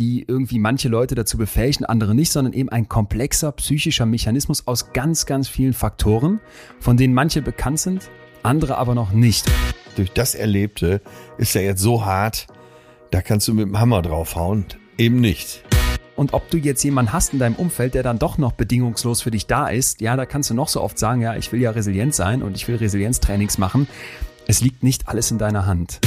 die 0.00 0.24
irgendwie 0.26 0.58
manche 0.58 0.88
Leute 0.88 1.14
dazu 1.14 1.36
befähigen, 1.36 1.84
andere 1.84 2.14
nicht, 2.14 2.32
sondern 2.32 2.54
eben 2.54 2.70
ein 2.70 2.88
komplexer 2.88 3.52
psychischer 3.52 4.06
Mechanismus 4.06 4.66
aus 4.66 4.94
ganz, 4.94 5.26
ganz 5.26 5.46
vielen 5.46 5.74
Faktoren, 5.74 6.40
von 6.80 6.96
denen 6.96 7.12
manche 7.12 7.42
bekannt 7.42 7.80
sind, 7.80 8.10
andere 8.42 8.78
aber 8.78 8.94
noch 8.94 9.12
nicht. 9.12 9.44
Durch 9.96 10.10
das 10.10 10.34
Erlebte 10.34 11.02
ist 11.36 11.54
er 11.54 11.62
jetzt 11.62 11.82
so 11.82 12.06
hart, 12.06 12.46
da 13.10 13.20
kannst 13.20 13.46
du 13.46 13.54
mit 13.54 13.66
dem 13.66 13.78
Hammer 13.78 14.00
draufhauen. 14.00 14.64
Eben 14.96 15.20
nicht. 15.20 15.64
Und 16.16 16.32
ob 16.32 16.48
du 16.50 16.56
jetzt 16.56 16.82
jemanden 16.82 17.12
hast 17.12 17.34
in 17.34 17.38
deinem 17.38 17.54
Umfeld, 17.56 17.92
der 17.94 18.02
dann 18.02 18.18
doch 18.18 18.38
noch 18.38 18.52
bedingungslos 18.52 19.20
für 19.20 19.30
dich 19.30 19.46
da 19.46 19.68
ist, 19.68 20.00
ja, 20.00 20.16
da 20.16 20.24
kannst 20.24 20.48
du 20.48 20.54
noch 20.54 20.68
so 20.68 20.80
oft 20.80 20.98
sagen, 20.98 21.20
ja, 21.20 21.36
ich 21.36 21.52
will 21.52 21.60
ja 21.60 21.72
resilient 21.72 22.14
sein 22.14 22.42
und 22.42 22.56
ich 22.56 22.66
will 22.68 22.76
Resilienztrainings 22.76 23.58
machen. 23.58 23.86
Es 24.46 24.62
liegt 24.62 24.82
nicht 24.82 25.08
alles 25.08 25.30
in 25.30 25.36
deiner 25.38 25.66
Hand. 25.66 26.00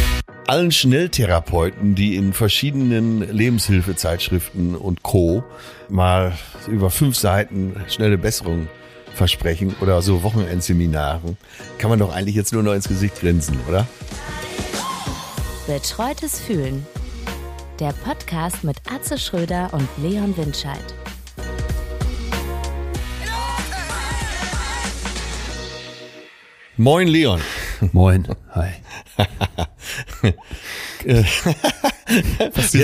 Allen 0.46 0.72
Schnelltherapeuten, 0.72 1.96
die 1.96 2.16
in 2.16 2.34
verschiedenen 2.34 3.22
Lebenshilfezeitschriften 3.32 4.76
und 4.76 5.02
Co. 5.02 5.44
mal 5.88 6.34
über 6.68 6.90
fünf 6.90 7.16
Seiten 7.18 7.76
schnelle 7.88 8.18
Besserung 8.18 8.68
versprechen 9.14 9.74
oder 9.80 10.02
so 10.02 10.22
Wochenendseminaren, 10.22 11.38
kann 11.78 11.90
man 11.90 12.00
doch 12.00 12.14
eigentlich 12.14 12.36
jetzt 12.36 12.52
nur 12.52 12.62
noch 12.62 12.74
ins 12.74 12.90
Gesicht 12.90 13.22
grinsen, 13.22 13.58
oder? 13.70 13.88
Betreutes 15.66 16.42
Fühlen. 16.42 16.86
Der 17.80 17.94
Podcast 18.04 18.66
mit 18.66 18.78
Atze 18.94 19.18
Schröder 19.18 19.70
und 19.72 19.88
Leon 20.02 20.36
Windscheid. 20.36 20.94
Moin 26.76 27.08
Leon. 27.08 27.40
Moin. 27.92 28.28
Hi. 28.52 28.70
Wir 31.04 31.26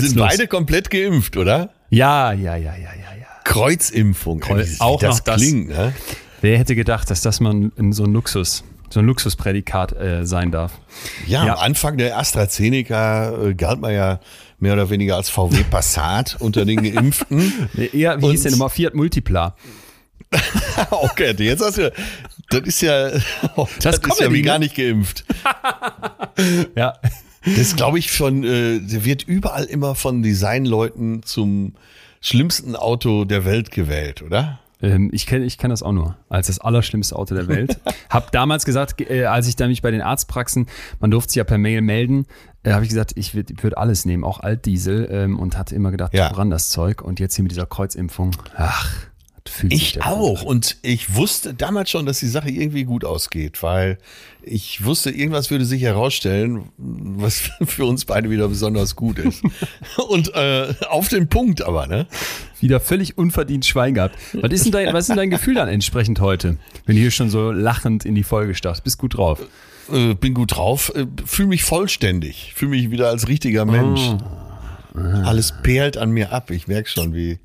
sind 0.01 0.15
los? 0.15 0.27
beide 0.27 0.47
komplett 0.47 0.89
geimpft, 0.89 1.37
oder? 1.37 1.69
Ja, 1.89 2.33
ja, 2.33 2.55
ja, 2.55 2.75
ja, 2.75 2.93
ja, 2.93 3.15
ja. 3.19 3.27
Kreuzimpfung. 3.43 4.39
Kreuz, 4.39 4.79
auch 4.79 4.99
das 4.99 5.25
noch 5.25 5.35
klingt, 5.35 5.71
das. 5.71 5.77
Ne? 5.77 5.93
Wer 6.41 6.57
hätte 6.57 6.75
gedacht, 6.75 7.09
dass 7.09 7.21
das 7.21 7.39
mal 7.39 7.71
so 7.91 8.03
ein 8.03 8.13
Luxus 8.13 8.63
so 8.91 8.99
ein 8.99 9.05
Luxusprädikat 9.05 9.93
äh, 9.93 10.25
sein 10.25 10.51
darf. 10.51 10.79
Ja, 11.27 11.45
ja, 11.45 11.53
am 11.53 11.59
Anfang 11.59 11.97
der 11.97 12.17
AstraZeneca 12.17 13.49
äh, 13.49 13.53
galt 13.53 13.79
man 13.79 13.93
ja 13.93 14.19
mehr 14.59 14.73
oder 14.73 14.89
weniger 14.89 15.15
als 15.15 15.29
VW 15.29 15.63
Passat 15.69 16.37
unter 16.39 16.65
den 16.65 16.81
Geimpften. 16.81 17.69
Eher, 17.93 18.19
wie 18.19 18.25
Und 18.25 18.31
hieß 18.31 18.43
der 18.43 18.51
nochmal? 18.51 18.69
Fiat 18.69 18.95
Multipla. 18.95 19.55
okay, 20.91 21.35
jetzt 21.37 21.63
hast 21.63 21.77
du, 21.77 21.91
das 22.49 22.61
ist 22.61 22.81
ja, 22.81 23.09
das, 23.81 23.99
das 23.99 23.99
ist 23.99 24.19
ja 24.19 24.31
wie 24.31 24.41
gar 24.41 24.59
nicht 24.59 24.75
geimpft. 24.75 25.25
ja. 26.75 26.93
Das 27.57 27.75
glaube 27.75 27.99
ich 27.99 28.11
von, 28.11 28.43
äh, 28.43 28.79
der 28.79 29.05
wird 29.05 29.23
überall 29.23 29.63
immer 29.63 29.95
von 29.95 30.21
Designleuten 30.21 31.23
zum 31.23 31.73
schlimmsten 32.21 32.75
Auto 32.75 33.23
der 33.23 33.45
Welt 33.45 33.71
gewählt, 33.71 34.21
oder? 34.21 34.59
Ähm, 34.81 35.09
ich 35.13 35.25
kenne 35.25 35.45
ich 35.45 35.57
kenn 35.57 35.69
das 35.69 35.83
auch 35.83 35.91
nur 35.91 36.15
als 36.29 36.47
das 36.47 36.59
allerschlimmste 36.59 37.15
Auto 37.15 37.35
der 37.35 37.47
Welt. 37.47 37.79
hab 38.09 38.31
damals 38.31 38.65
gesagt, 38.65 39.01
äh, 39.01 39.25
als 39.25 39.47
ich 39.47 39.55
da 39.55 39.67
mich 39.67 39.81
bei 39.81 39.91
den 39.91 40.01
Arztpraxen, 40.01 40.67
man 40.99 41.11
durfte 41.11 41.31
sich 41.31 41.37
ja 41.37 41.43
per 41.43 41.57
Mail 41.57 41.81
melden, 41.81 42.25
äh, 42.63 42.71
habe 42.71 42.83
ich 42.83 42.89
gesagt, 42.89 43.13
ich 43.15 43.35
würde 43.35 43.53
würd 43.61 43.77
alles 43.77 44.05
nehmen, 44.05 44.23
auch 44.23 44.39
Altdiesel 44.39 45.07
ähm, 45.11 45.39
und 45.39 45.57
hatte 45.57 45.75
immer 45.75 45.91
gedacht, 45.91 46.13
ja. 46.13 46.29
woran 46.31 46.49
das 46.49 46.69
Zeug 46.69 47.01
und 47.01 47.19
jetzt 47.19 47.35
hier 47.35 47.43
mit 47.43 47.51
dieser 47.51 47.65
Kreuzimpfung, 47.65 48.35
ach, 48.55 49.08
fühlt 49.49 49.73
Ich 49.73 50.03
auch. 50.03 50.43
Und 50.43 50.77
ich 50.81 51.15
wusste 51.15 51.53
damals 51.53 51.89
schon, 51.89 52.05
dass 52.05 52.19
die 52.19 52.27
Sache 52.27 52.49
irgendwie 52.49 52.83
gut 52.83 53.03
ausgeht, 53.05 53.61
weil 53.63 53.97
ich 54.41 54.83
wusste, 54.83 55.11
irgendwas 55.11 55.51
würde 55.51 55.65
sich 55.65 55.81
herausstellen, 55.81 56.69
was 56.77 57.49
für 57.65 57.85
uns 57.85 58.05
beide 58.05 58.29
wieder 58.29 58.47
besonders 58.47 58.95
gut 58.95 59.19
ist. 59.19 59.43
Und 60.09 60.33
äh, 60.35 60.73
auf 60.89 61.07
den 61.09 61.27
Punkt 61.27 61.61
aber, 61.61 61.87
ne? 61.87 62.07
Wieder 62.59 62.79
völlig 62.79 63.17
unverdient 63.17 63.65
Schwein 63.65 63.93
gehabt. 63.93 64.17
Was 64.33 64.51
ist 64.51 64.65
denn 64.65 64.71
dein, 64.71 64.93
was 64.93 65.09
ist 65.09 65.15
dein 65.15 65.29
Gefühl 65.29 65.55
dann 65.55 65.69
entsprechend 65.69 66.19
heute, 66.19 66.57
wenn 66.85 66.95
du 66.95 67.01
hier 67.01 67.11
schon 67.11 67.29
so 67.29 67.51
lachend 67.51 68.05
in 68.05 68.15
die 68.15 68.23
Folge 68.23 68.55
startest? 68.55 68.83
Bist 68.83 68.97
gut 68.97 69.17
drauf? 69.17 69.39
Äh, 69.91 70.13
bin 70.15 70.33
gut 70.33 70.55
drauf, 70.55 70.91
äh, 70.95 71.05
fühle 71.25 71.49
mich 71.49 71.63
vollständig, 71.63 72.53
fühle 72.55 72.71
mich 72.71 72.91
wieder 72.91 73.09
als 73.09 73.27
richtiger 73.27 73.65
Mensch. 73.65 74.01
Oh. 74.01 74.17
Alles 75.23 75.53
perlt 75.63 75.97
an 75.97 76.11
mir 76.11 76.31
ab. 76.31 76.51
Ich 76.51 76.67
merke 76.67 76.89
schon, 76.89 77.13
wie 77.13 77.39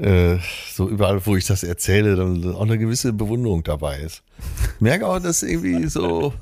äh, 0.00 0.38
so 0.72 0.88
überall, 0.88 1.24
wo 1.26 1.36
ich 1.36 1.46
das 1.46 1.62
erzähle, 1.62 2.16
dann 2.16 2.54
auch 2.54 2.62
eine 2.62 2.78
gewisse 2.78 3.12
Bewunderung 3.12 3.64
dabei 3.64 4.00
ist. 4.00 4.22
Ich 4.76 4.80
merke 4.80 5.06
auch, 5.06 5.18
dass 5.18 5.42
irgendwie 5.42 5.88
so. 5.88 6.32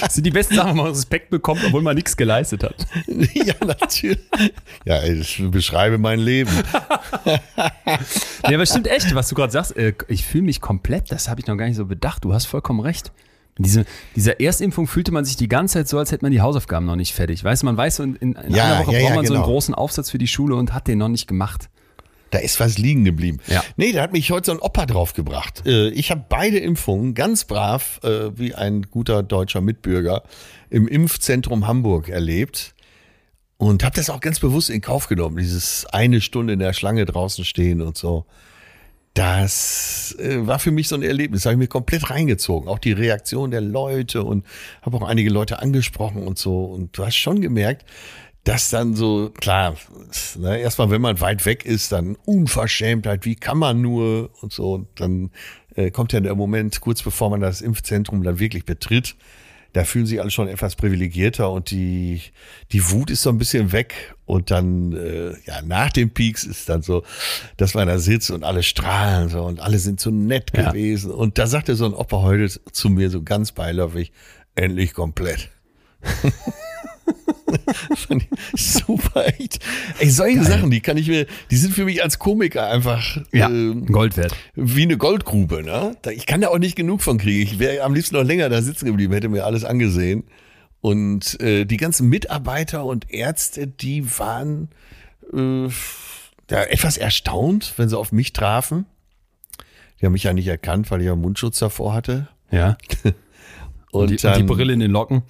das 0.00 0.14
sind 0.14 0.24
die 0.24 0.30
besten 0.30 0.54
Sachen, 0.54 0.70
wenn 0.70 0.76
man 0.76 0.86
Respekt 0.86 1.30
bekommt, 1.30 1.62
obwohl 1.66 1.82
man 1.82 1.96
nichts 1.96 2.16
geleistet 2.16 2.62
hat. 2.62 2.86
ja, 3.34 3.54
natürlich. 3.66 4.20
Ja, 4.84 5.02
ich 5.02 5.42
beschreibe 5.50 5.98
mein 5.98 6.20
Leben. 6.20 6.52
ja, 7.24 8.54
aber 8.54 8.66
stimmt 8.66 8.86
echt, 8.86 9.12
was 9.14 9.28
du 9.28 9.34
gerade 9.34 9.52
sagst. 9.52 9.76
Äh, 9.76 9.94
ich 10.08 10.24
fühle 10.24 10.44
mich 10.44 10.60
komplett, 10.60 11.10
das 11.10 11.28
habe 11.28 11.40
ich 11.40 11.46
noch 11.46 11.56
gar 11.56 11.66
nicht 11.66 11.76
so 11.76 11.86
bedacht. 11.86 12.24
Du 12.24 12.32
hast 12.32 12.46
vollkommen 12.46 12.80
recht. 12.80 13.10
Diese, 13.58 13.86
dieser 14.14 14.38
Erstimpfung 14.38 14.86
fühlte 14.86 15.12
man 15.12 15.24
sich 15.24 15.36
die 15.36 15.48
ganze 15.48 15.74
Zeit 15.74 15.88
so, 15.88 15.98
als 15.98 16.12
hätte 16.12 16.24
man 16.24 16.30
die 16.30 16.42
Hausaufgaben 16.42 16.84
noch 16.84 16.96
nicht 16.96 17.14
fertig. 17.14 17.42
Weißt 17.42 17.62
du, 17.62 17.66
man 17.66 17.76
weiß, 17.76 18.00
in, 18.00 18.16
in, 18.16 18.36
ja, 18.48 18.64
einer 18.64 18.86
Woche 18.86 18.92
ja, 18.92 19.00
braucht 19.00 19.14
man 19.14 19.24
genau. 19.24 19.28
so 19.28 19.34
einen 19.34 19.42
genau. 19.42 19.44
großen 19.46 19.74
Aufsatz 19.74 20.10
für 20.10 20.18
die 20.18 20.26
Schule 20.26 20.56
und 20.56 20.74
hat 20.74 20.86
den 20.88 20.98
noch 20.98 21.08
nicht 21.08 21.26
gemacht. 21.26 21.70
Da 22.30 22.38
ist 22.38 22.58
was 22.58 22.78
liegen 22.78 23.04
geblieben. 23.04 23.38
Ja. 23.46 23.62
Nee, 23.76 23.92
da 23.92 24.02
hat 24.02 24.12
mich 24.12 24.30
heute 24.30 24.46
so 24.46 24.52
ein 24.52 24.58
Opa 24.58 24.86
draufgebracht. 24.86 25.64
Äh, 25.66 25.90
ich 25.90 26.10
habe 26.10 26.24
beide 26.28 26.58
Impfungen 26.58 27.14
ganz 27.14 27.44
brav, 27.44 28.00
äh, 28.02 28.36
wie 28.36 28.54
ein 28.54 28.82
guter 28.82 29.22
deutscher 29.22 29.60
Mitbürger, 29.60 30.22
im 30.70 30.88
Impfzentrum 30.88 31.66
Hamburg 31.66 32.08
erlebt. 32.08 32.74
Und 33.58 33.84
habe 33.84 33.96
das 33.96 34.10
auch 34.10 34.20
ganz 34.20 34.38
bewusst 34.38 34.68
in 34.68 34.82
Kauf 34.82 35.08
genommen, 35.08 35.38
dieses 35.38 35.86
eine 35.86 36.20
Stunde 36.20 36.52
in 36.52 36.58
der 36.58 36.74
Schlange 36.74 37.06
draußen 37.06 37.44
stehen 37.44 37.80
und 37.80 37.96
so. 37.96 38.26
Das 39.14 40.14
äh, 40.18 40.46
war 40.46 40.58
für 40.58 40.70
mich 40.70 40.88
so 40.88 40.94
ein 40.94 41.02
Erlebnis, 41.02 41.46
habe 41.46 41.54
ich 41.54 41.58
mir 41.58 41.68
komplett 41.68 42.10
reingezogen. 42.10 42.68
Auch 42.68 42.78
die 42.78 42.92
Reaktion 42.92 43.50
der 43.50 43.62
Leute 43.62 44.22
und 44.22 44.44
habe 44.82 44.98
auch 44.98 45.08
einige 45.08 45.30
Leute 45.30 45.62
angesprochen 45.62 46.22
und 46.22 46.38
so. 46.38 46.66
Und 46.66 46.98
du 46.98 47.06
hast 47.06 47.16
schon 47.16 47.40
gemerkt, 47.40 47.86
das 48.46 48.70
dann 48.70 48.94
so, 48.94 49.30
klar, 49.30 49.74
ne, 50.36 50.58
erstmal, 50.58 50.90
wenn 50.90 51.00
man 51.00 51.20
weit 51.20 51.44
weg 51.46 51.64
ist, 51.64 51.90
dann 51.90 52.16
Unverschämtheit, 52.24 53.24
wie 53.24 53.34
kann 53.34 53.58
man 53.58 53.80
nur 53.80 54.30
und 54.40 54.52
so. 54.52 54.74
Und 54.74 54.88
dann 55.00 55.30
äh, 55.74 55.90
kommt 55.90 56.12
ja 56.12 56.20
der 56.20 56.36
Moment, 56.36 56.80
kurz 56.80 57.02
bevor 57.02 57.28
man 57.28 57.40
das 57.40 57.60
Impfzentrum 57.60 58.22
dann 58.22 58.38
wirklich 58.38 58.64
betritt, 58.64 59.16
da 59.72 59.84
fühlen 59.84 60.06
sich 60.06 60.20
alle 60.20 60.30
schon 60.30 60.46
etwas 60.46 60.76
privilegierter 60.76 61.50
und 61.50 61.72
die, 61.72 62.22
die 62.70 62.88
Wut 62.92 63.10
ist 63.10 63.22
so 63.22 63.30
ein 63.30 63.36
bisschen 63.36 63.72
weg. 63.72 64.14
Und 64.26 64.52
dann, 64.52 64.92
äh, 64.92 65.34
ja, 65.44 65.60
nach 65.62 65.90
dem 65.90 66.10
Peaks 66.10 66.44
ist 66.44 66.68
dann 66.68 66.82
so, 66.82 67.02
dass 67.56 67.74
man 67.74 67.88
da 67.88 67.98
sitzt 67.98 68.30
und 68.30 68.44
alle 68.44 68.62
strahlen 68.62 69.28
so 69.28 69.42
und 69.42 69.60
alle 69.60 69.80
sind 69.80 69.98
so 69.98 70.10
nett 70.10 70.52
ja. 70.56 70.70
gewesen. 70.70 71.10
Und 71.10 71.36
da 71.38 71.48
sagte 71.48 71.74
so 71.74 71.84
ein 71.84 71.94
Opa 71.94 72.22
heute 72.22 72.48
zu 72.48 72.90
mir 72.90 73.10
so 73.10 73.22
ganz 73.22 73.50
beiläufig, 73.52 74.12
endlich 74.54 74.94
komplett. 74.94 75.50
Super, 78.54 79.26
echt. 79.38 79.64
Ey, 79.98 80.10
solche 80.10 80.38
Geil. 80.38 80.46
Sachen, 80.46 80.70
die 80.70 80.80
kann 80.80 80.96
ich 80.96 81.08
mir, 81.08 81.26
die 81.50 81.56
sind 81.56 81.74
für 81.74 81.84
mich 81.84 82.02
als 82.02 82.18
Komiker 82.18 82.68
einfach 82.68 83.18
ja, 83.32 83.48
ähm, 83.48 83.86
Gold 83.86 84.16
wert. 84.16 84.34
Wie 84.54 84.82
eine 84.82 84.96
Goldgrube, 84.96 85.62
ne? 85.62 85.96
Ich 86.12 86.26
kann 86.26 86.40
da 86.40 86.48
auch 86.48 86.58
nicht 86.58 86.76
genug 86.76 87.02
von 87.02 87.18
kriegen. 87.18 87.42
Ich 87.42 87.58
wäre 87.58 87.82
am 87.82 87.94
liebsten 87.94 88.16
noch 88.16 88.24
länger 88.24 88.48
da 88.48 88.62
sitzen 88.62 88.86
geblieben, 88.86 89.12
hätte 89.12 89.28
mir 89.28 89.44
alles 89.44 89.64
angesehen. 89.64 90.24
Und 90.80 91.40
äh, 91.40 91.64
die 91.64 91.78
ganzen 91.78 92.08
Mitarbeiter 92.08 92.84
und 92.84 93.10
Ärzte, 93.12 93.66
die 93.66 94.18
waren 94.18 94.68
äh, 95.32 95.68
ja, 96.50 96.62
etwas 96.62 96.96
erstaunt, 96.96 97.74
wenn 97.76 97.88
sie 97.88 97.98
auf 97.98 98.12
mich 98.12 98.32
trafen. 98.32 98.86
Die 100.00 100.06
haben 100.06 100.12
mich 100.12 100.24
ja 100.24 100.32
nicht 100.32 100.46
erkannt, 100.46 100.90
weil 100.90 101.00
ich 101.00 101.06
ja 101.06 101.16
Mundschutz 101.16 101.58
davor 101.58 101.94
hatte. 101.94 102.28
Ja. 102.50 102.76
Und, 103.92 104.02
und, 104.02 104.10
die, 104.10 104.16
dann, 104.16 104.32
und 104.32 104.38
die 104.40 104.54
Brille 104.54 104.72
in 104.72 104.80
den 104.80 104.90
Locken. 104.90 105.22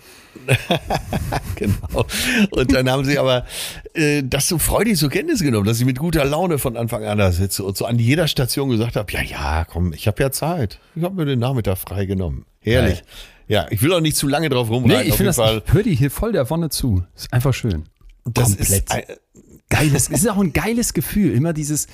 genau. 1.56 2.06
Und 2.50 2.72
dann 2.72 2.90
haben 2.90 3.04
sie 3.04 3.18
aber 3.18 3.44
äh, 3.94 4.22
das 4.24 4.48
so 4.48 4.58
freudig 4.58 4.98
zur 4.98 5.10
Kenntnis 5.10 5.40
genommen, 5.40 5.66
dass 5.66 5.78
ich 5.78 5.84
mit 5.84 5.98
guter 5.98 6.24
Laune 6.24 6.58
von 6.58 6.76
Anfang 6.76 7.04
an 7.04 7.18
da 7.18 7.32
sitze 7.32 7.64
und 7.64 7.76
so 7.76 7.84
an 7.84 7.98
jeder 7.98 8.28
Station 8.28 8.68
gesagt 8.68 8.96
habe, 8.96 9.12
ja, 9.12 9.22
ja, 9.22 9.64
komm, 9.64 9.92
ich 9.92 10.06
habe 10.06 10.22
ja 10.22 10.30
Zeit. 10.30 10.78
Ich 10.94 11.02
habe 11.02 11.14
mir 11.14 11.24
den 11.24 11.38
Nachmittag 11.38 11.78
frei 11.78 12.06
genommen. 12.06 12.46
Herrlich. 12.60 13.02
Ja, 13.48 13.66
ich 13.70 13.80
will 13.82 13.92
auch 13.92 14.00
nicht 14.00 14.16
zu 14.16 14.26
lange 14.26 14.48
drauf 14.48 14.70
rumreiten. 14.70 15.02
Nee, 15.02 15.08
ich 15.08 15.14
finde 15.14 15.32
das, 15.32 15.38
ich 15.38 15.72
höre 15.72 15.82
die 15.82 15.94
hier 15.94 16.10
voll 16.10 16.32
der 16.32 16.48
Wonne 16.50 16.68
zu. 16.68 17.04
Ist 17.14 17.32
einfach 17.32 17.54
schön. 17.54 17.84
Das 18.24 18.56
Komplett. 18.56 18.68
ist 18.68 18.92
ein, 18.92 19.04
geiles, 19.68 20.08
ist 20.08 20.28
auch 20.28 20.38
ein 20.38 20.52
geiles 20.52 20.94
Gefühl. 20.94 21.32
Immer 21.32 21.52
dieses, 21.52 21.86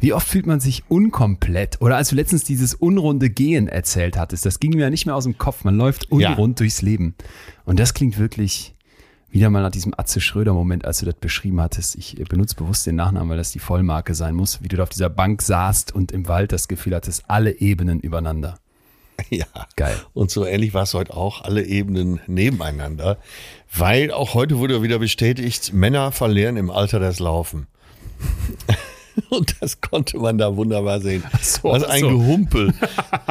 wie 0.00 0.12
oft 0.14 0.26
fühlt 0.26 0.46
man 0.46 0.60
sich 0.60 0.84
unkomplett? 0.88 1.80
Oder 1.80 1.96
als 1.96 2.08
du 2.08 2.16
letztens 2.16 2.44
dieses 2.44 2.74
unrunde 2.74 3.28
Gehen 3.28 3.68
erzählt 3.68 4.16
hattest, 4.16 4.46
das 4.46 4.58
ging 4.58 4.72
mir 4.72 4.82
ja 4.82 4.90
nicht 4.90 5.06
mehr 5.06 5.14
aus 5.14 5.24
dem 5.24 5.36
Kopf. 5.36 5.64
Man 5.64 5.76
läuft 5.76 6.10
unrund 6.10 6.58
ja. 6.58 6.64
durchs 6.64 6.82
Leben. 6.82 7.14
Und 7.66 7.78
das 7.78 7.92
klingt 7.92 8.18
wirklich 8.18 8.74
wieder 9.30 9.50
mal 9.50 9.62
nach 9.62 9.70
diesem 9.70 9.94
Atze 9.96 10.20
Schröder-Moment, 10.20 10.84
als 10.84 11.00
du 11.00 11.06
das 11.06 11.14
beschrieben 11.14 11.60
hattest. 11.60 11.96
Ich 11.96 12.16
benutze 12.28 12.56
bewusst 12.56 12.86
den 12.86 12.96
Nachnamen, 12.96 13.28
weil 13.28 13.36
das 13.36 13.52
die 13.52 13.58
Vollmarke 13.58 14.14
sein 14.14 14.34
muss, 14.34 14.62
wie 14.62 14.68
du 14.68 14.76
da 14.76 14.84
auf 14.84 14.88
dieser 14.88 15.10
Bank 15.10 15.42
saßt 15.42 15.94
und 15.94 16.12
im 16.12 16.26
Wald 16.26 16.52
das 16.52 16.66
Gefühl 16.66 16.94
hattest, 16.94 17.24
alle 17.28 17.60
Ebenen 17.60 18.00
übereinander. 18.00 18.58
ja, 19.30 19.46
geil. 19.76 19.96
Und 20.14 20.30
so 20.30 20.46
ähnlich 20.46 20.74
war 20.74 20.84
es 20.84 20.94
heute 20.94 21.14
auch, 21.14 21.42
alle 21.42 21.64
Ebenen 21.64 22.20
nebeneinander, 22.26 23.18
weil 23.76 24.10
auch 24.10 24.34
heute 24.34 24.58
wurde 24.58 24.82
wieder 24.82 24.98
bestätigt, 24.98 25.72
Männer 25.72 26.10
verlieren 26.10 26.56
im 26.56 26.70
Alter 26.70 26.98
das 26.98 27.18
Laufen. 27.18 27.66
Und 29.38 29.56
das 29.60 29.80
konnte 29.80 30.18
man 30.18 30.38
da 30.38 30.56
wunderbar 30.56 31.00
sehen. 31.00 31.22
So, 31.40 31.70
Was 31.70 31.84
ein 31.84 32.00
so. 32.00 32.08
Gehumpel. 32.10 32.74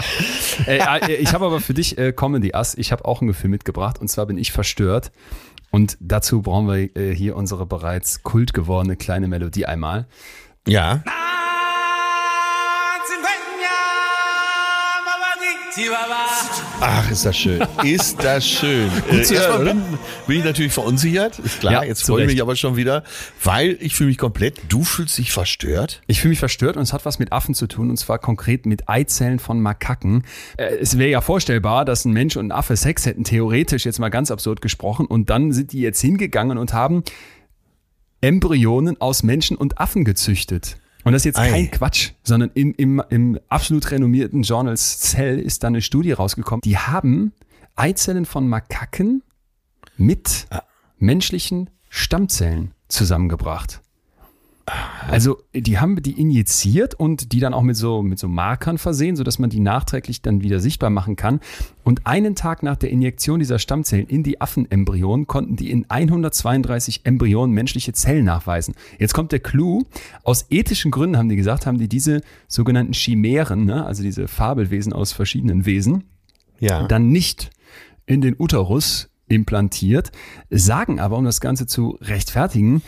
äh, 0.67 1.13
ich 1.15 1.33
habe 1.33 1.45
aber 1.45 1.59
für 1.59 1.73
dich 1.73 1.97
äh, 1.97 2.13
Comedy 2.13 2.53
Ass. 2.53 2.75
Ich 2.75 2.91
habe 2.91 3.05
auch 3.05 3.21
ein 3.21 3.27
Gefühl 3.27 3.49
mitgebracht. 3.49 3.99
Und 3.99 4.07
zwar 4.07 4.25
bin 4.25 4.37
ich 4.37 4.51
verstört. 4.51 5.11
Und 5.71 5.97
dazu 5.99 6.41
brauchen 6.41 6.67
wir 6.67 6.95
äh, 6.95 7.13
hier 7.13 7.35
unsere 7.35 7.65
bereits 7.65 8.23
kult 8.23 8.53
gewordene 8.53 8.95
kleine 8.95 9.27
Melodie 9.27 9.65
einmal. 9.65 10.07
Ja. 10.67 11.03
Ach, 16.81 17.11
ist 17.11 17.25
das 17.25 17.37
schön. 17.37 17.61
Ist 17.83 18.23
das 18.23 18.47
schön. 18.47 18.89
Gut 19.09 19.25
zu 19.25 19.35
hören, 19.35 19.65
bin, 19.65 19.99
bin, 20.25 20.37
ich 20.39 20.43
natürlich 20.43 20.73
verunsichert. 20.73 21.37
Ist 21.39 21.59
klar, 21.59 21.73
ja, 21.73 21.83
jetzt 21.83 22.05
freue 22.05 22.23
ich 22.23 22.31
mich 22.31 22.41
aber 22.41 22.55
schon 22.55 22.75
wieder, 22.75 23.03
weil 23.43 23.77
ich 23.79 23.93
fühle 23.93 24.09
mich 24.09 24.17
komplett, 24.17 24.59
du 24.69 24.83
fühlst 24.83 25.17
dich 25.17 25.31
verstört. 25.31 26.01
Ich 26.07 26.21
fühle 26.21 26.31
mich 26.31 26.39
verstört 26.39 26.75
und 26.75 26.83
es 26.83 26.91
hat 26.91 27.05
was 27.05 27.19
mit 27.19 27.31
Affen 27.31 27.53
zu 27.53 27.67
tun 27.67 27.91
und 27.91 27.97
zwar 27.97 28.17
konkret 28.17 28.65
mit 28.65 28.89
Eizellen 28.89 29.37
von 29.37 29.61
Makaken. 29.61 30.23
Äh, 30.57 30.75
es 30.81 30.97
wäre 30.97 31.09
ja 31.09 31.21
vorstellbar, 31.21 31.85
dass 31.85 32.03
ein 32.05 32.13
Mensch 32.13 32.35
und 32.35 32.47
ein 32.47 32.51
Affe 32.51 32.75
Sex 32.75 33.05
hätten, 33.05 33.23
theoretisch 33.23 33.85
jetzt 33.85 33.99
mal 33.99 34.09
ganz 34.09 34.31
absurd 34.31 34.61
gesprochen 34.61 35.05
und 35.05 35.29
dann 35.29 35.51
sind 35.51 35.71
die 35.71 35.81
jetzt 35.81 36.01
hingegangen 36.01 36.57
und 36.57 36.73
haben 36.73 37.03
Embryonen 38.21 38.99
aus 38.99 39.23
Menschen 39.23 39.55
und 39.55 39.79
Affen 39.79 40.03
gezüchtet. 40.03 40.77
Und 41.09 41.13
das 41.13 41.21
ist 41.21 41.25
jetzt 41.25 41.39
Ei. 41.39 41.49
kein 41.49 41.71
Quatsch, 41.71 42.11
sondern 42.21 42.51
im, 42.53 42.71
im, 42.77 43.01
im 43.09 43.39
absolut 43.47 43.89
renommierten 43.89 44.43
Journal 44.43 44.77
Cell 44.77 45.39
ist 45.39 45.63
da 45.63 45.67
eine 45.67 45.81
Studie 45.81 46.11
rausgekommen. 46.11 46.61
Die 46.61 46.77
haben 46.77 47.33
Eizellen 47.75 48.27
von 48.27 48.47
Makaken 48.47 49.23
mit 49.97 50.45
ah. 50.51 50.61
menschlichen 50.99 51.71
Stammzellen 51.89 52.75
zusammengebracht. 52.89 53.81
Also 55.09 55.41
die 55.53 55.79
haben 55.79 56.01
die 56.01 56.19
injiziert 56.19 56.93
und 56.93 57.31
die 57.31 57.39
dann 57.39 57.53
auch 57.53 57.63
mit 57.63 57.75
so, 57.75 58.01
mit 58.01 58.19
so 58.19 58.27
Markern 58.27 58.77
versehen, 58.77 59.15
sodass 59.15 59.39
man 59.39 59.49
die 59.49 59.59
nachträglich 59.59 60.21
dann 60.21 60.41
wieder 60.41 60.59
sichtbar 60.59 60.89
machen 60.89 61.15
kann. 61.15 61.39
Und 61.83 62.05
einen 62.05 62.35
Tag 62.35 62.61
nach 62.61 62.75
der 62.75 62.91
Injektion 62.91 63.39
dieser 63.39 63.59
Stammzellen 63.59 64.07
in 64.07 64.23
die 64.23 64.41
Affenembryonen 64.41 65.27
konnten 65.27 65.55
die 65.55 65.71
in 65.71 65.89
132 65.89 67.01
Embryonen 67.05 67.53
menschliche 67.53 67.93
Zellen 67.93 68.25
nachweisen. 68.25 68.75
Jetzt 68.99 69.13
kommt 69.13 69.31
der 69.31 69.39
Clou. 69.39 69.83
Aus 70.23 70.45
ethischen 70.49 70.91
Gründen 70.91 71.17
haben 71.17 71.29
die 71.29 71.35
gesagt, 71.35 71.65
haben 71.65 71.79
die 71.79 71.89
diese 71.89 72.21
sogenannten 72.47 72.93
Chimären, 72.93 73.65
ne, 73.65 73.85
also 73.85 74.03
diese 74.03 74.27
Fabelwesen 74.27 74.93
aus 74.93 75.11
verschiedenen 75.11 75.65
Wesen, 75.65 76.03
ja. 76.59 76.87
dann 76.87 77.09
nicht 77.09 77.49
in 78.05 78.21
den 78.21 78.35
Uterus 78.37 79.09
implantiert, 79.27 80.11
sagen 80.49 80.99
aber, 80.99 81.17
um 81.17 81.25
das 81.25 81.39
Ganze 81.39 81.67
zu 81.67 81.97
rechtfertigen, 82.01 82.81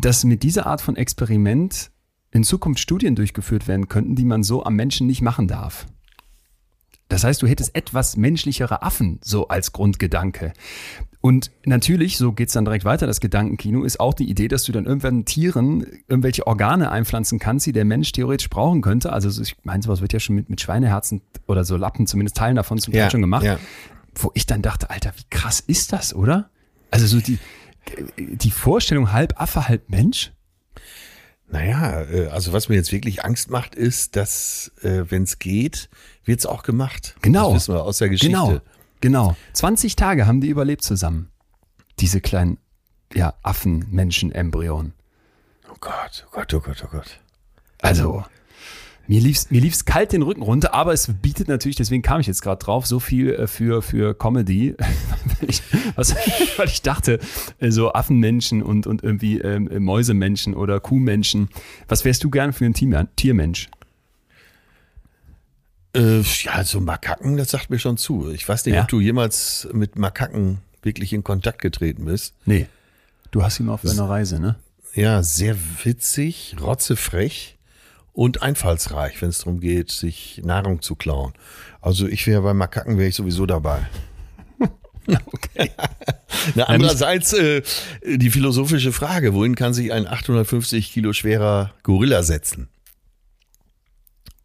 dass 0.00 0.24
mit 0.24 0.42
dieser 0.42 0.66
Art 0.66 0.80
von 0.80 0.96
Experiment 0.96 1.90
in 2.30 2.44
Zukunft 2.44 2.80
Studien 2.80 3.14
durchgeführt 3.14 3.68
werden 3.68 3.88
könnten, 3.88 4.14
die 4.16 4.24
man 4.24 4.42
so 4.42 4.64
am 4.64 4.74
Menschen 4.74 5.06
nicht 5.06 5.22
machen 5.22 5.48
darf. 5.48 5.86
Das 7.08 7.24
heißt, 7.24 7.42
du 7.42 7.48
hättest 7.48 7.74
etwas 7.74 8.16
menschlichere 8.16 8.82
Affen 8.82 9.18
so 9.22 9.48
als 9.48 9.72
Grundgedanke. 9.72 10.52
Und 11.20 11.50
natürlich, 11.66 12.16
so 12.16 12.32
geht's 12.32 12.52
dann 12.52 12.64
direkt 12.64 12.84
weiter, 12.84 13.06
das 13.06 13.20
Gedankenkino, 13.20 13.82
ist 13.82 13.98
auch 13.98 14.14
die 14.14 14.30
Idee, 14.30 14.46
dass 14.46 14.62
du 14.64 14.72
dann 14.72 14.86
irgendwann 14.86 15.24
Tieren 15.24 15.84
irgendwelche 16.08 16.46
Organe 16.46 16.90
einpflanzen 16.90 17.40
kannst, 17.40 17.66
die 17.66 17.72
der 17.72 17.84
Mensch 17.84 18.12
theoretisch 18.12 18.48
brauchen 18.48 18.80
könnte. 18.80 19.12
Also 19.12 19.42
ich 19.42 19.56
meine, 19.64 19.82
sowas 19.82 20.00
wird 20.00 20.12
ja 20.12 20.20
schon 20.20 20.36
mit, 20.36 20.48
mit 20.48 20.60
Schweineherzen 20.60 21.20
oder 21.46 21.64
so 21.64 21.76
Lappen, 21.76 22.06
zumindest 22.06 22.36
Teilen 22.36 22.56
davon 22.56 22.78
zum 22.78 22.92
Teil 22.92 23.02
ja, 23.02 23.10
schon 23.10 23.20
gemacht. 23.20 23.44
Ja. 23.44 23.58
Wo 24.14 24.30
ich 24.34 24.46
dann 24.46 24.62
dachte, 24.62 24.88
Alter, 24.88 25.12
wie 25.16 25.24
krass 25.30 25.60
ist 25.60 25.92
das, 25.92 26.14
oder? 26.14 26.48
Also 26.90 27.06
so 27.06 27.20
die, 27.20 27.38
die 28.16 28.50
Vorstellung 28.50 29.12
halb 29.12 29.40
Affe, 29.40 29.68
halb 29.68 29.88
Mensch? 29.88 30.32
Naja, 31.48 32.02
äh, 32.02 32.28
also 32.28 32.52
was 32.52 32.68
mir 32.68 32.76
jetzt 32.76 32.92
wirklich 32.92 33.24
Angst 33.24 33.50
macht, 33.50 33.74
ist, 33.74 34.16
dass, 34.16 34.72
äh, 34.82 35.04
wenn 35.08 35.24
es 35.24 35.38
geht, 35.38 35.88
wird 36.24 36.38
es 36.38 36.46
auch 36.46 36.62
gemacht. 36.62 37.16
Genau. 37.22 37.52
Das 37.52 37.62
wissen 37.62 37.74
wir 37.74 37.82
aus 37.82 37.98
der 37.98 38.08
Geschichte. 38.08 38.32
Genau, 38.32 38.60
genau. 39.00 39.36
20 39.54 39.96
Tage 39.96 40.26
haben 40.26 40.40
die 40.40 40.48
überlebt 40.48 40.82
zusammen. 40.82 41.30
Diese 41.98 42.20
kleinen 42.20 42.58
ja, 43.12 43.34
Affen, 43.42 43.86
Menschen, 43.90 44.30
Embryonen. 44.32 44.94
Oh 45.68 45.76
Gott, 45.80 46.26
oh 46.28 46.30
Gott, 46.32 46.54
oh 46.54 46.60
Gott, 46.60 46.84
oh 46.84 46.88
Gott. 46.90 47.20
Also, 47.82 48.24
mir 49.10 49.20
lief's, 49.20 49.50
mir 49.50 49.60
lief's 49.60 49.84
kalt 49.84 50.12
den 50.12 50.22
Rücken 50.22 50.42
runter, 50.42 50.72
aber 50.72 50.92
es 50.92 51.12
bietet 51.20 51.48
natürlich, 51.48 51.74
deswegen 51.74 52.00
kam 52.00 52.20
ich 52.20 52.28
jetzt 52.28 52.42
gerade 52.42 52.64
drauf, 52.64 52.86
so 52.86 53.00
viel 53.00 53.34
äh, 53.34 53.48
für, 53.48 53.82
für 53.82 54.14
Comedy, 54.14 54.76
weil, 54.78 55.48
ich, 55.50 55.62
was, 55.96 56.14
weil 56.56 56.68
ich 56.68 56.82
dachte, 56.82 57.18
äh, 57.58 57.72
so 57.72 57.92
Affenmenschen 57.92 58.62
und, 58.62 58.86
und 58.86 59.02
irgendwie 59.02 59.40
ähm, 59.40 59.68
Mäusemenschen 59.82 60.54
oder 60.54 60.78
Kuhmenschen. 60.78 61.48
Was 61.88 62.04
wärst 62.04 62.22
du 62.22 62.30
gern 62.30 62.52
für 62.52 62.64
ein 62.64 62.72
Tiermensch? 63.16 63.68
Äh, 65.96 66.20
ja, 66.44 66.62
so 66.62 66.80
Makaken, 66.80 67.36
das 67.36 67.50
sagt 67.50 67.68
mir 67.68 67.80
schon 67.80 67.96
zu. 67.96 68.30
Ich 68.30 68.48
weiß 68.48 68.64
nicht, 68.66 68.76
ja? 68.76 68.82
ob 68.82 68.88
du 68.88 69.00
jemals 69.00 69.68
mit 69.72 69.98
Makaken 69.98 70.58
wirklich 70.82 71.12
in 71.12 71.24
Kontakt 71.24 71.60
getreten 71.60 72.04
bist. 72.04 72.34
Nee. 72.44 72.68
Du 73.32 73.42
hast 73.42 73.58
ihn 73.58 73.70
auf 73.70 73.82
deiner 73.82 74.08
Reise, 74.08 74.38
ne? 74.38 74.54
Ja, 74.94 75.24
sehr 75.24 75.56
witzig, 75.82 76.54
rotzefrech 76.60 77.56
und 78.12 78.42
einfallsreich, 78.42 79.20
wenn 79.22 79.28
es 79.30 79.38
darum 79.38 79.60
geht, 79.60 79.90
sich 79.90 80.40
Nahrung 80.44 80.82
zu 80.82 80.94
klauen. 80.94 81.32
Also 81.80 82.06
ich 82.06 82.26
wäre 82.26 82.42
bei 82.42 82.54
Makaken 82.54 82.98
wäre 82.98 83.08
ich 83.08 83.14
sowieso 83.14 83.46
dabei. 83.46 83.88
Okay. 85.06 85.72
Na, 86.54 86.64
andererseits 86.64 87.32
äh, 87.32 87.62
die 88.04 88.30
philosophische 88.30 88.92
Frage, 88.92 89.34
wohin 89.34 89.56
kann 89.56 89.74
sich 89.74 89.92
ein 89.92 90.06
850 90.06 90.92
Kilo 90.92 91.12
schwerer 91.12 91.74
Gorilla 91.82 92.22
setzen? 92.22 92.68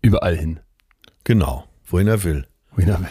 Überall 0.01 0.35
hin. 0.35 0.59
Genau, 1.23 1.67
wohin 1.85 2.07
er 2.07 2.23
will. 2.23 2.47
Wohin 2.71 2.89
er 2.89 2.99
will. 2.99 3.07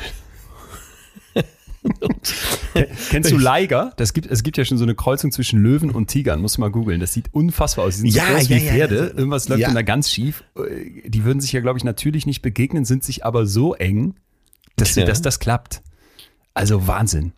Kennst 3.10 3.30
du 3.30 3.38
Liger? 3.38 3.92
Das 3.96 4.12
gibt, 4.12 4.30
es 4.30 4.42
gibt 4.42 4.56
ja 4.56 4.64
schon 4.64 4.78
so 4.78 4.84
eine 4.84 4.94
Kreuzung 4.94 5.32
zwischen 5.32 5.62
Löwen 5.62 5.90
und 5.90 6.08
Tigern, 6.08 6.40
muss 6.40 6.58
man 6.58 6.70
mal 6.70 6.72
googeln. 6.72 7.00
Das 7.00 7.12
sieht 7.12 7.32
unfassbar 7.32 7.84
aus. 7.84 7.96
Die 7.96 8.00
sind 8.02 8.14
ja, 8.14 8.26
so 8.26 8.32
groß 8.34 8.48
ja, 8.48 8.56
wie 8.56 8.60
Pferde. 8.60 8.96
Ja, 8.96 9.18
Irgendwas 9.18 9.48
läuft 9.48 9.62
da 9.62 9.82
ganz 9.82 10.10
schief. 10.10 10.44
Die 11.06 11.24
würden 11.24 11.40
sich 11.40 11.52
ja, 11.52 11.60
glaube 11.60 11.78
ich, 11.78 11.84
natürlich 11.84 12.26
nicht 12.26 12.42
begegnen, 12.42 12.84
sind 12.84 13.04
sich 13.04 13.24
aber 13.24 13.46
so 13.46 13.74
eng, 13.74 14.14
dass, 14.76 14.94
ja. 14.94 15.04
dass 15.04 15.22
das 15.22 15.38
klappt. 15.38 15.82
Also 16.54 16.86
Wahnsinn. 16.86 17.32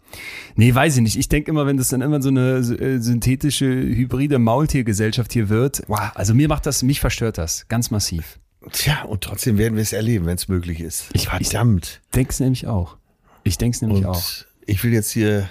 Nee, 0.56 0.74
weiß 0.74 0.96
ich 0.96 1.02
nicht. 1.02 1.16
Ich 1.16 1.28
denke 1.30 1.50
immer, 1.50 1.66
wenn 1.66 1.78
das 1.78 1.88
dann 1.88 2.02
immer 2.02 2.20
so 2.20 2.28
eine 2.28 2.58
äh, 2.58 2.98
synthetische, 2.98 3.66
hybride 3.66 4.38
Maultiergesellschaft 4.38 5.32
hier 5.32 5.48
wird, 5.48 5.82
wow, 5.88 6.10
also 6.14 6.34
mir 6.34 6.48
macht 6.48 6.66
das, 6.66 6.82
mich 6.82 7.00
verstört 7.00 7.38
das 7.38 7.66
ganz 7.68 7.90
massiv. 7.90 8.38
Tja, 8.72 9.04
und 9.04 9.22
trotzdem 9.22 9.58
werden 9.58 9.76
wir 9.76 9.82
es 9.82 9.94
erleben, 9.94 10.26
wenn 10.26 10.34
es 10.34 10.48
möglich 10.48 10.80
ist. 10.80 11.08
Ich 11.14 11.28
verdammt. 11.28 12.02
Denke 12.14 12.30
es 12.30 12.40
nämlich 12.40 12.66
auch. 12.66 12.98
Ich 13.46 13.58
denke 13.58 13.76
es 13.76 13.82
nämlich 13.82 14.04
und 14.04 14.06
auch. 14.06 14.22
Ich 14.66 14.82
will 14.82 14.92
jetzt 14.92 15.10
hier 15.10 15.48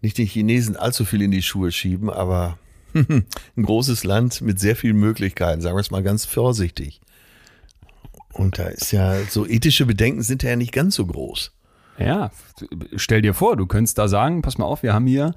nicht 0.00 0.18
den 0.18 0.26
Chinesen 0.26 0.76
allzu 0.76 1.04
viel 1.04 1.22
in 1.22 1.30
die 1.30 1.42
Schuhe 1.42 1.72
schieben, 1.72 2.08
aber 2.10 2.58
ein 2.94 3.26
großes 3.56 4.04
Land 4.04 4.40
mit 4.40 4.60
sehr 4.60 4.76
vielen 4.76 4.96
Möglichkeiten, 4.96 5.60
sagen 5.60 5.76
wir 5.76 5.80
es 5.80 5.90
mal 5.90 6.02
ganz 6.02 6.24
vorsichtig. 6.24 7.00
Und 8.32 8.58
da 8.58 8.64
ist 8.64 8.92
ja, 8.92 9.22
so 9.24 9.46
ethische 9.46 9.86
Bedenken 9.86 10.22
sind 10.22 10.42
ja 10.42 10.56
nicht 10.56 10.72
ganz 10.72 10.94
so 10.94 11.06
groß. 11.06 11.52
Ja, 11.98 12.30
stell 12.94 13.22
dir 13.22 13.34
vor, 13.34 13.56
du 13.56 13.66
könntest 13.66 13.98
da 13.98 14.06
sagen, 14.06 14.42
pass 14.42 14.58
mal 14.58 14.66
auf, 14.66 14.82
wir 14.82 14.92
haben 14.92 15.06
hier 15.06 15.34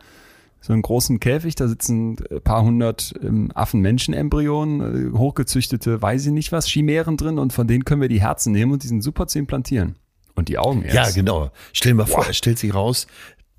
so 0.62 0.74
einen 0.74 0.82
großen 0.82 1.22
Käfig, 1.22 1.56
da 1.56 1.70
sitzen 1.70 2.18
ein 2.30 2.42
paar 2.42 2.64
hundert 2.64 3.14
ähm, 3.24 3.50
Affen-Menschen-Embryonen, 3.56 5.14
äh, 5.14 5.18
hochgezüchtete, 5.18 6.02
weiß 6.02 6.26
ich 6.26 6.34
nicht 6.34 6.52
was, 6.52 6.68
Chimären 6.68 7.16
drin 7.16 7.40
und 7.40 7.54
von 7.54 7.68
denen 7.68 7.86
können 7.86 8.02
wir 8.02 8.10
die 8.10 8.22
Herzen 8.22 8.52
nehmen 8.52 8.74
und 8.74 8.84
die 8.84 8.90
sind 8.90 9.02
super 9.02 9.28
zu 9.28 9.40
implantieren. 9.40 9.96
Und 10.40 10.48
die 10.48 10.58
Augen 10.58 10.84
erst. 10.84 10.96
Ja, 10.96 11.10
genau. 11.12 11.52
Stell 11.74 11.92
dir 11.92 11.98
mal 11.98 12.06
vor, 12.06 12.32
stellt 12.32 12.58
sich 12.58 12.74
raus, 12.74 13.08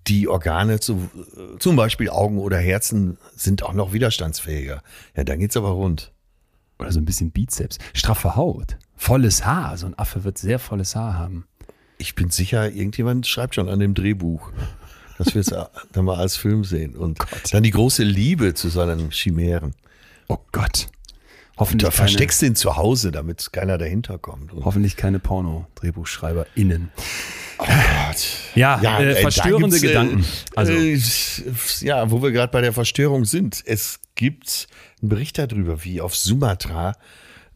die 0.06 0.28
Organe, 0.28 0.80
zu, 0.80 1.10
zum 1.58 1.76
Beispiel 1.76 2.08
Augen 2.08 2.38
oder 2.38 2.56
Herzen, 2.56 3.18
sind 3.36 3.62
auch 3.62 3.74
noch 3.74 3.92
widerstandsfähiger. 3.92 4.82
Ja, 5.14 5.24
dann 5.24 5.38
geht's 5.40 5.58
aber 5.58 5.68
rund. 5.68 6.10
Oder 6.78 6.90
so 6.90 6.98
ein 6.98 7.04
bisschen 7.04 7.32
Bizeps. 7.32 7.76
Straffe 7.92 8.34
Haut. 8.34 8.78
Volles 8.96 9.44
Haar. 9.44 9.76
So 9.76 9.84
ein 9.88 9.98
Affe 9.98 10.24
wird 10.24 10.38
sehr 10.38 10.58
volles 10.58 10.96
Haar 10.96 11.18
haben. 11.18 11.44
Ich 11.98 12.14
bin 12.14 12.30
sicher, 12.30 12.70
irgendjemand 12.70 13.26
schreibt 13.26 13.56
schon 13.56 13.68
an 13.68 13.78
dem 13.78 13.92
Drehbuch, 13.92 14.50
dass 15.18 15.34
wir 15.34 15.42
es 15.42 15.54
dann 15.92 16.04
mal 16.06 16.16
als 16.16 16.38
Film 16.38 16.64
sehen. 16.64 16.96
Und 16.96 17.18
Gott. 17.18 17.52
dann 17.52 17.62
die 17.62 17.72
große 17.72 18.04
Liebe 18.04 18.54
zu 18.54 18.70
seinen 18.70 19.10
Chimären. 19.10 19.74
Oh 20.28 20.38
Gott. 20.50 20.86
Hoffentlich 21.60 21.90
da 21.90 21.90
versteckst 21.90 22.40
du 22.40 22.46
ihn 22.46 22.54
zu 22.54 22.76
Hause, 22.76 23.12
damit 23.12 23.52
keiner 23.52 23.76
dahinter 23.76 24.18
kommt. 24.18 24.52
Und 24.54 24.64
hoffentlich 24.64 24.96
keine 24.96 25.18
Porno-DrehbuchschreiberInnen. 25.18 26.90
Oh 27.58 27.64
Gott. 27.64 28.26
Ja, 28.54 28.80
ja 28.82 28.98
äh, 29.00 29.14
verstörende 29.16 29.76
äh, 29.76 29.80
Gedanken. 29.80 30.24
Also. 30.56 30.72
Äh, 30.72 30.98
ja, 31.80 32.10
wo 32.10 32.22
wir 32.22 32.32
gerade 32.32 32.50
bei 32.50 32.62
der 32.62 32.72
Verstörung 32.72 33.26
sind. 33.26 33.62
Es 33.66 34.00
gibt 34.14 34.68
einen 35.02 35.10
Bericht 35.10 35.36
darüber, 35.36 35.84
wie 35.84 36.00
auf 36.00 36.16
Sumatra, 36.16 36.92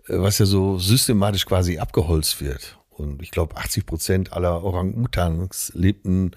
äh, 0.06 0.18
was 0.18 0.38
ja 0.38 0.44
so 0.44 0.78
systematisch 0.78 1.46
quasi 1.46 1.78
abgeholzt 1.78 2.42
wird. 2.42 2.78
Und 2.90 3.23
ich 3.23 3.30
glaube, 3.30 3.56
80 3.56 3.87
Prozent 3.87 4.32
aller 4.34 4.62
Orang-Utans 4.62 5.73
lebten 5.75 6.32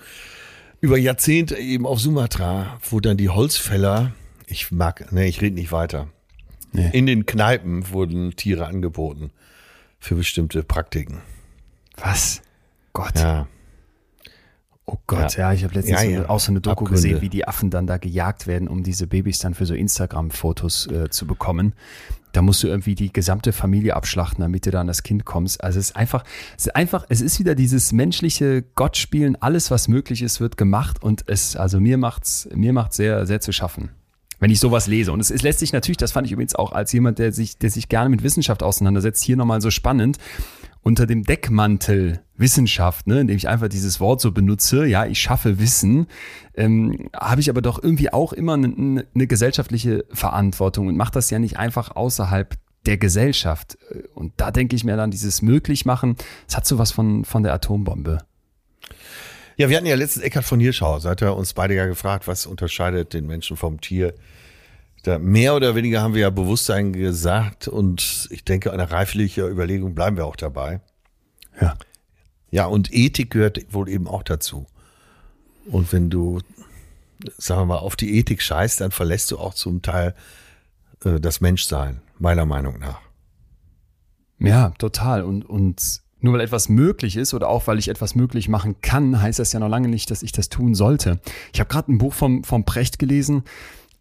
über 0.79 0.97
Jahrzehnte 0.97 1.57
eben 1.57 1.85
auf 1.85 1.99
Sumatra, 1.99 2.79
wo 2.89 3.01
dann 3.01 3.17
die 3.17 3.27
Holzfäller, 3.27 4.13
ich 4.47 4.71
mag, 4.71 5.11
ne, 5.11 5.27
ich 5.27 5.41
rede 5.41 5.55
nicht 5.55 5.73
weiter. 5.73 6.07
Nee. 6.71 6.89
In 6.93 7.05
den 7.05 7.25
Kneipen 7.25 7.89
wurden 7.91 8.35
Tiere 8.35 8.67
angeboten 8.67 9.31
für 9.99 10.15
bestimmte 10.15 10.63
Praktiken. 10.63 11.21
Was? 11.97 12.41
Gott. 12.93 13.19
Ja. 13.19 13.47
Oh 14.89 14.97
Gott, 15.05 15.35
ja, 15.35 15.49
ja 15.49 15.53
ich 15.53 15.63
habe 15.65 15.73
letztens 15.73 16.01
ja, 16.01 16.09
ja. 16.09 16.29
auch 16.29 16.39
so 16.39 16.51
eine 16.51 16.61
Doku 16.61 16.85
Abgründe. 16.85 16.93
gesehen, 16.93 17.21
wie 17.21 17.27
die 17.27 17.45
Affen 17.45 17.69
dann 17.69 17.87
da 17.87 17.97
gejagt 17.97 18.47
werden, 18.47 18.69
um 18.69 18.83
diese 18.83 19.05
Babys 19.05 19.39
dann 19.39 19.53
für 19.53 19.65
so 19.65 19.73
Instagram-Fotos 19.73 20.87
äh, 20.87 21.09
zu 21.09 21.27
bekommen. 21.27 21.73
Da 22.31 22.41
musst 22.41 22.63
du 22.63 22.67
irgendwie 22.67 22.95
die 22.95 23.11
gesamte 23.11 23.51
Familie 23.51 23.95
abschlachten, 23.97 24.41
damit 24.41 24.65
du 24.65 24.71
da 24.71 24.79
an 24.79 24.87
das 24.87 25.03
Kind 25.03 25.25
kommst. 25.25 25.61
Also 25.61 25.79
es 25.79 25.89
ist 25.89 25.95
einfach, 25.97 26.23
es 26.55 26.67
ist 26.67 26.75
einfach, 26.75 27.05
es 27.09 27.19
ist 27.19 27.37
wieder 27.39 27.53
dieses 27.53 27.91
menschliche 27.91 28.63
Gottspielen. 28.75 29.35
Alles, 29.41 29.71
was 29.71 29.89
möglich 29.89 30.21
ist, 30.21 30.39
wird 30.39 30.55
gemacht 30.55 31.03
und 31.03 31.23
es, 31.27 31.57
also 31.57 31.81
mir 31.81 31.97
macht's, 31.97 32.47
mir 32.53 32.71
macht 32.71 32.93
sehr, 32.93 33.25
sehr 33.25 33.41
zu 33.41 33.51
schaffen 33.51 33.89
wenn 34.39 34.51
ich 34.51 34.59
sowas 34.59 34.87
lese. 34.87 35.11
Und 35.11 35.19
es, 35.19 35.31
es, 35.31 35.41
lässt 35.41 35.59
sich 35.59 35.73
natürlich, 35.73 35.97
das 35.97 36.11
fand 36.11 36.27
ich 36.27 36.33
übrigens 36.33 36.55
auch 36.55 36.71
als 36.71 36.91
jemand, 36.93 37.19
der 37.19 37.31
sich, 37.31 37.57
der 37.57 37.69
sich 37.69 37.89
gerne 37.89 38.09
mit 38.09 38.23
Wissenschaft 38.23 38.63
auseinandersetzt, 38.63 39.23
hier 39.23 39.37
nochmal 39.37 39.61
so 39.61 39.71
spannend, 39.71 40.17
unter 40.81 41.05
dem 41.05 41.23
Deckmantel 41.23 42.21
Wissenschaft, 42.37 43.07
ne, 43.07 43.21
indem 43.21 43.35
ich 43.35 43.47
einfach 43.47 43.67
dieses 43.67 43.99
Wort 43.99 44.21
so 44.21 44.31
benutze, 44.31 44.85
ja, 44.85 45.05
ich 45.05 45.19
schaffe 45.19 45.59
Wissen, 45.59 46.07
ähm, 46.55 47.09
habe 47.13 47.41
ich 47.41 47.49
aber 47.49 47.61
doch 47.61 47.81
irgendwie 47.81 48.13
auch 48.13 48.31
immer 48.31 48.53
eine, 48.53 49.05
eine 49.13 49.27
gesellschaftliche 49.27 50.05
Verantwortung 50.11 50.87
und 50.87 50.95
mache 50.95 51.11
das 51.11 51.29
ja 51.29 51.39
nicht 51.39 51.57
einfach 51.57 51.95
außerhalb 51.95 52.55
der 52.85 52.97
Gesellschaft. 52.97 53.77
Und 54.13 54.33
da 54.37 54.51
denke 54.51 54.75
ich 54.75 54.83
mir 54.83 54.95
dann, 54.95 55.11
dieses 55.11 55.41
Möglichmachen, 55.41 56.15
es 56.47 56.55
hat 56.55 56.65
sowas 56.65 56.91
von, 56.91 57.25
von 57.25 57.43
der 57.43 57.53
Atombombe. 57.53 58.19
Ja, 59.57 59.69
wir 59.69 59.77
hatten 59.77 59.87
ja 59.87 59.95
letztens 59.95 60.23
Eckhard 60.23 60.45
von 60.45 60.59
Hirschau, 60.59 60.99
seid 60.99 61.23
ihr 61.23 61.35
uns 61.35 61.53
beide 61.53 61.73
ja 61.73 61.87
gefragt, 61.87 62.27
was 62.27 62.45
unterscheidet 62.45 63.13
den 63.13 63.25
Menschen 63.25 63.57
vom 63.57 63.81
Tier? 63.81 64.13
Da 65.01 65.17
mehr 65.17 65.55
oder 65.55 65.73
weniger 65.73 66.01
haben 66.01 66.13
wir 66.13 66.21
ja 66.21 66.29
Bewusstsein 66.29 66.93
gesagt 66.93 67.67
und 67.67 68.27
ich 68.29 68.45
denke, 68.45 68.71
eine 68.71 68.91
reifliche 68.91 69.47
Überlegung 69.47 69.95
bleiben 69.95 70.15
wir 70.15 70.27
auch 70.27 70.35
dabei. 70.35 70.79
Ja. 71.59 71.75
Ja, 72.51 72.65
und 72.67 72.93
Ethik 72.93 73.31
gehört 73.31 73.73
wohl 73.73 73.89
eben 73.89 74.07
auch 74.07 74.21
dazu. 74.21 74.67
Und 75.65 75.91
wenn 75.91 76.11
du, 76.11 76.39
sagen 77.37 77.61
wir 77.61 77.65
mal, 77.65 77.77
auf 77.77 77.95
die 77.95 78.15
Ethik 78.17 78.43
scheißt, 78.43 78.79
dann 78.81 78.91
verlässt 78.91 79.31
du 79.31 79.39
auch 79.39 79.55
zum 79.55 79.81
Teil 79.81 80.13
äh, 81.03 81.19
das 81.19 81.41
Menschsein, 81.41 82.01
meiner 82.19 82.45
Meinung 82.45 82.77
nach. 82.77 83.01
Ja, 84.39 84.69
total. 84.77 85.23
Und, 85.23 85.43
und 85.43 86.01
nur 86.19 86.33
weil 86.33 86.41
etwas 86.41 86.69
möglich 86.69 87.15
ist 87.17 87.33
oder 87.33 87.49
auch 87.49 87.67
weil 87.67 87.79
ich 87.79 87.89
etwas 87.89 88.15
möglich 88.15 88.49
machen 88.49 88.75
kann, 88.81 89.21
heißt 89.21 89.39
das 89.39 89.53
ja 89.53 89.59
noch 89.59 89.69
lange 89.69 89.87
nicht, 89.87 90.09
dass 90.09 90.23
ich 90.23 90.31
das 90.31 90.49
tun 90.49 90.75
sollte. 90.75 91.19
Ich 91.53 91.59
habe 91.59 91.69
gerade 91.69 91.91
ein 91.91 91.97
Buch 91.97 92.13
vom, 92.13 92.43
vom 92.43 92.63
Precht 92.65 92.99
gelesen, 92.99 93.43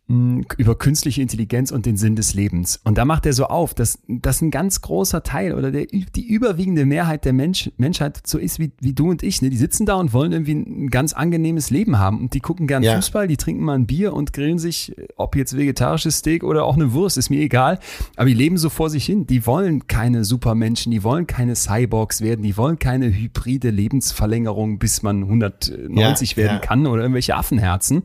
über 0.08 0.78
künstliche 0.78 1.20
Intelligenz 1.20 1.72
und 1.72 1.84
den 1.84 1.96
Sinn 1.96 2.14
des 2.14 2.32
Lebens. 2.32 2.80
Und 2.84 2.96
da 2.96 3.04
macht 3.04 3.26
er 3.26 3.32
so 3.32 3.46
auf, 3.46 3.74
dass 3.74 3.98
das 4.06 4.40
ein 4.40 4.52
ganz 4.52 4.80
großer 4.80 5.24
Teil 5.24 5.52
oder 5.52 5.72
der, 5.72 5.86
die 5.86 6.24
überwiegende 6.24 6.86
Mehrheit 6.86 7.24
der 7.24 7.32
Mensch, 7.32 7.72
Menschheit 7.76 8.24
so 8.24 8.38
ist 8.38 8.60
wie, 8.60 8.70
wie 8.80 8.92
du 8.92 9.10
und 9.10 9.24
ich. 9.24 9.42
Ne? 9.42 9.50
Die 9.50 9.56
sitzen 9.56 9.84
da 9.84 9.94
und 9.94 10.12
wollen 10.12 10.30
irgendwie 10.30 10.54
ein 10.54 10.90
ganz 10.90 11.12
angenehmes 11.12 11.70
Leben 11.70 11.98
haben. 11.98 12.20
Und 12.20 12.34
die 12.34 12.40
gucken 12.40 12.68
gern 12.68 12.84
ja. 12.84 12.94
Fußball, 12.94 13.26
die 13.26 13.36
trinken 13.36 13.64
mal 13.64 13.74
ein 13.74 13.86
Bier 13.86 14.12
und 14.12 14.32
grillen 14.32 14.60
sich, 14.60 14.94
ob 15.16 15.34
jetzt 15.34 15.56
vegetarisches 15.56 16.18
Steak 16.18 16.44
oder 16.44 16.66
auch 16.66 16.76
eine 16.76 16.92
Wurst, 16.92 17.18
ist 17.18 17.30
mir 17.30 17.40
egal. 17.40 17.80
Aber 18.14 18.28
die 18.28 18.34
leben 18.34 18.58
so 18.58 18.68
vor 18.68 18.90
sich 18.90 19.04
hin. 19.04 19.26
Die 19.26 19.44
wollen 19.44 19.88
keine 19.88 20.24
Supermenschen, 20.24 20.92
die 20.92 21.02
wollen 21.02 21.26
keine 21.26 21.56
Cyborgs 21.56 22.20
werden, 22.20 22.42
die 22.42 22.56
wollen 22.56 22.78
keine 22.78 23.06
hybride 23.12 23.70
Lebensverlängerung, 23.70 24.78
bis 24.78 25.02
man 25.02 25.24
190 25.24 26.30
ja, 26.30 26.36
werden 26.36 26.54
ja. 26.54 26.58
kann 26.60 26.86
oder 26.86 27.02
irgendwelche 27.02 27.34
Affenherzen. 27.34 28.04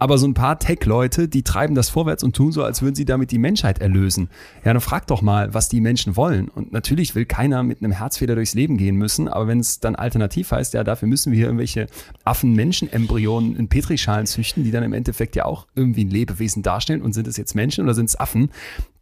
Aber 0.00 0.16
so 0.16 0.26
ein 0.26 0.32
paar 0.32 0.58
Tech-Leute, 0.58 1.28
die 1.28 1.42
treiben 1.42 1.74
das 1.74 1.90
vorwärts 1.90 2.24
und 2.24 2.34
tun 2.34 2.52
so, 2.52 2.64
als 2.64 2.80
würden 2.80 2.94
sie 2.94 3.04
damit 3.04 3.30
die 3.32 3.38
Menschheit 3.38 3.80
erlösen. 3.80 4.30
Ja, 4.64 4.72
dann 4.72 4.80
frag 4.80 5.06
doch 5.06 5.20
mal, 5.20 5.52
was 5.52 5.68
die 5.68 5.82
Menschen 5.82 6.16
wollen. 6.16 6.48
Und 6.48 6.72
natürlich 6.72 7.14
will 7.14 7.26
keiner 7.26 7.62
mit 7.62 7.82
einem 7.82 7.92
Herzfeder 7.92 8.34
durchs 8.34 8.54
Leben 8.54 8.78
gehen 8.78 8.96
müssen, 8.96 9.28
aber 9.28 9.46
wenn 9.46 9.60
es 9.60 9.78
dann 9.78 9.96
alternativ 9.96 10.52
heißt, 10.52 10.72
ja, 10.72 10.84
dafür 10.84 11.06
müssen 11.06 11.32
wir 11.32 11.36
hier 11.36 11.46
irgendwelche 11.46 11.86
Affen-Menschen-Embryonen 12.24 13.56
in 13.56 13.68
Petrischalen 13.68 14.26
züchten, 14.26 14.64
die 14.64 14.70
dann 14.70 14.84
im 14.84 14.94
Endeffekt 14.94 15.36
ja 15.36 15.44
auch 15.44 15.66
irgendwie 15.74 16.06
ein 16.06 16.10
Lebewesen 16.10 16.62
darstellen 16.62 17.02
und 17.02 17.12
sind 17.12 17.28
es 17.28 17.36
jetzt 17.36 17.54
Menschen 17.54 17.84
oder 17.84 17.92
sind 17.92 18.08
es 18.08 18.18
Affen, 18.18 18.50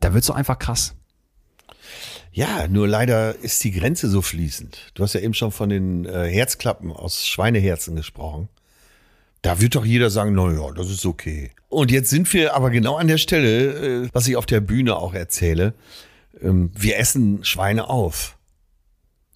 da 0.00 0.14
wird's 0.14 0.26
doch 0.26 0.34
einfach 0.34 0.58
krass. 0.58 0.96
Ja, 2.32 2.66
nur 2.66 2.88
leider 2.88 3.36
ist 3.36 3.62
die 3.62 3.70
Grenze 3.70 4.08
so 4.08 4.20
fließend. 4.20 4.90
Du 4.94 5.04
hast 5.04 5.12
ja 5.14 5.20
eben 5.20 5.34
schon 5.34 5.52
von 5.52 5.68
den 5.68 6.06
äh, 6.06 6.28
Herzklappen 6.28 6.90
aus 6.90 7.24
Schweineherzen 7.24 7.94
gesprochen. 7.94 8.48
Da 9.48 9.62
wird 9.62 9.76
doch 9.76 9.86
jeder 9.86 10.10
sagen, 10.10 10.34
na 10.34 10.52
ja, 10.52 10.72
das 10.72 10.90
ist 10.90 11.06
okay. 11.06 11.52
Und 11.70 11.90
jetzt 11.90 12.10
sind 12.10 12.30
wir 12.34 12.54
aber 12.54 12.68
genau 12.68 12.96
an 12.96 13.08
der 13.08 13.16
Stelle, 13.16 14.02
äh, 14.04 14.08
was 14.12 14.28
ich 14.28 14.36
auf 14.36 14.44
der 14.44 14.60
Bühne 14.60 14.96
auch 14.96 15.14
erzähle. 15.14 15.72
Ähm, 16.42 16.70
wir 16.74 16.98
essen 16.98 17.42
Schweine 17.44 17.88
auf. 17.88 18.36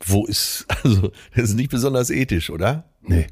Wo 0.04 0.26
ist, 0.26 0.66
also, 0.84 1.12
das 1.34 1.44
ist 1.44 1.54
nicht 1.54 1.70
besonders 1.70 2.10
ethisch, 2.10 2.50
oder? 2.50 2.84
Nee. 3.00 3.26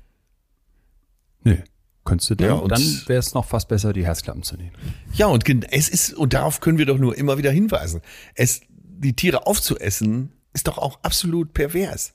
Nee. 1.45 1.63
Könntest 2.05 2.31
du 2.31 2.37
denn, 2.37 2.49
ja, 2.49 2.67
dann 2.67 3.03
wäre 3.05 3.19
es 3.19 3.35
noch 3.35 3.45
fast 3.45 3.69
besser, 3.69 3.93
die 3.93 4.07
Herzklappen 4.07 4.43
zu 4.43 4.57
nehmen. 4.57 4.73
Ja, 5.13 5.27
und 5.27 5.45
es 5.71 5.91
ist, 5.91 6.15
und 6.15 6.33
darauf 6.33 6.61
können 6.61 6.79
wir 6.79 6.87
doch 6.87 6.97
nur 6.97 7.15
immer 7.15 7.37
wieder 7.37 7.51
hinweisen. 7.51 8.01
Es, 8.35 8.63
die 8.71 9.15
Tiere 9.15 9.47
aufzuessen, 9.47 10.33
ist 10.55 10.67
doch 10.67 10.79
auch 10.79 11.01
absolut 11.03 11.53
pervers. 11.53 12.15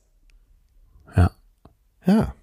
Ja. 1.15 1.29
Ja. 2.07 2.33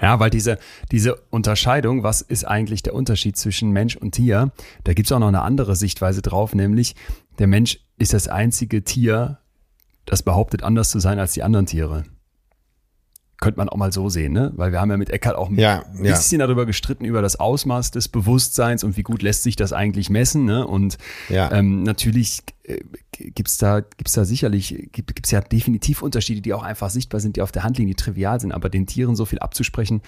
Ja, 0.00 0.18
weil 0.18 0.30
diese, 0.30 0.58
diese 0.90 1.16
Unterscheidung, 1.30 2.02
was 2.02 2.22
ist 2.22 2.44
eigentlich 2.44 2.82
der 2.82 2.94
Unterschied 2.94 3.36
zwischen 3.36 3.70
Mensch 3.70 3.96
und 3.96 4.12
Tier, 4.12 4.50
da 4.84 4.94
gibt's 4.94 5.12
auch 5.12 5.18
noch 5.18 5.28
eine 5.28 5.42
andere 5.42 5.76
Sichtweise 5.76 6.22
drauf, 6.22 6.54
nämlich 6.54 6.96
der 7.38 7.46
Mensch 7.46 7.80
ist 7.98 8.14
das 8.14 8.28
einzige 8.28 8.82
Tier, 8.82 9.38
das 10.06 10.22
behauptet, 10.22 10.62
anders 10.62 10.90
zu 10.90 11.00
sein 11.00 11.18
als 11.18 11.32
die 11.34 11.42
anderen 11.42 11.66
Tiere. 11.66 12.04
Könnte 13.40 13.58
man 13.58 13.68
auch 13.68 13.76
mal 13.76 13.92
so 13.92 14.08
sehen, 14.08 14.32
ne? 14.32 14.52
Weil 14.54 14.72
wir 14.72 14.80
haben 14.80 14.90
ja 14.90 14.96
mit 14.96 15.10
Eckhart 15.10 15.36
auch 15.36 15.48
ein 15.48 15.58
ja, 15.58 15.82
bisschen 15.98 16.40
ja. 16.40 16.46
darüber 16.46 16.66
gestritten, 16.66 17.04
über 17.04 17.22
das 17.22 17.40
Ausmaß 17.40 17.90
des 17.90 18.08
Bewusstseins 18.08 18.84
und 18.84 18.96
wie 18.96 19.02
gut 19.02 19.22
lässt 19.22 19.42
sich 19.42 19.56
das 19.56 19.72
eigentlich 19.72 20.10
messen, 20.10 20.44
ne? 20.44 20.66
Und 20.66 20.98
ja. 21.28 21.50
ähm, 21.52 21.82
natürlich 21.82 22.42
äh, 22.64 22.80
gibt's 23.12 23.58
da, 23.58 23.80
gibt's 23.80 24.12
da 24.12 24.24
sicherlich, 24.24 24.88
gibt, 24.92 25.14
gibt's 25.14 25.30
ja 25.30 25.40
definitiv 25.40 26.02
Unterschiede, 26.02 26.40
die 26.40 26.52
auch 26.52 26.62
einfach 26.62 26.90
sichtbar 26.90 27.20
sind, 27.20 27.36
die 27.36 27.42
auf 27.42 27.52
der 27.52 27.64
Hand 27.64 27.78
liegen, 27.78 27.88
die 27.88 27.94
trivial 27.94 28.40
sind, 28.40 28.52
aber 28.52 28.68
den 28.68 28.86
Tieren 28.86 29.16
so 29.16 29.24
viel 29.24 29.38
abzusprechen, 29.38 30.02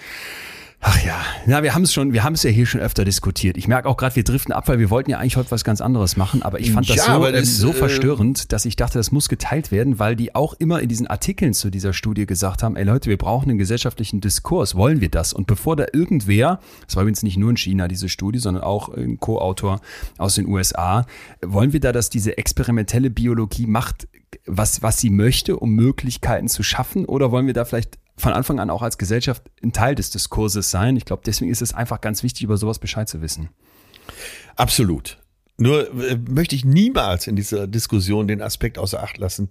Ach 0.85 1.01
ja, 1.01 1.23
ja, 1.47 1.63
wir 1.63 1.73
haben 1.73 1.83
es 1.83 1.93
schon, 1.93 2.11
wir 2.11 2.25
haben 2.25 2.33
es 2.33 2.43
ja 2.43 2.49
hier 2.49 2.65
schon 2.65 2.81
öfter 2.81 3.05
diskutiert. 3.05 3.55
Ich 3.55 3.69
merke 3.69 3.87
auch 3.87 3.95
gerade, 3.95 4.17
wir 4.17 4.25
driften 4.25 4.51
ab, 4.51 4.67
weil 4.67 4.79
wir 4.79 4.89
wollten 4.89 5.11
ja 5.11 5.17
eigentlich 5.17 5.37
heute 5.37 5.49
was 5.49 5.63
ganz 5.63 5.79
anderes 5.79 6.17
machen, 6.17 6.43
aber 6.43 6.59
ich 6.59 6.73
fand 6.73 6.89
das 6.89 6.97
ja, 6.97 7.15
so, 7.15 7.31
das, 7.31 7.57
so 7.57 7.69
äh, 7.69 7.73
verstörend, 7.73 8.51
dass 8.51 8.65
ich 8.65 8.75
dachte, 8.75 8.97
das 8.97 9.13
muss 9.13 9.29
geteilt 9.29 9.71
werden, 9.71 9.97
weil 9.97 10.17
die 10.17 10.35
auch 10.35 10.53
immer 10.55 10.81
in 10.81 10.89
diesen 10.89 11.07
Artikeln 11.07 11.53
zu 11.53 11.69
dieser 11.69 11.93
Studie 11.93 12.25
gesagt 12.25 12.63
haben, 12.63 12.75
ey 12.75 12.83
Leute, 12.83 13.09
wir 13.09 13.17
brauchen 13.17 13.49
einen 13.49 13.57
gesellschaftlichen 13.57 14.19
Diskurs, 14.19 14.75
wollen 14.75 14.99
wir 14.99 15.07
das? 15.07 15.31
Und 15.31 15.47
bevor 15.47 15.77
da 15.77 15.85
irgendwer, 15.93 16.59
das 16.85 16.97
war 16.97 17.03
übrigens 17.03 17.23
nicht 17.23 17.37
nur 17.37 17.49
in 17.49 17.57
China 17.57 17.87
diese 17.87 18.09
Studie, 18.09 18.39
sondern 18.39 18.65
auch 18.65 18.89
ein 18.89 19.21
Co-Autor 19.21 19.79
aus 20.17 20.35
den 20.35 20.47
USA, 20.47 21.05
wollen 21.41 21.71
wir 21.71 21.79
da, 21.79 21.93
dass 21.93 22.09
diese 22.09 22.37
experimentelle 22.37 23.09
Biologie 23.09 23.67
macht, 23.67 24.09
was, 24.45 24.81
was 24.81 24.99
sie 24.99 25.11
möchte, 25.11 25.55
um 25.55 25.75
Möglichkeiten 25.75 26.49
zu 26.49 26.61
schaffen? 26.61 27.05
Oder 27.05 27.31
wollen 27.31 27.47
wir 27.47 27.53
da 27.53 27.63
vielleicht 27.63 27.99
von 28.15 28.33
Anfang 28.33 28.59
an 28.59 28.69
auch 28.69 28.81
als 28.81 28.97
Gesellschaft 28.97 29.43
ein 29.63 29.73
Teil 29.73 29.95
des 29.95 30.09
Diskurses 30.09 30.69
sein. 30.69 30.97
Ich 30.97 31.05
glaube, 31.05 31.23
deswegen 31.25 31.51
ist 31.51 31.61
es 31.61 31.73
einfach 31.73 32.01
ganz 32.01 32.23
wichtig, 32.23 32.43
über 32.43 32.57
sowas 32.57 32.79
Bescheid 32.79 33.09
zu 33.09 33.21
wissen. 33.21 33.49
Absolut. 34.55 35.17
Nur 35.57 35.89
äh, 36.03 36.17
möchte 36.29 36.55
ich 36.55 36.65
niemals 36.65 37.27
in 37.27 37.35
dieser 37.35 37.67
Diskussion 37.67 38.27
den 38.27 38.41
Aspekt 38.41 38.77
außer 38.77 39.01
Acht 39.01 39.17
lassen, 39.17 39.49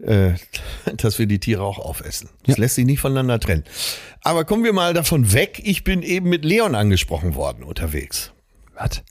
äh, 0.00 0.32
dass 0.96 1.18
wir 1.18 1.26
die 1.26 1.38
Tiere 1.38 1.62
auch 1.62 1.78
aufessen. 1.78 2.28
Das 2.44 2.56
ja. 2.56 2.62
lässt 2.62 2.74
sich 2.76 2.86
nicht 2.86 3.00
voneinander 3.00 3.38
trennen. 3.40 3.64
Aber 4.22 4.44
kommen 4.44 4.64
wir 4.64 4.72
mal 4.72 4.94
davon 4.94 5.32
weg. 5.32 5.60
Ich 5.64 5.84
bin 5.84 6.02
eben 6.02 6.28
mit 6.28 6.44
Leon 6.44 6.74
angesprochen 6.74 7.34
worden 7.34 7.62
unterwegs. 7.62 8.32
Was? 8.74 9.02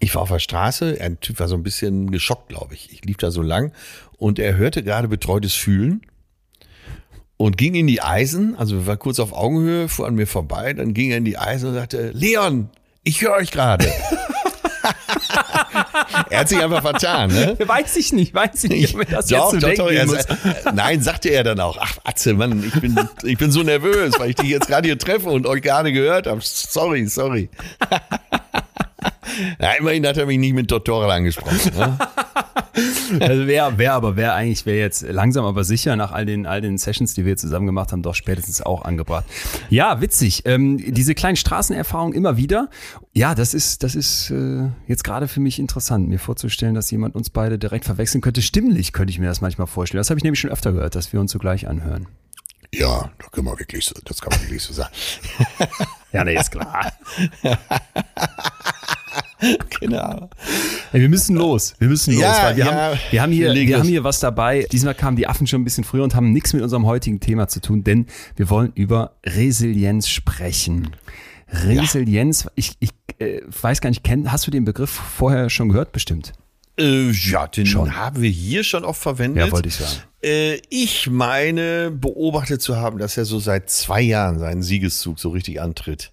Ich 0.00 0.14
war 0.14 0.22
auf 0.22 0.30
der 0.30 0.40
Straße, 0.40 0.98
ein 1.00 1.20
Typ 1.20 1.38
war 1.38 1.46
so 1.46 1.54
ein 1.54 1.62
bisschen 1.62 2.10
geschockt, 2.10 2.48
glaube 2.48 2.74
ich. 2.74 2.92
Ich 2.92 3.04
lief 3.04 3.18
da 3.18 3.30
so 3.30 3.40
lang 3.40 3.72
und 4.18 4.40
er 4.40 4.56
hörte 4.56 4.82
gerade 4.82 5.06
betreutes 5.06 5.54
Fühlen 5.54 6.02
und 7.36 7.58
ging 7.58 7.74
in 7.74 7.86
die 7.86 8.02
Eisen, 8.02 8.56
also 8.56 8.86
waren 8.86 8.98
kurz 8.98 9.20
auf 9.20 9.32
Augenhöhe, 9.32 9.88
fuhr 9.88 10.06
an 10.06 10.14
mir 10.14 10.26
vorbei, 10.26 10.72
dann 10.72 10.94
ging 10.94 11.10
er 11.10 11.18
in 11.18 11.24
die 11.24 11.38
Eisen 11.38 11.68
und 11.68 11.74
sagte, 11.74 12.10
Leon, 12.12 12.70
ich 13.04 13.20
höre 13.22 13.34
euch 13.34 13.50
gerade. 13.50 13.86
er 16.30 16.40
hat 16.40 16.48
sich 16.48 16.58
einfach 16.58 16.82
vertan, 16.82 17.30
ne? 17.32 17.56
Weiß 17.66 17.96
ich 17.96 18.12
nicht, 18.12 18.34
weiß 18.34 18.64
ich 18.64 18.70
nicht, 18.70 18.94
ob 18.94 18.98
mir 19.00 19.06
das 19.06 19.26
doch, 19.26 19.52
jetzt 19.52 19.62
so 19.62 19.68
doch, 19.68 19.74
doch, 19.74 20.06
muss. 20.06 20.26
Nein, 20.74 21.02
sagte 21.02 21.28
er 21.28 21.44
dann 21.44 21.60
auch. 21.60 21.76
Ach, 21.80 21.96
Atze, 22.04 22.34
Mann, 22.34 22.64
ich 22.64 22.80
bin, 22.80 22.98
ich 23.24 23.38
bin 23.38 23.50
so 23.50 23.62
nervös, 23.62 24.14
weil 24.18 24.30
ich 24.30 24.36
dich 24.36 24.48
jetzt 24.48 24.66
gerade 24.68 24.86
hier 24.88 24.98
treffe 24.98 25.28
und 25.28 25.46
euch 25.46 25.62
gar 25.62 25.82
nicht 25.82 25.94
gehört 25.94 26.26
habe. 26.26 26.40
Sorry, 26.42 27.06
sorry. 27.06 27.48
Na, 29.58 29.72
immerhin 29.74 30.06
hat 30.06 30.16
er 30.16 30.26
mich 30.26 30.38
nicht 30.38 30.54
mit 30.54 30.68
Tutorial 30.68 31.10
angesprochen. 31.10 31.72
Ne? 31.76 31.98
Also 33.20 33.46
wer, 33.46 33.78
wer 33.78 33.94
aber, 33.94 34.16
wer 34.16 34.34
eigentlich, 34.34 34.66
wer 34.66 34.76
jetzt 34.76 35.02
langsam 35.02 35.44
aber 35.44 35.64
sicher 35.64 35.96
nach 35.96 36.12
all 36.12 36.26
den, 36.26 36.46
all 36.46 36.60
den 36.60 36.78
Sessions, 36.78 37.14
die 37.14 37.24
wir 37.24 37.36
zusammen 37.36 37.66
gemacht 37.66 37.92
haben, 37.92 38.02
doch 38.02 38.14
spätestens 38.14 38.60
auch 38.60 38.82
angebracht. 38.82 39.24
Ja, 39.70 40.00
witzig. 40.00 40.42
Ähm, 40.44 40.78
diese 40.78 41.14
kleinen 41.14 41.36
Straßenerfahrungen 41.36 42.14
immer 42.14 42.36
wieder. 42.36 42.68
Ja, 43.12 43.34
das 43.34 43.54
ist, 43.54 43.82
das 43.82 43.94
ist 43.94 44.30
äh, 44.30 44.68
jetzt 44.86 45.04
gerade 45.04 45.28
für 45.28 45.40
mich 45.40 45.58
interessant, 45.58 46.08
mir 46.08 46.18
vorzustellen, 46.18 46.74
dass 46.74 46.90
jemand 46.90 47.14
uns 47.14 47.30
beide 47.30 47.58
direkt 47.58 47.84
verwechseln 47.84 48.20
könnte. 48.20 48.42
Stimmlich 48.42 48.92
könnte 48.92 49.10
ich 49.10 49.18
mir 49.18 49.26
das 49.26 49.40
manchmal 49.40 49.66
vorstellen. 49.66 50.00
Das 50.00 50.10
habe 50.10 50.18
ich 50.18 50.24
nämlich 50.24 50.40
schon 50.40 50.50
öfter 50.50 50.72
gehört, 50.72 50.94
dass 50.94 51.12
wir 51.12 51.20
uns 51.20 51.32
so 51.32 51.38
gleich 51.38 51.68
anhören. 51.68 52.06
Ja, 52.74 53.10
das 53.18 53.30
kann 53.30 53.44
man 53.44 53.58
wirklich 53.58 53.84
so, 53.84 53.94
das 54.04 54.20
kann 54.20 54.32
man 54.32 54.42
wirklich 54.42 54.62
so 54.62 54.72
sagen. 54.72 54.92
ja, 56.12 56.24
nee, 56.24 56.34
ist 56.34 56.50
klar. 56.50 56.92
genau. 59.80 60.30
Hey, 60.90 61.00
wir 61.00 61.08
müssen 61.08 61.36
los. 61.36 61.74
Wir 61.78 61.88
müssen 61.88 62.14
los. 62.14 62.22
Ja, 62.22 62.44
weil 62.44 62.56
wir, 62.56 62.64
ja, 62.64 62.72
haben, 62.72 62.98
wir, 63.10 63.22
haben 63.22 63.32
hier, 63.32 63.54
wir 63.54 63.78
haben 63.78 63.88
hier 63.88 64.04
was 64.04 64.20
dabei. 64.20 64.66
Diesmal 64.72 64.94
kamen 64.94 65.16
die 65.16 65.26
Affen 65.26 65.46
schon 65.46 65.60
ein 65.60 65.64
bisschen 65.64 65.84
früher 65.84 66.04
und 66.04 66.14
haben 66.14 66.32
nichts 66.32 66.52
mit 66.52 66.62
unserem 66.62 66.86
heutigen 66.86 67.20
Thema 67.20 67.48
zu 67.48 67.60
tun, 67.60 67.84
denn 67.84 68.06
wir 68.36 68.50
wollen 68.50 68.72
über 68.74 69.16
Resilienz 69.24 70.08
sprechen. 70.08 70.96
Resilienz, 71.48 72.44
ja. 72.44 72.50
ich, 72.54 72.72
ich 72.80 72.90
äh, 73.18 73.40
weiß 73.60 73.80
gar 73.80 73.90
nicht, 73.90 74.04
kenn, 74.04 74.32
hast 74.32 74.46
du 74.46 74.50
den 74.50 74.64
Begriff 74.64 74.90
vorher 74.90 75.50
schon 75.50 75.68
gehört? 75.68 75.92
Bestimmt. 75.92 76.32
Äh, 76.78 77.10
ja, 77.10 77.46
den 77.46 77.66
schon. 77.66 77.96
haben 77.96 78.20
wir 78.20 78.30
hier 78.30 78.64
schon 78.64 78.84
oft 78.84 79.00
verwendet. 79.00 79.46
Ja, 79.46 79.52
wollte 79.52 79.68
ich 79.68 79.76
sagen. 79.76 80.02
Äh, 80.22 80.60
ich 80.68 81.08
meine, 81.08 81.90
beobachtet 81.90 82.60
zu 82.60 82.76
haben, 82.76 82.98
dass 82.98 83.16
er 83.16 83.24
so 83.24 83.38
seit 83.38 83.70
zwei 83.70 84.02
Jahren 84.02 84.38
seinen 84.38 84.62
Siegeszug 84.62 85.18
so 85.18 85.30
richtig 85.30 85.60
antritt. 85.60 86.12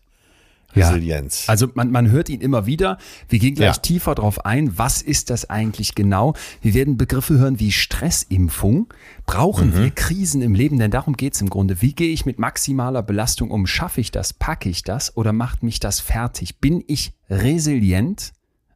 Resilienz. 0.76 1.46
Ja. 1.46 1.52
Also 1.52 1.68
man, 1.74 1.92
man 1.92 2.12
hört 2.12 2.30
ihn 2.30 2.42
immer 2.42 2.66
wieder. 2.66 2.98
Wir 3.30 3.40
gehen 3.40 3.56
gleich 3.56 3.76
ja. 3.76 3.82
tiefer 3.82 4.16
drauf 4.16 4.46
ein. 4.46 4.78
Was 4.78 5.02
ist 5.02 5.30
das 5.30 5.50
eigentlich 5.50 5.96
genau? 5.96 6.34
Wir 6.62 6.74
werden 6.74 6.98
Begriffe 6.98 7.38
hören 7.38 7.60
wie 7.60 7.72
Stressimpfung. 7.72 8.94
Brauchen 9.26 9.70
mhm. 9.70 9.78
wir 9.78 9.92
Krisen 9.92 10.42
im 10.42 10.56
Leben? 10.56 10.80
Denn 10.80 10.92
darum 10.92 11.16
geht's 11.16 11.42
im 11.42 11.50
Grunde. 11.50 11.82
Wie 11.82 11.94
gehe 11.94 12.12
ich 12.12 12.26
mit 12.26 12.40
maximaler 12.40 13.04
Belastung 13.04 13.52
um? 13.52 13.68
Schaffe 13.68 14.02
ich 14.02 14.12
das? 14.12 14.34
Packe 14.34 14.70
ich 14.70 14.84
das? 14.84 15.16
Oder 15.18 15.34
macht 15.34 15.64
mich 15.64 15.80
das 15.80 16.00
fertig? 16.00 16.60
Bin 16.60 16.84
ich 16.88 17.14
resilient? 17.30 18.34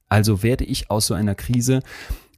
Also 0.10 0.44
werde 0.44 0.64
ich 0.64 0.90
aus 0.90 1.08
so 1.08 1.14
einer 1.14 1.36
Krise 1.36 1.82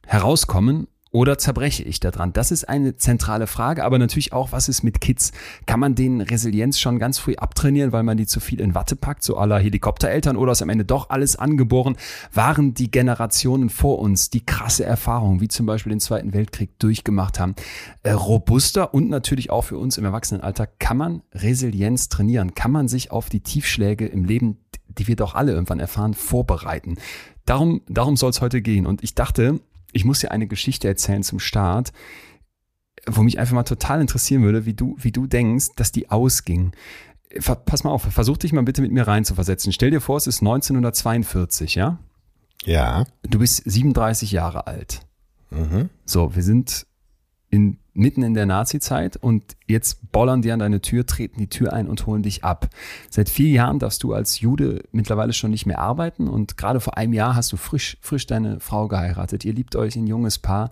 herauskommen 0.06 0.88
oder 1.12 1.38
zerbreche 1.38 1.84
ich 1.84 2.00
daran? 2.00 2.34
Das 2.34 2.52
ist 2.52 2.70
eine 2.70 2.96
zentrale 2.96 3.48
Frage, 3.48 3.84
aber 3.84 3.98
natürlich 3.98 4.32
auch, 4.32 4.52
was 4.52 4.70
ist 4.70 4.84
mit 4.84 5.02
Kids? 5.02 5.32
Kann 5.66 5.80
man 5.80 5.96
denen 5.96 6.22
Resilienz 6.22 6.80
schon 6.80 7.00
ganz 7.00 7.18
früh 7.18 7.36
abtrainieren, 7.36 7.92
weil 7.92 8.04
man 8.04 8.18
die 8.18 8.28
zu 8.28 8.40
viel 8.40 8.62
in 8.62 8.76
Watte 8.76 8.96
packt, 8.96 9.24
so 9.24 9.38
aller 9.38 9.58
Helikoptereltern, 9.60 10.38
oder 10.38 10.52
ist 10.52 10.62
am 10.62 10.70
Ende 10.70 10.86
doch 10.86 11.10
alles 11.10 11.36
angeboren? 11.36 11.98
Waren 12.34 12.74
die 12.74 12.92
Generationen 12.92 13.70
vor 13.70 14.00
uns, 14.00 14.30
die 14.30 14.46
krasse 14.46 14.86
Erfahrungen, 14.86 15.42
wie 15.42 15.48
zum 15.48 15.66
Beispiel 15.66 15.92
den 15.92 16.00
Zweiten 16.00 16.34
Weltkrieg 16.34 16.78
durchgemacht 16.80 17.40
haben, 17.40 17.56
äh, 18.04 18.12
robuster 18.12 18.94
und 18.94 19.10
natürlich 19.10 19.50
auch 19.50 19.64
für 19.64 19.78
uns 19.78 19.98
im 19.98 20.06
Erwachsenenalter, 20.06 20.68
kann 20.68 20.98
man 20.98 21.22
Resilienz 21.34 22.10
trainieren? 22.10 22.54
Kann 22.54 22.72
man 22.72 22.88
sich 22.88 23.12
auf 23.12 23.30
die 23.30 23.42
Tiefschläge 23.42 24.06
im 24.06 24.26
Leben, 24.26 24.58
die 24.88 25.08
wir 25.08 25.16
doch 25.16 25.34
alle 25.34 25.54
irgendwann 25.54 25.80
erfahren, 25.80 26.14
vorbereiten? 26.14 26.98
Darum, 27.46 27.82
darum 27.90 28.16
soll 28.16 28.30
es 28.30 28.42
heute 28.42 28.62
gehen. 28.62 28.86
Und 28.86 29.04
ich 29.04 29.16
dachte, 29.16 29.60
ich 29.92 30.06
muss 30.06 30.20
dir 30.20 30.32
eine 30.32 30.48
Geschichte 30.48 30.88
erzählen 30.88 31.24
zum 31.24 31.40
Start, 31.40 31.92
wo 33.06 33.22
mich 33.22 33.40
einfach 33.40 33.56
mal 33.56 33.64
total 33.64 34.02
interessieren 34.02 34.44
würde, 34.44 34.66
wie 34.66 34.74
du, 34.74 34.96
wie 35.00 35.12
du 35.12 35.28
denkst, 35.28 35.70
dass 35.76 35.92
die 35.92 36.10
ausging. 36.10 36.74
Pass 37.44 37.84
mal 37.84 37.92
auf, 37.92 38.04
versuch 38.04 38.38
dich 38.38 38.54
mal 38.54 38.64
bitte 38.64 38.82
mit 38.82 38.92
mir 38.92 39.08
rein 39.08 39.26
zu 39.26 39.36
versetzen. 39.36 39.72
Stell 39.72 39.92
dir 39.92 40.02
vor, 40.02 40.18
es 40.18 40.28
ist 40.28 40.42
1942, 40.42 41.76
ja? 41.76 42.00
Ja. 42.66 43.06
Du 43.24 43.40
bist 43.40 43.64
37 43.66 44.32
Jahre 44.32 44.68
alt. 44.68 45.02
Mhm. 45.52 45.90
So, 46.06 46.36
wir 46.36 46.44
sind 46.44 46.86
in, 47.50 47.78
mitten 48.00 48.24
in 48.24 48.34
der 48.34 48.46
Nazi-Zeit 48.46 49.18
und 49.18 49.56
jetzt 49.68 50.12
bollern 50.12 50.42
die 50.42 50.52
an 50.52 50.60
deine 50.60 50.82
Tür, 50.82 51.06
treten 51.06 51.38
die 51.38 51.50
Tür 51.50 51.74
ein 51.74 51.88
und 51.88 52.06
holen 52.06 52.24
dich 52.24 52.44
ab. 52.44 52.70
Seit 53.10 53.30
vier 53.30 53.50
Jahren 53.50 53.78
darfst 53.78 54.02
du 54.04 54.14
als 54.14 54.40
Jude 54.40 54.84
mittlerweile 54.92 55.34
schon 55.34 55.52
nicht 55.52 55.66
mehr 55.66 55.80
arbeiten 55.80 56.28
und 56.28 56.58
gerade 56.58 56.80
vor 56.80 56.98
einem 56.98 57.14
Jahr 57.14 57.36
hast 57.36 57.52
du 57.52 57.58
frisch, 57.58 57.98
frisch 58.02 58.26
deine 58.26 58.60
Frau 58.60 58.88
geheiratet. 58.88 59.46
Ihr 59.46 59.54
liebt 59.54 59.76
euch, 59.76 59.96
ein 59.96 60.08
junges 60.08 60.40
Paar. 60.40 60.72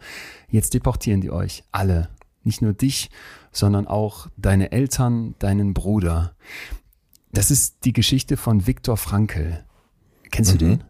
Jetzt 0.49 0.73
deportieren 0.73 1.21
die 1.21 1.31
euch 1.31 1.63
alle. 1.71 2.09
Nicht 2.43 2.61
nur 2.61 2.73
dich, 2.73 3.09
sondern 3.51 3.87
auch 3.87 4.27
deine 4.37 4.71
Eltern, 4.71 5.35
deinen 5.39 5.73
Bruder. 5.73 6.33
Das 7.33 7.51
ist 7.51 7.83
die 7.83 7.93
Geschichte 7.93 8.37
von 8.37 8.67
Viktor 8.67 8.95
Frankl. 8.95 9.63
Kennst 10.31 10.53
mhm. 10.53 10.57
du 10.57 10.65
den? 10.65 10.83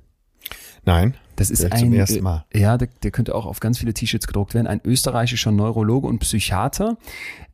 Nein. 0.86 1.18
Das 1.38 1.52
ist 1.52 1.72
ein, 1.72 1.80
zum 1.80 1.94
ersten 1.94 2.24
Mal. 2.24 2.46
Ja, 2.54 2.78
der, 2.78 2.90
der 3.04 3.12
könnte 3.12 3.34
auch 3.36 3.46
auf 3.46 3.60
ganz 3.60 3.78
viele 3.78 3.94
T-Shirts 3.94 4.28
gedruckt 4.28 4.54
werden. 4.56 4.68
Ein 4.68 4.82
österreichischer 4.84 5.52
Neurologe 5.52 6.08
und 6.08 6.20
Psychiater, 6.20 6.98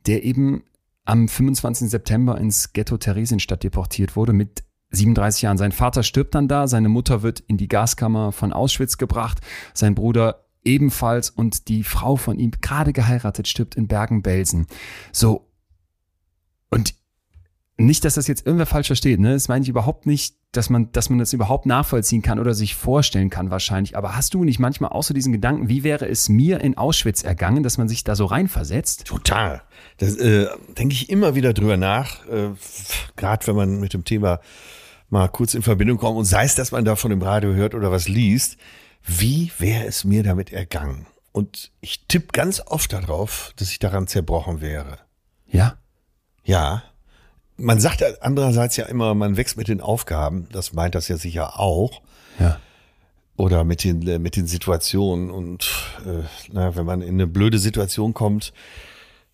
der 0.07 0.23
eben 0.23 0.63
am 1.05 1.27
25. 1.27 1.89
September 1.89 2.37
ins 2.39 2.71
Ghetto 2.71 2.97
Theresienstadt 2.97 3.61
deportiert 3.63 4.15
wurde 4.15 4.31
mit 4.31 4.63
37 4.91 5.41
Jahren. 5.41 5.57
Sein 5.57 5.73
Vater 5.73 6.01
stirbt 6.01 6.33
dann 6.33 6.47
da, 6.47 6.67
seine 6.67 6.87
Mutter 6.87 7.23
wird 7.23 7.41
in 7.41 7.57
die 7.57 7.67
Gaskammer 7.67 8.31
von 8.31 8.53
Auschwitz 8.53 8.97
gebracht, 8.97 9.39
sein 9.73 9.95
Bruder 9.95 10.45
ebenfalls 10.63 11.29
und 11.29 11.67
die 11.67 11.83
Frau 11.83 12.15
von 12.15 12.39
ihm, 12.39 12.51
gerade 12.61 12.93
geheiratet, 12.93 13.49
stirbt 13.49 13.75
in 13.75 13.89
Bergen-Belsen. 13.89 14.67
So. 15.11 15.49
Und 16.69 16.95
nicht, 17.77 18.05
dass 18.05 18.13
das 18.13 18.27
jetzt 18.27 18.45
irgendwer 18.45 18.67
falsch 18.67 18.88
versteht, 18.88 19.19
ne? 19.19 19.33
Das 19.33 19.47
meine 19.47 19.63
ich 19.63 19.69
überhaupt 19.69 20.05
nicht, 20.05 20.36
dass 20.51 20.69
man, 20.69 20.91
dass 20.91 21.09
man 21.09 21.17
das 21.17 21.33
überhaupt 21.33 21.65
nachvollziehen 21.65 22.21
kann 22.21 22.39
oder 22.39 22.53
sich 22.53 22.75
vorstellen 22.75 23.31
kann 23.31 23.49
wahrscheinlich. 23.49 23.97
Aber 23.97 24.15
hast 24.15 24.36
du 24.36 24.43
nicht 24.43 24.59
manchmal 24.59 24.91
auch 24.91 25.01
so 25.01 25.13
diesen 25.13 25.33
Gedanken, 25.33 25.69
wie 25.69 25.83
wäre 25.83 26.07
es 26.07 26.29
mir 26.29 26.62
in 26.62 26.77
Auschwitz 26.77 27.23
ergangen, 27.23 27.63
dass 27.63 27.79
man 27.79 27.89
sich 27.89 28.03
da 28.03 28.15
so 28.15 28.25
reinversetzt? 28.25 29.05
Total. 29.05 29.63
Das 29.97 30.15
äh, 30.17 30.47
denke 30.77 30.93
ich 30.93 31.09
immer 31.09 31.33
wieder 31.33 31.53
drüber 31.53 31.77
nach, 31.77 32.27
äh, 32.27 32.51
gerade 33.15 33.47
wenn 33.47 33.55
man 33.55 33.79
mit 33.79 33.93
dem 33.93 34.05
Thema 34.05 34.39
mal 35.09 35.27
kurz 35.27 35.55
in 35.55 35.63
Verbindung 35.63 35.97
kommt 35.97 36.17
und 36.17 36.25
sei 36.25 36.43
es, 36.43 36.53
dass 36.53 36.71
man 36.71 36.86
da 36.86 36.95
von 36.95 37.09
dem 37.09 37.21
Radio 37.23 37.53
hört 37.53 37.73
oder 37.73 37.91
was 37.91 38.07
liest, 38.07 38.57
wie 39.03 39.51
wäre 39.57 39.86
es 39.86 40.03
mir 40.03 40.21
damit 40.21 40.53
ergangen? 40.53 41.07
Und 41.31 41.71
ich 41.81 42.05
tippe 42.07 42.27
ganz 42.31 42.62
oft 42.63 42.93
darauf, 42.93 43.53
dass 43.55 43.71
ich 43.71 43.79
daran 43.79 44.05
zerbrochen 44.05 44.62
wäre. 44.62 44.99
Ja? 45.47 45.77
Ja 46.43 46.83
man 47.57 47.79
sagt 47.79 48.03
andererseits 48.21 48.77
ja 48.77 48.85
immer, 48.85 49.13
man 49.13 49.37
wächst 49.37 49.57
mit 49.57 49.67
den 49.67 49.81
Aufgaben. 49.81 50.47
Das 50.51 50.73
meint 50.73 50.95
das 50.95 51.07
ja 51.07 51.17
sicher 51.17 51.59
auch. 51.59 52.01
Ja. 52.39 52.59
Oder 53.35 53.63
mit 53.63 53.83
den, 53.83 54.07
äh, 54.07 54.19
mit 54.19 54.35
den 54.35 54.47
Situationen. 54.47 55.31
Und 55.31 55.69
äh, 56.05 56.23
na, 56.51 56.75
wenn 56.75 56.85
man 56.85 57.01
in 57.01 57.15
eine 57.15 57.27
blöde 57.27 57.59
Situation 57.59 58.13
kommt, 58.13 58.53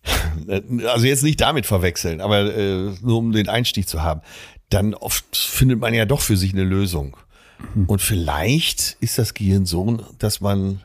also 0.48 1.06
jetzt 1.06 1.22
nicht 1.22 1.40
damit 1.40 1.66
verwechseln, 1.66 2.20
aber 2.20 2.54
äh, 2.56 2.94
nur 3.02 3.18
um 3.18 3.32
den 3.32 3.48
Einstieg 3.48 3.88
zu 3.88 4.02
haben, 4.02 4.22
dann 4.70 4.94
oft 4.94 5.36
findet 5.36 5.80
man 5.80 5.92
ja 5.92 6.06
doch 6.06 6.20
für 6.20 6.36
sich 6.36 6.52
eine 6.52 6.64
Lösung. 6.64 7.16
Mhm. 7.74 7.86
Und 7.86 8.00
vielleicht 8.00 8.96
ist 9.00 9.18
das 9.18 9.34
Gehirn 9.34 9.66
so, 9.66 9.98
dass 10.18 10.40
man 10.40 10.80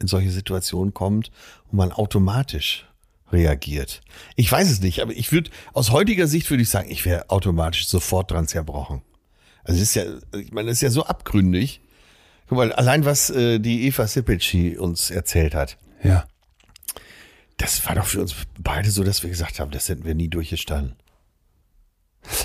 in 0.00 0.08
solche 0.08 0.30
Situationen 0.30 0.92
kommt 0.92 1.30
und 1.70 1.78
man 1.78 1.92
automatisch 1.92 2.86
reagiert. 3.32 4.00
Ich 4.36 4.50
weiß 4.50 4.70
es 4.70 4.80
nicht, 4.80 5.00
aber 5.00 5.12
ich 5.12 5.32
würde, 5.32 5.50
aus 5.72 5.90
heutiger 5.90 6.26
Sicht 6.26 6.48
würde 6.50 6.62
ich 6.62 6.70
sagen, 6.70 6.90
ich 6.90 7.04
wäre 7.04 7.30
automatisch 7.30 7.88
sofort 7.88 8.30
dran 8.30 8.48
zerbrochen. 8.48 9.02
Also 9.64 9.82
es 9.82 9.88
ist 9.88 9.94
ja, 9.94 10.04
ich 10.38 10.52
meine, 10.52 10.70
es 10.70 10.78
ist 10.78 10.82
ja 10.82 10.90
so 10.90 11.04
abgründig. 11.04 11.82
Guck 12.48 12.58
mal, 12.58 12.72
allein 12.72 13.04
was 13.04 13.28
äh, 13.28 13.58
die 13.58 13.86
Eva 13.86 14.06
Sipici 14.06 14.78
uns 14.78 15.10
erzählt 15.10 15.54
hat. 15.54 15.76
Ja. 16.02 16.24
Das 17.58 17.84
war 17.86 17.94
doch 17.94 18.06
für 18.06 18.20
uns 18.20 18.34
beide 18.58 18.90
so, 18.90 19.04
dass 19.04 19.22
wir 19.22 19.30
gesagt 19.30 19.60
haben, 19.60 19.70
das 19.70 19.88
hätten 19.88 20.04
wir 20.04 20.14
nie 20.14 20.28
durchgestanden. 20.28 20.96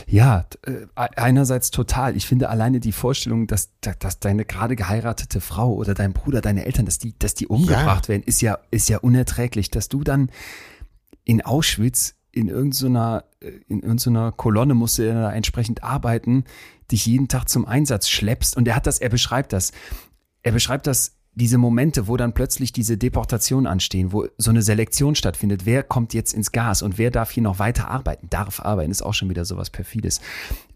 Ja, 0.07 0.45
äh, 0.65 0.85
einerseits 0.95 1.71
total. 1.71 2.15
Ich 2.15 2.25
finde 2.25 2.49
alleine 2.49 2.79
die 2.79 2.91
Vorstellung, 2.91 3.47
dass, 3.47 3.69
dass 3.81 4.19
deine 4.19 4.45
gerade 4.45 4.75
geheiratete 4.75 5.41
Frau 5.41 5.73
oder 5.73 5.93
dein 5.93 6.13
Bruder, 6.13 6.41
deine 6.41 6.65
Eltern, 6.65 6.85
dass 6.85 6.97
die, 6.97 7.17
dass 7.17 7.33
die 7.33 7.47
umgebracht 7.47 8.05
ja. 8.05 8.09
werden, 8.09 8.23
ist 8.23 8.41
ja, 8.41 8.59
ist 8.71 8.89
ja 8.89 8.97
unerträglich. 8.99 9.71
Dass 9.71 9.89
du 9.89 10.03
dann 10.03 10.29
in 11.23 11.41
Auschwitz 11.41 12.15
in 12.33 12.47
irgendeiner, 12.47 13.25
äh, 13.39 13.51
in 13.67 13.81
irgendeiner 13.81 14.31
Kolonne 14.31 14.73
musst 14.73 14.97
du 14.97 15.07
da 15.07 15.31
entsprechend 15.31 15.83
arbeiten, 15.83 16.45
dich 16.91 17.05
jeden 17.05 17.27
Tag 17.27 17.47
zum 17.47 17.65
Einsatz 17.65 18.09
schleppst. 18.09 18.57
Und 18.57 18.67
er 18.67 18.75
hat 18.75 18.87
das, 18.87 18.99
er 18.99 19.09
beschreibt 19.09 19.53
das. 19.53 19.71
Er 20.41 20.51
beschreibt 20.51 20.87
das, 20.87 21.15
diese 21.35 21.57
Momente, 21.57 22.07
wo 22.07 22.17
dann 22.17 22.33
plötzlich 22.33 22.73
diese 22.73 22.97
Deportation 22.97 23.65
anstehen, 23.65 24.11
wo 24.11 24.27
so 24.37 24.51
eine 24.51 24.61
Selektion 24.61 25.15
stattfindet. 25.15 25.65
Wer 25.65 25.83
kommt 25.83 26.13
jetzt 26.13 26.33
ins 26.33 26.51
Gas 26.51 26.81
und 26.81 26.97
wer 26.97 27.11
darf 27.11 27.31
hier 27.31 27.43
noch 27.43 27.59
weiter 27.59 27.87
arbeiten? 27.87 28.29
Darf 28.29 28.59
arbeiten, 28.59 28.91
ist 28.91 29.01
auch 29.01 29.13
schon 29.13 29.29
wieder 29.29 29.45
sowas 29.45 29.69
perfides. 29.69 30.19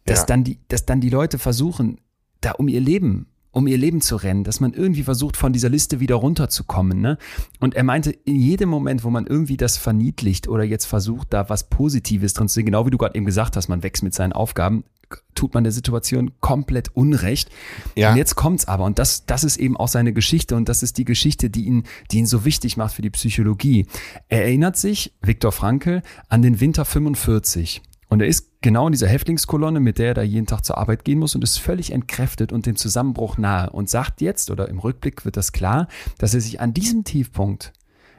Dass 0.05 0.19
ja. 0.19 0.25
dann 0.25 0.43
die, 0.43 0.59
dass 0.67 0.85
dann 0.85 1.01
die 1.01 1.09
Leute 1.09 1.37
versuchen, 1.37 1.99
da 2.41 2.51
um 2.51 2.67
ihr 2.67 2.81
Leben 2.81 3.27
um 3.57 3.65
ihr 3.65 3.79
Leben 3.79 4.01
zu 4.01 4.17
rennen, 4.17 4.43
dass 4.43 4.59
man 4.59 4.73
irgendwie 4.73 5.01
versucht, 5.01 5.35
von 5.35 5.51
dieser 5.51 5.69
Liste 5.69 5.99
wieder 5.99 6.13
runterzukommen. 6.13 7.01
Ne? 7.01 7.17
Und 7.59 7.73
er 7.73 7.83
meinte, 7.83 8.11
in 8.11 8.35
jedem 8.35 8.69
Moment, 8.69 9.03
wo 9.03 9.09
man 9.09 9.25
irgendwie 9.25 9.57
das 9.57 9.77
verniedlicht 9.77 10.47
oder 10.47 10.63
jetzt 10.63 10.85
versucht, 10.85 11.33
da 11.33 11.49
was 11.49 11.67
Positives 11.67 12.35
drin 12.35 12.47
zu 12.47 12.53
sehen, 12.53 12.67
genau 12.67 12.85
wie 12.85 12.91
du 12.91 12.99
gerade 12.99 13.15
eben 13.15 13.25
gesagt 13.25 13.55
hast, 13.55 13.67
man 13.67 13.81
wächst 13.81 14.03
mit 14.03 14.13
seinen 14.13 14.31
Aufgaben, 14.31 14.83
tut 15.33 15.55
man 15.55 15.63
der 15.63 15.73
Situation 15.73 16.33
komplett 16.39 16.95
Unrecht. 16.95 17.49
Ja. 17.95 18.11
Und 18.11 18.17
jetzt 18.17 18.35
kommt's 18.35 18.67
aber, 18.67 18.83
und 18.83 18.99
das, 18.99 19.25
das 19.25 19.43
ist 19.43 19.57
eben 19.57 19.75
auch 19.75 19.87
seine 19.87 20.13
Geschichte 20.13 20.55
und 20.55 20.69
das 20.69 20.83
ist 20.83 20.99
die 20.99 21.05
Geschichte, 21.05 21.49
die 21.49 21.65
ihn, 21.65 21.83
die 22.11 22.19
ihn 22.19 22.27
so 22.27 22.45
wichtig 22.45 22.77
macht 22.77 22.93
für 22.93 23.01
die 23.01 23.09
Psychologie. 23.09 23.87
Er 24.29 24.43
erinnert 24.43 24.77
sich, 24.77 25.13
Viktor 25.23 25.51
Frankl, 25.51 26.03
an 26.29 26.43
den 26.43 26.59
Winter 26.59 26.85
45. 26.85 27.81
Und 28.07 28.21
er 28.21 28.27
ist 28.27 28.46
genau 28.61 28.87
in 28.87 28.91
dieser 28.91 29.07
Häftlingskolonne, 29.07 29.79
mit 29.79 29.99
der 29.99 30.07
er 30.07 30.13
da 30.15 30.21
jeden 30.21 30.47
Tag 30.47 30.65
zur 30.65 30.77
Arbeit 30.77 31.05
gehen 31.05 31.19
muss 31.19 31.35
und 31.35 31.43
ist 31.43 31.59
völlig 31.59 31.91
entkräftet 31.91 32.51
und 32.51 32.65
dem 32.65 32.75
Zusammenbruch 32.75 33.37
nahe 33.37 33.69
und 33.69 33.89
sagt 33.89 34.21
jetzt, 34.21 34.49
oder 34.49 34.67
im 34.69 34.79
Rückblick 34.79 35.25
wird 35.25 35.37
das 35.37 35.51
klar, 35.51 35.87
dass 36.17 36.33
er 36.33 36.41
sich 36.41 36.59
an 36.59 36.73
diesem 36.73 37.03
Tiefpunkt 37.03 37.73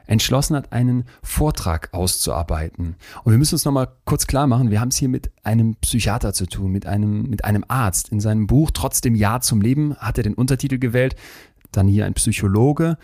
entschlossen 0.09 0.55
hat, 0.55 0.73
einen 0.73 1.03
Vortrag 1.21 1.93
auszuarbeiten. 1.93 2.95
Und 3.23 3.31
wir 3.31 3.37
müssen 3.37 3.55
uns 3.55 3.65
nochmal 3.65 3.89
kurz 4.05 4.25
klar 4.25 4.47
machen, 4.47 4.71
wir 4.71 4.81
haben 4.81 4.89
es 4.89 4.97
hier 4.97 5.09
mit 5.09 5.29
einem 5.43 5.75
Psychiater 5.75 6.33
zu 6.33 6.47
tun, 6.47 6.71
mit 6.71 6.87
einem, 6.87 7.23
mit 7.23 7.45
einem 7.45 7.63
Arzt. 7.67 8.09
In 8.09 8.19
seinem 8.19 8.47
Buch 8.47 8.71
Trotzdem 8.71 9.13
Ja 9.13 9.39
zum 9.39 9.61
Leben 9.61 9.95
hat 9.97 10.17
er 10.17 10.23
den 10.23 10.33
Untertitel 10.33 10.79
gewählt. 10.79 11.15
Dann 11.71 11.87
hier 11.87 12.05
ein 12.05 12.15
Psychologe 12.15 12.97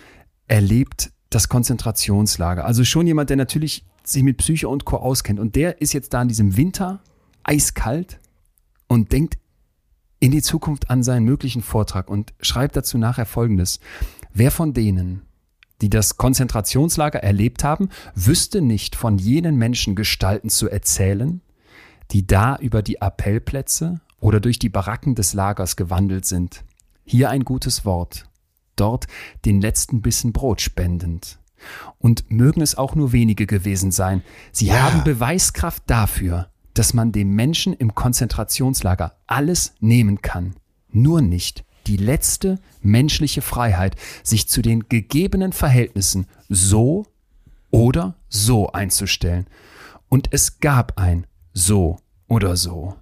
erlebt 0.47 1.11
das 1.29 1.47
Konzentrationslager. 1.47 2.65
Also 2.65 2.83
schon 2.83 3.05
jemand, 3.05 3.29
der 3.29 3.37
natürlich 3.37 3.85
sich 4.03 4.23
mit 4.23 4.37
Psyche 4.37 4.67
und 4.67 4.85
Co. 4.85 4.97
auskennt. 4.97 5.39
Und 5.39 5.55
der 5.55 5.81
ist 5.81 5.93
jetzt 5.93 6.13
da 6.13 6.21
in 6.21 6.27
diesem 6.27 6.57
Winter 6.57 7.01
eiskalt 7.45 8.19
und 8.87 9.11
denkt 9.11 9.37
in 10.19 10.31
die 10.31 10.41
Zukunft 10.41 10.89
an 10.89 11.03
seinen 11.03 11.25
möglichen 11.25 11.61
Vortrag 11.61 12.09
und 12.09 12.33
schreibt 12.41 12.75
dazu 12.75 12.97
nachher 12.97 13.25
Folgendes. 13.25 13.79
Wer 14.33 14.51
von 14.51 14.73
denen, 14.73 15.21
die 15.81 15.89
das 15.89 16.17
Konzentrationslager 16.17 17.21
erlebt 17.21 17.63
haben, 17.63 17.89
wüsste 18.15 18.61
nicht 18.61 18.95
von 18.95 19.17
jenen 19.17 19.55
Menschengestalten 19.57 20.49
zu 20.49 20.69
erzählen, 20.69 21.41
die 22.11 22.25
da 22.25 22.57
über 22.57 22.81
die 22.81 23.01
Appellplätze 23.01 24.01
oder 24.19 24.39
durch 24.39 24.59
die 24.59 24.69
Baracken 24.69 25.15
des 25.15 25.33
Lagers 25.33 25.75
gewandelt 25.75 26.25
sind. 26.25 26.63
Hier 27.03 27.29
ein 27.29 27.43
gutes 27.43 27.85
Wort, 27.85 28.27
dort 28.75 29.05
den 29.43 29.61
letzten 29.61 30.01
Bissen 30.01 30.33
Brot 30.33 30.61
spendend. 30.61 31.39
Und 31.97 32.29
mögen 32.29 32.61
es 32.61 32.75
auch 32.75 32.95
nur 32.95 33.11
wenige 33.11 33.47
gewesen 33.47 33.91
sein, 33.91 34.23
sie 34.51 34.67
ja. 34.67 34.81
haben 34.81 35.03
Beweiskraft 35.03 35.83
dafür, 35.87 36.49
dass 36.75 36.93
man 36.93 37.11
dem 37.11 37.33
Menschen 37.33 37.73
im 37.73 37.95
Konzentrationslager 37.95 39.17
alles 39.25 39.73
nehmen 39.79 40.21
kann, 40.21 40.55
nur 40.91 41.21
nicht 41.21 41.63
die 41.87 41.97
letzte 41.97 42.59
menschliche 42.81 43.41
Freiheit, 43.41 43.95
sich 44.23 44.47
zu 44.47 44.61
den 44.61 44.87
gegebenen 44.89 45.53
Verhältnissen 45.53 46.27
so 46.49 47.05
oder 47.71 48.15
so 48.29 48.71
einzustellen. 48.71 49.47
Und 50.09 50.27
es 50.31 50.59
gab 50.59 50.99
ein 50.99 51.25
so 51.53 51.97
oder 52.27 52.55
so. 52.55 52.95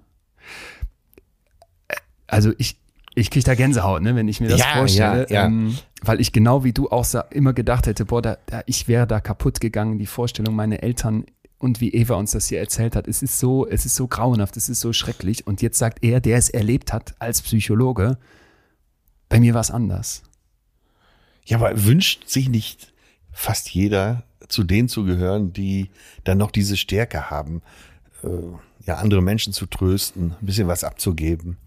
Also 2.28 2.52
ich, 2.58 2.80
ich 3.16 3.30
kriege 3.30 3.46
da 3.46 3.56
Gänsehaut, 3.56 4.02
ne, 4.02 4.16
wenn 4.16 4.28
ich 4.28 4.42
mir 4.42 4.50
das 4.50 4.60
ja, 4.60 4.74
vorstelle, 4.76 5.28
ja, 5.30 5.36
ja. 5.42 5.46
Ähm, 5.46 5.78
weil 6.02 6.20
ich 6.20 6.32
genau 6.32 6.64
wie 6.64 6.74
du 6.74 6.90
auch 6.90 7.06
immer 7.32 7.54
gedacht 7.54 7.88
hätte, 7.88 8.06
boah, 8.06 8.22
da, 8.22 8.38
da, 8.48 8.64
ich 8.66 8.88
wäre 8.88 9.08
da 9.08 9.20
kaputt 9.20 9.60
gegangen, 9.60 10.00
die 10.00 10.06
Vorstellung, 10.06 10.56
meine 10.56 10.82
Eltern 10.82 11.26
und 11.64 11.80
wie 11.80 11.94
Eva 11.94 12.16
uns 12.16 12.32
das 12.32 12.48
hier 12.48 12.60
erzählt 12.60 12.96
hat, 12.96 13.08
es 13.08 13.24
ist 13.24 13.40
so, 13.40 13.66
es 13.66 13.86
ist 13.86 13.96
so 13.96 14.08
grauenhaft, 14.08 14.58
es 14.58 14.68
ist 14.68 14.82
so 14.82 14.92
schrecklich. 14.92 15.48
Und 15.48 15.62
jetzt 15.62 15.80
sagt 15.80 16.04
er, 16.04 16.20
der 16.20 16.38
es 16.38 16.50
erlebt 16.50 16.92
hat 16.92 17.16
als 17.20 17.42
Psychologe, 17.42 18.18
bei 19.30 19.40
mir 19.40 19.54
war 19.54 19.62
es 19.62 19.72
anders. 19.72 20.24
Ja, 21.46 21.58
aber 21.58 21.86
wünscht 21.86 22.28
sich 22.28 22.50
nicht 22.50 22.94
fast 23.32 23.70
jeder 23.70 24.24
zu 24.50 24.64
denen 24.64 24.90
zu 24.90 25.06
gehören, 25.06 25.54
die 25.54 25.90
dann 26.26 26.38
noch 26.38 26.52
diese 26.52 26.76
Stärke 26.76 27.30
haben, 27.30 27.62
äh, 28.24 28.28
ja, 28.86 28.98
andere 28.98 29.22
Menschen 29.22 29.54
zu 29.54 29.66
trösten, 29.66 30.36
ein 30.40 30.46
bisschen 30.46 30.68
was 30.68 30.84
abzugeben. 30.84 31.58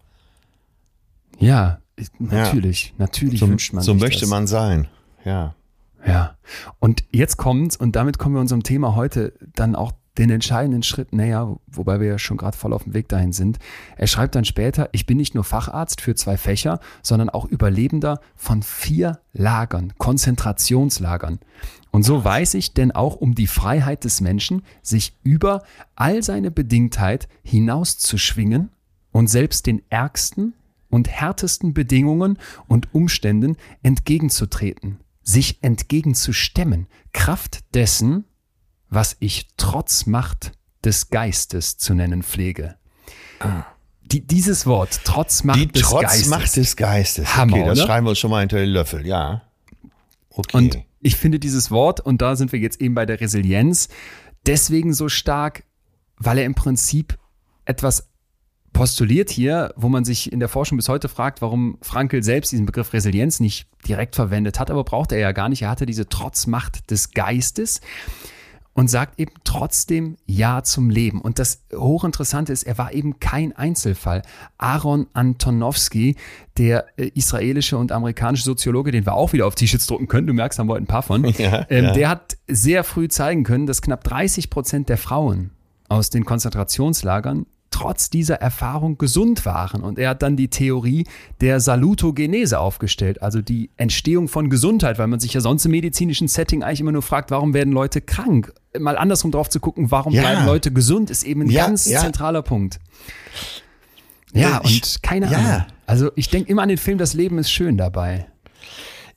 Ja, 1.38 1.80
natürlich, 2.18 2.88
ja. 2.88 2.94
natürlich 2.98 3.40
so, 3.40 3.48
wünscht 3.48 3.72
man 3.72 3.82
So 3.82 3.94
möchte 3.94 4.20
das. 4.20 4.28
man 4.28 4.46
sein, 4.46 4.88
ja. 5.24 5.54
Ja. 6.06 6.36
Und 6.78 7.04
jetzt 7.10 7.36
kommt's, 7.36 7.76
und 7.76 7.96
damit 7.96 8.18
kommen 8.18 8.36
wir 8.36 8.40
unserem 8.40 8.62
Thema 8.62 8.94
heute 8.94 9.32
dann 9.54 9.74
auch 9.74 9.92
den 10.18 10.30
entscheidenden 10.30 10.82
Schritt 10.82 11.12
näher, 11.12 11.56
wobei 11.66 12.00
wir 12.00 12.08
ja 12.08 12.18
schon 12.18 12.36
gerade 12.36 12.56
voll 12.56 12.72
auf 12.72 12.84
dem 12.84 12.94
Weg 12.94 13.08
dahin 13.08 13.32
sind. 13.32 13.58
Er 13.96 14.06
schreibt 14.06 14.34
dann 14.34 14.44
später, 14.44 14.88
ich 14.92 15.04
bin 15.04 15.18
nicht 15.18 15.34
nur 15.34 15.44
Facharzt 15.44 16.00
für 16.00 16.14
zwei 16.14 16.36
Fächer, 16.36 16.80
sondern 17.02 17.28
auch 17.28 17.44
Überlebender 17.44 18.20
von 18.34 18.62
vier 18.62 19.18
Lagern, 19.32 19.92
Konzentrationslagern. 19.98 21.38
Und 21.90 22.02
so 22.04 22.24
weiß 22.24 22.54
ich 22.54 22.72
denn 22.72 22.92
auch 22.92 23.16
um 23.16 23.34
die 23.34 23.46
Freiheit 23.46 24.04
des 24.04 24.20
Menschen, 24.20 24.62
sich 24.82 25.16
über 25.22 25.64
all 25.96 26.22
seine 26.22 26.50
Bedingtheit 26.50 27.28
hinauszuschwingen 27.42 28.70
und 29.12 29.28
selbst 29.28 29.66
den 29.66 29.82
ärgsten 29.90 30.54
und 30.88 31.08
härtesten 31.08 31.74
Bedingungen 31.74 32.38
und 32.68 32.94
Umständen 32.94 33.56
entgegenzutreten, 33.82 34.98
sich 35.26 35.62
entgegenzustemmen, 35.62 36.86
Kraft 37.12 37.74
dessen, 37.74 38.24
was 38.88 39.16
ich 39.18 39.48
trotz 39.56 40.06
Macht 40.06 40.52
des 40.84 41.10
Geistes 41.10 41.76
zu 41.76 41.94
nennen 41.94 42.22
pflege. 42.22 42.76
Ah. 43.40 43.64
Die, 44.02 44.24
dieses 44.24 44.66
Wort, 44.66 45.00
trotz 45.04 45.42
Macht 45.42 45.58
Die 45.58 45.66
des 45.66 45.82
trotz 45.82 46.02
Geistes. 46.02 46.28
Macht 46.28 46.56
des 46.56 46.76
Geistes. 46.76 47.36
Hammer, 47.36 47.56
okay, 47.56 47.64
das 47.66 47.78
oder? 47.78 47.86
schreiben 47.86 48.06
wir 48.06 48.10
uns 48.10 48.20
schon 48.20 48.30
mal 48.30 48.40
hinter 48.40 48.58
den 48.58 48.68
Löffel, 48.68 49.04
ja. 49.04 49.42
Okay. 50.30 50.56
Und 50.56 50.78
ich 51.00 51.16
finde 51.16 51.40
dieses 51.40 51.72
Wort, 51.72 52.00
und 52.00 52.22
da 52.22 52.36
sind 52.36 52.52
wir 52.52 52.60
jetzt 52.60 52.80
eben 52.80 52.94
bei 52.94 53.04
der 53.04 53.20
Resilienz, 53.20 53.88
deswegen 54.46 54.94
so 54.94 55.08
stark, 55.08 55.64
weil 56.18 56.38
er 56.38 56.44
im 56.44 56.54
Prinzip 56.54 57.18
etwas 57.64 58.08
postuliert 58.76 59.30
hier, 59.30 59.72
wo 59.76 59.88
man 59.88 60.04
sich 60.04 60.30
in 60.30 60.38
der 60.38 60.50
Forschung 60.50 60.76
bis 60.76 60.90
heute 60.90 61.08
fragt, 61.08 61.40
warum 61.40 61.78
Frankel 61.80 62.22
selbst 62.22 62.52
diesen 62.52 62.66
Begriff 62.66 62.92
Resilienz 62.92 63.40
nicht 63.40 63.66
direkt 63.88 64.14
verwendet 64.14 64.60
hat, 64.60 64.70
aber 64.70 64.84
braucht 64.84 65.12
er 65.12 65.18
ja 65.18 65.32
gar 65.32 65.48
nicht. 65.48 65.62
Er 65.62 65.70
hatte 65.70 65.86
diese 65.86 66.08
Trotzmacht 66.08 66.90
des 66.90 67.12
Geistes 67.12 67.80
und 68.74 68.90
sagt 68.90 69.18
eben 69.18 69.32
trotzdem 69.44 70.18
Ja 70.26 70.62
zum 70.62 70.90
Leben. 70.90 71.22
Und 71.22 71.38
das 71.38 71.62
Hochinteressante 71.74 72.52
ist, 72.52 72.64
er 72.64 72.76
war 72.76 72.92
eben 72.92 73.18
kein 73.18 73.56
Einzelfall. 73.56 74.20
Aaron 74.58 75.06
Antonowski, 75.14 76.16
der 76.58 76.84
äh, 76.98 77.10
israelische 77.14 77.78
und 77.78 77.92
amerikanische 77.92 78.44
Soziologe, 78.44 78.92
den 78.92 79.06
wir 79.06 79.14
auch 79.14 79.32
wieder 79.32 79.46
auf 79.46 79.54
T-Shirts 79.54 79.86
drucken 79.86 80.06
können, 80.06 80.26
du 80.26 80.34
merkst, 80.34 80.58
haben 80.58 80.68
wir 80.68 80.74
heute 80.74 80.84
ein 80.84 80.86
paar 80.86 81.02
von, 81.02 81.24
ja, 81.38 81.64
ähm, 81.70 81.84
ja. 81.86 81.92
der 81.94 82.08
hat 82.10 82.36
sehr 82.46 82.84
früh 82.84 83.08
zeigen 83.08 83.42
können, 83.42 83.66
dass 83.66 83.80
knapp 83.80 84.04
30 84.04 84.50
Prozent 84.50 84.90
der 84.90 84.98
Frauen 84.98 85.52
aus 85.88 86.10
den 86.10 86.26
Konzentrationslagern 86.26 87.46
trotz 87.76 88.08
dieser 88.08 88.36
Erfahrung 88.36 88.96
gesund 88.96 89.44
waren. 89.44 89.82
Und 89.82 89.98
er 89.98 90.08
hat 90.10 90.22
dann 90.22 90.34
die 90.34 90.48
Theorie 90.48 91.06
der 91.42 91.60
Salutogenese 91.60 92.58
aufgestellt, 92.58 93.20
also 93.20 93.42
die 93.42 93.68
Entstehung 93.76 94.28
von 94.28 94.48
Gesundheit, 94.48 94.98
weil 94.98 95.08
man 95.08 95.20
sich 95.20 95.34
ja 95.34 95.42
sonst 95.42 95.66
im 95.66 95.72
medizinischen 95.72 96.26
Setting 96.26 96.62
eigentlich 96.62 96.80
immer 96.80 96.92
nur 96.92 97.02
fragt, 97.02 97.30
warum 97.30 97.52
werden 97.52 97.74
Leute 97.74 98.00
krank? 98.00 98.54
Mal 98.78 98.96
andersrum 98.96 99.30
drauf 99.30 99.50
zu 99.50 99.60
gucken, 99.60 99.90
warum 99.90 100.14
ja. 100.14 100.22
bleiben 100.22 100.46
Leute 100.46 100.72
gesund, 100.72 101.10
ist 101.10 101.22
eben 101.24 101.42
ein 101.42 101.50
ja, 101.50 101.66
ganz 101.66 101.84
ja. 101.84 102.00
zentraler 102.00 102.40
Punkt. 102.40 102.80
Ja, 104.32 104.62
ich, 104.64 104.82
und 104.82 105.02
keine 105.02 105.28
Ahnung. 105.28 105.66
Also 105.84 106.10
ich 106.16 106.30
denke 106.30 106.50
immer 106.50 106.62
an 106.62 106.70
den 106.70 106.78
Film 106.78 106.96
Das 106.96 107.12
Leben 107.12 107.36
ist 107.36 107.50
schön 107.50 107.76
dabei. 107.76 108.26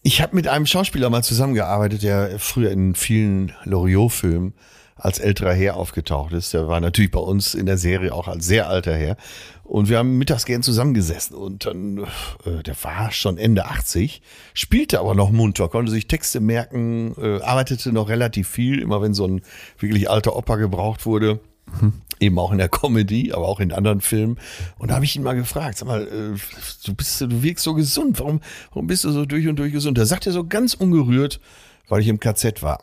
Ich 0.02 0.22
habe 0.22 0.36
mit 0.36 0.50
einem 0.50 0.66
Schauspieler 0.66 1.10
mal 1.10 1.24
zusammengearbeitet, 1.24 2.04
der 2.04 2.40
früher 2.40 2.72
in 2.72 2.94
vielen 2.94 3.54
Loriot-Filmen 3.64 4.54
als 5.00 5.20
älterer 5.20 5.54
Herr 5.54 5.78
aufgetaucht 5.78 6.34
ist. 6.34 6.54
Der 6.54 6.68
war 6.68 6.80
natürlich 6.80 7.12
bei 7.12 7.20
uns 7.20 7.56
in 7.56 7.66
der 7.66 7.78
Serie 7.78 8.14
auch 8.14 8.28
als 8.28 8.46
sehr 8.46 8.70
alter 8.70 8.96
Herr. 8.96 9.18
Und 9.64 9.88
wir 9.88 10.00
haben 10.00 10.18
mittags 10.18 10.46
gern 10.46 10.64
zusammengesessen 10.64 11.36
und 11.36 11.66
dann, 11.66 12.00
äh, 12.44 12.64
der 12.66 12.76
war 12.84 13.12
schon 13.12 13.38
Ende 13.38 13.66
80, 13.66 14.22
spielte 14.56 15.00
aber 15.00 15.14
noch 15.14 15.30
munter, 15.30 15.68
konnte 15.68 15.92
sich 15.92 16.08
Texte 16.08 16.40
merken, 16.40 17.14
äh, 17.22 17.42
arbeitete 17.42 17.92
noch 17.92 18.10
relativ 18.10 18.48
viel, 18.48 18.80
immer 18.80 19.02
wenn 19.02 19.14
so 19.14 19.28
ein 19.28 19.42
wirklich 19.78 20.10
alter 20.10 20.36
Opa 20.36 20.56
gebraucht 20.56 21.06
wurde. 21.06 21.40
Hm. 21.80 21.94
Eben 22.20 22.40
auch 22.40 22.52
in 22.52 22.58
der 22.58 22.68
Comedy, 22.68 23.32
aber 23.32 23.48
auch 23.48 23.60
in 23.60 23.72
anderen 23.72 24.02
Filmen. 24.02 24.40
Und 24.80 24.90
da 24.90 24.96
habe 24.96 25.06
ich 25.06 25.16
ihn 25.16 25.22
mal 25.22 25.36
gefragt, 25.36 25.78
sag 25.78 25.88
mal, 25.88 26.02
äh, 26.02 26.40
du 26.86 26.94
bist, 26.96 27.22
du 27.22 27.44
wirkst 27.44 27.64
so 27.64 27.76
gesund, 27.76 28.20
warum, 28.20 28.42
warum 28.72 28.88
bist 28.88 29.04
du 29.04 29.12
so 29.12 29.26
durch 29.26 29.48
und 29.48 29.58
durch 29.58 29.72
gesund? 29.72 30.00
Da 30.00 30.06
sagt 30.08 30.26
er 30.26 30.34
so 30.34 30.46
ganz 30.46 30.74
ungerührt, 30.74 31.40
weil 31.88 32.02
ich 32.02 32.08
im 32.08 32.20
KZ 32.20 32.64
war. 32.64 32.82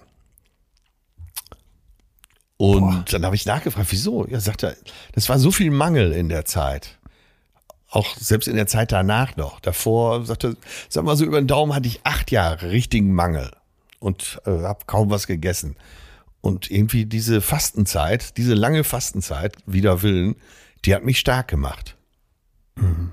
Und 2.59 2.81
Boah. 2.81 3.05
dann 3.11 3.25
habe 3.25 3.37
ich 3.37 3.45
nachgefragt, 3.45 3.89
wieso? 3.91 4.27
Ja, 4.27 4.41
sagt 4.41 4.63
er, 4.63 4.77
das 5.13 5.29
war 5.29 5.39
so 5.39 5.51
viel 5.51 5.71
Mangel 5.71 6.13
in 6.13 6.29
der 6.29 6.45
Zeit. 6.45 6.99
Auch 7.91 8.17
selbst 8.17 8.49
in 8.49 8.57
der 8.57 8.67
Zeit 8.67 8.93
danach 8.93 9.37
noch. 9.37 9.61
Davor, 9.61 10.25
sagte, 10.25 10.57
sag 10.89 11.05
mal 11.05 11.17
so 11.17 11.25
über 11.25 11.41
den 11.41 11.47
Daumen 11.47 11.75
hatte 11.75 11.89
ich 11.89 12.01
acht 12.05 12.31
Jahre 12.31 12.71
richtigen 12.71 13.13
Mangel 13.13 13.51
und 14.01 14.41
äh, 14.47 14.51
habe 14.51 14.85
kaum 14.87 15.11
was 15.11 15.27
gegessen. 15.27 15.77
Und 16.41 16.71
irgendwie 16.71 17.07
diese 17.07 17.41
Fastenzeit, 17.41 18.37
diese 18.37 18.55
lange 18.55 18.85
Fastenzeit, 18.85 19.57
wider 19.67 20.03
Willen, 20.03 20.37
die 20.85 20.95
hat 20.95 21.05
mich 21.05 21.19
stark 21.19 21.49
gemacht. 21.49 21.97
Mhm. 22.77 23.11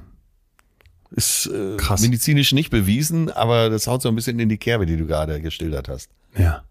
Ist 1.11 1.47
äh, 1.47 1.77
Krass. 1.77 2.01
medizinisch 2.01 2.53
nicht 2.53 2.69
bewiesen, 2.69 3.29
aber 3.29 3.69
das 3.69 3.87
haut 3.87 4.01
so 4.01 4.09
ein 4.09 4.15
bisschen 4.15 4.39
in 4.39 4.49
die 4.49 4.57
Kerbe, 4.57 4.85
die 4.85 4.97
du 4.97 5.05
gerade 5.05 5.41
geschildert 5.41 5.87
hast. 5.87 6.09
Ja. 6.37 6.63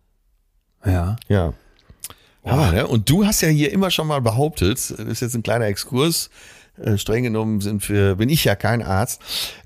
Ja. 0.84 1.16
Ja. 1.28 1.54
Hammer, 2.44 2.72
ne? 2.72 2.86
Und 2.86 3.08
du 3.08 3.24
hast 3.24 3.40
ja 3.40 3.48
hier 3.48 3.72
immer 3.72 3.90
schon 3.90 4.06
mal 4.06 4.20
behauptet, 4.20 4.78
das 4.78 4.90
ist 4.90 5.20
jetzt 5.20 5.34
ein 5.34 5.42
kleiner 5.42 5.66
Exkurs, 5.66 6.30
Äh, 6.82 6.96
streng 6.96 7.22
genommen 7.22 7.60
sind 7.60 7.86
wir, 7.90 8.14
bin 8.14 8.30
ich 8.30 8.44
ja 8.44 8.54
kein 8.54 8.82
Arzt. 8.82 9.20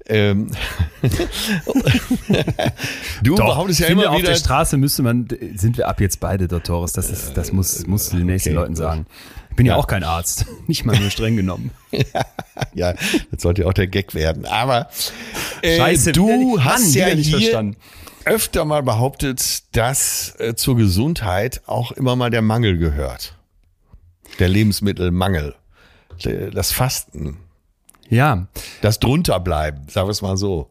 Ähm, 0.09 0.51
du 3.23 3.37
Doch, 3.37 3.47
behauptest 3.47 3.79
ja 3.79 3.87
immer 3.87 4.03
wieder. 4.03 4.11
Auf 4.11 4.23
der 4.23 4.35
Straße 4.35 4.77
müsste 4.77 5.03
man, 5.03 5.29
sind 5.55 5.79
wir 5.79 5.87
ab 5.87 6.01
jetzt 6.01 6.19
beide 6.19 6.49
Doktores. 6.49 6.93
Das 6.93 7.09
ist, 7.09 7.37
das 7.37 7.53
muss, 7.53 7.87
muss 7.87 8.11
den 8.11 8.27
nächsten 8.27 8.51
okay, 8.51 8.57
Leuten 8.57 8.75
sagen. 8.75 9.07
Ich 9.51 9.57
bin 9.57 9.67
ja. 9.67 9.75
ja. 9.75 9.79
auch 9.79 9.87
kein 9.87 10.03
Arzt. 10.03 10.47
Nicht 10.67 10.85
mal 10.85 10.99
nur 10.99 11.11
streng 11.11 11.37
genommen. 11.37 11.71
ja, 12.75 12.95
das 13.31 13.41
sollte 13.43 13.63
ja 13.63 13.69
auch 13.69 13.73
der 13.73 13.87
Gag 13.87 14.15
werden. 14.15 14.45
Aber 14.45 14.89
äh, 15.63 15.77
Scheiße, 15.77 16.11
du 16.11 16.61
hast 16.61 16.93
ja 16.95 17.07
hier 17.07 17.39
verstanden. 17.39 17.77
Öfter 18.27 18.65
mal 18.65 18.83
behauptet, 18.83 19.75
dass 19.75 20.35
äh, 20.39 20.55
zur 20.55 20.77
Gesundheit 20.77 21.63
auch 21.67 21.93
immer 21.93 22.17
mal 22.17 22.31
der 22.31 22.43
Mangel 22.43 22.77
gehört. 22.77 23.35
Der 24.39 24.49
Lebensmittelmangel. 24.49 25.55
Das 26.53 26.73
Fasten. 26.73 27.39
Ja. 28.09 28.47
Das 28.83 28.99
drunterbleiben, 29.01 29.89
sagen 29.89 30.09
wir 30.09 30.13
es 30.13 30.23
mal 30.23 30.37
so. 30.37 30.69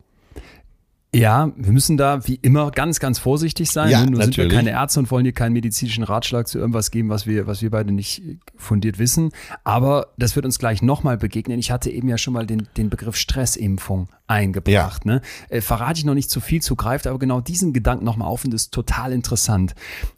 Ja, 1.15 1.51
wir 1.55 1.71
müssen 1.71 1.95
da 1.95 2.27
wie 2.27 2.35
immer 2.35 2.71
ganz, 2.71 2.99
ganz 2.99 3.19
vorsichtig 3.19 3.71
sein. 3.71 3.89
Ja, 3.89 4.05
Nun 4.05 4.21
sind 4.21 4.35
wir 4.35 4.49
keine 4.49 4.71
Ärzte 4.71 4.99
und 4.99 5.09
wollen 5.11 5.23
hier 5.23 5.31
keinen 5.31 5.53
medizinischen 5.53 6.03
Ratschlag 6.03 6.45
zu 6.45 6.59
irgendwas 6.59 6.91
geben, 6.91 7.07
was 7.07 7.25
wir, 7.25 7.47
was 7.47 7.61
wir 7.61 7.71
beide 7.71 7.93
nicht 7.93 8.21
fundiert 8.57 8.99
wissen. 8.99 9.29
Aber 9.63 10.07
das 10.17 10.35
wird 10.35 10.45
uns 10.45 10.59
gleich 10.59 10.81
nochmal 10.81 11.17
begegnen. 11.17 11.57
Ich 11.57 11.71
hatte 11.71 11.89
eben 11.89 12.09
ja 12.09 12.17
schon 12.17 12.33
mal 12.33 12.45
den, 12.45 12.67
den 12.75 12.89
Begriff 12.89 13.15
Stressimpfung 13.15 14.09
eingebracht. 14.27 15.05
Ja. 15.05 15.11
Ne? 15.13 15.21
Äh, 15.47 15.61
verrate 15.61 15.99
ich 15.99 16.05
noch 16.05 16.15
nicht 16.15 16.29
zu 16.29 16.41
viel 16.41 16.61
zu 16.61 16.75
greift, 16.75 17.07
aber 17.07 17.17
genau 17.17 17.39
diesen 17.39 17.71
Gedanken 17.71 18.03
nochmal 18.03 18.27
auf 18.27 18.43
und 18.43 18.53
das 18.53 18.63
ist 18.63 18.73
total 18.73 19.13
interessant. 19.13 19.73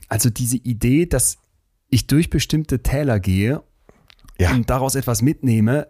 Also 0.10 0.32
diese 0.32 0.58
Idee, 0.58 1.06
dass 1.06 1.38
ich 1.90 2.08
durch 2.08 2.32
bestimmte 2.32 2.82
Täler 2.82 3.20
gehe 3.20 3.62
ja. 4.40 4.52
und 4.52 4.68
daraus 4.70 4.96
etwas 4.96 5.22
mitnehme, 5.22 5.88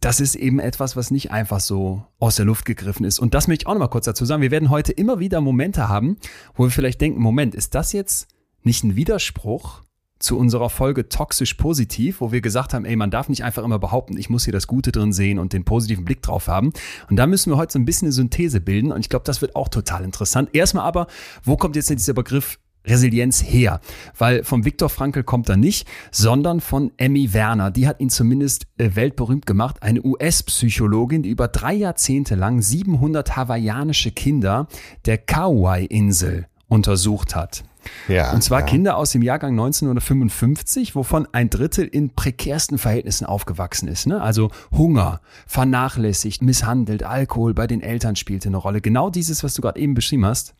das 0.00 0.20
ist 0.20 0.34
eben 0.34 0.60
etwas, 0.60 0.96
was 0.96 1.10
nicht 1.10 1.30
einfach 1.30 1.60
so 1.60 2.04
aus 2.18 2.36
der 2.36 2.44
Luft 2.44 2.64
gegriffen 2.64 3.04
ist. 3.04 3.18
Und 3.18 3.34
das 3.34 3.48
möchte 3.48 3.64
ich 3.64 3.66
auch 3.66 3.74
noch 3.74 3.80
mal 3.80 3.88
kurz 3.88 4.06
dazu 4.06 4.24
sagen. 4.24 4.42
Wir 4.42 4.50
werden 4.50 4.70
heute 4.70 4.92
immer 4.92 5.18
wieder 5.18 5.40
Momente 5.40 5.88
haben, 5.88 6.16
wo 6.54 6.64
wir 6.64 6.70
vielleicht 6.70 7.00
denken, 7.00 7.20
Moment, 7.20 7.54
ist 7.54 7.74
das 7.74 7.92
jetzt 7.92 8.28
nicht 8.62 8.84
ein 8.84 8.96
Widerspruch 8.96 9.82
zu 10.18 10.36
unserer 10.36 10.68
Folge 10.68 11.08
toxisch 11.08 11.54
positiv, 11.54 12.20
wo 12.20 12.32
wir 12.32 12.40
gesagt 12.40 12.74
haben, 12.74 12.84
ey, 12.84 12.96
man 12.96 13.10
darf 13.10 13.28
nicht 13.28 13.44
einfach 13.44 13.62
immer 13.62 13.78
behaupten, 13.78 14.16
ich 14.16 14.30
muss 14.30 14.44
hier 14.44 14.52
das 14.52 14.66
Gute 14.66 14.90
drin 14.90 15.12
sehen 15.12 15.38
und 15.38 15.52
den 15.52 15.64
positiven 15.64 16.04
Blick 16.04 16.22
drauf 16.22 16.48
haben. 16.48 16.72
Und 17.08 17.16
da 17.16 17.26
müssen 17.26 17.52
wir 17.52 17.56
heute 17.56 17.72
so 17.72 17.78
ein 17.78 17.84
bisschen 17.84 18.06
eine 18.06 18.12
Synthese 18.12 18.60
bilden 18.60 18.90
und 18.90 19.00
ich 19.00 19.08
glaube, 19.08 19.24
das 19.24 19.40
wird 19.42 19.54
auch 19.54 19.68
total 19.68 20.04
interessant. 20.04 20.50
Erstmal 20.52 20.84
aber, 20.84 21.06
wo 21.44 21.56
kommt 21.56 21.76
jetzt 21.76 21.90
dieser 21.90 22.14
Begriff 22.14 22.58
Resilienz 22.88 23.42
her? 23.42 23.80
Weil 24.16 24.44
vom 24.44 24.64
Viktor 24.64 24.88
Frankl 24.88 25.22
kommt 25.22 25.48
er 25.48 25.56
nicht, 25.56 25.86
sondern 26.10 26.60
von 26.60 26.92
Emmy 26.96 27.32
Werner. 27.32 27.70
Die 27.70 27.86
hat 27.86 28.00
ihn 28.00 28.10
zumindest 28.10 28.66
äh, 28.78 28.90
weltberühmt 28.94 29.46
gemacht. 29.46 29.82
Eine 29.82 30.02
US-Psychologin, 30.02 31.22
die 31.22 31.30
über 31.30 31.48
drei 31.48 31.74
Jahrzehnte 31.74 32.34
lang 32.34 32.62
700 32.62 33.36
hawaiianische 33.36 34.10
Kinder 34.10 34.68
der 35.06 35.18
Kauai-Insel 35.18 36.46
untersucht 36.68 37.34
hat. 37.34 37.64
Ja, 38.06 38.32
und 38.32 38.42
zwar 38.42 38.60
ja. 38.60 38.66
Kinder 38.66 38.96
aus 38.96 39.12
dem 39.12 39.22
Jahrgang 39.22 39.52
1955, 39.52 40.94
wovon 40.94 41.26
ein 41.32 41.50
Drittel 41.50 41.86
in 41.86 42.10
prekärsten 42.10 42.78
Verhältnissen 42.78 43.26
aufgewachsen 43.26 43.88
ist. 43.88 44.06
Ne? 44.06 44.20
Also 44.20 44.50
Hunger, 44.72 45.20
vernachlässigt, 45.46 46.42
misshandelt, 46.42 47.02
Alkohol 47.02 47.54
bei 47.54 47.66
den 47.66 47.80
Eltern 47.80 48.16
spielte 48.16 48.48
eine 48.48 48.58
Rolle. 48.58 48.80
Genau 48.80 49.10
dieses, 49.10 49.44
was 49.44 49.54
du 49.54 49.62
gerade 49.62 49.80
eben 49.80 49.94
beschrieben 49.94 50.26
hast, 50.26 50.54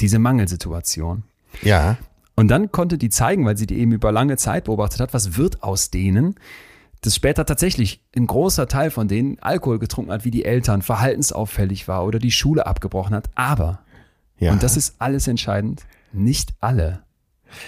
diese 0.00 0.18
Mangelsituation. 0.18 1.24
Ja. 1.62 1.98
Und 2.36 2.48
dann 2.48 2.72
konnte 2.72 2.98
die 2.98 3.10
zeigen, 3.10 3.44
weil 3.44 3.56
sie 3.56 3.66
die 3.66 3.78
eben 3.78 3.92
über 3.92 4.12
lange 4.12 4.36
Zeit 4.36 4.64
beobachtet 4.64 5.00
hat, 5.00 5.14
was 5.14 5.36
wird 5.36 5.62
aus 5.62 5.90
denen, 5.90 6.36
dass 7.02 7.14
später 7.14 7.46
tatsächlich 7.46 8.02
ein 8.16 8.26
großer 8.26 8.68
Teil 8.68 8.90
von 8.90 9.08
denen 9.08 9.38
Alkohol 9.40 9.78
getrunken 9.78 10.12
hat, 10.12 10.24
wie 10.24 10.30
die 10.30 10.44
Eltern, 10.44 10.82
verhaltensauffällig 10.82 11.88
war 11.88 12.04
oder 12.04 12.18
die 12.18 12.30
Schule 12.30 12.66
abgebrochen 12.66 13.14
hat. 13.14 13.30
Aber, 13.34 13.80
ja. 14.38 14.52
und 14.52 14.62
das 14.62 14.76
ist 14.76 14.96
alles 14.98 15.26
entscheidend, 15.26 15.82
nicht 16.12 16.54
alle. 16.60 17.02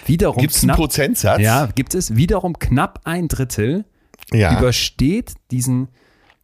Wiederum 0.07 0.41
gibt 0.41 0.55
es 0.55 0.63
einen 0.63 0.77
Prozentsatz? 0.77 1.41
Ja, 1.41 1.67
gibt 1.67 1.95
es. 1.95 2.15
Wiederum 2.17 2.59
knapp 2.59 3.01
ein 3.05 3.29
Drittel 3.29 3.85
ja. 4.33 4.59
übersteht 4.59 5.35
diesen 5.51 5.89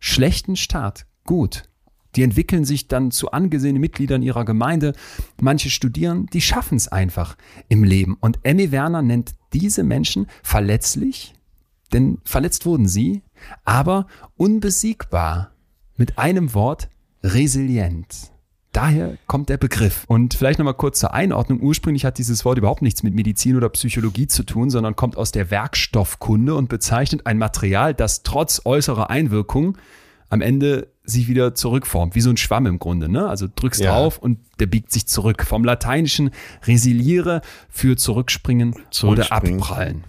schlechten 0.00 0.56
Start 0.56 1.06
gut. 1.24 1.67
Die 2.18 2.24
entwickeln 2.24 2.64
sich 2.64 2.88
dann 2.88 3.12
zu 3.12 3.30
angesehenen 3.30 3.80
Mitgliedern 3.80 4.22
ihrer 4.22 4.44
Gemeinde. 4.44 4.92
Manche 5.40 5.70
studieren, 5.70 6.26
die 6.32 6.40
schaffen 6.40 6.74
es 6.74 6.88
einfach 6.88 7.36
im 7.68 7.84
Leben. 7.84 8.16
Und 8.18 8.40
Emmy 8.42 8.72
Werner 8.72 9.02
nennt 9.02 9.36
diese 9.52 9.84
Menschen 9.84 10.26
verletzlich, 10.42 11.36
denn 11.92 12.18
verletzt 12.24 12.66
wurden 12.66 12.88
sie, 12.88 13.22
aber 13.64 14.08
unbesiegbar. 14.36 15.52
Mit 15.96 16.18
einem 16.18 16.54
Wort 16.54 16.88
resilient. 17.22 18.32
Daher 18.72 19.16
kommt 19.28 19.48
der 19.48 19.56
Begriff. 19.56 20.04
Und 20.08 20.34
vielleicht 20.34 20.58
nochmal 20.58 20.74
kurz 20.74 20.98
zur 20.98 21.14
Einordnung. 21.14 21.60
Ursprünglich 21.60 22.04
hat 22.04 22.18
dieses 22.18 22.44
Wort 22.44 22.58
überhaupt 22.58 22.82
nichts 22.82 23.04
mit 23.04 23.14
Medizin 23.14 23.54
oder 23.54 23.68
Psychologie 23.68 24.26
zu 24.26 24.42
tun, 24.42 24.70
sondern 24.70 24.96
kommt 24.96 25.16
aus 25.16 25.30
der 25.30 25.52
Werkstoffkunde 25.52 26.56
und 26.56 26.68
bezeichnet 26.68 27.26
ein 27.26 27.38
Material, 27.38 27.94
das 27.94 28.24
trotz 28.24 28.62
äußerer 28.64 29.08
Einwirkung 29.08 29.78
am 30.30 30.40
Ende 30.40 30.88
sich 31.08 31.28
wieder 31.28 31.54
zurückformt, 31.54 32.14
wie 32.14 32.20
so 32.20 32.30
ein 32.30 32.36
Schwamm 32.36 32.66
im 32.66 32.78
Grunde. 32.78 33.08
Ne? 33.08 33.28
Also 33.28 33.48
drückst 33.52 33.80
ja. 33.80 33.92
drauf 33.92 34.18
und 34.18 34.38
der 34.60 34.66
biegt 34.66 34.92
sich 34.92 35.06
zurück. 35.06 35.44
Vom 35.44 35.64
Lateinischen 35.64 36.30
resiliere 36.66 37.42
für 37.68 37.96
zurückspringen, 37.96 38.74
zurückspringen. 38.90 39.58
oder 39.58 39.62
abprallen. 39.62 40.04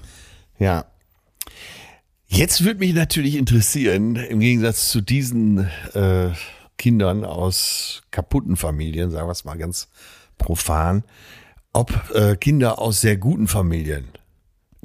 Ja. 0.58 0.86
Jetzt 2.28 2.64
würde 2.64 2.80
mich 2.80 2.94
natürlich 2.94 3.36
interessieren, 3.36 4.16
im 4.16 4.40
Gegensatz 4.40 4.90
zu 4.90 5.02
diesen 5.02 5.68
äh, 5.94 6.30
Kindern 6.78 7.26
aus 7.26 8.04
kaputten 8.12 8.56
Familien, 8.56 9.10
sagen 9.10 9.28
wir 9.28 9.32
es 9.32 9.46
mal 9.46 9.58
ganz 9.58 9.88
profan, 10.38 11.04
ob 11.74 12.12
äh, 12.14 12.36
Kinder 12.36 12.80
aus 12.80 13.02
sehr 13.02 13.18
guten 13.18 13.48
Familien 13.48 14.06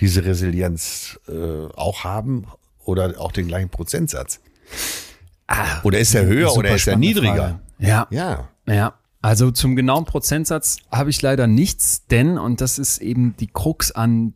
diese 0.00 0.24
Resilienz 0.24 1.20
äh, 1.28 1.66
auch 1.74 2.04
haben 2.04 2.46
oder 2.84 3.20
auch 3.20 3.32
den 3.32 3.46
gleichen 3.46 3.68
Prozentsatz. 3.68 4.40
Ah, 5.46 5.80
oder 5.82 5.98
ist 5.98 6.14
er 6.14 6.24
höher 6.26 6.56
oder 6.56 6.74
ist 6.74 6.86
er 6.86 6.96
niedriger? 6.96 7.34
Frage. 7.34 7.60
Ja. 7.78 8.06
Ja. 8.10 8.48
Ja. 8.66 8.94
Also 9.20 9.50
zum 9.50 9.74
genauen 9.74 10.04
Prozentsatz 10.04 10.78
habe 10.92 11.10
ich 11.10 11.22
leider 11.22 11.46
nichts, 11.46 12.06
denn, 12.06 12.38
und 12.38 12.60
das 12.60 12.78
ist 12.78 12.98
eben 12.98 13.34
die 13.38 13.46
Krux 13.46 13.90
an 13.90 14.34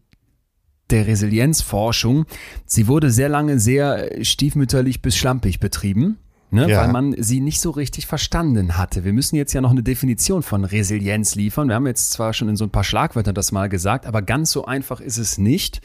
der 0.90 1.07
Resilienzforschung, 1.07 2.25
sie 2.64 2.88
wurde 2.88 3.11
sehr 3.11 3.29
lange 3.29 3.59
sehr 3.59 4.25
stiefmütterlich 4.25 5.03
bis 5.03 5.16
schlampig 5.16 5.61
betrieben. 5.61 6.18
Ne, 6.51 6.66
ja. 6.66 6.81
weil 6.81 6.88
man 6.90 7.14
sie 7.18 7.40
nicht 7.40 7.61
so 7.61 7.68
richtig 7.68 8.07
verstanden 8.07 8.79
hatte. 8.79 9.05
Wir 9.05 9.12
müssen 9.12 9.37
jetzt 9.37 9.53
ja 9.53 9.61
noch 9.61 9.71
eine 9.71 9.83
Definition 9.83 10.42
von 10.42 10.64
Resilienz 10.64 11.35
liefern. 11.35 11.68
Wir 11.68 11.75
haben 11.75 11.87
jetzt 11.87 12.12
zwar 12.12 12.33
schon 12.33 12.49
in 12.49 12.57
so 12.57 12.64
ein 12.64 12.71
paar 12.71 12.85
Schlagwörtern 12.85 13.35
das 13.35 13.53
mal 13.53 13.68
gesagt, 13.68 14.07
aber 14.07 14.23
ganz 14.23 14.51
so 14.51 14.64
einfach 14.64 15.03
ist 15.03 15.18
es 15.18 15.37
nicht. 15.37 15.83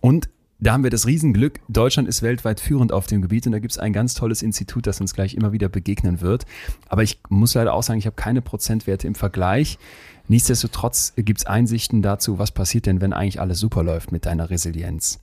Und 0.00 0.28
da 0.64 0.72
haben 0.72 0.82
wir 0.82 0.90
das 0.90 1.06
Riesenglück, 1.06 1.60
Deutschland 1.68 2.08
ist 2.08 2.22
weltweit 2.22 2.58
führend 2.58 2.90
auf 2.90 3.06
dem 3.06 3.22
Gebiet 3.22 3.46
und 3.46 3.52
da 3.52 3.58
gibt 3.58 3.72
es 3.72 3.78
ein 3.78 3.92
ganz 3.92 4.14
tolles 4.14 4.42
Institut, 4.42 4.86
das 4.86 5.00
uns 5.00 5.14
gleich 5.14 5.34
immer 5.34 5.52
wieder 5.52 5.68
begegnen 5.68 6.20
wird. 6.20 6.46
Aber 6.88 7.02
ich 7.02 7.18
muss 7.28 7.54
leider 7.54 7.74
auch 7.74 7.82
sagen, 7.82 7.98
ich 7.98 8.06
habe 8.06 8.16
keine 8.16 8.40
Prozentwerte 8.40 9.06
im 9.06 9.14
Vergleich. 9.14 9.78
Nichtsdestotrotz 10.26 11.12
gibt 11.16 11.40
es 11.40 11.46
Einsichten 11.46 12.00
dazu, 12.00 12.38
was 12.38 12.50
passiert 12.50 12.86
denn, 12.86 13.02
wenn 13.02 13.12
eigentlich 13.12 13.42
alles 13.42 13.60
super 13.60 13.82
läuft 13.82 14.10
mit 14.10 14.24
deiner 14.24 14.48
Resilienz. 14.48 15.20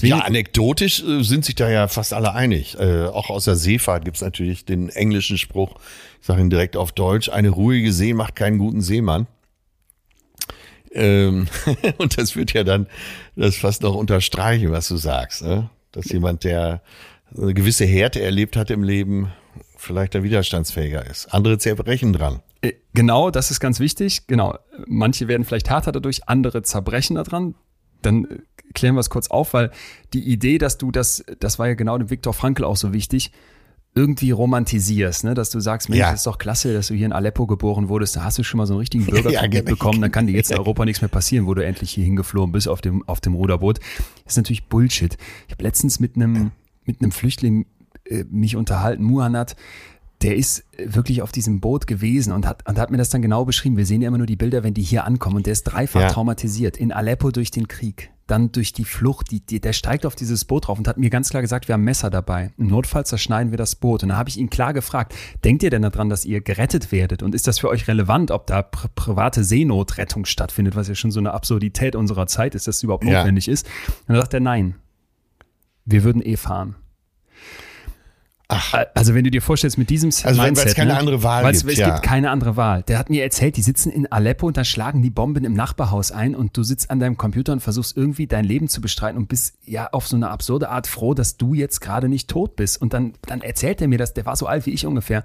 ja, 0.00 0.20
anekdotisch 0.20 1.04
äh, 1.04 1.22
sind 1.22 1.44
sich 1.44 1.54
da 1.54 1.68
ja 1.68 1.86
fast 1.86 2.14
alle 2.14 2.32
einig. 2.32 2.78
Äh, 2.78 3.04
auch 3.04 3.28
aus 3.28 3.44
der 3.44 3.56
Seefahrt 3.56 4.06
gibt 4.06 4.16
es 4.16 4.22
natürlich 4.22 4.64
den 4.64 4.88
englischen 4.88 5.36
Spruch, 5.36 5.74
ich 6.20 6.26
sage 6.26 6.40
ihn 6.40 6.48
direkt 6.48 6.78
auf 6.78 6.92
Deutsch, 6.92 7.28
eine 7.28 7.50
ruhige 7.50 7.92
See 7.92 8.14
macht 8.14 8.36
keinen 8.36 8.56
guten 8.56 8.80
Seemann. 8.80 9.26
Ähm, 10.94 11.48
und 11.98 12.18
das 12.18 12.36
wird 12.36 12.52
ja 12.52 12.64
dann 12.64 12.86
das 13.36 13.56
fast 13.56 13.82
noch 13.82 13.94
unterstreichen, 13.94 14.72
was 14.72 14.88
du 14.88 14.96
sagst. 14.96 15.42
Ne? 15.42 15.70
Dass 15.92 16.10
jemand, 16.10 16.44
der 16.44 16.82
eine 17.36 17.54
gewisse 17.54 17.84
Härte 17.84 18.20
erlebt 18.20 18.56
hat 18.56 18.70
im 18.70 18.82
Leben, 18.82 19.32
vielleicht 19.76 20.14
der 20.14 20.22
widerstandsfähiger 20.22 21.06
ist. 21.06 21.32
Andere 21.34 21.58
zerbrechen 21.58 22.12
dran. 22.12 22.40
Äh, 22.60 22.74
genau, 22.94 23.30
das 23.30 23.50
ist 23.50 23.60
ganz 23.60 23.80
wichtig. 23.80 24.26
Genau. 24.26 24.58
Manche 24.86 25.28
werden 25.28 25.44
vielleicht 25.44 25.68
härter 25.70 25.92
dadurch, 25.92 26.28
andere 26.28 26.62
zerbrechen 26.62 27.16
daran. 27.16 27.54
Dann 28.00 28.24
äh, 28.24 28.38
klären 28.74 28.94
wir 28.94 29.00
es 29.00 29.10
kurz 29.10 29.28
auf, 29.28 29.54
weil 29.54 29.70
die 30.12 30.24
Idee, 30.24 30.58
dass 30.58 30.78
du 30.78 30.90
das, 30.90 31.24
das 31.40 31.58
war 31.58 31.68
ja 31.68 31.74
genau 31.74 31.98
dem 31.98 32.10
Viktor 32.10 32.32
Frankl 32.32 32.64
auch 32.64 32.76
so 32.76 32.92
wichtig, 32.92 33.32
irgendwie 33.94 34.30
romantisierst, 34.30 35.24
ne? 35.24 35.34
dass 35.34 35.50
du 35.50 35.60
sagst, 35.60 35.90
Mensch, 35.90 36.00
ja. 36.00 36.12
ist 36.12 36.26
doch 36.26 36.38
klasse, 36.38 36.72
dass 36.72 36.88
du 36.88 36.94
hier 36.94 37.06
in 37.06 37.12
Aleppo 37.12 37.46
geboren 37.46 37.88
wurdest, 37.88 38.16
da 38.16 38.24
hast 38.24 38.38
du 38.38 38.42
schon 38.42 38.58
mal 38.58 38.66
so 38.66 38.74
einen 38.74 38.80
richtigen 38.80 39.04
Bürgerkrieg 39.06 39.34
ja, 39.34 39.46
genau. 39.46 39.70
bekommen, 39.70 40.00
dann 40.00 40.10
kann 40.10 40.26
dir 40.26 40.32
jetzt 40.32 40.50
in 40.50 40.58
Europa 40.58 40.84
nichts 40.84 41.02
mehr 41.02 41.08
passieren, 41.08 41.46
wo 41.46 41.54
du 41.54 41.64
endlich 41.64 41.90
hier 41.90 42.04
hingeflogen 42.04 42.52
bist 42.52 42.68
auf 42.68 42.80
dem, 42.80 43.06
auf 43.06 43.20
dem 43.20 43.34
Ruderboot. 43.34 43.80
Das 44.24 44.32
ist 44.32 44.36
natürlich 44.38 44.68
Bullshit. 44.68 45.18
Ich 45.46 45.52
habe 45.52 45.62
letztens 45.62 46.00
mit 46.00 46.16
einem, 46.16 46.52
mit 46.84 47.02
einem 47.02 47.12
Flüchtling 47.12 47.66
äh, 48.06 48.24
mich 48.30 48.56
unterhalten, 48.56 49.04
Muhanat, 49.04 49.56
der 50.22 50.36
ist 50.36 50.64
wirklich 50.78 51.20
auf 51.20 51.32
diesem 51.32 51.60
Boot 51.60 51.86
gewesen 51.86 52.32
und 52.32 52.46
hat, 52.46 52.66
und 52.68 52.78
hat 52.78 52.90
mir 52.90 52.96
das 52.96 53.10
dann 53.10 53.22
genau 53.22 53.44
beschrieben. 53.44 53.76
Wir 53.76 53.86
sehen 53.86 54.00
ja 54.02 54.08
immer 54.08 54.18
nur 54.18 54.26
die 54.26 54.36
Bilder, 54.36 54.62
wenn 54.62 54.72
die 54.72 54.82
hier 54.82 55.04
ankommen 55.04 55.36
und 55.36 55.46
der 55.46 55.52
ist 55.52 55.64
dreifach 55.64 56.00
ja. 56.00 56.08
traumatisiert 56.08 56.76
in 56.76 56.92
Aleppo 56.92 57.30
durch 57.30 57.50
den 57.50 57.68
Krieg 57.68 58.10
dann 58.32 58.50
durch 58.50 58.72
die 58.72 58.86
Flucht, 58.86 59.30
die, 59.30 59.40
die, 59.40 59.60
der 59.60 59.74
steigt 59.74 60.06
auf 60.06 60.16
dieses 60.16 60.46
Boot 60.46 60.66
drauf 60.66 60.78
und 60.78 60.88
hat 60.88 60.96
mir 60.96 61.10
ganz 61.10 61.28
klar 61.28 61.42
gesagt, 61.42 61.68
wir 61.68 61.74
haben 61.74 61.84
Messer 61.84 62.08
dabei. 62.08 62.50
Im 62.56 62.68
Notfall 62.68 63.04
zerschneiden 63.04 63.52
wir 63.52 63.58
das 63.58 63.76
Boot. 63.76 64.02
Und 64.02 64.08
da 64.08 64.16
habe 64.16 64.30
ich 64.30 64.38
ihn 64.38 64.48
klar 64.48 64.72
gefragt, 64.72 65.14
denkt 65.44 65.62
ihr 65.62 65.68
denn 65.68 65.82
daran, 65.82 66.08
dass 66.08 66.24
ihr 66.24 66.40
gerettet 66.40 66.92
werdet? 66.92 67.22
Und 67.22 67.34
ist 67.34 67.46
das 67.46 67.58
für 67.58 67.68
euch 67.68 67.88
relevant, 67.88 68.30
ob 68.30 68.46
da 68.46 68.62
pr 68.62 68.88
private 68.94 69.44
Seenotrettung 69.44 70.24
stattfindet, 70.24 70.76
was 70.76 70.88
ja 70.88 70.94
schon 70.94 71.10
so 71.10 71.20
eine 71.20 71.34
Absurdität 71.34 71.94
unserer 71.94 72.26
Zeit 72.26 72.54
ist, 72.54 72.66
dass 72.66 72.76
das 72.76 72.82
überhaupt 72.82 73.04
notwendig 73.04 73.46
ja. 73.46 73.52
ist? 73.52 73.66
Und 74.06 74.14
dann 74.14 74.16
sagt 74.16 74.32
er, 74.32 74.40
nein, 74.40 74.76
wir 75.84 76.02
würden 76.02 76.22
eh 76.22 76.36
fahren. 76.36 76.76
Ach. 78.52 78.84
Also 78.94 79.14
wenn 79.14 79.24
du 79.24 79.30
dir 79.30 79.42
vorstellst, 79.42 79.78
mit 79.78 79.90
diesem 79.90 80.08
also 80.08 80.40
Mindset, 80.40 80.64
weil 80.64 80.70
es 80.70 80.74
keine 80.74 80.92
ne? 80.92 80.98
andere 80.98 81.22
Wahl 81.22 81.50
gibt. 81.50 81.64
Es 81.64 81.78
ja. 81.78 81.90
gibt 81.90 82.02
keine 82.02 82.30
andere 82.30 82.56
Wahl. 82.56 82.82
Der 82.82 82.98
hat 82.98 83.10
mir 83.10 83.22
erzählt, 83.22 83.56
die 83.56 83.62
sitzen 83.62 83.90
in 83.90 84.10
Aleppo 84.10 84.46
und 84.46 84.56
dann 84.56 84.64
schlagen 84.64 85.02
die 85.02 85.10
Bomben 85.10 85.44
im 85.44 85.54
Nachbarhaus 85.54 86.12
ein 86.12 86.34
und 86.34 86.56
du 86.56 86.62
sitzt 86.62 86.90
an 86.90 87.00
deinem 87.00 87.16
Computer 87.16 87.52
und 87.52 87.60
versuchst 87.60 87.96
irgendwie 87.96 88.26
dein 88.26 88.44
Leben 88.44 88.68
zu 88.68 88.80
bestreiten 88.80 89.18
und 89.18 89.28
bist 89.28 89.54
ja 89.64 89.88
auf 89.92 90.06
so 90.06 90.16
eine 90.16 90.30
absurde 90.30 90.68
Art 90.68 90.86
froh, 90.86 91.14
dass 91.14 91.36
du 91.36 91.54
jetzt 91.54 91.80
gerade 91.80 92.08
nicht 92.08 92.28
tot 92.28 92.56
bist. 92.56 92.80
Und 92.80 92.92
dann, 92.92 93.14
dann 93.26 93.40
erzählt 93.40 93.80
er 93.80 93.88
mir 93.88 93.98
das, 93.98 94.14
der 94.14 94.26
war 94.26 94.36
so 94.36 94.46
alt 94.46 94.66
wie 94.66 94.70
ich 94.70 94.86
ungefähr, 94.86 95.24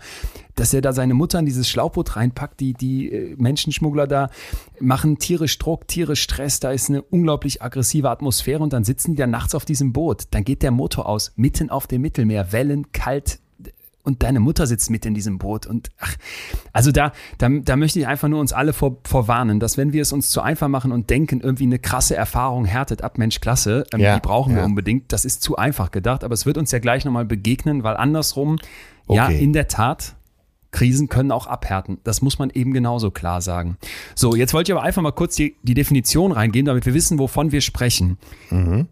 dass 0.58 0.74
er 0.74 0.82
da 0.82 0.91
seine 0.93 1.13
Mutter 1.13 1.39
in 1.39 1.46
dieses 1.46 1.70
Schlauchboot 1.70 2.15
reinpackt, 2.15 2.60
die, 2.60 2.74
die 2.74 3.12
äh, 3.12 3.36
Menschenschmuggler 3.38 4.08
da 4.08 4.30
machen 4.80 5.17
tierisch 5.17 5.58
Druck, 5.58 5.88
tierisch 5.88 6.22
Stress, 6.22 6.60
da 6.60 6.72
ist 6.72 6.89
eine 6.89 7.02
unglaublich 7.02 7.62
aggressive 7.62 8.10
Atmosphäre 8.10 8.62
und 8.62 8.74
dann 8.74 8.84
sitzen 8.84 9.12
die 9.12 9.17
da 9.17 9.28
nachts 9.28 9.56
auf 9.56 9.65
diesem 9.65 9.93
Boot. 9.93 10.26
Dann 10.32 10.43
geht 10.43 10.63
der 10.63 10.72
Motor 10.72 11.08
aus, 11.08 11.32
mitten 11.36 11.70
auf 11.70 11.88
dem 11.88 12.02
Mittelmeer, 12.02 12.52
Wellen, 12.52 12.91
kalt, 12.91 13.39
und 14.08 14.24
deine 14.24 14.39
Mutter 14.39 14.65
sitzt 14.65 14.89
mit 14.89 15.06
in 15.06 15.13
diesem 15.13 15.38
Boot. 15.38 15.67
Und 15.67 15.89
ach, 16.00 16.15
also 16.72 16.93
da, 16.93 17.12
da, 17.39 17.50
da 17.50 17.76
möchte 17.76 18.00
ich 18.00 18.08
einfach 18.08 18.30
nur 18.30 18.39
uns 18.39 18.54
alle 18.54 18.72
vor, 18.72 19.00
vorwarnen, 19.04 19.60
dass 19.60 19.78
wenn 19.78 19.91
wir 19.91 20.02
es 20.02 20.13
uns 20.13 20.30
zu 20.30 20.41
einfach 20.41 20.70
machen 20.70 20.93
und 20.93 21.10
denken, 21.10 21.41
irgendwie 21.41 21.65
eine 21.65 21.78
krasse 21.78 22.15
Erfahrung 22.15 22.63
härtet 22.63 23.04
ab, 23.04 23.17
Mensch, 23.17 23.41
klasse, 23.41 23.84
ähm, 23.93 24.00
ja, 24.00 24.15
die 24.15 24.22
brauchen 24.22 24.52
ja. 24.52 24.60
wir 24.60 24.63
unbedingt, 24.63 25.12
das 25.12 25.26
ist 25.26 25.41
zu 25.41 25.58
einfach 25.58 25.91
gedacht, 25.91 26.24
aber 26.24 26.34
es 26.34 26.46
wird 26.46 26.58
uns 26.58 26.72
ja 26.72 26.80
gleich 26.80 27.04
nochmal 27.04 27.26
begegnen, 27.26 27.84
weil 27.84 27.98
andersrum, 27.98 28.58
okay. 29.08 29.17
ja, 29.17 29.28
in 29.28 29.52
der 29.52 29.67
Tat, 29.67 30.15
Krisen 30.78 31.10
können 31.10 31.32
auch 31.32 31.48
abhärten. 31.48 31.98
Das 32.04 32.22
muss 32.22 32.38
man 32.38 32.52
eben 32.52 32.72
genauso 32.72 33.10
klar 33.10 33.42
sagen. 33.42 33.78
So, 34.13 34.36
jetzt 34.36 34.54
wollte 34.54 34.72
ich 34.72 34.78
aber 34.78 34.86
einfach 34.86 35.02
mal 35.02 35.12
kurz 35.12 35.36
die, 35.36 35.56
die 35.63 35.74
Definition 35.74 36.32
reingehen, 36.32 36.68
damit 36.68 36.86
wir 36.86 36.94
wissen, 36.94 37.18
wovon 37.18 37.52
wir 37.52 37.62
sprechen. 37.62 38.20
Mhm. 38.52 38.88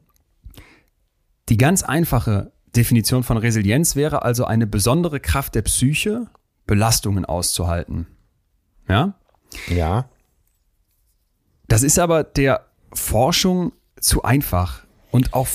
Die 1.47 1.57
ganz 1.57 1.83
einfache 1.83 2.51
Definition 2.75 3.21
von 3.21 3.37
Resilienz 3.37 3.95
wäre 3.95 4.23
also 4.23 4.45
eine 4.45 4.65
besondere 4.65 5.19
Kraft 5.19 5.53
der 5.53 5.61
Psyche, 5.61 6.25
Belastungen 6.65 7.23
auszuhalten. 7.23 8.07
Ja? 8.89 9.13
Ja. 9.67 10.09
Das 11.67 11.83
ist 11.83 11.99
aber 11.99 12.23
der 12.23 12.65
Forschung 12.93 13.73
zu 13.99 14.23
einfach 14.23 14.85
und 15.11 15.35
auch 15.35 15.45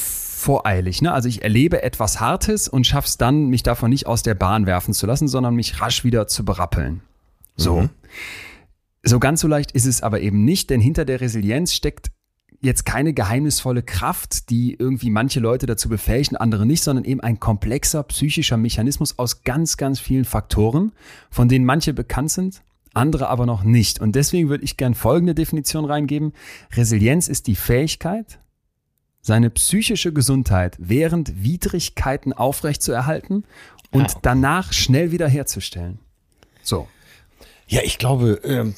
voreilig. 0.40 1.02
Ne? 1.02 1.12
Also 1.12 1.28
ich 1.28 1.42
erlebe 1.42 1.82
etwas 1.82 2.20
Hartes 2.20 2.66
und 2.66 2.86
schaff's 2.86 3.18
dann, 3.18 3.48
mich 3.48 3.62
davon 3.62 3.90
nicht 3.90 4.06
aus 4.06 4.22
der 4.22 4.34
Bahn 4.34 4.66
werfen 4.66 4.94
zu 4.94 5.06
lassen, 5.06 5.28
sondern 5.28 5.54
mich 5.54 5.80
rasch 5.80 6.02
wieder 6.02 6.26
zu 6.26 6.44
berappeln. 6.44 7.02
So. 7.56 7.82
Mhm. 7.82 7.90
So 9.02 9.18
ganz 9.18 9.40
so 9.40 9.48
leicht 9.48 9.72
ist 9.72 9.86
es 9.86 10.02
aber 10.02 10.20
eben 10.20 10.44
nicht, 10.44 10.70
denn 10.70 10.80
hinter 10.80 11.04
der 11.04 11.20
Resilienz 11.20 11.74
steckt 11.74 12.10
jetzt 12.60 12.84
keine 12.84 13.14
geheimnisvolle 13.14 13.82
Kraft, 13.82 14.50
die 14.50 14.74
irgendwie 14.78 15.10
manche 15.10 15.40
Leute 15.40 15.66
dazu 15.66 15.88
befähigen, 15.88 16.36
andere 16.36 16.66
nicht, 16.66 16.82
sondern 16.82 17.04
eben 17.04 17.20
ein 17.20 17.40
komplexer 17.40 18.02
psychischer 18.02 18.56
Mechanismus 18.56 19.18
aus 19.18 19.44
ganz, 19.44 19.76
ganz 19.76 20.00
vielen 20.00 20.26
Faktoren, 20.26 20.92
von 21.30 21.48
denen 21.48 21.64
manche 21.64 21.94
bekannt 21.94 22.30
sind, 22.30 22.62
andere 22.92 23.28
aber 23.28 23.46
noch 23.46 23.62
nicht. 23.62 24.00
Und 24.00 24.14
deswegen 24.16 24.50
würde 24.50 24.64
ich 24.64 24.76
gern 24.76 24.94
folgende 24.94 25.34
Definition 25.34 25.86
reingeben. 25.86 26.32
Resilienz 26.74 27.28
ist 27.28 27.46
die 27.46 27.56
Fähigkeit, 27.56 28.38
seine 29.22 29.50
psychische 29.50 30.12
Gesundheit 30.12 30.76
während 30.78 31.42
Widrigkeiten 31.42 32.32
aufrechtzuerhalten 32.32 33.44
und 33.90 34.12
ja. 34.12 34.18
danach 34.22 34.72
schnell 34.72 35.12
wiederherzustellen. 35.12 35.98
So. 36.62 36.88
Ja, 37.66 37.82
ich 37.84 37.98
glaube, 37.98 38.40
ähm, 38.44 38.74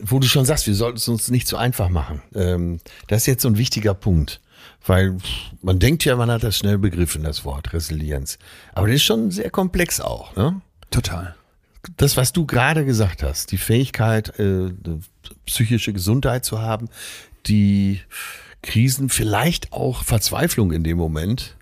wo 0.00 0.18
du 0.18 0.26
schon 0.26 0.44
sagst, 0.44 0.66
wir 0.66 0.74
sollten 0.74 0.96
es 0.96 1.08
uns 1.08 1.30
nicht 1.30 1.46
so 1.46 1.56
einfach 1.56 1.88
machen. 1.88 2.22
Ähm, 2.34 2.80
das 3.08 3.22
ist 3.22 3.26
jetzt 3.26 3.42
so 3.42 3.48
ein 3.48 3.58
wichtiger 3.58 3.94
Punkt. 3.94 4.40
Weil 4.84 5.16
man 5.62 5.78
denkt 5.78 6.04
ja, 6.04 6.16
man 6.16 6.30
hat 6.30 6.42
das 6.44 6.58
schnell 6.58 6.78
begriffen, 6.78 7.24
das 7.24 7.44
Wort 7.44 7.72
Resilienz. 7.72 8.38
Aber 8.72 8.86
das 8.86 8.96
ist 8.96 9.04
schon 9.04 9.30
sehr 9.30 9.50
komplex 9.50 10.00
auch. 10.00 10.34
Ne? 10.36 10.60
Total. 10.90 11.34
Das, 11.96 12.16
was 12.16 12.32
du 12.32 12.46
gerade 12.46 12.84
gesagt 12.84 13.22
hast, 13.22 13.52
die 13.52 13.58
Fähigkeit, 13.58 14.38
äh, 14.38 14.70
psychische 15.46 15.92
Gesundheit 15.92 16.44
zu 16.44 16.60
haben, 16.60 16.88
die 17.46 18.00
Krisen, 18.62 19.08
vielleicht 19.08 19.72
auch 19.72 20.04
Verzweiflung 20.04 20.72
in 20.72 20.84
dem 20.84 20.98
Moment 20.98 21.56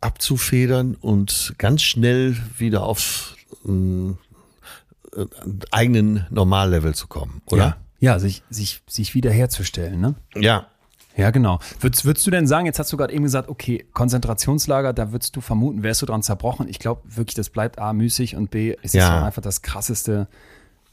abzufedern 0.00 0.96
und 0.96 1.54
ganz 1.58 1.82
schnell 1.82 2.36
wieder 2.58 2.84
auf 2.84 3.36
äh, 3.66 5.26
eigenen 5.70 6.26
Normallevel 6.30 6.94
zu 6.94 7.06
kommen, 7.06 7.42
oder? 7.46 7.76
Ja, 8.00 8.14
ja 8.14 8.18
sich, 8.18 8.42
sich, 8.50 8.82
sich 8.88 9.14
wiederherzustellen, 9.14 10.00
ne? 10.00 10.14
Ja. 10.34 10.66
Ja, 11.14 11.30
genau. 11.30 11.58
Würdest, 11.78 12.06
würdest 12.06 12.26
du 12.26 12.30
denn 12.30 12.46
sagen, 12.46 12.64
jetzt 12.64 12.78
hast 12.78 12.90
du 12.90 12.96
gerade 12.96 13.12
eben 13.12 13.24
gesagt, 13.24 13.50
okay, 13.50 13.84
Konzentrationslager, 13.92 14.94
da 14.94 15.12
würdest 15.12 15.36
du 15.36 15.42
vermuten, 15.42 15.82
wärst 15.82 16.00
du 16.00 16.06
dran 16.06 16.22
zerbrochen. 16.22 16.68
Ich 16.68 16.78
glaube 16.78 17.02
wirklich, 17.04 17.34
das 17.34 17.50
bleibt 17.50 17.78
A, 17.78 17.92
müßig 17.92 18.34
und 18.34 18.50
B, 18.50 18.76
es 18.82 18.94
ja. 18.94 19.18
ist 19.18 19.24
einfach 19.24 19.42
das 19.42 19.60
krasseste, 19.60 20.26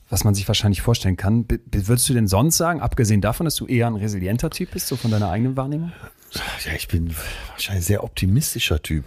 was 0.10 0.24
man 0.24 0.34
sich 0.34 0.48
wahrscheinlich 0.48 0.82
vorstellen 0.82 1.18
kann. 1.18 1.46
B 1.46 1.58
würdest 1.72 2.10
du 2.10 2.14
denn 2.14 2.28
sonst 2.28 2.58
sagen, 2.58 2.82
abgesehen 2.82 3.22
davon, 3.22 3.46
dass 3.46 3.56
du 3.56 3.68
eher 3.68 3.88
ein 3.88 3.96
resilienter 3.96 4.50
Typ 4.50 4.72
bist, 4.72 4.88
so 4.88 4.96
von 4.96 5.12
deiner 5.12 5.30
eigenen 5.30 5.56
Wahrnehmung? 5.56 5.92
Ja, 6.66 6.74
ich 6.76 6.88
bin 6.88 7.16
wahrscheinlich 7.52 7.84
ein 7.84 7.88
sehr 7.88 8.04
optimistischer 8.04 8.82
Typ. 8.82 9.06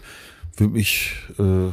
Würde 0.56 0.72
mich, 0.72 1.12
äh, 1.38 1.70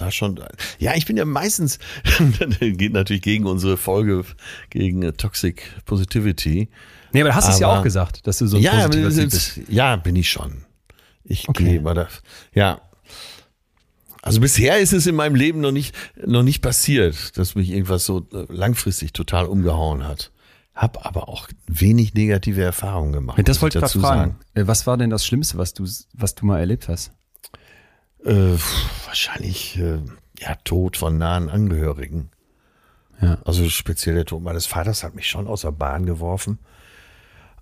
da 0.00 0.10
schon. 0.10 0.40
Ja, 0.78 0.94
ich 0.94 1.06
bin 1.06 1.16
ja 1.16 1.24
meistens, 1.24 1.78
geht 2.60 2.92
natürlich 2.92 3.22
gegen 3.22 3.46
unsere 3.46 3.76
Folge, 3.76 4.24
gegen 4.70 5.16
Toxic 5.16 5.62
Positivity. 5.84 6.68
Nee, 7.12 7.20
aber 7.20 7.30
du 7.30 7.34
hast 7.34 7.44
aber, 7.44 7.54
es 7.54 7.60
ja 7.60 7.78
auch 7.78 7.82
gesagt, 7.82 8.26
dass 8.26 8.38
du 8.38 8.46
so 8.46 8.56
ja, 8.56 8.88
bist. 8.88 9.60
Ja, 9.68 9.96
bin 9.96 10.16
ich 10.16 10.30
schon. 10.30 10.64
Ich 11.24 11.48
okay. 11.48 11.64
gehe 11.64 11.80
mal 11.80 11.94
da. 11.94 12.08
Ja. 12.54 12.80
Also 14.22 14.40
bisher 14.40 14.78
ist 14.78 14.92
es 14.92 15.06
in 15.06 15.14
meinem 15.14 15.34
Leben 15.34 15.60
noch 15.60 15.72
nicht, 15.72 15.94
noch 16.24 16.42
nicht 16.42 16.60
passiert, 16.60 17.38
dass 17.38 17.54
mich 17.54 17.70
irgendwas 17.70 18.04
so 18.04 18.26
äh, 18.32 18.44
langfristig 18.48 19.12
total 19.12 19.46
umgehauen 19.46 20.06
hat. 20.06 20.30
Hab 20.74 21.04
aber 21.06 21.28
auch 21.28 21.48
wenig 21.66 22.14
negative 22.14 22.62
Erfahrungen 22.62 23.12
gemacht. 23.12 23.40
Das 23.48 23.60
wollte 23.62 23.78
ich 23.78 23.82
dazu 23.82 24.00
fragen. 24.00 24.32
Sagen. 24.32 24.36
Äh, 24.54 24.66
was 24.66 24.86
war 24.86 24.96
denn 24.96 25.10
das 25.10 25.24
Schlimmste, 25.24 25.58
was 25.58 25.74
du, 25.74 25.86
was 26.12 26.34
du 26.34 26.46
mal 26.46 26.58
erlebt 26.58 26.88
hast? 26.88 27.12
Äh, 28.24 28.56
wahrscheinlich 29.06 29.78
äh, 29.78 29.98
ja 30.38 30.54
Tod 30.64 30.96
von 30.96 31.16
nahen 31.16 31.48
Angehörigen. 31.48 32.30
Ja. 33.20 33.38
Also 33.44 33.68
speziell 33.68 34.14
der 34.14 34.24
Tod 34.26 34.42
meines 34.42 34.66
Vaters 34.66 35.02
hat 35.02 35.14
mich 35.14 35.28
schon 35.28 35.46
aus 35.46 35.62
der 35.62 35.72
Bahn 35.72 36.06
geworfen. 36.06 36.58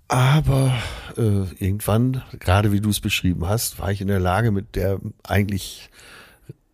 Aber 0.07 0.73
äh, 1.17 1.43
irgendwann, 1.63 2.23
gerade 2.39 2.71
wie 2.71 2.81
du 2.81 2.89
es 2.89 2.99
beschrieben 2.99 3.47
hast, 3.47 3.79
war 3.79 3.91
ich 3.91 4.01
in 4.01 4.07
der 4.07 4.19
Lage, 4.19 4.51
mit 4.51 4.75
der 4.75 4.99
eigentlich 5.23 5.89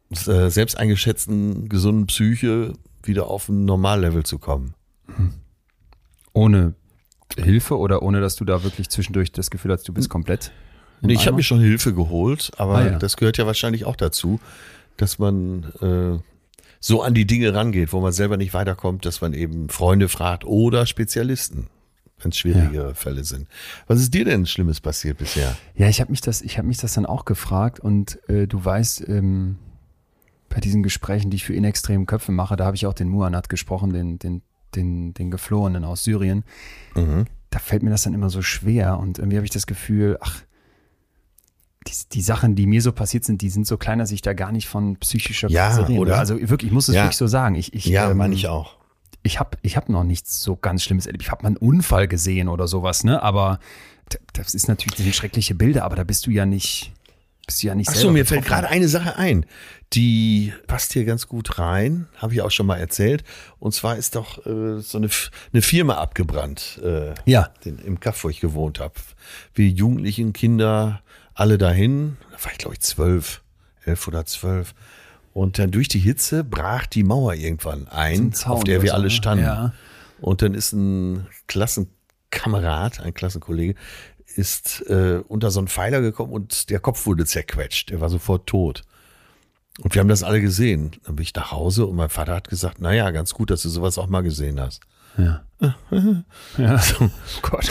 selbst 0.10 0.78
eingeschätzten 0.78 1.68
gesunden 1.70 2.08
Psyche 2.08 2.74
wieder 3.04 3.28
auf 3.28 3.50
ein 3.50 3.66
Normallevel 3.66 4.24
zu 4.24 4.40
kommen. 4.40 4.74
Hm. 5.08 5.34
Ohne 6.34 6.74
Hilfe 7.38 7.78
oder 7.78 8.02
ohne, 8.04 8.22
dass 8.22 8.36
du 8.36 8.46
da 8.46 8.64
wirklich 8.64 8.90
zwischendurch 8.90 9.32
das 9.32 9.50
Gefühl 9.50 9.72
hast, 9.72 9.88
du 9.88 9.94
bist 9.94 10.10
komplett 10.10 10.52
Nee, 11.02 11.14
ich 11.14 11.28
habe 11.28 11.38
mir 11.38 11.44
schon 11.44 11.60
Hilfe 11.60 11.94
geholt, 11.94 12.52
aber 12.58 12.76
ah, 12.76 12.86
ja. 12.86 13.00
das 13.00 13.18
gehört 13.18 13.38
ja 13.38 13.46
wahrscheinlich 13.46 13.86
auch 13.86 13.96
dazu, 13.96 14.40
dass 14.98 15.20
man 15.20 15.64
äh, 15.82 16.20
so 16.80 17.02
an 17.02 17.14
die 17.14 17.26
Dinge 17.26 17.54
rangeht, 17.54 17.94
wo 17.94 18.00
man 18.00 18.12
selber 18.12 18.38
nicht 18.38 18.54
weiterkommt, 18.54 19.06
dass 19.06 19.22
man 19.22 19.34
eben 19.34 19.70
Freunde 19.70 20.10
fragt 20.10 20.46
oder 20.46 20.86
Spezialisten, 20.86 21.68
wenn 22.20 22.32
es 22.32 22.38
schwierige 22.38 22.78
ja. 22.78 22.94
Fälle 22.94 23.24
sind. 23.24 23.48
Was 23.88 24.00
ist 24.00 24.14
dir 24.14 24.26
denn 24.26 24.46
Schlimmes 24.46 24.80
passiert 24.82 25.18
bisher? 25.18 25.56
Ja, 25.76 25.90
ich 25.90 26.02
habe 26.02 26.12
mich 26.12 26.22
das, 26.22 26.42
ich 26.42 26.58
habe 26.58 26.68
mich 26.68 26.78
das 26.78 26.94
dann 26.94 27.06
auch 27.06 27.26
gefragt 27.26 27.80
und 27.80 28.20
äh, 28.30 28.48
du 28.48 28.64
weißt, 28.64 29.08
ähm, 29.08 29.58
bei 30.56 30.62
diesen 30.62 30.84
Gesprächen, 30.84 31.32
die 31.32 31.36
ich 31.36 31.44
für 31.44 31.54
in 31.54 31.66
extremen 31.66 32.06
Köpfe 32.06 32.32
mache, 32.32 32.56
da 32.56 32.64
habe 32.66 32.78
ich 32.78 32.86
auch 32.86 32.94
den 32.94 33.10
Muanat 33.10 33.50
gesprochen, 33.50 33.92
den, 33.92 34.20
den, 34.20 34.42
den, 34.74 35.14
den 35.14 35.30
Geflohenen 35.30 35.84
aus 35.84 36.06
Syrien. 36.06 36.46
Mhm. 36.96 37.26
Da 37.50 37.60
fällt 37.60 37.84
mir 37.84 37.90
das 37.90 38.04
dann 38.04 38.14
immer 38.14 38.30
so 38.30 38.42
schwer 38.42 38.98
und 38.98 39.20
irgendwie 39.20 39.36
habe 39.36 39.46
ich 39.46 39.52
das 39.52 39.68
Gefühl, 39.68 40.18
ach, 40.22 40.44
die, 41.86 41.92
die 42.14 42.22
Sachen, 42.22 42.56
die 42.56 42.68
mir 42.68 42.82
so 42.82 42.94
passiert 42.94 43.26
sind, 43.26 43.42
die 43.42 43.50
sind 43.50 43.68
so 43.68 43.76
klein, 43.76 44.00
dass 44.00 44.12
ich 44.12 44.22
da 44.22 44.32
gar 44.32 44.54
nicht 44.54 44.70
von 44.70 44.96
psychischer 44.96 45.50
ja, 45.50 45.68
Krise 45.68 45.90
rede. 45.90 46.00
Oder? 46.00 46.20
Also 46.20 46.36
wirklich, 46.40 46.70
ich 46.70 46.74
muss 46.74 46.88
es 46.88 46.96
ja. 46.96 47.04
wirklich 47.04 47.18
so 47.18 47.28
sagen. 47.28 47.56
Ich, 47.56 47.74
ich, 47.74 47.84
ja, 47.84 48.10
ähm, 48.10 48.16
meine 48.16 48.34
ich 48.34 48.48
auch. 48.48 48.78
Ich 49.24 49.42
habe 49.42 49.58
ich 49.62 49.76
hab 49.76 49.90
noch 49.90 50.06
nichts 50.06 50.42
so 50.42 50.56
ganz 50.56 50.84
Schlimmes 50.84 51.06
erlebt. 51.06 51.24
Ich 51.24 51.32
habe 51.32 51.44
mal 51.44 51.50
einen 51.50 51.58
Unfall 51.58 52.08
gesehen 52.08 52.48
oder 52.48 52.70
sowas, 52.70 53.04
ne? 53.04 53.22
Aber 53.22 53.60
das 54.32 54.56
ist 54.56 54.70
natürlich, 54.70 54.96
das 54.96 55.04
sind 55.04 55.16
schreckliche 55.16 55.54
Bilder, 55.54 55.84
aber 55.84 55.98
da 55.98 56.06
bist 56.06 56.26
du 56.28 56.32
ja 56.32 56.46
nicht. 56.46 56.94
Bist 57.46 57.64
du 57.64 57.68
ja 57.68 57.76
nicht 57.76 57.90
Ach 57.90 57.96
so, 57.96 58.12
mir 58.12 58.26
fällt 58.26 58.46
gerade 58.46 58.68
eine 58.68 58.88
Sache 58.88 59.18
ein, 59.18 59.46
die 59.94 60.54
passt 60.68 60.94
hier 60.94 61.06
ganz 61.06 61.28
gut 61.28 61.60
rein, 61.60 62.08
habe 62.18 62.34
ich 62.34 62.42
auch 62.42 62.52
schon 62.52 62.66
mal 62.66 62.78
erzählt. 62.78 63.24
Und 63.60 63.74
zwar 63.74 63.98
ist 63.98 64.16
doch 64.16 64.46
äh, 64.46 64.80
so 64.80 64.98
eine, 64.98 65.10
eine 65.54 65.62
Firma 65.62 65.96
abgebrannt, 65.96 66.82
äh, 66.84 67.14
ja. 67.26 67.50
den, 67.64 67.80
im 67.80 68.00
Kaff, 68.00 68.24
wo 68.24 68.30
ich 68.30 68.40
gewohnt 68.40 68.80
habe. 68.80 68.96
Wir 69.54 69.70
Jugendlichen, 69.70 70.34
Kinder, 70.34 71.02
alle 71.34 71.58
dahin. 71.58 72.18
Da 72.32 72.44
war 72.44 72.52
ich, 72.52 72.58
glaube 72.58 72.76
ich, 72.76 72.82
zwölf, 72.82 73.42
elf 73.86 74.08
oder 74.08 74.26
zwölf. 74.26 74.74
Und 75.34 75.60
dann 75.60 75.72
durch 75.72 75.90
die 75.90 76.00
Hitze 76.00 76.44
brach 76.44 76.86
die 76.86 77.04
Mauer 77.04 77.34
irgendwann 77.34 77.88
ein, 77.90 78.34
auf 78.46 78.64
der 78.64 78.82
wir 78.82 78.94
alle 78.94 79.06
ne? 79.06 79.10
standen. 79.12 79.44
Ja. 79.44 79.74
Und 80.22 80.42
dann 80.42 80.54
ist 80.54 80.72
ein 80.72 81.28
Klassenkamerad, 81.48 83.02
ein 83.02 83.14
Klassenkollege, 83.14 83.76
ist 84.38 84.82
äh, 84.90 85.22
unter 85.28 85.52
so 85.52 85.60
einen 85.60 85.68
Pfeiler 85.68 86.02
gekommen 86.02 86.34
und 86.34 86.70
der 86.70 86.80
Kopf 86.80 87.06
wurde 87.06 87.26
zerquetscht. 87.26 87.92
Er 87.92 88.02
war 88.02 88.10
sofort 88.10 88.48
tot. 88.48 88.84
Und 89.82 89.94
wir 89.94 90.00
haben 90.00 90.08
das 90.08 90.24
alle 90.24 90.42
gesehen. 90.42 90.92
Dann 91.04 91.16
bin 91.16 91.24
ich 91.24 91.36
nach 91.36 91.52
Hause 91.52 91.86
und 91.86 91.96
mein 91.96 92.10
Vater 92.10 92.34
hat 92.34 92.50
gesagt, 92.50 92.80
naja, 92.80 93.12
ganz 93.12 93.34
gut, 93.34 93.50
dass 93.50 93.62
du 93.62 93.70
sowas 93.70 93.98
auch 93.98 94.08
mal 94.08 94.22
gesehen 94.22 94.60
hast. 94.60 94.82
Ja. 95.18 95.46
ja. 96.58 96.78
So. 96.78 97.06
Oh 97.06 97.10
Gott. 97.42 97.70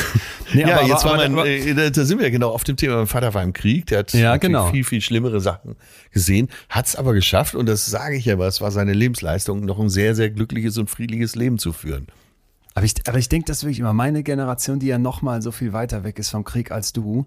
Nee, 0.55 0.63
ja, 0.63 0.79
aber, 0.79 0.87
jetzt 0.87 1.05
war 1.05 1.17
mein, 1.17 1.33
aber, 1.33 1.47
äh, 1.47 1.91
da 1.91 2.05
sind 2.05 2.19
wir 2.21 2.31
genau 2.31 2.51
auf 2.51 2.65
dem 2.65 2.77
Thema. 2.77 2.97
Mein 2.97 3.07
Vater 3.07 3.35
war 3.35 3.43
im 3.43 3.53
Krieg, 3.53 3.87
der 3.87 4.01
hat 4.01 4.13
ja, 4.15 4.37
genau. 4.39 4.71
viel, 4.71 4.85
viel 4.85 5.03
schlimmere 5.03 5.41
Sachen 5.41 5.77
gesehen, 6.11 6.49
hat 6.71 6.87
es 6.87 6.97
aber 6.97 7.13
geschafft, 7.13 7.55
und 7.55 7.67
das 7.67 7.85
sage 7.87 8.17
ich 8.17 8.25
ja, 8.25 8.35
aber 8.35 8.47
es 8.47 8.61
war 8.61 8.71
seine 8.71 8.95
Lebensleistung, 8.95 9.65
noch 9.65 9.79
ein 9.79 9.91
sehr, 9.91 10.15
sehr 10.15 10.31
glückliches 10.31 10.79
und 10.79 10.89
friedliches 10.89 11.35
Leben 11.35 11.59
zu 11.59 11.73
führen. 11.73 12.07
Aber 12.75 12.85
ich, 12.85 12.95
aber 13.07 13.19
ich 13.19 13.29
denke, 13.29 13.47
das 13.47 13.63
wirklich 13.63 13.79
immer 13.79 13.93
meine 13.93 14.23
Generation, 14.23 14.81
die 14.81 14.89
ja 14.89 14.99
noch 14.99 15.23
mal 15.23 15.43
so 15.43 15.53
viel 15.53 15.73
weiter 15.73 16.03
weg 16.05 16.19
ist 16.19 16.31
vom 16.31 16.45
Krieg 16.45 16.73
als 16.73 16.93
du, 16.93 17.27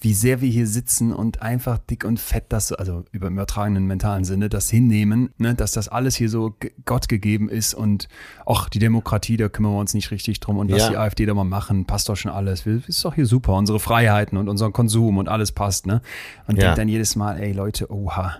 wie 0.00 0.14
sehr 0.14 0.40
wir 0.40 0.48
hier 0.48 0.66
sitzen 0.66 1.12
und 1.12 1.42
einfach 1.42 1.78
dick 1.78 2.04
und 2.04 2.18
fett 2.18 2.46
das, 2.48 2.72
also 2.72 3.04
über 3.12 3.28
im 3.28 3.34
übertragenen 3.34 3.86
mentalen 3.86 4.24
Sinne, 4.24 4.48
das 4.48 4.68
hinnehmen, 4.68 5.30
ne, 5.38 5.54
dass 5.54 5.72
das 5.72 5.88
alles 5.88 6.16
hier 6.16 6.28
so 6.28 6.56
Gott 6.84 7.08
gegeben 7.08 7.48
ist 7.48 7.74
und 7.74 8.08
auch 8.44 8.68
die 8.68 8.80
Demokratie, 8.80 9.36
da 9.36 9.48
kümmern 9.48 9.72
wir 9.72 9.78
uns 9.78 9.94
nicht 9.94 10.10
richtig 10.10 10.40
drum 10.40 10.58
und 10.58 10.72
was 10.72 10.82
ja. 10.82 10.90
die 10.90 10.96
AfD 10.96 11.26
da 11.26 11.34
mal 11.34 11.44
machen, 11.44 11.84
passt 11.84 12.08
doch 12.08 12.16
schon 12.16 12.32
alles. 12.32 12.66
Wir, 12.66 12.82
ist 12.86 13.04
doch 13.04 13.14
hier 13.14 13.26
super, 13.26 13.54
unsere 13.54 13.78
Freiheiten 13.78 14.38
und 14.38 14.48
unseren 14.48 14.72
Konsum 14.72 15.18
und 15.18 15.28
alles 15.28 15.52
passt, 15.52 15.86
ne? 15.86 16.02
Und 16.48 16.56
ja. 16.56 16.64
denkt 16.64 16.78
dann 16.78 16.88
jedes 16.88 17.14
Mal, 17.14 17.38
ey 17.38 17.52
Leute, 17.52 17.92
oha, 17.92 18.38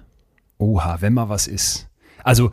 oha, 0.58 0.96
wenn 1.00 1.14
mal 1.14 1.28
was 1.28 1.46
ist 1.46 1.88
also, 2.24 2.50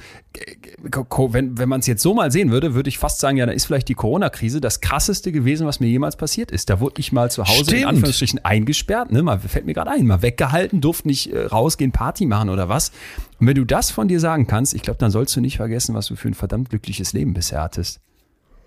wenn, 1.32 1.58
wenn 1.58 1.70
man 1.70 1.80
es 1.80 1.88
jetzt 1.88 2.02
so 2.02 2.14
mal 2.14 2.32
sehen 2.32 2.52
würde, 2.52 2.74
würde 2.74 2.90
ich 2.90 2.98
fast 2.98 3.20
sagen, 3.20 3.38
ja, 3.38 3.46
da 3.46 3.52
ist 3.52 3.66
vielleicht 3.66 3.88
die 3.88 3.94
Corona-Krise 3.94 4.62
das 4.62 4.82
krasseste 4.82 5.32
gewesen, 5.32 5.68
was 5.68 5.80
mir 5.80 5.88
jemals 5.88 6.16
passiert 6.16 6.52
ist. 6.52 6.70
Da 6.70 6.80
wurde 6.80 7.00
ich 7.00 7.12
mal 7.12 7.30
zu 7.32 7.44
Hause 7.44 7.66
Stimmt. 7.66 7.82
in 7.82 7.88
Anführungsstrichen 7.88 8.46
eingesperrt, 8.46 9.12
ne? 9.12 9.22
Mal 9.22 9.40
fällt 9.40 9.66
mir 9.66 9.74
gerade 9.74 9.92
ein, 9.92 10.06
mal 10.08 10.22
weggehalten, 10.22 10.82
durfte 10.82 11.08
nicht 11.08 11.32
äh, 11.32 11.46
rausgehen, 11.46 11.92
Party 11.92 12.26
machen 12.26 12.50
oder 12.50 12.70
was. 12.70 12.92
Und 13.40 13.48
wenn 13.48 13.56
du 13.56 13.66
das 13.66 13.92
von 13.92 14.08
dir 14.08 14.20
sagen 14.20 14.48
kannst, 14.48 14.74
ich 14.74 14.82
glaube, 14.82 15.00
dann 15.00 15.12
sollst 15.12 15.36
du 15.36 15.42
nicht 15.42 15.58
vergessen, 15.58 15.96
was 15.96 16.08
du 16.08 16.16
für 16.16 16.28
ein 16.28 16.34
verdammt 16.34 16.70
glückliches 16.70 17.14
Leben 17.14 17.34
bisher 17.34 17.62
hattest. 17.62 18.00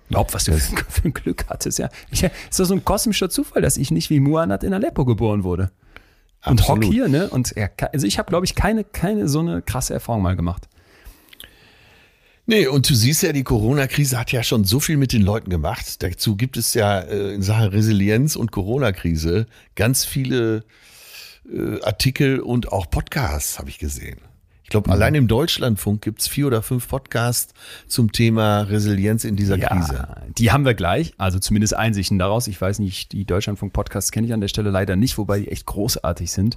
Überhaupt, 0.09 0.35
was 0.35 0.45
du 0.45 0.53
für, 0.53 0.85
für 0.89 1.09
ein 1.09 1.15
Glück 1.15 1.47
hattest, 1.49 1.79
ja. 1.79 1.89
Ich, 2.11 2.23
ist 2.23 2.61
doch 2.61 2.65
so 2.65 2.75
ein 2.75 2.85
kosmischer 2.85 3.31
Zufall, 3.31 3.63
dass 3.63 3.77
ich 3.77 3.91
nicht 3.91 4.11
wie 4.11 4.21
Muannat 4.21 4.63
in 4.63 4.75
Aleppo 4.75 5.05
geboren 5.05 5.43
wurde. 5.43 5.71
Und 6.45 6.67
Hock 6.69 6.85
hier, 6.85 7.09
ne? 7.09 7.31
Und 7.31 7.55
ja, 7.57 7.69
also 7.93 8.07
ich 8.07 8.19
habe, 8.19 8.29
glaube 8.29 8.45
ich, 8.45 8.55
keine, 8.55 8.85
keine 8.85 9.29
so 9.29 9.39
eine 9.39 9.63
krasse 9.63 9.95
Erfahrung 9.95 10.23
mal 10.23 10.35
gemacht. 10.35 10.69
Nee, 12.47 12.67
und 12.67 12.91
du 12.91 12.95
siehst 12.95 13.23
ja, 13.23 13.33
die 13.33 13.45
Corona-Krise 13.45 14.19
hat 14.19 14.33
ja 14.33 14.43
schon 14.43 14.65
so 14.65 14.81
viel 14.81 14.97
mit 14.97 15.13
den 15.13 15.23
Leuten 15.23 15.49
gemacht. 15.49 16.03
Dazu 16.03 16.37
gibt 16.37 16.57
es 16.57 16.75
ja 16.75 16.99
äh, 17.01 17.35
in 17.35 17.43
Sachen 17.43 17.69
Resilienz 17.69 18.35
und 18.35 18.51
Corona-Krise 18.51 19.47
ganz 19.77 20.05
viele 20.05 20.65
äh, 21.49 21.81
Artikel 21.83 22.41
und 22.41 22.73
auch 22.73 22.91
Podcasts, 22.91 23.59
habe 23.59 23.71
ich 23.71 23.79
gesehen 23.79 24.19
glaube, 24.73 24.91
mhm. 24.91 24.95
allein 24.95 25.15
im 25.15 25.29
Deutschlandfunk 25.29 26.03
gibt's 26.03 26.27
vier 26.27 26.49
oder 26.49 26.63
fünf 26.63 26.89
Podcasts 26.89 27.55
zum 27.87 28.11
Thema 28.11 28.63
Resilienz 28.63 29.25
in 29.25 29.37
dieser 29.37 29.57
ja, 29.57 29.69
Krise. 29.69 30.09
Die 30.37 30.51
haben 30.51 30.65
wir 30.65 30.75
gleich, 30.75 31.15
also 31.19 31.39
zumindest 31.39 31.77
Einsichten 31.77 32.19
daraus. 32.19 32.49
Ich 32.49 32.61
weiß 32.61 32.81
nicht, 32.81 33.13
die 33.13 33.25
Deutschlandfunk-Podcasts 33.25 34.11
kenne 34.11 34.27
ich 34.27 34.33
an 34.33 34.41
der 34.41 34.49
Stelle 34.49 34.71
leider 34.71 34.97
nicht, 34.97 35.17
wobei 35.19 35.41
die 35.41 35.49
echt 35.49 35.67
großartig 35.67 36.33
sind. 36.33 36.57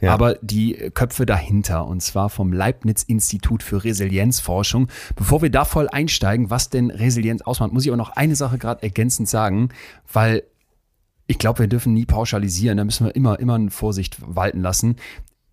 Ja. 0.00 0.14
Aber 0.14 0.36
die 0.42 0.74
Köpfe 0.94 1.26
dahinter, 1.26 1.86
und 1.86 2.02
zwar 2.02 2.30
vom 2.30 2.52
Leibniz-Institut 2.52 3.62
für 3.62 3.82
Resilienzforschung. 3.82 4.88
Bevor 5.16 5.42
wir 5.42 5.50
da 5.50 5.64
voll 5.64 5.88
einsteigen, 5.88 6.50
was 6.50 6.70
denn 6.70 6.90
Resilienz 6.90 7.42
ausmacht, 7.42 7.72
muss 7.72 7.84
ich 7.84 7.90
aber 7.90 7.96
noch 7.96 8.10
eine 8.10 8.36
Sache 8.36 8.58
gerade 8.58 8.82
ergänzend 8.82 9.28
sagen, 9.28 9.70
weil 10.12 10.44
ich 11.26 11.38
glaube, 11.38 11.60
wir 11.60 11.66
dürfen 11.68 11.94
nie 11.94 12.04
pauschalisieren. 12.04 12.76
Da 12.76 12.84
müssen 12.84 13.06
wir 13.06 13.16
immer, 13.16 13.40
immer 13.40 13.54
eine 13.54 13.70
Vorsicht 13.70 14.18
walten 14.20 14.60
lassen 14.60 14.96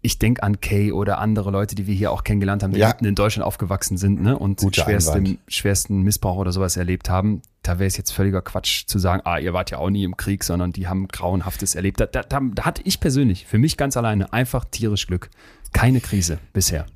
ich 0.02 0.18
denke 0.18 0.42
an 0.44 0.60
Kay 0.60 0.92
oder 0.92 1.20
andere 1.20 1.52
Leute, 1.52 1.76
die 1.76 1.86
wir 1.86 1.94
hier 1.94 2.12
auch 2.12 2.24
kennengelernt 2.24 2.64
haben, 2.64 2.74
die 2.74 2.80
ja. 2.80 2.90
in 2.90 3.16
Deutschland 3.16 3.46
aufgewachsen 3.46 3.98
sind 3.98 4.22
ne, 4.22 4.38
und 4.38 4.60
schwersten, 4.76 5.38
schwersten 5.48 6.02
Missbrauch 6.02 6.38
oder 6.38 6.52
sowas 6.52 6.76
erlebt 6.76 7.10
haben. 7.10 7.44
Da 7.62 7.78
wäre 7.78 7.88
es 7.88 7.98
jetzt 7.98 8.12
völliger 8.12 8.42
Quatsch 8.42 8.88
zu 8.88 8.98
sagen, 8.98 9.22
ah, 9.26 9.38
ihr 9.38 9.54
wart 9.54 9.70
ja 9.70 9.78
auch 9.78 9.92
nie 9.92 10.04
im 10.04 10.18
Krieg, 10.18 10.44
sondern 10.44 10.72
die 10.72 10.88
haben 10.88 11.08
Grauenhaftes 11.08 11.76
erlebt. 11.76 12.00
Da, 12.00 12.08
da, 12.08 12.24
da 12.24 12.66
hatte 12.66 12.82
ich 12.84 13.00
persönlich, 13.00 13.46
für 13.46 13.60
mich 13.60 13.78
ganz 13.78 13.96
alleine, 13.96 14.34
einfach 14.34 14.66
tierisch 14.66 15.06
Glück. 15.06 15.30
Keine 15.72 16.02
Krise 16.02 16.40
bisher. 16.52 16.88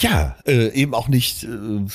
Ja, 0.00 0.36
äh, 0.46 0.70
eben 0.70 0.94
auch 0.94 1.08
nicht, 1.08 1.44
äh, 1.44 1.46
du 1.46 1.88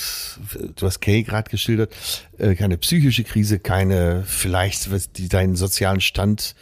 hast 0.82 1.00
Kay 1.00 1.24
gerade 1.24 1.50
geschildert, 1.50 1.92
äh, 2.38 2.54
keine 2.54 2.78
psychische 2.78 3.24
Krise, 3.24 3.58
keine 3.58 4.22
vielleicht, 4.24 4.90
was 4.90 5.12
die 5.12 5.28
deinen 5.28 5.56
sozialen 5.56 6.00
Stand 6.00 6.54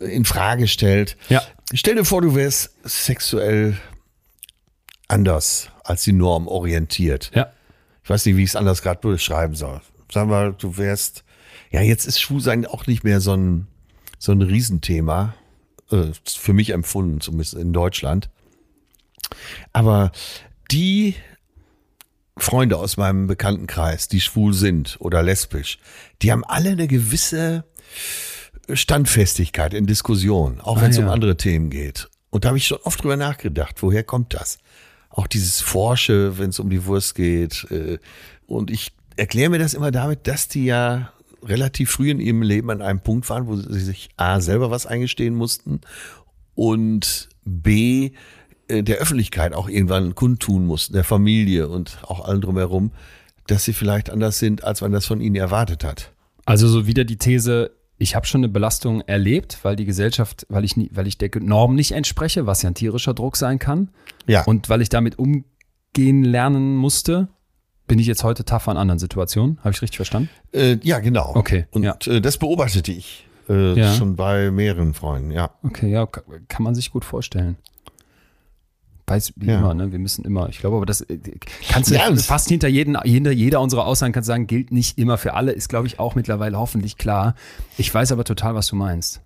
in 0.00 0.24
Frage 0.24 0.68
stellt. 0.68 1.16
Ja. 1.28 1.42
Stell 1.74 1.96
dir 1.96 2.04
vor, 2.04 2.22
du 2.22 2.34
wärst 2.34 2.70
sexuell 2.84 3.76
anders 5.08 5.70
als 5.84 6.04
die 6.04 6.12
Norm 6.12 6.46
orientiert. 6.48 7.30
Ja. 7.34 7.52
Ich 8.04 8.10
weiß 8.10 8.24
nicht, 8.26 8.36
wie 8.36 8.44
ich 8.44 8.50
es 8.50 8.56
anders 8.56 8.82
gerade 8.82 9.00
beschreiben 9.00 9.54
soll. 9.54 9.80
Sagen 10.12 10.30
wir, 10.30 10.52
du 10.52 10.76
wärst, 10.76 11.24
ja, 11.70 11.80
jetzt 11.80 12.06
ist 12.06 12.20
Schwulsein 12.20 12.66
auch 12.66 12.86
nicht 12.86 13.02
mehr 13.02 13.20
so 13.20 13.34
ein, 13.34 13.66
so 14.18 14.32
ein 14.32 14.42
Riesenthema, 14.42 15.34
äh, 15.90 16.12
für 16.24 16.52
mich 16.52 16.70
empfunden, 16.70 17.20
zumindest 17.20 17.54
in 17.54 17.72
Deutschland. 17.72 18.30
Aber 19.72 20.12
die 20.70 21.16
Freunde 22.38 22.76
aus 22.76 22.96
meinem 22.96 23.26
Bekanntenkreis, 23.26 24.08
die 24.08 24.20
schwul 24.20 24.52
sind 24.52 24.96
oder 25.00 25.22
lesbisch, 25.22 25.78
die 26.22 26.30
haben 26.30 26.44
alle 26.44 26.70
eine 26.70 26.86
gewisse 26.86 27.64
Standfestigkeit 28.72 29.74
in 29.74 29.86
Diskussionen, 29.86 30.60
auch 30.60 30.80
wenn 30.80 30.90
es 30.90 30.98
ah, 30.98 31.02
ja. 31.02 31.06
um 31.06 31.12
andere 31.12 31.36
Themen 31.36 31.70
geht. 31.70 32.08
Und 32.30 32.44
da 32.44 32.48
habe 32.48 32.58
ich 32.58 32.66
schon 32.66 32.78
oft 32.82 33.02
drüber 33.02 33.16
nachgedacht, 33.16 33.82
woher 33.82 34.02
kommt 34.02 34.34
das? 34.34 34.58
Auch 35.08 35.26
dieses 35.26 35.60
Forsche, 35.60 36.38
wenn 36.38 36.50
es 36.50 36.58
um 36.58 36.68
die 36.68 36.84
Wurst 36.84 37.14
geht. 37.14 37.66
Äh, 37.70 37.98
und 38.46 38.70
ich 38.70 38.92
erkläre 39.16 39.50
mir 39.50 39.58
das 39.58 39.74
immer 39.74 39.90
damit, 39.90 40.26
dass 40.26 40.48
die 40.48 40.66
ja 40.66 41.12
relativ 41.42 41.90
früh 41.90 42.10
in 42.10 42.20
ihrem 42.20 42.42
Leben 42.42 42.70
an 42.70 42.82
einem 42.82 43.00
Punkt 43.00 43.28
waren, 43.30 43.46
wo 43.46 43.56
sie 43.56 43.80
sich 43.80 44.10
A 44.16 44.40
selber 44.40 44.70
was 44.70 44.86
eingestehen 44.86 45.34
mussten 45.34 45.80
und 46.54 47.28
B 47.44 48.10
äh, 48.68 48.82
der 48.82 48.96
Öffentlichkeit 48.96 49.54
auch 49.54 49.68
irgendwann 49.68 50.14
kundtun 50.14 50.66
mussten, 50.66 50.94
der 50.94 51.04
Familie 51.04 51.68
und 51.68 51.98
auch 52.02 52.26
allen 52.26 52.40
drumherum, 52.40 52.90
dass 53.46 53.64
sie 53.64 53.72
vielleicht 53.72 54.10
anders 54.10 54.38
sind, 54.38 54.64
als 54.64 54.80
man 54.80 54.92
das 54.92 55.06
von 55.06 55.20
ihnen 55.20 55.36
erwartet 55.36 55.84
hat. 55.84 56.12
Also 56.44 56.68
so 56.68 56.86
wieder 56.86 57.04
die 57.04 57.16
These, 57.16 57.70
ich 57.98 58.14
habe 58.14 58.26
schon 58.26 58.40
eine 58.40 58.48
Belastung 58.48 59.00
erlebt, 59.02 59.58
weil 59.62 59.76
die 59.76 59.86
Gesellschaft, 59.86 60.46
weil 60.48 60.64
ich, 60.64 60.76
nie, 60.76 60.90
weil 60.92 61.06
ich 61.06 61.18
der 61.18 61.30
Norm 61.40 61.74
nicht 61.74 61.92
entspreche, 61.92 62.46
was 62.46 62.62
ja 62.62 62.70
ein 62.70 62.74
tierischer 62.74 63.14
Druck 63.14 63.36
sein 63.36 63.58
kann. 63.58 63.90
Ja. 64.26 64.44
Und 64.44 64.68
weil 64.68 64.82
ich 64.82 64.88
damit 64.88 65.18
umgehen 65.18 66.24
lernen 66.24 66.76
musste, 66.76 67.28
bin 67.86 67.98
ich 67.98 68.06
jetzt 68.06 68.24
heute 68.24 68.44
tougher 68.44 68.72
in 68.72 68.76
anderen 68.76 68.98
Situationen. 68.98 69.58
Habe 69.58 69.70
ich 69.70 69.80
richtig 69.80 69.96
verstanden? 69.96 70.28
Äh, 70.52 70.78
ja, 70.82 70.98
genau. 70.98 71.32
Okay. 71.34 71.66
Und 71.70 71.84
ja. 71.84 71.96
äh, 72.06 72.20
das 72.20 72.36
beobachtete 72.36 72.92
ich 72.92 73.26
äh, 73.48 73.78
ja. 73.78 73.94
schon 73.94 74.16
bei 74.16 74.50
mehreren 74.50 74.92
Freunden, 74.92 75.30
ja. 75.30 75.50
Okay, 75.62 75.90
ja, 75.90 76.06
kann 76.06 76.62
man 76.62 76.74
sich 76.74 76.90
gut 76.90 77.04
vorstellen 77.04 77.56
weiß 79.06 79.34
wie 79.36 79.46
ja. 79.46 79.58
immer, 79.58 79.74
ne? 79.74 79.92
Wir 79.92 79.98
müssen 79.98 80.24
immer, 80.24 80.48
ich 80.48 80.58
glaube, 80.58 80.76
aber 80.76 80.86
das 80.86 81.02
äh, 81.02 81.18
kannst 81.68 81.90
du 81.90 81.94
ja, 81.94 82.14
fast 82.16 82.48
hinter, 82.48 82.68
jeden, 82.68 83.00
hinter 83.02 83.30
jeder 83.30 83.60
unserer 83.60 83.86
Aussagen 83.86 84.12
kannst 84.12 84.28
du 84.28 84.32
sagen, 84.32 84.46
gilt 84.46 84.72
nicht 84.72 84.98
immer 84.98 85.18
für 85.18 85.34
alle, 85.34 85.52
ist, 85.52 85.68
glaube 85.68 85.86
ich, 85.86 85.98
auch 85.98 86.14
mittlerweile 86.14 86.58
hoffentlich 86.58 86.96
klar. 86.96 87.34
Ich 87.78 87.92
weiß 87.92 88.12
aber 88.12 88.24
total, 88.24 88.54
was 88.54 88.66
du 88.66 88.76
meinst. 88.76 89.22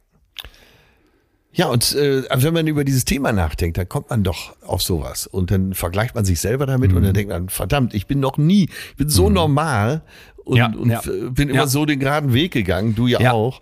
Ja, 1.52 1.66
und 1.66 1.94
äh, 1.96 2.22
wenn 2.32 2.54
man 2.54 2.66
über 2.68 2.84
dieses 2.84 3.04
Thema 3.04 3.32
nachdenkt, 3.32 3.76
dann 3.76 3.88
kommt 3.88 4.10
man 4.10 4.22
doch 4.22 4.54
auf 4.62 4.82
sowas. 4.82 5.26
Und 5.26 5.50
dann 5.50 5.74
vergleicht 5.74 6.14
man 6.14 6.24
sich 6.24 6.40
selber 6.40 6.66
damit 6.66 6.92
mhm. 6.92 6.98
und 6.98 7.02
dann 7.02 7.14
denkt 7.14 7.32
man, 7.32 7.48
verdammt, 7.48 7.92
ich 7.92 8.06
bin 8.06 8.20
noch 8.20 8.38
nie, 8.38 8.68
ich 8.90 8.96
bin 8.96 9.08
so 9.08 9.28
mhm. 9.28 9.34
normal 9.34 10.02
und, 10.44 10.56
ja, 10.56 10.66
und 10.66 11.34
bin 11.34 11.48
immer 11.48 11.66
so 11.66 11.86
den 11.86 11.98
geraden 11.98 12.32
Weg 12.32 12.52
gegangen, 12.52 12.94
du 12.94 13.08
ja, 13.08 13.32
auch. 13.32 13.60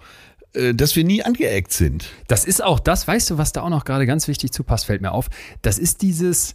Äh, 0.59 0.75
dass 0.75 0.97
wir 0.97 1.05
nie 1.05 1.23
angeeckt 1.23 1.73
sind. 1.73 2.11
Das 2.27 2.45
ist 2.45 2.63
auch 2.63 2.81
das, 2.81 3.07
weißt 3.07 3.31
du, 3.31 3.39
was 3.39 3.53
da 3.53 3.63
auch 3.63 3.71
noch 3.71 3.85
gerade 3.85 4.07
ganz 4.07 4.29
wichtig 4.29 4.53
zu 4.53 4.65
passt, 4.65 4.87
fällt 4.87 5.01
mir 5.01 5.13
auf. 5.13 5.29
Das 5.63 5.79
ist 5.79 6.03
dieses, 6.03 6.55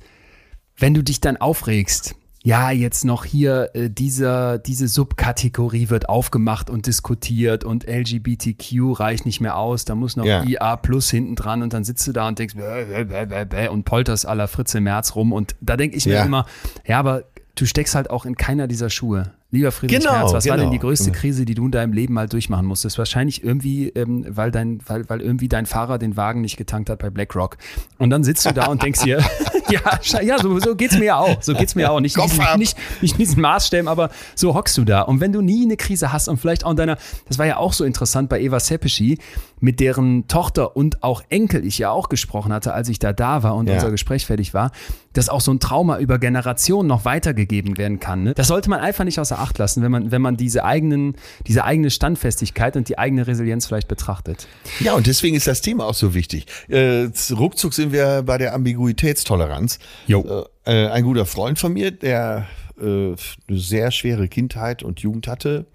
wenn 0.78 0.94
du 0.94 1.04
dich 1.04 1.22
dann 1.22 1.38
aufregst 1.38 2.16
ja, 2.46 2.72
jetzt 2.72 3.06
noch 3.06 3.24
hier 3.24 3.70
äh, 3.74 3.90
dieser, 3.90 4.58
diese 4.60 4.90
Subkategorie 4.90 5.90
wird 5.90 6.10
aufgemacht 6.10 6.70
und 6.70 6.88
diskutiert 6.88 7.64
und 7.64 7.88
LGBTQ 7.88 9.00
reicht 9.00 9.26
nicht 9.26 9.40
mehr 9.40 9.56
aus, 9.56 9.86
da 9.86 9.96
muss 9.96 10.18
noch 10.18 10.26
ja. 10.26 10.44
IA 10.44 10.76
plus 10.76 11.10
hinten 11.10 11.36
dran 11.36 11.62
und 11.64 11.72
dann 11.72 11.86
sitzt 11.86 12.06
du 12.06 12.12
da 12.12 12.28
und 12.28 12.38
denkst 12.38 12.56
bäh, 12.56 13.06
bäh, 13.06 13.46
bäh, 13.46 13.68
und 13.70 13.86
polterst 13.86 14.26
aller 14.26 14.50
Fritze 14.50 14.82
März 14.82 15.16
rum 15.16 15.32
und 15.32 15.56
da 15.62 15.78
denke 15.78 15.96
ich 15.96 16.06
mir 16.06 16.16
ja. 16.16 16.26
immer, 16.26 16.46
ja, 16.86 17.00
aber 17.00 17.24
du 17.56 17.66
steckst 17.66 17.96
halt 17.96 18.10
auch 18.10 18.26
in 18.26 18.36
keiner 18.36 18.68
dieser 18.68 18.90
Schuhe. 18.90 19.32
Lieber 19.54 19.72
Friedrich 19.72 20.00
genau, 20.00 20.14
Merz, 20.14 20.34
was 20.34 20.46
genau. 20.46 20.56
war 20.56 20.62
denn 20.64 20.72
die 20.72 20.80
genau. 20.80 20.90
größte 20.90 21.12
Krise, 21.12 21.46
die 21.46 21.54
du 21.54 21.66
in 21.66 21.72
deinem 21.72 21.94
Leben 21.94 22.16
mal 22.16 22.28
durchmachen 22.28 22.66
musstest? 22.66 22.98
Wahrscheinlich 22.98 23.44
irgendwie, 23.44 23.90
ähm, 23.90 24.26
weil 24.28 24.50
dein, 24.50 24.80
weil, 24.88 25.08
weil 25.08 25.22
irgendwie 25.22 25.48
dein 25.48 25.68
Fahrer 25.68 26.00
den 26.00 26.18
Wagen 26.18 26.42
nicht 26.42 26.58
getankt 26.58 26.90
hat 26.90 26.98
bei 26.98 27.12
BlackRock. 27.12 27.58
Und 28.00 28.10
dann 28.10 28.24
sitzt 28.24 28.48
du 28.48 28.52
da 28.52 28.66
und 28.66 28.82
denkst 28.82 29.04
dir, 29.04 29.24
ja, 29.70 30.22
ja, 30.22 30.40
so, 30.40 30.60
so 30.60 30.76
geht's 30.76 30.98
mir 30.98 31.06
ja 31.06 31.18
auch. 31.18 31.42
So 31.42 31.54
geht's 31.54 31.76
mir 31.76 31.92
auch. 31.92 32.00
Nicht, 32.00 32.18
diesen, 32.18 32.44
nicht, 32.58 32.78
nicht 33.02 33.18
diesen 33.20 33.42
Maßstäben, 33.42 33.88
aber 33.88 34.10
so 34.36 34.56
hockst 34.56 34.76
du 34.78 34.86
da. 34.86 35.02
Und 35.02 35.20
wenn 35.20 35.32
du 35.32 35.42
nie 35.42 35.64
eine 35.64 35.78
Krise 35.78 36.12
hast 36.12 36.28
und 36.28 36.38
vielleicht 36.38 36.66
auch 36.66 36.72
in 36.72 36.78
deiner, 36.78 36.98
das 37.28 37.38
war 37.38 37.46
ja 37.46 37.58
auch 37.58 37.74
so 37.74 37.86
interessant 37.86 38.30
bei 38.30 38.42
Eva 38.42 38.60
Seppischi, 38.60 39.20
mit 39.60 39.80
deren 39.80 40.28
Tochter 40.28 40.76
und 40.76 41.04
auch 41.04 41.24
Enkel 41.30 41.66
ich 41.66 41.78
ja 41.78 41.90
auch 41.90 42.10
gesprochen 42.10 42.52
hatte, 42.52 42.74
als 42.74 42.90
ich 42.90 43.00
da 43.00 43.14
da 43.14 43.44
war 43.44 43.56
und 43.56 43.68
ja. 43.68 43.76
unser 43.76 43.92
Gespräch 43.92 44.26
fertig 44.26 44.54
war, 44.54 44.72
dass 45.14 45.30
auch 45.30 45.40
so 45.40 45.52
ein 45.52 45.60
Trauma 45.60 46.00
über 46.00 46.20
Generationen 46.20 46.90
noch 46.90 47.06
weitergegeben 47.06 47.78
werden 47.78 48.00
kann. 48.00 48.24
Ne? 48.24 48.34
Das 48.34 48.48
sollte 48.48 48.70
man 48.70 48.82
einfach 48.82 49.06
nicht 49.06 49.20
außer 49.20 49.40
Acht 49.44 49.58
lassen, 49.58 49.84
wenn 49.84 49.92
man, 49.92 50.12
wenn 50.12 50.22
man 50.22 50.38
diese 50.38 50.64
eigenen, 50.64 51.16
diese 51.48 51.66
eigene 51.66 51.92
Standfestigkeit 51.92 52.78
und 52.78 52.88
die 52.88 52.98
eigene 52.98 53.28
Resilienz 53.28 53.68
vielleicht 53.68 53.88
betrachtet. 53.88 54.48
Ja, 54.80 54.94
und 54.94 55.06
deswegen 55.06 55.36
ist 55.36 55.48
das 55.48 55.62
Thema 55.62 55.86
auch 55.86 55.94
so 55.94 56.14
wichtig. 56.14 56.46
Äh, 56.70 57.10
ruckzuck 57.32 57.74
sind 57.74 57.92
wir 57.92 58.24
bei 58.24 58.38
der 58.38 58.54
Ambiguitätstoleranz. 58.54 59.80
Jo. 60.08 60.46
Äh, 60.66 60.88
ein 60.88 61.04
guter 61.04 61.26
Freund 61.26 61.60
von 61.60 61.74
mir, 61.74 61.92
der 61.92 62.48
äh, 62.80 62.84
eine 62.84 63.18
sehr 63.50 63.92
schwere 63.92 64.28
Kindheit 64.28 64.82
und 64.82 65.02
Jugend 65.02 65.28
hatte, 65.28 65.66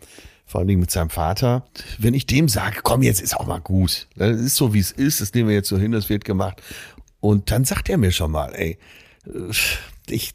vor 0.46 0.60
allen 0.60 0.68
Dingen 0.68 0.80
mit 0.80 0.90
seinem 0.90 1.10
Vater. 1.10 1.66
Wenn 1.98 2.14
ich 2.14 2.26
dem 2.26 2.48
sage, 2.48 2.80
komm, 2.82 3.02
jetzt 3.02 3.20
ist 3.20 3.36
auch 3.36 3.46
mal 3.46 3.60
gut. 3.60 4.08
Das 4.16 4.40
ist 4.40 4.56
so, 4.56 4.72
wie 4.72 4.80
es 4.80 4.92
ist, 4.92 5.20
das 5.20 5.34
nehmen 5.34 5.48
wir 5.48 5.56
jetzt 5.56 5.68
so 5.68 5.76
hin, 5.76 5.92
das 5.92 6.08
wird 6.08 6.24
gemacht. 6.24 6.62
Und 7.20 7.50
dann 7.50 7.64
sagt 7.64 7.88
er 7.88 7.98
mir 7.98 8.12
schon 8.12 8.30
mal, 8.30 8.54
ey, 8.54 8.78
äh, 9.26 9.52
ich, 10.10 10.34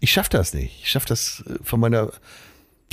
ich 0.00 0.12
schaff 0.12 0.28
das 0.28 0.54
nicht. 0.54 0.80
Ich 0.82 0.90
schaff 0.90 1.04
das 1.04 1.44
äh, 1.46 1.62
von 1.62 1.80
meiner 1.80 2.10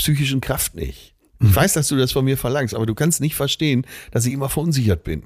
psychischen 0.01 0.41
Kraft 0.41 0.75
nicht. 0.75 1.13
Ich 1.39 1.49
mhm. 1.49 1.55
weiß, 1.55 1.73
dass 1.73 1.87
du 1.87 1.95
das 1.95 2.11
von 2.11 2.25
mir 2.25 2.37
verlangst, 2.37 2.73
aber 2.73 2.85
du 2.85 2.95
kannst 2.95 3.21
nicht 3.21 3.35
verstehen, 3.35 3.85
dass 4.11 4.25
ich 4.25 4.33
immer 4.33 4.49
verunsichert 4.49 5.03
bin 5.03 5.23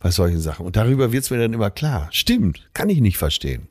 bei 0.00 0.10
solchen 0.10 0.40
Sachen. 0.40 0.66
Und 0.66 0.76
darüber 0.76 1.12
wird 1.12 1.24
es 1.24 1.30
mir 1.30 1.38
dann 1.38 1.52
immer 1.52 1.70
klar. 1.70 2.08
Stimmt, 2.10 2.68
kann 2.74 2.88
ich 2.88 3.00
nicht 3.00 3.16
verstehen. 3.16 3.68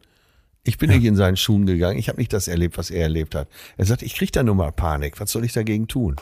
Ich 0.63 0.77
bin 0.77 0.89
ja. 0.89 0.97
nicht 0.97 1.05
in 1.05 1.15
seinen 1.15 1.37
Schuhen 1.37 1.65
gegangen. 1.65 1.97
Ich 1.97 2.09
habe 2.09 2.17
nicht 2.17 2.33
das 2.33 2.47
erlebt, 2.47 2.77
was 2.77 2.89
er 2.89 3.03
erlebt 3.03 3.35
hat. 3.35 3.47
Er 3.77 3.85
sagt, 3.85 4.01
ich 4.01 4.15
krieg 4.15 4.31
da 4.31 4.43
nur 4.43 4.55
mal 4.55 4.71
Panik. 4.71 5.19
Was 5.19 5.31
soll 5.31 5.45
ich 5.45 5.53
dagegen 5.53 5.87
tun? 5.87 6.17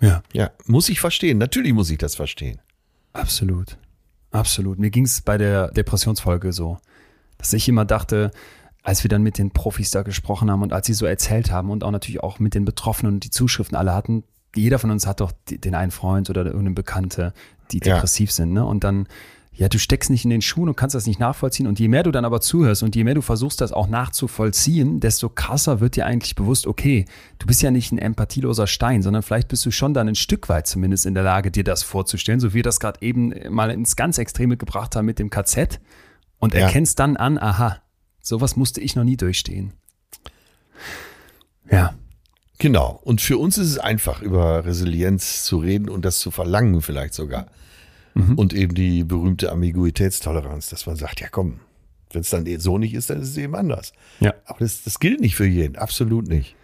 Ja. 0.00 0.22
Ja, 0.32 0.50
muss 0.66 0.88
ich 0.88 1.00
verstehen. 1.00 1.38
Natürlich 1.38 1.72
muss 1.72 1.90
ich 1.90 1.98
das 1.98 2.14
verstehen. 2.14 2.60
Absolut. 3.12 3.76
Absolut. 4.30 4.78
Mir 4.78 4.90
ging 4.90 5.04
es 5.04 5.20
bei 5.20 5.38
der 5.38 5.68
Depressionsfolge 5.68 6.52
so, 6.52 6.78
dass 7.38 7.52
ich 7.52 7.68
immer 7.68 7.84
dachte, 7.84 8.30
als 8.86 9.02
wir 9.02 9.08
dann 9.08 9.22
mit 9.24 9.36
den 9.36 9.50
Profis 9.50 9.90
da 9.90 10.02
gesprochen 10.02 10.48
haben 10.48 10.62
und 10.62 10.72
als 10.72 10.86
sie 10.86 10.94
so 10.94 11.06
erzählt 11.06 11.50
haben 11.50 11.70
und 11.70 11.82
auch 11.82 11.90
natürlich 11.90 12.22
auch 12.22 12.38
mit 12.38 12.54
den 12.54 12.64
Betroffenen 12.64 13.14
und 13.14 13.24
die 13.24 13.30
Zuschriften 13.30 13.76
alle 13.76 13.92
hatten, 13.92 14.22
jeder 14.54 14.78
von 14.78 14.92
uns 14.92 15.08
hat 15.08 15.18
doch 15.20 15.32
den 15.50 15.74
einen 15.74 15.90
Freund 15.90 16.30
oder 16.30 16.44
irgendeine 16.44 16.70
Bekannte, 16.70 17.34
die 17.72 17.80
depressiv 17.80 18.30
ja. 18.30 18.36
sind, 18.36 18.52
ne? 18.52 18.64
Und 18.64 18.84
dann, 18.84 19.08
ja, 19.52 19.68
du 19.68 19.80
steckst 19.80 20.08
nicht 20.08 20.22
in 20.22 20.30
den 20.30 20.40
Schuhen 20.40 20.68
und 20.68 20.76
kannst 20.76 20.94
das 20.94 21.08
nicht 21.08 21.18
nachvollziehen. 21.18 21.66
Und 21.66 21.80
je 21.80 21.88
mehr 21.88 22.04
du 22.04 22.12
dann 22.12 22.24
aber 22.24 22.40
zuhörst 22.40 22.84
und 22.84 22.94
je 22.94 23.02
mehr 23.02 23.14
du 23.14 23.22
versuchst, 23.22 23.60
das 23.60 23.72
auch 23.72 23.88
nachzuvollziehen, 23.88 25.00
desto 25.00 25.30
krasser 25.30 25.80
wird 25.80 25.96
dir 25.96 26.06
eigentlich 26.06 26.36
bewusst, 26.36 26.68
okay, 26.68 27.06
du 27.40 27.46
bist 27.48 27.62
ja 27.62 27.72
nicht 27.72 27.90
ein 27.90 27.98
empathieloser 27.98 28.68
Stein, 28.68 29.02
sondern 29.02 29.24
vielleicht 29.24 29.48
bist 29.48 29.66
du 29.66 29.72
schon 29.72 29.94
dann 29.94 30.06
ein 30.06 30.14
Stück 30.14 30.48
weit 30.48 30.68
zumindest 30.68 31.06
in 31.06 31.14
der 31.14 31.24
Lage, 31.24 31.50
dir 31.50 31.64
das 31.64 31.82
vorzustellen, 31.82 32.38
so 32.38 32.50
wie 32.50 32.54
wir 32.54 32.62
das 32.62 32.78
gerade 32.78 33.02
eben 33.02 33.34
mal 33.50 33.72
ins 33.72 33.96
ganz 33.96 34.18
Extreme 34.18 34.56
gebracht 34.56 34.94
haben 34.94 35.06
mit 35.06 35.18
dem 35.18 35.28
KZ 35.28 35.80
und 36.38 36.54
ja. 36.54 36.60
erkennst 36.60 37.00
dann 37.00 37.16
an, 37.16 37.36
aha, 37.36 37.80
sowas 38.26 38.56
musste 38.56 38.80
ich 38.80 38.96
noch 38.96 39.04
nie 39.04 39.16
durchstehen. 39.16 39.72
Ja. 41.70 41.94
Genau. 42.58 43.00
Und 43.04 43.20
für 43.20 43.38
uns 43.38 43.58
ist 43.58 43.68
es 43.68 43.78
einfach, 43.78 44.22
über 44.22 44.64
Resilienz 44.64 45.44
zu 45.44 45.58
reden 45.58 45.88
und 45.88 46.04
das 46.04 46.18
zu 46.18 46.30
verlangen 46.30 46.80
vielleicht 46.82 47.14
sogar. 47.14 47.46
Mhm. 48.14 48.34
Und 48.34 48.52
eben 48.52 48.74
die 48.74 49.04
berühmte 49.04 49.52
Ambiguitätstoleranz, 49.52 50.70
dass 50.70 50.86
man 50.86 50.96
sagt, 50.96 51.20
ja 51.20 51.28
komm, 51.28 51.60
wenn 52.12 52.22
es 52.22 52.30
dann 52.30 52.46
so 52.58 52.78
nicht 52.78 52.94
ist, 52.94 53.10
dann 53.10 53.20
ist 53.20 53.28
es 53.28 53.36
eben 53.36 53.54
anders. 53.54 53.92
Ja. 54.20 54.34
Aber 54.46 54.60
das, 54.60 54.82
das 54.82 54.98
gilt 54.98 55.20
nicht 55.20 55.36
für 55.36 55.46
jeden, 55.46 55.76
absolut 55.76 56.26
nicht. 56.26 56.56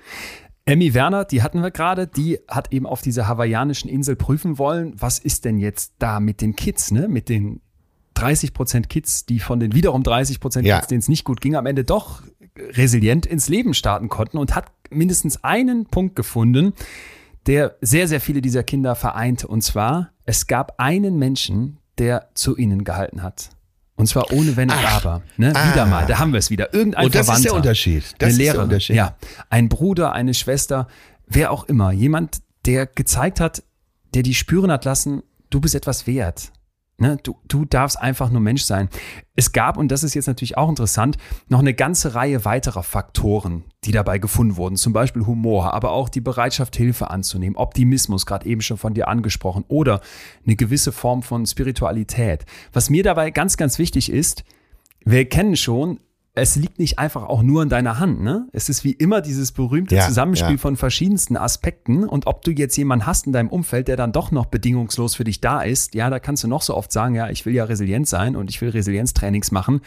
Emmy 0.65 0.95
Werner, 0.95 1.25
die 1.25 1.43
hatten 1.43 1.61
wir 1.61 1.71
gerade, 1.71 2.07
die 2.07 2.39
hat 2.49 2.73
eben 2.73 2.87
auf 2.87 3.03
dieser 3.03 3.29
hawaiianischen 3.29 3.91
Insel 3.91 4.17
prüfen 4.17 4.59
wollen, 4.59 4.95
was 4.97 5.19
ist 5.19 5.45
denn 5.45 5.59
jetzt 5.59 5.93
da 5.99 6.21
mit 6.21 6.41
den 6.41 6.57
Kids, 6.57 6.91
ne? 6.91 7.09
Mit 7.09 7.29
den 7.29 7.61
30 8.15 8.55
Prozent 8.55 8.89
Kids, 8.89 9.27
die 9.27 9.41
von 9.41 9.61
den 9.61 9.75
wiederum 9.75 10.03
30 10.03 10.41
Prozent 10.41 10.67
ja. 10.67 10.77
Kids, 10.77 10.89
denen 10.89 11.01
es 11.01 11.09
nicht 11.09 11.25
gut 11.25 11.41
ging, 11.41 11.57
am 11.57 11.67
Ende 11.67 11.85
doch 11.85 12.23
resilient 12.57 13.27
ins 13.27 13.49
Leben 13.49 13.75
starten 13.75 14.09
konnten 14.09 14.39
und 14.39 14.55
hat 14.55 14.67
mindestens 14.91 15.43
einen 15.43 15.87
Punkt 15.87 16.17
gefunden, 16.17 16.75
der 17.47 17.77
sehr, 17.81 18.09
sehr 18.09 18.21
viele 18.21 18.41
dieser 18.41 18.63
Kinder 18.63 18.95
vereinte. 18.95 19.49
Und 19.49 19.63
zwar, 19.63 20.11
es 20.25 20.47
gab 20.47 20.79
einen 20.79 21.19
Menschen, 21.19 21.79
der 21.99 22.29
zu 22.35 22.57
ihnen 22.57 22.85
gehalten 22.85 23.23
hat. 23.23 23.51
Und 23.97 24.07
zwar 24.07 24.33
ohne 24.33 24.57
Wenn 24.57 24.71
und 24.71 24.85
Aber. 24.85 25.23
Ne? 25.37 25.53
Ah. 25.55 25.73
Wieder 25.73 25.87
mal, 25.87 26.07
da 26.07 26.19
haben 26.19 26.33
wir 26.33 26.39
es 26.39 26.51
wieder. 26.51 26.73
Irgendein 26.73 27.07
und 27.07 27.15
das 27.15 27.27
Verwandter. 27.27 27.47
ist 27.47 27.53
der 27.53 27.57
Unterschied. 27.57 28.05
Das 28.19 28.31
eine 28.31 28.39
Lehrerin, 28.39 28.63
Unterschied. 28.65 28.97
Ja, 28.97 29.17
ein 29.51 29.69
Bruder, 29.69 30.13
eine 30.13 30.35
Schwester, 30.35 30.89
wer 31.27 31.51
auch 31.51 31.65
immer. 31.65 31.93
Jemand, 31.93 32.43
der 32.65 32.87
gezeigt 32.87 33.39
hat, 33.39 33.63
der 34.15 34.23
die 34.23 34.35
spüren 34.35 34.71
hat 34.71 34.85
lassen, 34.85 35.23
du 35.51 35.61
bist 35.61 35.75
etwas 35.75 36.07
wert. 36.07 36.53
Ne, 36.99 37.18
du, 37.22 37.36
du 37.49 37.64
darfst 37.64 37.99
einfach 37.99 38.30
nur 38.30 38.40
Mensch 38.40 38.62
sein. 38.62 38.88
Es 39.34 39.53
gab, 39.53 39.76
und 39.76 39.88
das 39.88 40.05
ist 40.05 40.14
jetzt 40.14 40.26
natürlich 40.26 40.57
auch 40.57 40.68
interessant, 40.68 41.16
noch 41.49 41.59
eine 41.59 41.74
ganze 41.74 42.14
Reihe 42.14 42.45
weiterer 42.45 42.82
Faktoren, 42.82 43.64
die 43.84 43.93
dabei 43.93 44.18
gefunden 44.18 44.57
wurden. 44.57 44.76
Zum 44.76 44.93
Beispiel 44.93 45.26
Humor, 45.26 45.74
aber 45.74 45.93
auch 45.93 46.09
die 46.09 46.20
Bereitschaft, 46.20 46.76
Hilfe 46.76 47.11
anzunehmen, 47.11 47.57
Optimismus, 47.57 48.26
gerade 48.26 48.47
eben 48.47 48.61
schon 48.61 48.76
von 48.76 48.95
dir 48.95 49.09
angesprochen, 49.09 49.64
oder 49.68 50.01
eine 50.47 50.55
gewisse 50.55 50.93
Form 50.93 51.22
von 51.22 51.47
Spiritualität. 51.47 52.45
Was 52.72 52.90
mir 52.90 53.03
dabei 53.03 53.30
ganz, 53.30 53.57
ganz 53.57 53.78
wichtig 53.78 54.11
ist, 54.12 54.45
wir 55.05 55.28
kennen 55.28 55.57
schon, 55.57 55.99
es 56.35 56.57
liegt 56.57 56.78
nicht 56.78 56.99
einfach 56.99 57.24
auch 57.24 57.43
nur 57.43 57.62
in 57.62 57.68
deiner 57.68 57.99
Hand. 57.99 58.22
Ne? 58.22 58.49
Es 58.53 58.70
ist 58.70 58.85
wie 58.85 58.93
immer 58.93 59.20
dieses 59.20 59.53
berühmte 59.53 59.97
ja, 59.97 60.07
Zusammenspiel 60.07 60.53
ja. 60.53 60.59
von 60.59 60.76
verschiedensten 60.76 61.37
Aspekten. 61.37 62.05
Und 62.05 62.26
ob 62.26 62.43
du 62.43 62.53
jetzt 62.53 62.76
jemanden 62.76 63.07
hast 63.07 63.26
in 63.26 63.33
deinem 63.33 63.51
Umfeld, 63.51 63.89
der 63.89 63.97
dann 63.97 64.12
doch 64.12 64.30
noch 64.30 64.47
bedingungslos 64.47 65.14
für 65.14 65.24
dich 65.24 65.43
da 65.43 65.61
ist, 65.61 65.95
ja, 65.95 66.09
da 66.09 66.20
kannst 66.20 66.43
du 66.43 66.49
noch 66.49 66.62
so 66.62 66.74
oft 66.74 66.91
sagen, 66.91 67.14
ja, 67.14 67.28
ich 67.28 67.45
will 67.45 67.55
ja 67.55 67.64
resilient 67.64 68.09
sein 68.09 68.35
und 68.35 68.49
ich 68.49 68.61
will 68.62 68.70
Resilienztrainings 68.70 69.51
machen. 69.51 69.83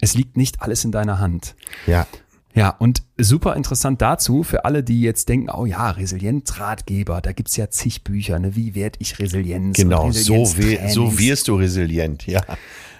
Es 0.00 0.14
liegt 0.14 0.38
nicht 0.38 0.62
alles 0.62 0.82
in 0.84 0.92
deiner 0.92 1.18
Hand. 1.18 1.56
Ja. 1.86 2.06
Ja, 2.54 2.70
und 2.70 3.02
super 3.16 3.56
interessant 3.56 4.02
dazu 4.02 4.42
für 4.42 4.66
alle, 4.66 4.82
die 4.82 5.00
jetzt 5.00 5.28
denken, 5.30 5.48
oh 5.50 5.64
ja, 5.64 5.90
Resilienzratgeber, 5.90 7.22
da 7.22 7.32
gibt's 7.32 7.56
ja 7.56 7.70
zig 7.70 8.04
Bücher, 8.04 8.38
ne? 8.38 8.56
wie 8.56 8.74
werde 8.74 8.98
ich 9.00 9.18
Resilienz? 9.18 9.76
Genau, 9.76 10.10
so, 10.10 10.44
so 10.44 11.18
wirst 11.18 11.48
du 11.48 11.54
resilient, 11.54 12.26
ja. 12.26 12.42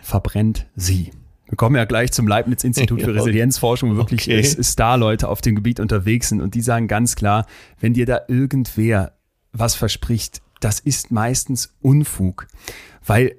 Verbrennt 0.03 0.67
sie. 0.75 1.11
Wir 1.53 1.57
kommen 1.57 1.77
ja 1.77 1.85
gleich 1.85 2.11
zum 2.13 2.27
Leibniz-Institut 2.27 3.03
für 3.03 3.15
Resilienzforschung, 3.15 3.91
wo 3.91 3.97
wirklich 3.97 4.23
okay. 4.23 4.43
Star-Leute 4.43 5.29
auf 5.29 5.43
dem 5.43 5.55
Gebiet 5.55 5.81
unterwegs 5.81 6.31
sind. 6.31 6.41
Und 6.41 6.55
die 6.55 6.63
sagen 6.63 6.89
ganz 6.89 7.15
klar, 7.15 7.45
wenn 7.79 7.93
dir 7.93 8.07
da 8.07 8.23
irgendwer 8.27 9.13
was 9.53 9.75
verspricht, 9.75 10.41
das 10.61 10.81
ist 10.81 11.11
meistens 11.11 11.75
Unfug. 11.83 12.47
Weil 13.05 13.35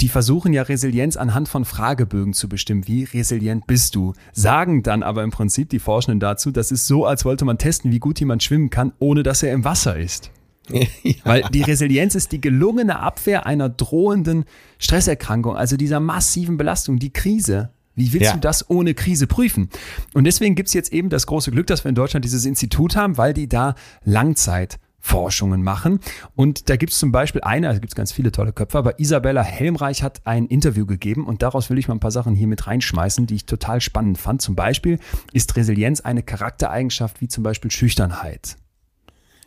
die 0.00 0.08
versuchen 0.08 0.52
ja 0.52 0.62
Resilienz 0.62 1.16
anhand 1.16 1.48
von 1.48 1.64
Fragebögen 1.64 2.32
zu 2.32 2.48
bestimmen. 2.48 2.88
Wie 2.88 3.04
resilient 3.04 3.68
bist 3.68 3.94
du? 3.94 4.14
Sagen 4.32 4.82
dann 4.82 5.04
aber 5.04 5.22
im 5.22 5.30
Prinzip 5.30 5.68
die 5.68 5.78
Forschenden 5.78 6.18
dazu, 6.18 6.50
das 6.50 6.72
ist 6.72 6.88
so, 6.88 7.06
als 7.06 7.24
wollte 7.24 7.44
man 7.44 7.58
testen, 7.58 7.92
wie 7.92 8.00
gut 8.00 8.18
jemand 8.18 8.42
schwimmen 8.42 8.70
kann, 8.70 8.92
ohne 8.98 9.22
dass 9.22 9.44
er 9.44 9.52
im 9.52 9.62
Wasser 9.62 9.96
ist. 9.96 10.32
Ja. 11.02 11.14
Weil 11.24 11.42
die 11.52 11.62
Resilienz 11.62 12.14
ist 12.14 12.32
die 12.32 12.40
gelungene 12.40 13.00
Abwehr 13.00 13.46
einer 13.46 13.68
drohenden 13.68 14.44
Stresserkrankung, 14.78 15.56
also 15.56 15.76
dieser 15.76 16.00
massiven 16.00 16.56
Belastung, 16.56 16.98
die 16.98 17.12
Krise. 17.12 17.70
Wie 17.94 18.12
willst 18.12 18.26
ja. 18.26 18.34
du 18.34 18.40
das 18.40 18.70
ohne 18.70 18.94
Krise 18.94 19.26
prüfen? 19.26 19.68
Und 20.14 20.24
deswegen 20.24 20.54
gibt's 20.54 20.72
jetzt 20.72 20.92
eben 20.92 21.10
das 21.10 21.26
große 21.26 21.50
Glück, 21.50 21.66
dass 21.66 21.84
wir 21.84 21.90
in 21.90 21.94
Deutschland 21.94 22.24
dieses 22.24 22.46
Institut 22.46 22.96
haben, 22.96 23.18
weil 23.18 23.34
die 23.34 23.48
da 23.48 23.74
Langzeitforschungen 24.04 25.62
machen. 25.62 26.00
Und 26.34 26.70
da 26.70 26.76
gibt's 26.76 26.98
zum 26.98 27.12
Beispiel 27.12 27.42
eine, 27.42 27.68
also 27.68 27.80
gibt's 27.80 27.94
ganz 27.94 28.12
viele 28.12 28.32
tolle 28.32 28.52
Köpfe, 28.52 28.78
aber 28.78 28.98
Isabella 28.98 29.42
Helmreich 29.42 30.02
hat 30.02 30.22
ein 30.24 30.46
Interview 30.46 30.86
gegeben 30.86 31.26
und 31.26 31.42
daraus 31.42 31.68
will 31.68 31.78
ich 31.78 31.88
mal 31.88 31.96
ein 31.96 32.00
paar 32.00 32.10
Sachen 32.10 32.34
hier 32.34 32.46
mit 32.46 32.66
reinschmeißen, 32.66 33.26
die 33.26 33.34
ich 33.34 33.46
total 33.46 33.80
spannend 33.82 34.16
fand. 34.16 34.40
Zum 34.40 34.54
Beispiel 34.54 34.98
ist 35.32 35.54
Resilienz 35.56 36.00
eine 36.00 36.22
Charaktereigenschaft 36.22 37.20
wie 37.20 37.28
zum 37.28 37.44
Beispiel 37.44 37.70
Schüchternheit. 37.70 38.56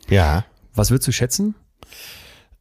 Ja. 0.08 0.44
Was 0.76 0.90
würdest 0.90 1.08
du 1.08 1.12
schätzen? 1.12 1.54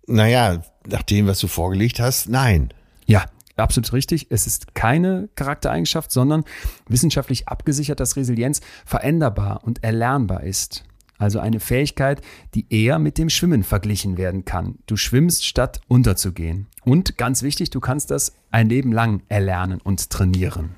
Naja, 0.07 0.63
nach 0.88 1.03
dem, 1.03 1.28
was 1.28 1.39
du 1.39 1.47
vorgelegt 1.47 1.99
hast, 1.99 2.30
nein. 2.30 2.74
Ja, 3.05 3.26
absolut 3.55 3.91
richtig. 3.93 4.28
Es 4.30 4.47
ist 4.47 4.76
keine 4.76 5.30
Charaktereigenschaft, 5.36 6.11
sondern 6.11 6.43
wissenschaftlich 6.88 7.47
abgesichert, 7.47 7.99
dass 7.99 8.16
Resilienz 8.16 8.61
veränderbar 8.86 9.63
und 9.63 9.84
erlernbar 9.84 10.43
ist. 10.43 10.84
Also 11.18 11.39
eine 11.39 11.59
Fähigkeit, 11.59 12.22
die 12.53 12.66
eher 12.70 12.99
mit 12.99 13.18
dem 13.18 13.30
Schwimmen 13.30 13.63
verglichen 13.63 14.18
werden 14.18 14.43
kann. 14.43 14.80
Du 14.86 14.97
schwimmst, 14.97 15.45
statt 15.45 15.80
unterzugehen. 15.88 16.68
Und 16.84 17.18
ganz 17.18 17.41
wichtig, 17.41 17.70
du 17.70 17.80
kannst 17.80 18.11
das 18.11 18.34
ein 18.51 18.68
Leben 18.68 18.91
lang 18.91 19.24
erlernen 19.30 19.80
und 19.82 20.09
trainieren. 20.09 20.72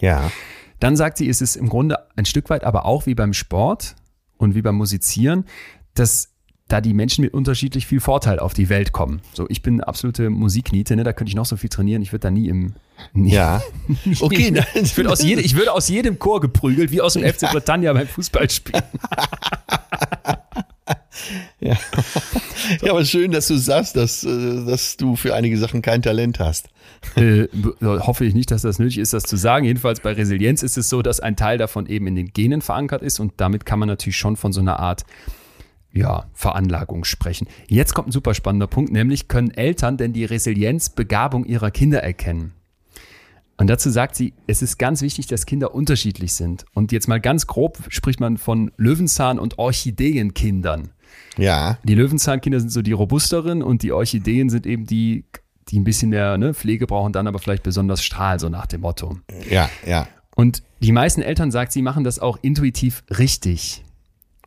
Ja. 0.00 0.30
Dann 0.80 0.96
sagt 0.96 1.18
sie, 1.18 1.26
ist 1.26 1.42
es 1.42 1.56
im 1.56 1.68
Grunde 1.68 1.98
ein 2.16 2.24
Stück 2.24 2.50
weit 2.50 2.64
aber 2.64 2.86
auch 2.86 3.06
wie 3.06 3.14
beim 3.14 3.34
Sport 3.34 3.94
und 4.38 4.54
wie 4.54 4.62
beim 4.62 4.76
Musizieren, 4.76 5.44
dass 5.94 6.31
da 6.68 6.80
die 6.80 6.94
Menschen 6.94 7.22
mit 7.22 7.34
unterschiedlich 7.34 7.86
viel 7.86 8.00
Vorteil 8.00 8.38
auf 8.38 8.54
die 8.54 8.68
Welt 8.68 8.92
kommen. 8.92 9.20
So, 9.34 9.46
ich 9.48 9.62
bin 9.62 9.82
absolute 9.82 10.30
Musikniete, 10.30 10.96
ne? 10.96 11.04
da 11.04 11.12
könnte 11.12 11.28
ich 11.28 11.36
noch 11.36 11.44
so 11.44 11.56
viel 11.56 11.68
trainieren, 11.68 12.02
ich 12.02 12.12
würde 12.12 12.20
da 12.20 12.30
nie 12.30 12.48
im. 12.48 12.74
Nie, 13.12 13.32
ja. 13.32 13.60
Okay, 14.20 14.50
nein. 14.50 14.64
Ich 14.74 14.96
würde, 14.96 15.10
aus 15.10 15.22
jede, 15.22 15.42
ich 15.42 15.56
würde 15.56 15.72
aus 15.72 15.88
jedem 15.88 16.18
Chor 16.18 16.40
geprügelt, 16.40 16.90
wie 16.90 17.00
aus 17.00 17.14
dem 17.14 17.24
FC 17.24 17.50
Britannia 17.50 17.92
beim 17.92 18.06
Fußballspielen. 18.06 18.82
ja. 21.60 21.76
ja, 22.80 22.92
aber 22.92 23.04
schön, 23.04 23.32
dass 23.32 23.48
du 23.48 23.56
sagst, 23.56 23.96
dass, 23.96 24.24
äh, 24.24 24.64
dass 24.64 24.96
du 24.96 25.16
für 25.16 25.34
einige 25.34 25.58
Sachen 25.58 25.82
kein 25.82 26.02
Talent 26.02 26.38
hast. 26.38 26.68
Äh, 27.16 27.48
hoffe 27.82 28.24
ich 28.24 28.34
nicht, 28.34 28.50
dass 28.50 28.62
das 28.62 28.78
nötig 28.78 28.98
ist, 28.98 29.12
das 29.12 29.24
zu 29.24 29.36
sagen. 29.36 29.66
Jedenfalls 29.66 30.00
bei 30.00 30.12
Resilienz 30.12 30.62
ist 30.62 30.78
es 30.78 30.88
so, 30.88 31.02
dass 31.02 31.20
ein 31.20 31.36
Teil 31.36 31.58
davon 31.58 31.86
eben 31.86 32.06
in 32.06 32.14
den 32.14 32.32
Genen 32.32 32.62
verankert 32.62 33.02
ist 33.02 33.20
und 33.20 33.34
damit 33.38 33.66
kann 33.66 33.78
man 33.78 33.88
natürlich 33.88 34.16
schon 34.16 34.36
von 34.36 34.52
so 34.52 34.60
einer 34.60 34.78
Art 34.78 35.04
ja, 35.92 36.26
Veranlagung 36.32 37.04
sprechen. 37.04 37.46
Jetzt 37.68 37.94
kommt 37.94 38.08
ein 38.08 38.12
super 38.12 38.34
spannender 38.34 38.66
Punkt, 38.66 38.92
nämlich 38.92 39.28
können 39.28 39.50
Eltern 39.50 39.96
denn 39.96 40.12
die 40.12 40.24
Resilienzbegabung 40.24 41.44
ihrer 41.44 41.70
Kinder 41.70 42.02
erkennen? 42.02 42.52
Und 43.58 43.68
dazu 43.68 43.90
sagt 43.90 44.16
sie, 44.16 44.32
es 44.46 44.62
ist 44.62 44.78
ganz 44.78 45.02
wichtig, 45.02 45.26
dass 45.26 45.46
Kinder 45.46 45.74
unterschiedlich 45.74 46.32
sind. 46.32 46.64
Und 46.74 46.90
jetzt 46.90 47.06
mal 47.06 47.20
ganz 47.20 47.46
grob 47.46 47.78
spricht 47.88 48.18
man 48.18 48.38
von 48.38 48.72
Löwenzahn- 48.76 49.38
und 49.38 49.58
Orchideenkindern. 49.58 50.90
Ja. 51.36 51.78
Die 51.84 51.94
Löwenzahnkinder 51.94 52.60
sind 52.60 52.70
so 52.70 52.82
die 52.82 52.92
robusteren 52.92 53.62
und 53.62 53.82
die 53.82 53.92
Orchideen 53.92 54.50
sind 54.50 54.66
eben 54.66 54.86
die, 54.86 55.24
die 55.68 55.78
ein 55.78 55.84
bisschen 55.84 56.10
mehr 56.10 56.38
ne, 56.38 56.54
Pflege 56.54 56.86
brauchen, 56.86 57.12
dann 57.12 57.26
aber 57.26 57.38
vielleicht 57.38 57.62
besonders 57.62 58.02
strahlen, 58.02 58.38
so 58.38 58.48
nach 58.48 58.66
dem 58.66 58.80
Motto. 58.80 59.18
Ja, 59.48 59.70
ja. 59.86 60.08
Und 60.34 60.62
die 60.80 60.92
meisten 60.92 61.22
Eltern 61.22 61.50
sagt, 61.50 61.72
sie 61.72 61.82
machen 61.82 62.04
das 62.04 62.18
auch 62.18 62.38
intuitiv 62.42 63.04
richtig. 63.18 63.84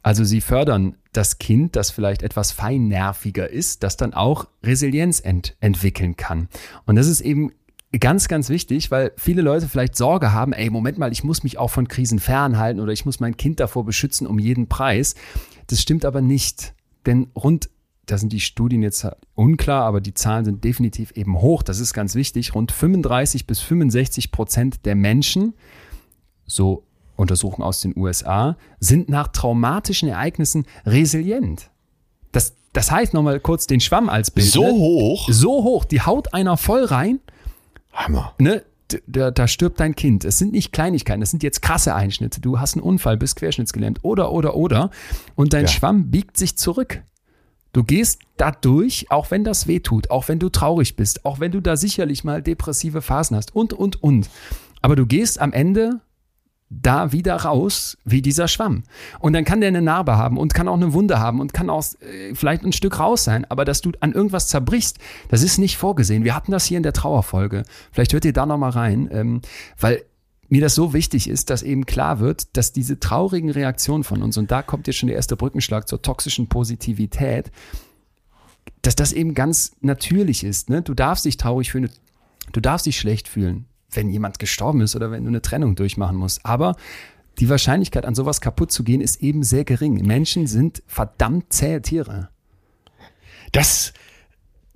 Also 0.05 0.23
sie 0.23 0.39
fördern 0.39 0.97
das 1.13 1.39
Kind, 1.39 1.75
das 1.75 1.89
vielleicht 1.89 2.21
etwas 2.21 2.51
feinnerviger 2.51 3.49
ist, 3.49 3.81
das 3.81 3.97
dann 3.97 4.13
auch 4.13 4.47
Resilienz 4.61 5.19
ent 5.19 5.55
entwickeln 5.61 6.15
kann. 6.15 6.47
Und 6.85 6.95
das 6.95 7.07
ist 7.07 7.21
eben 7.21 7.53
ganz, 7.99 8.27
ganz 8.27 8.49
wichtig, 8.49 8.91
weil 8.91 9.13
viele 9.17 9.41
Leute 9.41 9.67
vielleicht 9.67 9.95
Sorge 9.95 10.31
haben, 10.31 10.53
ey, 10.53 10.69
Moment 10.69 10.99
mal, 10.99 11.11
ich 11.11 11.23
muss 11.23 11.41
mich 11.41 11.57
auch 11.57 11.71
von 11.71 11.87
Krisen 11.87 12.19
fernhalten 12.19 12.79
oder 12.81 12.93
ich 12.93 13.03
muss 13.03 13.19
mein 13.19 13.35
Kind 13.35 13.59
davor 13.59 13.83
beschützen 13.83 14.27
um 14.27 14.37
jeden 14.37 14.67
Preis. 14.67 15.15
Das 15.65 15.81
stimmt 15.81 16.05
aber 16.05 16.21
nicht. 16.21 16.75
Denn 17.07 17.31
rund, 17.35 17.71
da 18.05 18.19
sind 18.19 18.31
die 18.31 18.41
Studien 18.41 18.83
jetzt 18.83 19.07
unklar, 19.33 19.85
aber 19.85 20.01
die 20.01 20.13
Zahlen 20.13 20.45
sind 20.45 20.63
definitiv 20.63 21.13
eben 21.13 21.41
hoch. 21.41 21.63
Das 21.63 21.79
ist 21.79 21.95
ganz 21.95 22.13
wichtig. 22.13 22.53
Rund 22.53 22.71
35 22.71 23.47
bis 23.47 23.59
65 23.59 24.31
Prozent 24.31 24.85
der 24.85 24.93
Menschen, 24.93 25.55
so 26.45 26.85
Untersuchungen 27.15 27.65
aus 27.65 27.81
den 27.81 27.93
USA, 27.95 28.57
sind 28.79 29.09
nach 29.09 29.29
traumatischen 29.29 30.09
Ereignissen 30.09 30.65
resilient. 30.85 31.69
Das, 32.31 32.55
das 32.73 32.91
heißt 32.91 33.13
nochmal 33.13 33.39
kurz 33.39 33.67
den 33.67 33.79
Schwamm 33.79 34.09
als 34.09 34.31
Bild. 34.31 34.47
So 34.47 34.63
ne? 34.63 34.71
hoch? 34.71 35.29
So 35.31 35.63
hoch. 35.63 35.85
Die 35.85 36.01
haut 36.01 36.33
einer 36.33 36.57
voll 36.57 36.85
rein. 36.85 37.19
Hammer. 37.93 38.33
Ne? 38.37 38.63
Da, 39.07 39.31
da, 39.31 39.47
stirbt 39.47 39.79
dein 39.79 39.95
Kind. 39.95 40.25
Es 40.25 40.37
sind 40.37 40.51
nicht 40.51 40.71
Kleinigkeiten, 40.71 41.19
das 41.19 41.31
sind 41.31 41.41
jetzt 41.41 41.63
krasse 41.63 41.95
Einschnitte. 41.95 42.39
Du 42.39 42.59
hast 42.59 42.75
einen 42.75 42.83
Unfall, 42.83 43.17
bist 43.17 43.35
querschnittsgelähmt 43.35 44.03
oder, 44.03 44.31
oder, 44.31 44.55
oder. 44.55 44.91
Und 45.33 45.53
dein 45.53 45.65
ja. 45.65 45.71
Schwamm 45.71 46.11
biegt 46.11 46.37
sich 46.37 46.55
zurück. 46.55 47.01
Du 47.73 47.83
gehst 47.83 48.21
da 48.37 48.51
durch, 48.51 49.07
auch 49.09 49.31
wenn 49.31 49.43
das 49.43 49.67
weh 49.67 49.79
tut, 49.79 50.11
auch 50.11 50.27
wenn 50.27 50.39
du 50.39 50.49
traurig 50.49 50.95
bist, 50.95 51.25
auch 51.25 51.39
wenn 51.39 51.51
du 51.51 51.61
da 51.61 51.75
sicherlich 51.75 52.23
mal 52.23 52.41
depressive 52.41 53.01
Phasen 53.01 53.35
hast 53.35 53.55
und, 53.55 53.73
und, 53.73 54.01
und. 54.01 54.29
Aber 54.81 54.95
du 54.95 55.05
gehst 55.05 55.41
am 55.41 55.51
Ende 55.51 55.99
da 56.69 57.11
wieder 57.11 57.35
raus 57.35 57.97
wie 58.05 58.21
dieser 58.21 58.47
Schwamm. 58.47 58.83
Und 59.19 59.33
dann 59.33 59.45
kann 59.45 59.61
der 59.61 59.69
eine 59.69 59.81
Narbe 59.81 60.17
haben 60.17 60.37
und 60.37 60.53
kann 60.53 60.67
auch 60.67 60.75
eine 60.75 60.93
Wunde 60.93 61.19
haben 61.19 61.39
und 61.39 61.53
kann 61.53 61.69
auch 61.69 61.83
äh, 62.01 62.33
vielleicht 62.33 62.63
ein 62.63 62.73
Stück 62.73 62.99
raus 62.99 63.23
sein. 63.23 63.45
Aber 63.45 63.65
dass 63.65 63.81
du 63.81 63.91
an 63.99 64.13
irgendwas 64.13 64.47
zerbrichst, 64.47 64.97
das 65.29 65.43
ist 65.43 65.57
nicht 65.57 65.77
vorgesehen. 65.77 66.23
Wir 66.23 66.35
hatten 66.35 66.51
das 66.51 66.65
hier 66.65 66.77
in 66.77 66.83
der 66.83 66.93
Trauerfolge. 66.93 67.63
Vielleicht 67.91 68.13
hört 68.13 68.25
ihr 68.25 68.33
da 68.33 68.45
nochmal 68.45 68.71
rein, 68.71 69.09
ähm, 69.11 69.41
weil 69.79 70.03
mir 70.47 70.61
das 70.61 70.75
so 70.75 70.93
wichtig 70.93 71.29
ist, 71.29 71.49
dass 71.49 71.63
eben 71.63 71.85
klar 71.85 72.19
wird, 72.19 72.55
dass 72.57 72.71
diese 72.71 72.99
traurigen 72.99 73.49
Reaktionen 73.49 74.03
von 74.03 74.21
uns, 74.21 74.37
und 74.37 74.51
da 74.51 74.61
kommt 74.61 74.87
jetzt 74.87 74.97
schon 74.97 75.07
der 75.07 75.15
erste 75.15 75.35
Brückenschlag 75.35 75.87
zur 75.87 76.01
toxischen 76.01 76.47
Positivität, 76.47 77.51
dass 78.81 78.95
das 78.95 79.11
eben 79.11 79.33
ganz 79.33 79.75
natürlich 79.81 80.43
ist. 80.43 80.69
Ne? 80.69 80.81
Du 80.81 80.93
darfst 80.93 81.25
dich 81.25 81.37
traurig 81.37 81.71
fühlen, 81.71 81.89
du 82.51 82.59
darfst 82.59 82.85
dich 82.85 82.97
schlecht 82.97 83.27
fühlen 83.27 83.65
wenn 83.91 84.09
jemand 84.09 84.39
gestorben 84.39 84.81
ist 84.81 84.95
oder 84.95 85.11
wenn 85.11 85.23
du 85.23 85.29
eine 85.29 85.41
Trennung 85.41 85.75
durchmachen 85.75 86.17
musst. 86.17 86.45
Aber 86.45 86.75
die 87.39 87.49
Wahrscheinlichkeit, 87.49 88.05
an 88.05 88.15
sowas 88.15 88.41
kaputt 88.41 88.71
zu 88.71 88.83
gehen, 88.83 89.01
ist 89.01 89.21
eben 89.21 89.43
sehr 89.43 89.65
gering. 89.65 90.05
Menschen 90.05 90.47
sind 90.47 90.83
verdammt 90.87 91.51
zähe 91.51 91.81
Tiere. 91.81 92.29
Das 93.51 93.93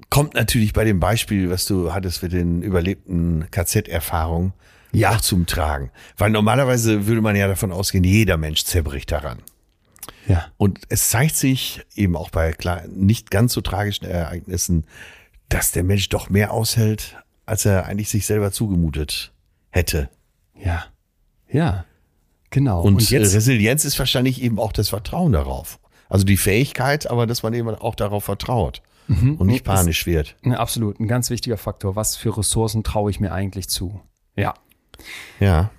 kommt 0.09 0.33
natürlich 0.33 0.73
bei 0.73 0.83
dem 0.83 0.99
Beispiel, 0.99 1.49
was 1.49 1.65
du 1.65 1.93
hattest 1.93 2.23
mit 2.23 2.33
den 2.33 2.61
überlebten 2.61 3.45
KZ-Erfahrungen, 3.51 4.53
ja. 4.91 5.11
auch 5.11 5.21
zum 5.21 5.45
Tragen. 5.45 5.91
Weil 6.17 6.31
normalerweise 6.31 7.07
würde 7.07 7.21
man 7.21 7.35
ja 7.35 7.47
davon 7.47 7.71
ausgehen, 7.71 8.03
jeder 8.03 8.37
Mensch 8.37 8.63
zerbricht 8.63 9.11
daran. 9.11 9.39
Ja. 10.27 10.47
Und 10.57 10.81
es 10.89 11.09
zeigt 11.09 11.35
sich 11.35 11.81
eben 11.95 12.15
auch 12.15 12.29
bei 12.29 12.53
klar, 12.53 12.83
nicht 12.87 13.31
ganz 13.31 13.53
so 13.53 13.61
tragischen 13.61 14.05
Ereignissen, 14.05 14.85
dass 15.49 15.71
der 15.71 15.83
Mensch 15.83 16.09
doch 16.09 16.29
mehr 16.29 16.51
aushält, 16.51 17.17
als 17.49 17.65
er 17.65 17.87
eigentlich 17.87 18.09
sich 18.09 18.25
selber 18.25 18.51
zugemutet 18.51 19.33
hätte. 19.69 20.09
Ja. 20.55 20.85
Ja. 21.51 21.85
Genau. 22.51 22.81
Und, 22.81 22.95
Und 22.95 23.09
jetzt 23.09 23.33
Resilienz 23.33 23.85
ist 23.85 23.97
wahrscheinlich 23.99 24.41
eben 24.41 24.59
auch 24.59 24.71
das 24.71 24.89
Vertrauen 24.89 25.31
darauf. 25.31 25.79
Also 26.09 26.25
die 26.25 26.37
Fähigkeit, 26.37 27.09
aber 27.09 27.27
dass 27.27 27.43
man 27.43 27.53
eben 27.53 27.69
auch 27.69 27.95
darauf 27.95 28.23
vertraut 28.23 28.81
mhm. 29.07 29.35
und 29.35 29.47
nicht 29.47 29.63
panisch 29.63 30.05
wird. 30.05 30.35
Absolut, 30.43 30.99
ein 30.99 31.07
ganz 31.07 31.29
wichtiger 31.29 31.57
Faktor. 31.57 31.95
Was 31.95 32.15
für 32.15 32.37
Ressourcen 32.37 32.83
traue 32.83 33.11
ich 33.11 33.19
mir 33.19 33.31
eigentlich 33.31 33.67
zu? 33.67 33.99
Ja. 34.35 34.53
Ja. 35.39 35.71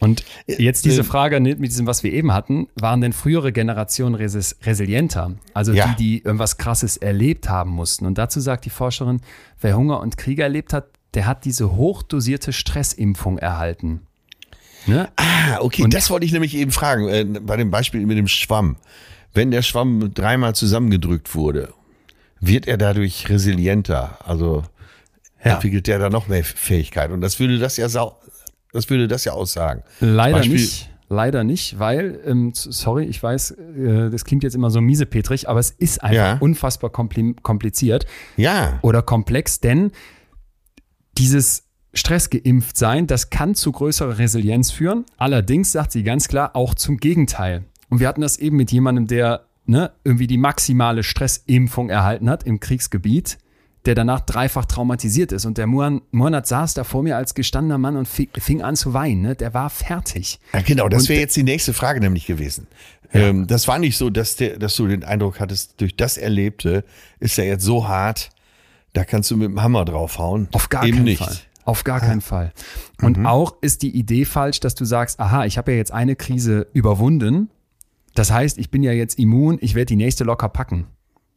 Und 0.00 0.24
jetzt 0.46 0.84
diese 0.84 1.02
Frage 1.02 1.40
mit 1.40 1.60
diesem, 1.60 1.86
was 1.86 2.04
wir 2.04 2.12
eben 2.12 2.32
hatten, 2.32 2.68
waren 2.76 3.00
denn 3.00 3.12
frühere 3.12 3.52
Generationen 3.52 4.14
res 4.14 4.56
resilienter? 4.62 5.34
Also 5.54 5.72
ja. 5.72 5.88
die, 5.88 5.96
die 5.96 6.24
irgendwas 6.24 6.56
Krasses 6.56 6.96
erlebt 6.96 7.48
haben 7.48 7.70
mussten. 7.70 8.06
Und 8.06 8.16
dazu 8.16 8.38
sagt 8.38 8.64
die 8.64 8.70
Forscherin, 8.70 9.20
wer 9.60 9.76
Hunger 9.76 10.00
und 10.00 10.16
Krieg 10.16 10.38
erlebt 10.38 10.72
hat, 10.72 10.97
der 11.18 11.26
hat 11.26 11.44
diese 11.44 11.74
hochdosierte 11.74 12.52
Stressimpfung 12.52 13.38
erhalten. 13.38 14.02
Ne? 14.86 15.08
Ah, 15.16 15.58
okay, 15.58 15.82
und 15.82 15.92
das 15.92 16.10
wollte 16.10 16.24
ich 16.24 16.30
nämlich 16.30 16.54
eben 16.54 16.70
fragen, 16.70 17.08
äh, 17.08 17.24
bei 17.24 17.56
dem 17.56 17.72
Beispiel 17.72 18.06
mit 18.06 18.16
dem 18.16 18.28
Schwamm. 18.28 18.76
Wenn 19.34 19.50
der 19.50 19.62
Schwamm 19.62 20.14
dreimal 20.14 20.54
zusammengedrückt 20.54 21.34
wurde, 21.34 21.74
wird 22.38 22.68
er 22.68 22.76
dadurch 22.76 23.28
resilienter? 23.28 24.16
Also 24.24 24.62
ja. 25.44 25.54
entwickelt 25.54 25.88
der 25.88 25.98
da 25.98 26.08
noch 26.08 26.28
mehr 26.28 26.44
Fähigkeit? 26.44 27.10
Und 27.10 27.20
das 27.20 27.40
würde 27.40 27.58
das 27.58 27.78
ja 27.78 27.88
das 28.72 28.88
würde 28.88 29.08
das 29.08 29.24
ja 29.24 29.32
aussagen. 29.32 29.82
Leider 29.98 30.36
Beispiel, 30.36 30.54
nicht. 30.54 30.88
Leider 31.08 31.42
nicht, 31.42 31.80
weil, 31.80 32.20
ähm, 32.26 32.52
sorry, 32.54 33.06
ich 33.06 33.20
weiß, 33.20 33.50
äh, 33.52 34.10
das 34.10 34.24
klingt 34.24 34.44
jetzt 34.44 34.54
immer 34.54 34.70
so 34.70 34.80
miesepetrig, 34.80 35.48
aber 35.48 35.58
es 35.58 35.70
ist 35.70 36.00
einfach 36.00 36.14
ja. 36.14 36.36
unfassbar 36.38 36.90
kompliziert. 36.90 38.06
Ja. 38.36 38.78
Oder 38.82 39.02
komplex, 39.02 39.58
denn 39.58 39.90
dieses 41.18 41.64
Stressgeimpft 41.94 42.76
sein, 42.76 43.06
das 43.06 43.30
kann 43.30 43.54
zu 43.54 43.72
größerer 43.72 44.18
Resilienz 44.18 44.70
führen. 44.70 45.04
Allerdings 45.16 45.72
sagt 45.72 45.92
sie 45.92 46.02
ganz 46.02 46.28
klar 46.28 46.54
auch 46.54 46.74
zum 46.74 46.98
Gegenteil. 46.98 47.64
Und 47.88 48.00
wir 48.00 48.08
hatten 48.08 48.20
das 48.20 48.38
eben 48.38 48.56
mit 48.56 48.70
jemandem, 48.70 49.06
der 49.06 49.46
ne, 49.66 49.92
irgendwie 50.04 50.26
die 50.26 50.38
maximale 50.38 51.02
Stressimpfung 51.02 51.90
erhalten 51.90 52.28
hat 52.28 52.44
im 52.44 52.60
Kriegsgebiet, 52.60 53.38
der 53.86 53.94
danach 53.94 54.20
dreifach 54.20 54.66
traumatisiert 54.66 55.32
ist. 55.32 55.46
Und 55.46 55.56
der 55.56 55.66
Monat 55.66 56.46
saß 56.46 56.74
da 56.74 56.84
vor 56.84 57.02
mir 57.02 57.16
als 57.16 57.34
gestandener 57.34 57.78
Mann 57.78 57.96
und 57.96 58.06
fing 58.06 58.62
an 58.62 58.76
zu 58.76 58.92
weinen. 58.92 59.22
Ne? 59.22 59.34
Der 59.34 59.54
war 59.54 59.70
fertig. 59.70 60.40
Ja, 60.52 60.60
genau, 60.60 60.88
das 60.88 61.08
wäre 61.08 61.20
jetzt 61.20 61.36
die 61.36 61.42
nächste 61.42 61.72
Frage 61.72 62.00
nämlich 62.00 62.26
gewesen. 62.26 62.66
Ja. 63.12 63.20
Ähm, 63.20 63.46
das 63.46 63.66
war 63.66 63.78
nicht 63.78 63.96
so, 63.96 64.10
dass, 64.10 64.36
der, 64.36 64.58
dass 64.58 64.76
du 64.76 64.86
den 64.86 65.04
Eindruck 65.04 65.40
hattest, 65.40 65.80
durch 65.80 65.96
das 65.96 66.18
Erlebte 66.18 66.84
ist 67.18 67.38
er 67.38 67.46
jetzt 67.46 67.64
so 67.64 67.88
hart, 67.88 68.30
da 68.92 69.04
kannst 69.04 69.30
du 69.30 69.36
mit 69.36 69.48
dem 69.48 69.62
Hammer 69.62 69.84
draufhauen. 69.84 70.48
Auf 70.52 70.68
gar 70.68 70.84
Eben 70.84 70.98
keinen 70.98 71.04
nicht. 71.04 71.24
Fall. 71.24 71.36
Auf 71.64 71.84
gar 71.84 72.00
keinen 72.00 72.22
Fall. 72.22 72.52
Und 73.02 73.18
mhm. 73.18 73.26
auch 73.26 73.56
ist 73.60 73.82
die 73.82 73.94
Idee 73.94 74.24
falsch, 74.24 74.60
dass 74.60 74.74
du 74.74 74.86
sagst, 74.86 75.20
aha, 75.20 75.44
ich 75.44 75.58
habe 75.58 75.72
ja 75.72 75.76
jetzt 75.76 75.92
eine 75.92 76.16
Krise 76.16 76.66
überwunden. 76.72 77.50
Das 78.14 78.32
heißt, 78.32 78.56
ich 78.56 78.70
bin 78.70 78.82
ja 78.82 78.92
jetzt 78.92 79.18
immun, 79.18 79.58
ich 79.60 79.74
werde 79.74 79.86
die 79.86 79.96
nächste 79.96 80.24
locker 80.24 80.48
packen. 80.48 80.86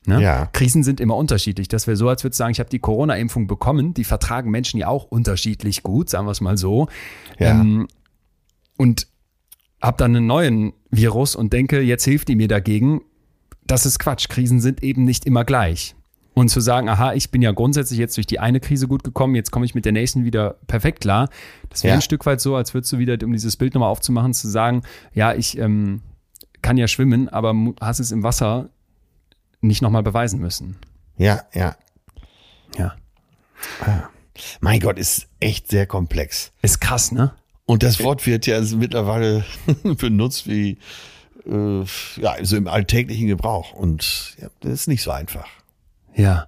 Ne? 0.06 0.22
Ja. 0.22 0.46
Krisen 0.48 0.84
sind 0.84 1.00
immer 1.00 1.16
unterschiedlich. 1.16 1.68
Das 1.68 1.86
wäre 1.86 1.98
so, 1.98 2.08
als 2.10 2.24
würde 2.24 2.32
ich 2.34 2.38
sagen, 2.38 2.52
ich 2.52 2.60
habe 2.60 2.70
die 2.70 2.80
Corona-Impfung 2.80 3.48
bekommen. 3.48 3.94
Die 3.94 4.04
vertragen 4.04 4.50
Menschen 4.50 4.80
ja 4.80 4.88
auch 4.88 5.04
unterschiedlich 5.04 5.84
gut, 5.84 6.10
sagen 6.10 6.26
wir 6.26 6.32
es 6.32 6.42
mal 6.42 6.58
so. 6.58 6.88
Ja. 7.38 7.52
Ähm, 7.52 7.88
und 8.78 9.08
habe 9.82 9.98
dann 9.98 10.16
einen 10.16 10.28
neuen 10.28 10.74
Virus 10.90 11.36
und 11.36 11.54
denke, 11.54 11.82
jetzt 11.82 12.06
hilft 12.06 12.30
die 12.30 12.36
mir 12.36 12.48
dagegen. 12.48 13.02
Das 13.66 13.86
ist 13.86 14.00
Quatsch. 14.00 14.30
Krisen 14.30 14.60
sind 14.60 14.82
eben 14.82 15.04
nicht 15.04 15.26
immer 15.26 15.44
gleich. 15.44 15.96
Und 16.34 16.48
zu 16.48 16.62
sagen, 16.62 16.88
aha, 16.88 17.14
ich 17.14 17.30
bin 17.30 17.42
ja 17.42 17.52
grundsätzlich 17.52 18.00
jetzt 18.00 18.16
durch 18.16 18.26
die 18.26 18.40
eine 18.40 18.62
Krise 18.62 18.88
gut 18.88 19.04
gekommen, 19.04 19.36
jetzt 19.36 19.52
komme 19.52 19.66
ich 19.66 19.76
mit 19.76 19.84
der 19.84 19.92
nächsten 19.92 20.24
wieder 20.24 20.56
perfekt 20.66 21.02
klar. 21.02 21.30
Das 21.70 21.84
wäre 21.84 21.92
ja. 21.92 21.96
ein 21.96 22.02
Stück 22.02 22.26
weit 22.26 22.40
so, 22.40 22.56
als 22.56 22.74
würdest 22.74 22.94
du 22.94 23.00
wieder, 23.00 23.18
um 23.24 23.34
dieses 23.34 23.58
Bild 23.58 23.74
nochmal 23.74 23.90
aufzumachen, 23.90 24.34
zu 24.34 24.48
sagen, 24.48 24.84
ja, 25.14 25.34
ich 25.34 25.58
ähm, 25.58 26.02
kann 26.62 26.78
ja 26.78 26.88
schwimmen, 26.88 27.28
aber 27.28 27.54
hast 27.82 28.00
es 28.00 28.12
im 28.12 28.24
Wasser 28.24 28.70
nicht 29.60 29.82
nochmal 29.82 30.04
beweisen 30.04 30.40
müssen. 30.40 30.78
Ja, 31.18 31.42
ja. 31.54 31.76
Ja. 32.78 32.96
Ah. 33.82 34.10
Mein 34.60 34.80
Gott, 34.80 34.98
ist 34.98 35.28
echt 35.40 35.70
sehr 35.70 35.86
komplex. 35.86 36.52
Ist 36.62 36.80
krass, 36.80 37.12
ne? 37.12 37.34
Und 37.66 37.84
das 37.84 38.04
Wort 38.04 38.26
wird 38.26 38.48
ja 38.48 38.60
mittlerweile 38.62 39.46
benutzt 39.84 40.48
wie 40.48 40.78
äh, 41.46 41.84
ja, 42.18 42.36
so 42.44 42.56
im 42.56 42.68
alltäglichen 42.68 43.28
Gebrauch. 43.28 43.74
Und 43.74 44.36
ja, 44.42 44.50
das 44.62 44.74
ist 44.74 44.88
nicht 44.88 45.04
so 45.04 45.12
einfach. 45.12 45.48
Ja. 46.16 46.48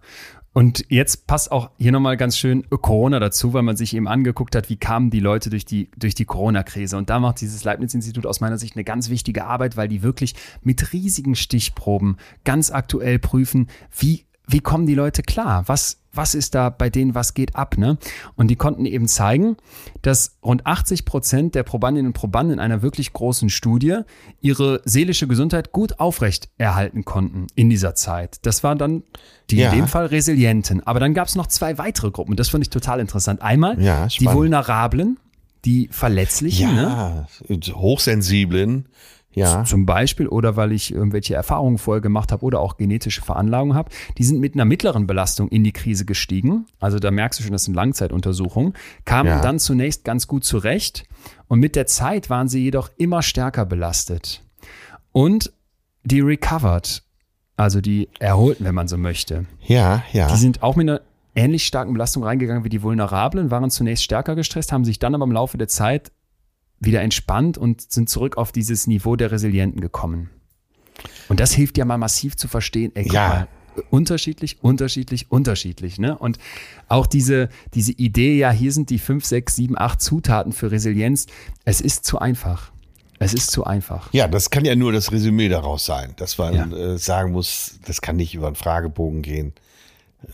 Und 0.53 0.85
jetzt 0.89 1.25
passt 1.25 1.51
auch 1.51 1.71
hier 1.79 1.91
nochmal 1.91 2.15
ganz 2.15 2.37
schön 2.37 2.69
Corona 2.69 3.19
dazu, 3.19 3.53
weil 3.53 3.63
man 3.63 3.75
sich 3.75 3.95
eben 3.95 4.07
angeguckt 4.07 4.55
hat, 4.55 4.69
wie 4.69 4.77
kamen 4.77 5.09
die 5.09 5.19
Leute 5.19 5.49
durch 5.49 5.65
die, 5.65 5.89
durch 5.97 6.13
die 6.13 6.25
Corona-Krise. 6.25 6.95
Und 6.95 7.09
da 7.09 7.19
macht 7.19 7.41
dieses 7.41 7.63
Leibniz-Institut 7.63 8.27
aus 8.27 8.39
meiner 8.39 8.59
Sicht 8.59 8.75
eine 8.75 8.83
ganz 8.83 9.09
wichtige 9.09 9.45
Arbeit, 9.45 9.77
weil 9.77 9.87
die 9.87 10.03
wirklich 10.03 10.35
mit 10.61 10.93
riesigen 10.93 11.33
Stichproben 11.33 12.17
ganz 12.43 12.69
aktuell 12.69 13.17
prüfen, 13.17 13.67
wie 13.97 14.25
wie 14.53 14.61
kommen 14.61 14.85
die 14.85 14.95
Leute 14.95 15.23
klar? 15.23 15.63
Was, 15.67 15.97
was 16.13 16.35
ist 16.35 16.53
da 16.53 16.69
bei 16.69 16.89
denen, 16.89 17.15
was 17.15 17.33
geht 17.33 17.55
ab? 17.55 17.77
Ne? 17.77 17.97
Und 18.35 18.49
die 18.49 18.55
konnten 18.55 18.85
eben 18.85 19.07
zeigen, 19.07 19.57
dass 20.03 20.37
rund 20.43 20.65
80 20.65 21.05
Prozent 21.05 21.55
der 21.55 21.63
Probandinnen 21.63 22.07
und 22.07 22.13
Probanden 22.13 22.53
in 22.53 22.59
einer 22.59 22.83
wirklich 22.83 23.11
großen 23.13 23.49
Studie 23.49 24.01
ihre 24.39 24.81
seelische 24.85 25.27
Gesundheit 25.27 25.71
gut 25.71 25.99
aufrecht 25.99 26.49
erhalten 26.57 27.03
konnten 27.03 27.47
in 27.55 27.69
dieser 27.69 27.95
Zeit. 27.95 28.45
Das 28.45 28.63
waren 28.63 28.77
dann 28.77 29.03
die 29.49 29.57
ja. 29.57 29.71
in 29.71 29.79
dem 29.79 29.87
Fall 29.87 30.05
Resilienten. 30.05 30.85
Aber 30.85 30.99
dann 30.99 31.15
gab 31.15 31.27
es 31.27 31.35
noch 31.35 31.47
zwei 31.47 31.79
weitere 31.79 32.11
Gruppen. 32.11 32.35
Das 32.35 32.49
fand 32.49 32.63
ich 32.63 32.69
total 32.69 32.99
interessant. 32.99 33.41
Einmal 33.41 33.81
ja, 33.81 34.07
die 34.07 34.27
Vulnerablen, 34.27 35.19
die 35.65 35.89
Verletzlichen, 35.91 36.75
ja, 36.75 37.27
ne? 37.49 37.65
hochsensiblen, 37.73 38.87
ja. 39.33 39.63
Zum 39.63 39.85
Beispiel 39.85 40.27
oder 40.27 40.55
weil 40.55 40.71
ich 40.71 40.93
irgendwelche 40.93 41.35
Erfahrungen 41.35 41.77
vorher 41.77 42.01
gemacht 42.01 42.31
habe 42.31 42.45
oder 42.45 42.59
auch 42.59 42.77
genetische 42.77 43.21
Veranlagung 43.21 43.73
habe, 43.73 43.89
die 44.17 44.23
sind 44.23 44.39
mit 44.39 44.53
einer 44.53 44.65
mittleren 44.65 45.07
Belastung 45.07 45.49
in 45.49 45.63
die 45.63 45.71
Krise 45.71 46.05
gestiegen. 46.05 46.65
Also 46.79 46.99
da 46.99 47.11
merkst 47.11 47.39
du 47.39 47.43
schon, 47.43 47.53
das 47.53 47.65
sind 47.65 47.73
Langzeituntersuchungen, 47.73 48.73
kamen 49.05 49.29
ja. 49.29 49.41
dann 49.41 49.59
zunächst 49.59 50.03
ganz 50.03 50.27
gut 50.27 50.43
zurecht 50.43 51.05
und 51.47 51.59
mit 51.59 51.75
der 51.75 51.87
Zeit 51.87 52.29
waren 52.29 52.47
sie 52.47 52.63
jedoch 52.63 52.89
immer 52.97 53.21
stärker 53.21 53.65
belastet. 53.65 54.43
Und 55.11 55.51
die 56.03 56.21
recovered, 56.21 57.03
also 57.55 57.81
die 57.81 58.09
erholten, 58.19 58.65
wenn 58.65 58.75
man 58.75 58.87
so 58.87 58.97
möchte. 58.97 59.45
Ja, 59.61 60.03
ja. 60.11 60.27
Die 60.27 60.37
sind 60.37 60.63
auch 60.63 60.75
mit 60.75 60.89
einer 60.89 61.01
ähnlich 61.35 61.65
starken 61.65 61.93
Belastung 61.93 62.23
reingegangen 62.23 62.63
wie 62.63 62.69
die 62.69 62.81
Vulnerablen, 62.81 63.51
waren 63.51 63.69
zunächst 63.71 64.03
stärker 64.03 64.35
gestresst, 64.35 64.71
haben 64.71 64.85
sich 64.85 64.99
dann 64.99 65.15
aber 65.15 65.23
im 65.25 65.31
Laufe 65.31 65.57
der 65.57 65.67
Zeit 65.67 66.11
wieder 66.85 67.01
entspannt 67.01 67.57
und 67.57 67.91
sind 67.91 68.09
zurück 68.09 68.37
auf 68.37 68.51
dieses 68.51 68.87
Niveau 68.87 69.15
der 69.15 69.31
Resilienten 69.31 69.81
gekommen. 69.81 70.29
Und 71.29 71.39
das 71.39 71.53
hilft 71.53 71.77
ja 71.77 71.85
mal 71.85 71.97
massiv 71.97 72.35
zu 72.35 72.47
verstehen, 72.47 72.91
ey, 72.95 73.07
ja. 73.11 73.29
Mal, 73.29 73.47
unterschiedlich, 73.89 74.63
unterschiedlich, 74.63 75.31
unterschiedlich. 75.31 75.99
Ne? 75.99 76.17
Und 76.17 76.37
auch 76.87 77.07
diese, 77.07 77.49
diese 77.73 77.91
Idee, 77.91 78.37
ja, 78.37 78.51
hier 78.51 78.71
sind 78.71 78.89
die 78.89 78.99
fünf, 78.99 79.25
sechs, 79.25 79.55
sieben, 79.55 79.77
acht 79.77 80.01
Zutaten 80.01 80.51
für 80.53 80.71
Resilienz, 80.71 81.25
es 81.65 81.81
ist 81.81 82.05
zu 82.05 82.19
einfach. 82.19 82.71
Es 83.19 83.33
ist 83.33 83.51
zu 83.51 83.63
einfach. 83.63 84.11
Ja, 84.13 84.27
das 84.27 84.49
kann 84.49 84.65
ja 84.65 84.75
nur 84.75 84.91
das 84.91 85.11
Resümee 85.11 85.47
daraus 85.47 85.85
sein, 85.85 86.13
dass 86.17 86.37
man 86.37 86.53
ja. 86.53 86.77
äh, 86.77 86.97
sagen 86.97 87.31
muss, 87.31 87.79
das 87.85 88.01
kann 88.01 88.17
nicht 88.17 88.35
über 88.35 88.47
einen 88.47 88.55
Fragebogen 88.55 89.21
gehen. 89.21 89.53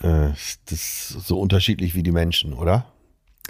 Äh, 0.01 0.29
das 0.65 0.71
ist 0.71 1.09
so 1.09 1.39
unterschiedlich 1.39 1.93
wie 1.93 2.03
die 2.03 2.11
Menschen, 2.11 2.53
oder? 2.53 2.85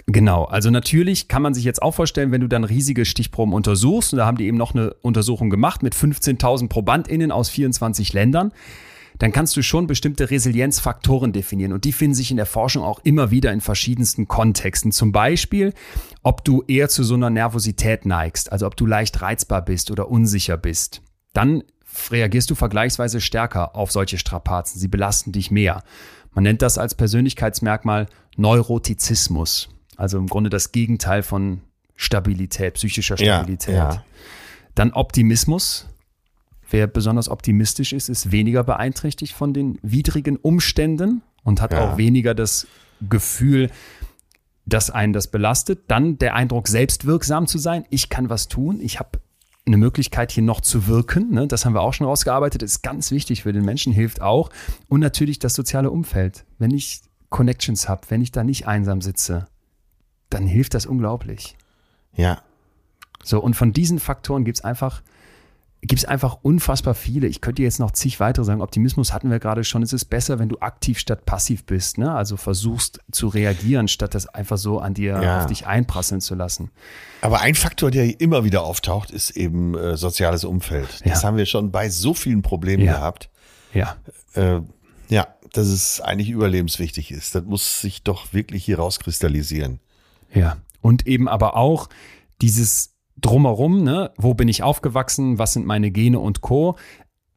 Genau, 0.06 0.44
also 0.44 0.70
natürlich 0.70 1.28
kann 1.28 1.42
man 1.42 1.54
sich 1.54 1.62
jetzt 1.64 1.82
auch 1.82 1.94
vorstellen, 1.94 2.32
wenn 2.32 2.40
du 2.40 2.48
dann 2.48 2.64
riesige 2.64 3.04
Stichproben 3.04 3.54
untersuchst, 3.54 4.12
und 4.12 4.18
da 4.18 4.26
haben 4.26 4.38
die 4.38 4.46
eben 4.46 4.56
noch 4.56 4.74
eine 4.74 4.94
Untersuchung 5.02 5.50
gemacht 5.50 5.82
mit 5.82 5.94
15.000 5.94 6.68
ProbandInnen 6.68 7.30
aus 7.30 7.48
24 7.48 8.12
Ländern, 8.12 8.52
dann 9.20 9.32
kannst 9.32 9.56
du 9.56 9.62
schon 9.62 9.86
bestimmte 9.86 10.30
Resilienzfaktoren 10.30 11.32
definieren. 11.32 11.72
Und 11.72 11.84
die 11.84 11.92
finden 11.92 12.14
sich 12.14 12.30
in 12.30 12.38
der 12.38 12.46
Forschung 12.46 12.82
auch 12.82 13.00
immer 13.04 13.30
wieder 13.30 13.52
in 13.52 13.60
verschiedensten 13.60 14.26
Kontexten. 14.26 14.92
Zum 14.92 15.12
Beispiel, 15.12 15.74
ob 16.22 16.42
du 16.44 16.64
eher 16.66 16.88
zu 16.88 17.04
so 17.04 17.14
einer 17.14 17.30
Nervosität 17.30 18.06
neigst, 18.06 18.50
also 18.50 18.66
ob 18.66 18.76
du 18.76 18.86
leicht 18.86 19.20
reizbar 19.20 19.62
bist 19.62 19.90
oder 19.90 20.10
unsicher 20.10 20.56
bist. 20.56 21.02
Dann 21.34 21.62
reagierst 22.10 22.50
du 22.50 22.54
vergleichsweise 22.54 23.20
stärker 23.20 23.76
auf 23.76 23.92
solche 23.92 24.16
Strapazen. 24.16 24.80
Sie 24.80 24.88
belasten 24.88 25.32
dich 25.32 25.50
mehr. 25.50 25.82
Man 26.32 26.44
nennt 26.44 26.62
das 26.62 26.78
als 26.78 26.94
Persönlichkeitsmerkmal 26.94 28.06
Neurotizismus. 28.36 29.68
Also 30.00 30.16
im 30.16 30.28
Grunde 30.28 30.48
das 30.48 30.72
Gegenteil 30.72 31.22
von 31.22 31.60
Stabilität, 31.94 32.74
psychischer 32.74 33.18
Stabilität. 33.18 33.74
Ja, 33.74 33.92
ja. 33.92 34.04
Dann 34.74 34.92
Optimismus. 34.92 35.88
Wer 36.70 36.86
besonders 36.86 37.28
optimistisch 37.28 37.92
ist, 37.92 38.08
ist 38.08 38.32
weniger 38.32 38.64
beeinträchtigt 38.64 39.34
von 39.34 39.52
den 39.52 39.78
widrigen 39.82 40.36
Umständen 40.36 41.20
und 41.42 41.60
hat 41.60 41.72
ja. 41.72 41.80
auch 41.80 41.98
weniger 41.98 42.34
das 42.34 42.66
Gefühl, 43.10 43.70
dass 44.64 44.90
einen 44.90 45.12
das 45.12 45.26
belastet. 45.26 45.80
Dann 45.88 46.16
der 46.16 46.34
Eindruck, 46.34 46.68
selbstwirksam 46.68 47.46
zu 47.46 47.58
sein. 47.58 47.84
Ich 47.90 48.08
kann 48.08 48.30
was 48.30 48.48
tun. 48.48 48.80
Ich 48.80 49.00
habe 49.00 49.20
eine 49.66 49.76
Möglichkeit, 49.76 50.32
hier 50.32 50.44
noch 50.44 50.62
zu 50.62 50.86
wirken. 50.86 51.30
Ne? 51.34 51.46
Das 51.46 51.66
haben 51.66 51.74
wir 51.74 51.82
auch 51.82 51.92
schon 51.92 52.06
rausgearbeitet. 52.06 52.62
Das 52.62 52.70
ist 52.70 52.82
ganz 52.82 53.10
wichtig 53.10 53.42
für 53.42 53.52
den 53.52 53.66
Menschen, 53.66 53.92
hilft 53.92 54.22
auch. 54.22 54.48
Und 54.88 55.00
natürlich 55.00 55.40
das 55.40 55.52
soziale 55.52 55.90
Umfeld. 55.90 56.46
Wenn 56.58 56.70
ich 56.70 57.02
Connections 57.28 57.86
habe, 57.86 58.02
wenn 58.08 58.22
ich 58.22 58.32
da 58.32 58.44
nicht 58.44 58.66
einsam 58.66 59.02
sitze, 59.02 59.46
dann 60.30 60.46
hilft 60.46 60.74
das 60.74 60.86
unglaublich. 60.86 61.56
Ja. 62.14 62.42
So, 63.22 63.40
und 63.40 63.54
von 63.54 63.72
diesen 63.72 63.98
Faktoren 63.98 64.44
gibt 64.44 64.58
es 64.58 64.64
einfach, 64.64 65.02
gibt 65.82 66.00
es 66.00 66.04
einfach 66.04 66.38
unfassbar 66.42 66.94
viele. 66.94 67.26
Ich 67.26 67.40
könnte 67.40 67.62
jetzt 67.62 67.78
noch 67.78 67.90
zig 67.90 68.18
weitere 68.20 68.44
sagen. 68.44 68.62
Optimismus 68.62 69.12
hatten 69.12 69.30
wir 69.30 69.38
gerade 69.38 69.64
schon. 69.64 69.82
Es 69.82 69.92
ist 69.92 70.06
besser, 70.06 70.38
wenn 70.38 70.48
du 70.48 70.58
aktiv 70.60 70.98
statt 70.98 71.26
passiv 71.26 71.64
bist. 71.64 71.98
Ne? 71.98 72.12
Also 72.12 72.36
versuchst 72.36 73.00
zu 73.12 73.28
reagieren, 73.28 73.88
statt 73.88 74.14
das 74.14 74.26
einfach 74.26 74.58
so 74.58 74.78
an 74.78 74.94
dir 74.94 75.20
ja. 75.22 75.40
auf 75.40 75.46
dich 75.46 75.66
einprasseln 75.66 76.20
zu 76.20 76.34
lassen. 76.34 76.70
Aber 77.20 77.40
ein 77.40 77.54
Faktor, 77.54 77.90
der 77.90 78.20
immer 78.20 78.44
wieder 78.44 78.62
auftaucht, 78.62 79.10
ist 79.10 79.30
eben 79.32 79.76
äh, 79.76 79.96
soziales 79.96 80.44
Umfeld. 80.44 80.88
Das 81.04 81.22
ja. 81.22 81.28
haben 81.28 81.36
wir 81.36 81.46
schon 81.46 81.70
bei 81.70 81.90
so 81.90 82.14
vielen 82.14 82.42
Problemen 82.42 82.84
ja. 82.84 82.94
gehabt. 82.94 83.30
Ja. 83.74 83.96
Äh, 84.34 84.60
ja, 85.08 85.26
dass 85.52 85.66
es 85.66 86.00
eigentlich 86.00 86.30
überlebenswichtig 86.30 87.10
ist. 87.10 87.34
Das 87.34 87.44
muss 87.44 87.80
sich 87.80 88.02
doch 88.02 88.32
wirklich 88.32 88.64
hier 88.64 88.78
rauskristallisieren. 88.78 89.80
Ja. 90.32 90.56
Und 90.80 91.06
eben 91.06 91.28
aber 91.28 91.56
auch 91.56 91.88
dieses 92.40 92.96
Drumherum, 93.20 93.82
ne? 93.82 94.12
wo 94.16 94.34
bin 94.34 94.48
ich 94.48 94.62
aufgewachsen, 94.62 95.38
was 95.38 95.52
sind 95.52 95.66
meine 95.66 95.90
Gene 95.90 96.18
und 96.18 96.40
Co 96.40 96.76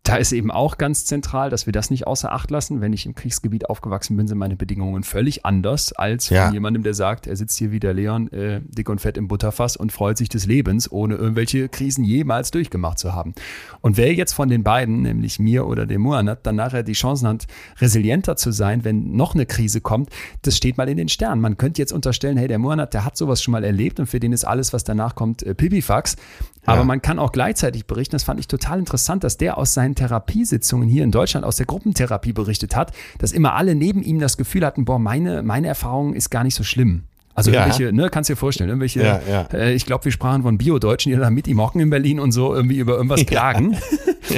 da 0.04 0.18
ist 0.18 0.34
eben 0.34 0.52
auch 0.52 0.78
ganz 0.78 1.06
zentral, 1.06 1.50
dass 1.50 1.66
wir 1.66 1.72
das 1.72 1.90
nicht 1.90 2.08
außer 2.08 2.34
Acht 2.34 2.52
lassen. 2.52 2.82
Wenn 2.82 2.92
ich 2.92 3.06
im 3.06 3.16
Kriegsgebiet 3.16 3.70
aufgewachsen 3.70 4.18
bin, 4.18 4.28
sind 4.28 4.38
meine 4.38 4.58
Bedingungen 4.58 5.04
völlig 5.04 5.46
anders 5.46 5.94
als 5.94 6.28
ja. 6.28 6.46
von 6.46 6.54
jemandem, 6.54 6.84
der 6.84 6.94
sagt, 6.94 7.26
er 7.26 7.38
sitzt 7.38 7.58
hier 7.58 7.72
wie 7.72 7.80
der 7.80 7.94
Leon, 7.94 8.30
äh, 8.34 8.60
dick 8.66 8.90
und 8.90 9.00
fett 9.00 9.16
im 9.16 9.30
Butterfass 9.30 9.78
und 9.78 9.94
freut 9.94 10.18
sich 10.18 10.28
des 10.28 10.46
Lebens, 10.46 10.92
ohne 10.92 11.16
irgendwelche 11.16 11.70
Krisen 11.70 12.04
jemals 12.04 12.52
durchgemacht 12.52 13.00
zu 13.00 13.14
haben. 13.14 13.34
Und 13.80 13.96
wer 13.96 14.14
jetzt 14.14 14.34
von 14.34 14.50
den 14.50 14.62
beiden, 14.62 15.04
nämlich 15.04 15.40
mir 15.40 15.66
oder 15.66 15.86
dem 15.86 16.02
Muanat, 16.02 16.46
dann 16.46 16.58
nachher 16.58 16.84
die 16.84 16.94
Chancen 16.94 17.30
hat, 17.30 17.48
resilienter 17.80 18.36
zu 18.36 18.52
sein, 18.52 18.84
wenn 18.84 19.16
noch 19.16 19.36
eine 19.36 19.46
Krise 19.46 19.80
kommt, 19.80 20.10
das 20.42 20.58
steht 20.58 20.78
mal 20.78 20.90
in 20.90 20.98
den 20.98 21.08
Sternen. 21.08 21.40
Man 21.40 21.56
könnte 21.56 21.82
jetzt 21.82 21.94
unterstellen, 21.94 22.36
hey, 22.36 22.50
der 22.50 22.60
Muanat, 22.60 22.94
der 22.94 23.06
hat 23.06 23.16
sowas 23.16 23.42
schon 23.42 23.54
mal 23.54 23.64
erlebt 23.64 24.02
und 24.02 24.08
für 24.08 24.20
den 24.20 24.34
ist 24.34 24.44
alles, 24.44 24.74
was 24.74 24.84
danach 24.84 25.16
kommt, 25.16 25.44
äh, 25.44 25.56
Pipifax. 25.56 26.18
Aber 26.66 26.80
ja. 26.80 26.84
man 26.84 27.02
kann 27.02 27.20
auch 27.20 27.32
gleichzeitig 27.32 27.88
berichten, 27.88 28.16
das 28.16 28.24
fand 28.24 28.40
ich 28.40 28.48
total 28.48 28.80
interessant, 28.80 29.24
dass 29.24 29.38
der 29.38 29.58
aus 29.58 29.74
seinen 29.74 29.93
Therapiesitzungen 29.96 30.88
hier 30.88 31.04
in 31.04 31.12
Deutschland, 31.12 31.46
aus 31.46 31.56
der 31.56 31.66
Gruppentherapie 31.66 32.34
berichtet 32.34 32.76
hat, 32.76 32.92
dass 33.20 33.32
immer 33.32 33.54
alle 33.54 33.76
neben 33.76 34.04
ihm 34.04 34.20
das 34.20 34.38
Gefühl 34.38 34.66
hatten, 34.66 34.86
boah, 34.86 35.00
meine, 35.00 35.44
meine 35.44 35.68
Erfahrung 35.68 36.14
ist 36.14 36.30
gar 36.30 36.44
nicht 36.44 36.56
so 36.56 36.64
schlimm. 36.64 37.04
Also 37.36 37.50
ja. 37.50 37.62
irgendwelche, 37.62 37.94
ne, 37.94 38.10
kannst 38.12 38.30
dir 38.30 38.36
vorstellen, 38.36 38.70
irgendwelche, 38.70 39.04
ja, 39.04 39.20
ja. 39.28 39.42
Äh, 39.54 39.74
ich 39.74 39.88
glaube, 39.88 40.06
wir 40.06 40.12
sprachen 40.12 40.44
von 40.44 40.60
Bio-Deutschen, 40.60 41.12
die 41.12 41.18
da 41.18 41.32
mit 41.32 41.48
ihm 41.48 41.60
hocken 41.60 41.82
in 41.82 41.90
Berlin 41.90 42.20
und 42.20 42.32
so 42.32 42.54
irgendwie 42.54 42.78
über 42.78 42.94
irgendwas 42.96 43.26
klagen. 43.26 43.76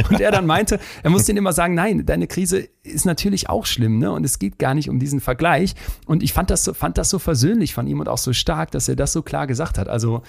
Und 0.10 0.20
er 0.20 0.32
dann 0.32 0.48
meinte, 0.48 0.80
er 1.04 1.12
muss 1.12 1.26
denen 1.26 1.38
immer 1.38 1.54
sagen, 1.54 1.76
nein, 1.76 2.06
deine 2.06 2.26
Krise 2.26 2.68
ist 2.84 3.06
natürlich 3.06 3.50
auch 3.50 3.68
schlimm, 3.68 4.00
ne? 4.00 4.12
Und 4.12 4.26
es 4.26 4.40
geht 4.40 4.58
gar 4.58 4.74
nicht 4.74 4.90
um 4.90 5.00
diesen 5.00 5.22
Vergleich. 5.22 5.76
Und 6.06 6.24
ich 6.24 6.34
fand 6.34 6.50
das 6.50 6.64
so, 6.64 6.74
fand 6.74 6.98
das 6.98 7.10
so 7.12 7.20
versöhnlich 7.20 7.74
von 7.74 7.86
ihm 7.86 8.00
und 8.00 8.10
auch 8.10 8.18
so 8.18 8.34
stark, 8.34 8.72
dass 8.72 8.90
er 8.90 8.96
das 8.96 9.14
so 9.14 9.22
klar 9.22 9.46
gesagt 9.46 9.78
hat. 9.78 9.88
Also 9.88 10.24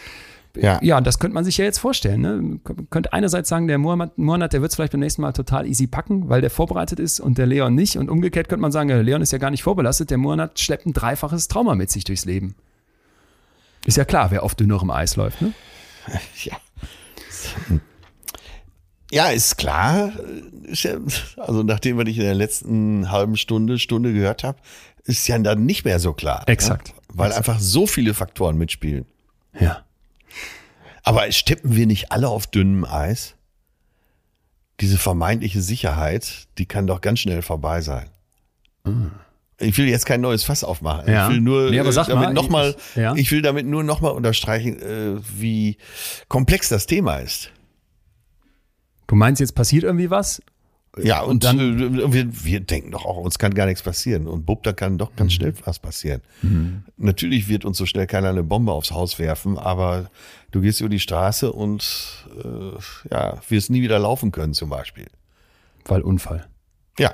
ja. 0.57 0.79
ja, 0.83 1.01
das 1.01 1.19
könnte 1.19 1.35
man 1.35 1.45
sich 1.45 1.59
ja 1.59 1.65
jetzt 1.65 1.79
vorstellen. 1.79 2.21
Ne? 2.21 2.61
Könnte 2.91 3.13
einerseits 3.13 3.49
sagen, 3.49 3.67
der 3.69 3.79
Mohammed, 3.79 4.19
Mohammed 4.19 4.53
der 4.53 4.61
wird 4.63 4.71
es 4.71 4.77
vielleicht 4.77 4.93
beim 4.93 5.01
nächsten 5.01 5.23
Mal 5.23 5.33
total 5.33 5.67
easy 5.67 5.87
packen, 5.87 6.29
weil 6.29 6.41
der 6.41 6.51
vorbereitet 6.51 7.01
ist 7.01 7.21
und 7.21 7.39
der 7.39 7.47
Leon 7.47 7.75
nicht. 7.75 7.97
Und 7.97 8.11
umgekehrt 8.11 8.49
könnte 8.49 8.63
man 8.63 8.73
sagen, 8.73 8.89
der 8.89 9.03
Leon 9.03 9.23
ist 9.23 9.33
ja 9.33 9.39
gar 9.39 9.51
nicht 9.51 9.63
vorbelastet, 9.63 10.11
der 10.11 10.19
Mohammed 10.19 10.59
schleppt 10.59 10.87
ein 10.87 10.93
dreifaches 10.93 11.49
Trauma 11.49 11.75
mit 11.75 11.91
sich 11.91 12.05
durchs 12.05 12.25
Leben. 12.25 12.55
Ist 13.85 13.97
ja 13.97 14.05
klar, 14.05 14.31
wer 14.31 14.43
auf 14.43 14.55
dünnerem 14.55 14.91
Eis 14.91 15.17
läuft, 15.17 15.43
ne? 15.43 15.53
Ja. 16.45 16.57
Ja, 19.11 19.29
ist 19.29 19.57
klar. 19.57 20.13
Also 21.37 21.63
nachdem 21.63 21.97
wir 21.97 22.05
dich 22.05 22.19
in 22.19 22.25
der 22.25 22.35
letzten 22.35 23.11
halben 23.11 23.37
Stunde, 23.37 23.79
Stunde 23.79 24.13
gehört 24.13 24.43
habe, 24.43 24.59
ist 25.05 25.29
ja 25.29 25.39
dann 25.39 25.65
nicht 25.65 25.85
mehr 25.85 26.01
so 26.01 26.13
klar. 26.13 26.41
Ne? 26.41 26.49
Exakt. 26.49 26.89
Ja? 26.89 26.95
Weil 27.15 27.31
Exakt. 27.31 27.49
einfach 27.49 27.61
so 27.61 27.87
viele 27.87 28.15
Faktoren 28.15 28.59
mitspielen. 28.59 29.07
Ja. 29.59 29.86
Aber 31.07 31.31
stippen 31.31 31.77
wir 31.77 31.87
nicht 31.87 32.11
alle 32.11 32.29
auf 32.29 32.49
dünnem 32.49 32.85
Eis? 32.85 33.37
Diese 34.81 34.99
vermeintliche 34.99 35.63
Sicherheit, 35.63 36.49
die 36.59 36.67
kann 36.67 36.89
doch 36.89 37.01
ganz 37.01 37.21
schnell 37.21 37.43
vorbei 37.43 37.81
sein. 37.81 38.11
Mhm. 38.83 39.13
Ich 39.59 39.79
will 39.79 39.89
jetzt 39.89 40.05
kein 40.05 40.21
neues 40.21 40.43
Fass 40.43 40.65
aufmachen. 40.65 41.09
Ja. 41.09 41.29
Ich 41.29 41.35
will 41.35 41.41
nur 41.41 41.71
nee, 41.71 41.79
aber 41.79 41.93
sag 41.93 42.09
damit 42.09 42.25
mal, 42.25 42.35
noch 42.35 42.49
mal, 42.49 42.75
ich, 42.77 42.97
ja. 42.97 43.15
ich 43.15 43.31
will 43.31 43.41
damit 43.41 43.67
nur 43.67 43.85
noch 43.85 44.01
mal 44.01 44.09
unterstreichen, 44.11 44.83
äh, 44.83 45.21
wie 45.39 45.79
komplex 46.27 46.69
das 46.71 46.87
Thema 46.87 47.19
ist. 47.19 47.53
Du 49.07 49.15
meinst, 49.15 49.41
jetzt 49.41 49.55
passiert 49.55 49.85
irgendwie 49.85 50.11
was? 50.11 50.43
Ja, 50.99 51.21
und, 51.21 51.31
und 51.31 51.45
dann, 51.45 51.59
äh, 51.59 52.13
wir, 52.13 52.45
wir 52.45 52.61
denken 52.61 52.91
doch 52.91 53.05
auch, 53.05 53.19
uns 53.19 53.39
kann 53.39 53.55
gar 53.55 53.67
nichts 53.67 53.83
passieren. 53.83 54.27
Und 54.27 54.45
bub, 54.45 54.65
da 54.65 54.73
kann 54.73 54.99
doch 54.99 55.15
ganz 55.15 55.33
mhm. 55.33 55.37
schnell 55.37 55.55
was 55.65 55.79
passieren. 55.79 56.23
Mhm. 56.43 56.83
Natürlich 56.97 57.49
wird 57.49 57.65
uns 57.65 57.79
so 57.79 57.87
schnell 57.87 58.09
keiner 58.09 58.31
eine 58.31 58.43
Bombe 58.43 58.73
aufs 58.73 58.91
Haus 58.91 59.19
werfen, 59.21 59.57
aber 59.57 60.11
du 60.57 60.63
gehst 60.63 60.81
über 60.81 60.89
die 60.89 61.01
Straße 61.01 61.53
und 61.53 62.27
äh, 62.43 63.11
ja, 63.11 63.39
wirst 63.49 63.71
nie 63.71 63.83
wieder 63.83 63.99
laufen 63.99 64.33
können, 64.33 64.55
zum 64.55 64.71
Beispiel. 64.71 65.07
Weil 65.85 66.01
Unfall. 66.01 66.47
Ja. 66.99 67.13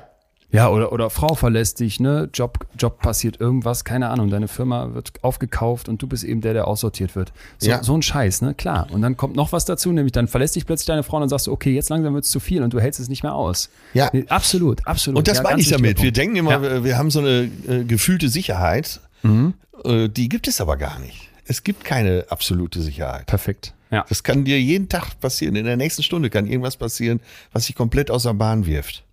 Ja, 0.51 0.69
oder, 0.69 0.91
oder 0.91 1.09
Frau 1.09 1.33
verlässt 1.33 1.79
dich, 1.79 1.99
ne? 1.99 2.29
Job, 2.31 2.59
Job 2.77 2.99
passiert 3.01 3.41
irgendwas, 3.41 3.83
keine 3.85 4.09
Ahnung, 4.09 4.29
deine 4.29 4.47
Firma 4.47 4.93
wird 4.93 5.11
aufgekauft 5.23 5.89
und 5.89 5.99
du 5.99 6.07
bist 6.07 6.23
eben 6.23 6.41
der, 6.41 6.53
der 6.53 6.67
aussortiert 6.67 7.15
wird. 7.15 7.33
So, 7.57 7.71
ja. 7.71 7.83
so 7.83 7.97
ein 7.97 8.03
Scheiß, 8.03 8.43
ne? 8.43 8.53
Klar. 8.53 8.87
Und 8.91 9.01
dann 9.01 9.17
kommt 9.17 9.35
noch 9.35 9.51
was 9.51 9.65
dazu, 9.65 9.91
nämlich 9.91 10.11
dann 10.11 10.27
verlässt 10.27 10.55
dich 10.55 10.67
plötzlich 10.67 10.85
deine 10.85 11.01
Frau 11.01 11.17
und 11.17 11.21
dann 11.21 11.29
sagst 11.29 11.47
du, 11.47 11.51
okay, 11.51 11.73
jetzt 11.73 11.89
langsam 11.89 12.13
wird 12.13 12.25
es 12.25 12.29
zu 12.29 12.39
viel 12.39 12.61
und 12.61 12.71
du 12.71 12.79
hältst 12.79 12.99
es 12.99 13.09
nicht 13.09 13.23
mehr 13.23 13.33
aus. 13.33 13.69
Ja. 13.95 14.11
Nee, 14.13 14.25
absolut, 14.29 14.85
absolut. 14.85 15.17
Und 15.17 15.27
das 15.27 15.37
ja, 15.37 15.43
meine 15.43 15.59
ich 15.59 15.69
damit. 15.69 16.01
Wir 16.01 16.11
denken 16.11 16.35
immer, 16.35 16.61
ja. 16.61 16.83
wir 16.83 16.97
haben 16.99 17.09
so 17.09 17.19
eine 17.19 17.49
äh, 17.67 17.83
gefühlte 17.83 18.29
Sicherheit, 18.29 19.01
mhm. 19.23 19.55
äh, 19.83 20.07
die 20.07 20.29
gibt 20.29 20.47
es 20.47 20.61
aber 20.61 20.77
gar 20.77 20.99
nicht. 20.99 21.32
Es 21.45 21.63
gibt 21.63 21.83
keine 21.83 22.25
absolute 22.29 22.81
Sicherheit. 22.81 23.25
Perfekt. 23.25 23.73
Ja. 23.91 24.05
Das 24.09 24.23
kann 24.23 24.43
dir 24.45 24.59
jeden 24.59 24.89
Tag 24.89 25.19
passieren. 25.19 25.55
In 25.55 25.65
der 25.65 25.77
nächsten 25.77 26.03
Stunde 26.03 26.29
kann 26.29 26.47
irgendwas 26.47 26.77
passieren, 26.77 27.19
was 27.51 27.67
dich 27.67 27.75
komplett 27.75 28.09
aus 28.09 28.23
der 28.23 28.33
Bahn 28.33 28.65
wirft. 28.65 29.03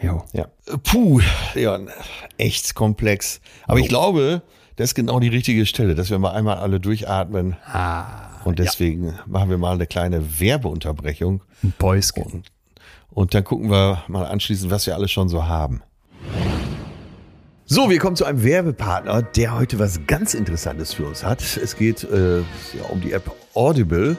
Jo. 0.00 0.24
Ja. 0.32 0.48
Puh, 0.82 1.20
Leon, 1.54 1.88
echt 2.36 2.74
komplex. 2.74 3.40
Aber 3.66 3.78
jo. 3.78 3.84
ich 3.84 3.88
glaube, 3.88 4.42
das 4.76 4.90
ist 4.90 4.94
genau 4.94 5.20
die 5.20 5.28
richtige 5.28 5.66
Stelle, 5.66 5.94
dass 5.94 6.10
wir 6.10 6.18
mal 6.18 6.32
einmal 6.32 6.58
alle 6.58 6.80
durchatmen. 6.80 7.56
Ah, 7.66 8.40
und 8.44 8.58
deswegen 8.58 9.06
ja. 9.08 9.20
machen 9.26 9.50
wir 9.50 9.58
mal 9.58 9.74
eine 9.74 9.86
kleine 9.86 10.40
Werbeunterbrechung. 10.40 11.42
Ein 11.62 11.72
Päuschen. 11.78 12.24
Und, 12.24 12.52
und 13.10 13.34
dann 13.34 13.44
gucken 13.44 13.70
wir 13.70 14.04
mal 14.08 14.26
anschließend, 14.26 14.70
was 14.70 14.86
wir 14.86 14.94
alle 14.94 15.08
schon 15.08 15.28
so 15.28 15.46
haben. 15.46 15.82
So, 17.66 17.88
wir 17.88 17.98
kommen 17.98 18.14
zu 18.14 18.26
einem 18.26 18.44
Werbepartner, 18.44 19.22
der 19.22 19.54
heute 19.54 19.78
was 19.78 20.00
ganz 20.06 20.34
Interessantes 20.34 20.92
für 20.92 21.06
uns 21.06 21.24
hat. 21.24 21.40
Es 21.56 21.76
geht 21.76 22.04
äh, 22.04 22.40
ja, 22.40 22.44
um 22.90 23.00
die 23.00 23.12
App 23.12 23.34
Audible 23.54 24.18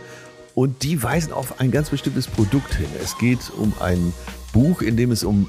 und 0.56 0.82
die 0.82 1.04
weisen 1.04 1.32
auf 1.32 1.60
ein 1.60 1.70
ganz 1.70 1.92
bestimmtes 1.92 2.26
Produkt 2.26 2.74
hin. 2.74 2.88
Es 3.04 3.16
geht 3.20 3.52
um 3.56 3.72
ein 3.80 4.14
Buch, 4.52 4.82
in 4.82 4.98
dem 4.98 5.12
es 5.12 5.24
um 5.24 5.48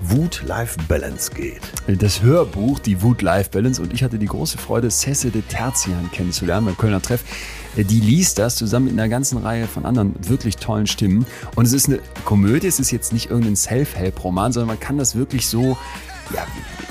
Wut-Life-Balance 0.00 1.32
geht. 1.32 1.60
Das 2.00 2.22
Hörbuch, 2.22 2.78
die 2.78 3.02
Wut-Life-Balance. 3.02 3.82
Und 3.82 3.92
ich 3.92 4.02
hatte 4.02 4.18
die 4.18 4.26
große 4.26 4.56
Freude, 4.56 4.88
Cesse 4.88 5.30
de 5.30 5.42
Terzian 5.42 6.10
kennenzulernen 6.12 6.64
beim 6.64 6.78
Kölner 6.78 7.02
Treff. 7.02 7.24
Die 7.76 8.00
liest 8.00 8.38
das 8.38 8.56
zusammen 8.56 8.86
mit 8.86 8.94
einer 8.94 9.10
ganzen 9.10 9.36
Reihe 9.36 9.66
von 9.66 9.84
anderen 9.84 10.14
wirklich 10.26 10.56
tollen 10.56 10.86
Stimmen. 10.86 11.26
Und 11.56 11.66
es 11.66 11.74
ist 11.74 11.88
eine 11.88 12.00
Komödie, 12.24 12.68
es 12.68 12.80
ist 12.80 12.90
jetzt 12.90 13.12
nicht 13.12 13.28
irgendein 13.28 13.56
Self-Help-Roman, 13.56 14.52
sondern 14.52 14.68
man 14.68 14.80
kann 14.80 14.96
das 14.96 15.14
wirklich 15.14 15.46
so 15.46 15.76
ja, 16.32 16.46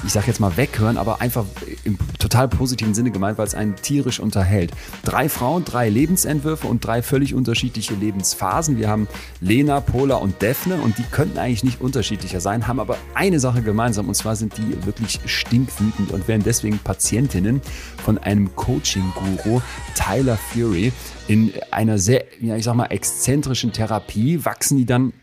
ich 0.06 0.12
sag 0.12 0.28
jetzt 0.28 0.40
mal 0.40 0.58
weghören, 0.58 0.98
aber 0.98 1.22
einfach 1.22 1.46
im 1.84 1.98
total 2.20 2.48
positiven 2.48 2.94
Sinne 2.94 3.12
gemeint, 3.12 3.38
weil 3.38 3.48
es 3.48 3.56
einen 3.56 3.76
tierisch 3.76 4.20
unterhält. 4.20 4.72
Drei 5.04 5.30
Frauen, 5.30 5.64
drei 5.66 5.90
Lebensentwürfe 5.90 6.68
und 6.68 6.86
drei 6.86 7.02
völlig 7.02 7.34
unterschiedliche 7.34 7.94
Lebensphasen. 7.94 8.78
Wir 8.78 8.90
haben 8.90 9.08
Lena, 9.40 9.80
Pola 9.80 10.16
und 10.16 10.42
Daphne 10.42 10.76
und 10.76 10.98
die 10.98 11.04
könnten 11.04 11.38
eigentlich 11.38 11.64
nicht 11.64 11.82
unterschiedlicher 11.82 12.42
sein, 12.42 12.68
haben 12.68 12.80
aber 12.80 12.98
eine 13.14 13.40
Sache 13.40 13.62
gemeinsam 13.62 14.08
und 14.08 14.16
zwar 14.16 14.36
sind 14.36 14.58
die 14.58 14.86
wirklich 14.86 15.20
stinkwütend 15.26 16.12
und 16.12 16.28
werden 16.28 16.44
deswegen 16.44 16.80
Patientinnen 16.80 17.62
von 18.04 18.18
einem 18.18 18.56
Coaching-Guru, 18.56 19.62
Tyler 19.96 20.38
Fury. 20.38 20.92
In 21.28 21.54
einer 21.72 21.98
sehr, 21.98 22.26
ja, 22.42 22.58
ich 22.58 22.66
sag 22.66 22.76
mal, 22.76 22.88
exzentrischen 22.88 23.72
Therapie 23.72 24.44
wachsen 24.44 24.78
die 24.78 24.86
dann 24.86 25.14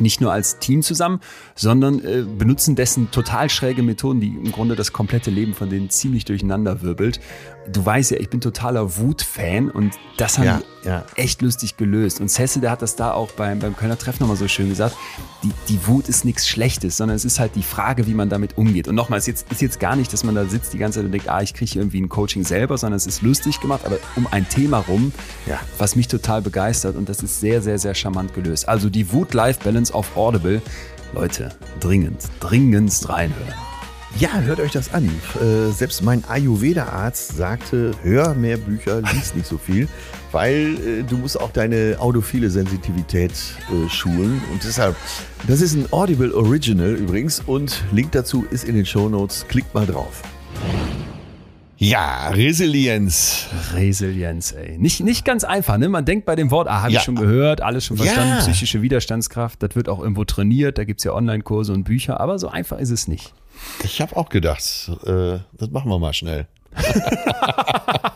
nicht 0.00 0.20
nur 0.20 0.32
als 0.32 0.58
Team 0.58 0.82
zusammen, 0.82 1.20
sondern 1.54 2.04
äh, 2.04 2.24
benutzen 2.24 2.76
dessen 2.76 3.10
total 3.10 3.50
schräge 3.50 3.82
Methoden, 3.82 4.20
die 4.20 4.28
im 4.28 4.52
Grunde 4.52 4.76
das 4.76 4.92
komplette 4.92 5.30
Leben 5.30 5.54
von 5.54 5.70
denen 5.70 5.90
ziemlich 5.90 6.24
durcheinander 6.24 6.82
wirbelt. 6.82 7.20
Du 7.72 7.84
weißt 7.84 8.12
ja, 8.12 8.18
ich 8.18 8.30
bin 8.30 8.40
totaler 8.40 8.96
Wut-Fan 8.96 9.70
und 9.70 9.94
das 10.16 10.38
haben 10.38 10.44
ja, 10.44 10.62
die 10.82 10.88
ja. 10.88 11.04
echt 11.16 11.42
lustig 11.42 11.76
gelöst. 11.76 12.20
Und 12.20 12.28
Cecil, 12.28 12.62
der 12.62 12.70
hat 12.70 12.82
das 12.82 12.96
da 12.96 13.12
auch 13.12 13.30
beim, 13.32 13.58
beim 13.58 13.76
Kölner 13.76 13.98
Treff 13.98 14.20
nochmal 14.20 14.36
so 14.36 14.48
schön 14.48 14.68
gesagt. 14.68 14.96
Die, 15.42 15.52
die 15.68 15.86
Wut 15.86 16.08
ist 16.08 16.24
nichts 16.24 16.48
Schlechtes, 16.48 16.96
sondern 16.96 17.16
es 17.16 17.24
ist 17.24 17.38
halt 17.38 17.54
die 17.54 17.62
Frage, 17.62 18.06
wie 18.06 18.14
man 18.14 18.28
damit 18.28 18.56
umgeht. 18.56 18.88
Und 18.88 18.94
nochmal, 18.94 19.18
es 19.18 19.28
ist 19.28 19.42
jetzt, 19.42 19.52
ist 19.52 19.62
jetzt 19.62 19.80
gar 19.80 19.96
nicht, 19.96 20.12
dass 20.12 20.24
man 20.24 20.34
da 20.34 20.46
sitzt 20.46 20.72
die 20.72 20.78
ganze 20.78 20.98
Zeit 20.98 21.06
und 21.06 21.12
denkt, 21.12 21.28
ah, 21.28 21.42
ich 21.42 21.54
kriege 21.54 21.78
irgendwie 21.78 22.00
ein 22.00 22.08
Coaching 22.08 22.44
selber, 22.44 22.78
sondern 22.78 22.96
es 22.96 23.06
ist 23.06 23.22
lustig 23.22 23.60
gemacht, 23.60 23.82
aber 23.84 23.98
um 24.16 24.26
ein 24.30 24.48
Thema 24.48 24.78
rum, 24.78 25.12
ja. 25.46 25.60
was 25.78 25.96
mich 25.96 26.08
total 26.08 26.42
begeistert 26.42 26.96
und 26.96 27.08
das 27.08 27.22
ist 27.22 27.40
sehr, 27.40 27.62
sehr, 27.62 27.78
sehr 27.78 27.94
charmant 27.94 28.34
gelöst. 28.34 28.68
Also 28.68 28.88
die 28.90 29.12
Wut-Life-Balance 29.12 29.94
auf 29.94 30.16
Audible 30.16 30.62
Leute, 31.14 31.50
dringend, 31.80 32.22
dringend 32.40 33.08
reinhören. 33.08 33.67
Ja, 34.16 34.40
hört 34.40 34.58
euch 34.58 34.72
das 34.72 34.92
an. 34.92 35.08
Äh, 35.40 35.70
selbst 35.70 36.02
mein 36.02 36.24
Ayurveda-Arzt 36.24 37.36
sagte, 37.36 37.92
hör 38.02 38.34
mehr 38.34 38.56
Bücher, 38.56 39.02
lies 39.12 39.34
nicht 39.34 39.46
so 39.46 39.58
viel, 39.58 39.86
weil 40.32 40.76
äh, 40.76 41.02
du 41.02 41.18
musst 41.18 41.38
auch 41.38 41.52
deine 41.52 41.96
audiophile 41.98 42.50
Sensitivität 42.50 43.32
äh, 43.32 43.88
schulen. 43.88 44.42
Und 44.50 44.64
deshalb, 44.64 44.96
das 45.46 45.60
ist 45.60 45.74
ein 45.74 45.86
Audible 45.92 46.34
Original 46.34 46.94
übrigens 46.94 47.40
und 47.40 47.84
Link 47.92 48.12
dazu 48.12 48.44
ist 48.50 48.64
in 48.64 48.74
den 48.74 48.86
Show 48.86 49.08
Notes. 49.08 49.46
Klickt 49.46 49.74
mal 49.74 49.86
drauf. 49.86 50.22
Ja, 51.80 52.30
Resilienz. 52.30 53.46
Resilienz, 53.72 54.50
ey. 54.50 54.78
Nicht, 54.78 54.98
nicht 54.98 55.24
ganz 55.24 55.44
einfach, 55.44 55.78
ne? 55.78 55.88
Man 55.88 56.04
denkt 56.04 56.26
bei 56.26 56.34
dem 56.34 56.50
Wort, 56.50 56.66
ah, 56.66 56.82
habe 56.82 56.92
ja. 56.92 56.98
ich 56.98 57.04
schon 57.04 57.14
gehört, 57.14 57.60
alles 57.60 57.84
schon 57.84 57.98
verstanden, 57.98 58.30
ja. 58.30 58.38
psychische 58.38 58.82
Widerstandskraft, 58.82 59.62
das 59.62 59.76
wird 59.76 59.88
auch 59.88 60.00
irgendwo 60.00 60.24
trainiert, 60.24 60.76
da 60.76 60.82
gibt's 60.82 61.04
ja 61.04 61.12
Online-Kurse 61.12 61.72
und 61.72 61.84
Bücher, 61.84 62.18
aber 62.18 62.40
so 62.40 62.48
einfach 62.48 62.78
ist 62.80 62.90
es 62.90 63.06
nicht. 63.06 63.32
Ich 63.84 64.00
habe 64.00 64.16
auch 64.16 64.28
gedacht, 64.28 64.90
äh, 65.04 65.38
das 65.52 65.70
machen 65.70 65.90
wir 65.90 65.98
mal 65.98 66.14
schnell. 66.14 66.46
ja. 66.76 66.82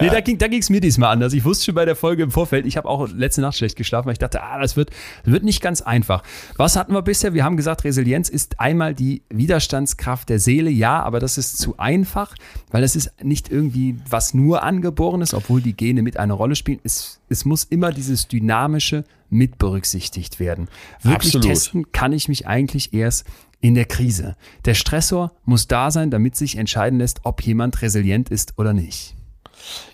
Nee, 0.00 0.10
da 0.10 0.20
ging 0.20 0.38
da 0.38 0.48
ging's 0.48 0.70
mir 0.70 0.80
diesmal 0.80 1.10
anders. 1.10 1.32
Ich 1.32 1.44
wusste 1.44 1.66
schon 1.66 1.74
bei 1.74 1.84
der 1.84 1.96
Folge 1.96 2.22
im 2.22 2.30
Vorfeld, 2.30 2.66
ich 2.66 2.76
habe 2.76 2.88
auch 2.88 3.08
letzte 3.08 3.40
Nacht 3.40 3.56
schlecht 3.56 3.76
geschlafen, 3.76 4.06
weil 4.06 4.14
ich 4.14 4.18
dachte, 4.18 4.42
ah, 4.42 4.60
das 4.60 4.76
wird, 4.76 4.90
das 5.24 5.32
wird 5.32 5.44
nicht 5.44 5.60
ganz 5.60 5.82
einfach. 5.82 6.22
Was 6.56 6.76
hatten 6.76 6.92
wir 6.92 7.02
bisher? 7.02 7.34
Wir 7.34 7.44
haben 7.44 7.56
gesagt, 7.56 7.84
Resilienz 7.84 8.28
ist 8.28 8.60
einmal 8.60 8.94
die 8.94 9.22
Widerstandskraft 9.30 10.28
der 10.28 10.38
Seele. 10.38 10.70
Ja, 10.70 11.02
aber 11.02 11.20
das 11.20 11.38
ist 11.38 11.58
zu 11.58 11.78
einfach, 11.78 12.34
weil 12.70 12.82
das 12.82 12.96
ist 12.96 13.12
nicht 13.22 13.50
irgendwie 13.50 13.96
was 14.08 14.34
nur 14.34 14.62
angeborenes, 14.62 15.34
obwohl 15.34 15.60
die 15.60 15.76
Gene 15.76 16.02
mit 16.02 16.16
eine 16.16 16.32
Rolle 16.32 16.56
spielen. 16.56 16.80
Es, 16.82 17.20
es 17.28 17.44
muss 17.44 17.64
immer 17.64 17.92
dieses 17.92 18.28
dynamische 18.28 19.04
mit 19.30 19.58
berücksichtigt 19.58 20.38
werden. 20.38 20.68
Wirklich 21.02 21.34
Absolut. 21.34 21.46
testen 21.46 21.92
kann 21.92 22.12
ich 22.12 22.28
mich 22.28 22.46
eigentlich 22.46 22.94
erst 22.94 23.24
in 23.64 23.74
der 23.74 23.86
Krise. 23.86 24.36
Der 24.66 24.74
Stressor 24.74 25.32
muss 25.46 25.66
da 25.66 25.90
sein, 25.90 26.10
damit 26.10 26.36
sich 26.36 26.58
entscheiden 26.58 26.98
lässt, 26.98 27.20
ob 27.22 27.40
jemand 27.40 27.80
resilient 27.80 28.28
ist 28.28 28.58
oder 28.58 28.74
nicht. 28.74 29.14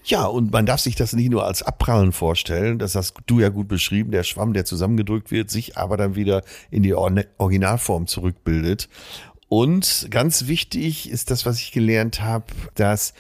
Ja, 0.03 0.25
und 0.25 0.51
man 0.51 0.67
darf 0.67 0.81
sich 0.81 0.97
das 0.97 1.13
nicht 1.13 1.31
nur 1.31 1.47
als 1.47 1.63
Abprallen 1.63 2.11
vorstellen, 2.11 2.81
das 2.81 2.97
hast 2.97 3.15
du 3.27 3.39
ja 3.39 3.49
gut 3.49 3.69
beschrieben, 3.69 4.11
der 4.11 4.25
Schwamm, 4.25 4.55
der 4.55 4.65
zusammengedrückt 4.65 5.31
wird, 5.31 5.53
sich 5.53 5.79
aber 5.79 5.97
dann 5.97 6.17
wieder 6.17 6.43
in 6.73 6.83
die 6.83 6.95
Originalform 6.95 8.09
zurückbildet. 8.09 8.89
Und 9.49 10.09
ganz 10.11 10.49
wichtig 10.49 11.09
ist 11.09 11.31
das, 11.31 11.47
was 11.47 11.61
ich 11.61 11.71
gelernt 11.71 12.21
habe, 12.21 12.47
dass 12.75 13.15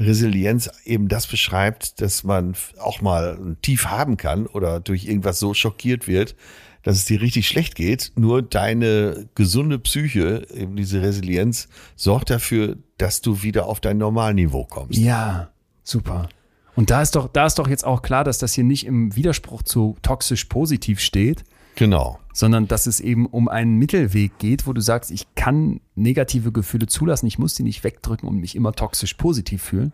Resilienz 0.00 0.68
eben 0.84 1.06
das 1.06 1.28
beschreibt, 1.28 2.00
dass 2.00 2.24
man 2.24 2.56
auch 2.80 3.02
mal 3.02 3.38
ein 3.40 3.56
Tief 3.62 3.86
haben 3.86 4.16
kann 4.16 4.48
oder 4.48 4.80
durch 4.80 5.04
irgendwas 5.04 5.38
so 5.38 5.54
schockiert 5.54 6.08
wird, 6.08 6.34
dass 6.82 6.96
es 6.96 7.04
dir 7.04 7.20
richtig 7.20 7.46
schlecht 7.46 7.74
geht. 7.74 8.12
Nur 8.16 8.42
deine 8.42 9.28
gesunde 9.34 9.78
Psyche, 9.78 10.46
eben 10.54 10.76
diese 10.76 11.02
Resilienz, 11.02 11.68
sorgt 11.96 12.30
dafür, 12.30 12.76
dass 12.98 13.20
du 13.20 13.42
wieder 13.42 13.66
auf 13.66 13.80
dein 13.80 13.98
Normalniveau 13.98 14.64
kommst. 14.64 14.98
Ja, 14.98 15.50
super. 15.82 16.28
Und 16.74 16.90
da 16.90 17.02
ist 17.02 17.14
doch, 17.16 17.28
da 17.28 17.46
ist 17.46 17.58
doch 17.58 17.68
jetzt 17.68 17.84
auch 17.84 18.02
klar, 18.02 18.24
dass 18.24 18.38
das 18.38 18.54
hier 18.54 18.64
nicht 18.64 18.86
im 18.86 19.14
Widerspruch 19.14 19.62
zu 19.62 19.96
toxisch 20.02 20.46
positiv 20.46 21.00
steht. 21.00 21.44
Genau. 21.74 22.18
Sondern 22.34 22.68
dass 22.68 22.86
es 22.86 23.00
eben 23.00 23.26
um 23.26 23.48
einen 23.48 23.78
Mittelweg 23.78 24.38
geht, 24.38 24.66
wo 24.66 24.72
du 24.72 24.80
sagst, 24.80 25.10
ich 25.10 25.34
kann 25.34 25.80
negative 25.94 26.52
Gefühle 26.52 26.86
zulassen, 26.86 27.26
ich 27.26 27.38
muss 27.38 27.54
die 27.54 27.62
nicht 27.62 27.84
wegdrücken 27.84 28.28
und 28.28 28.38
mich 28.38 28.56
immer 28.56 28.72
toxisch 28.72 29.14
positiv 29.14 29.62
fühlen. 29.62 29.92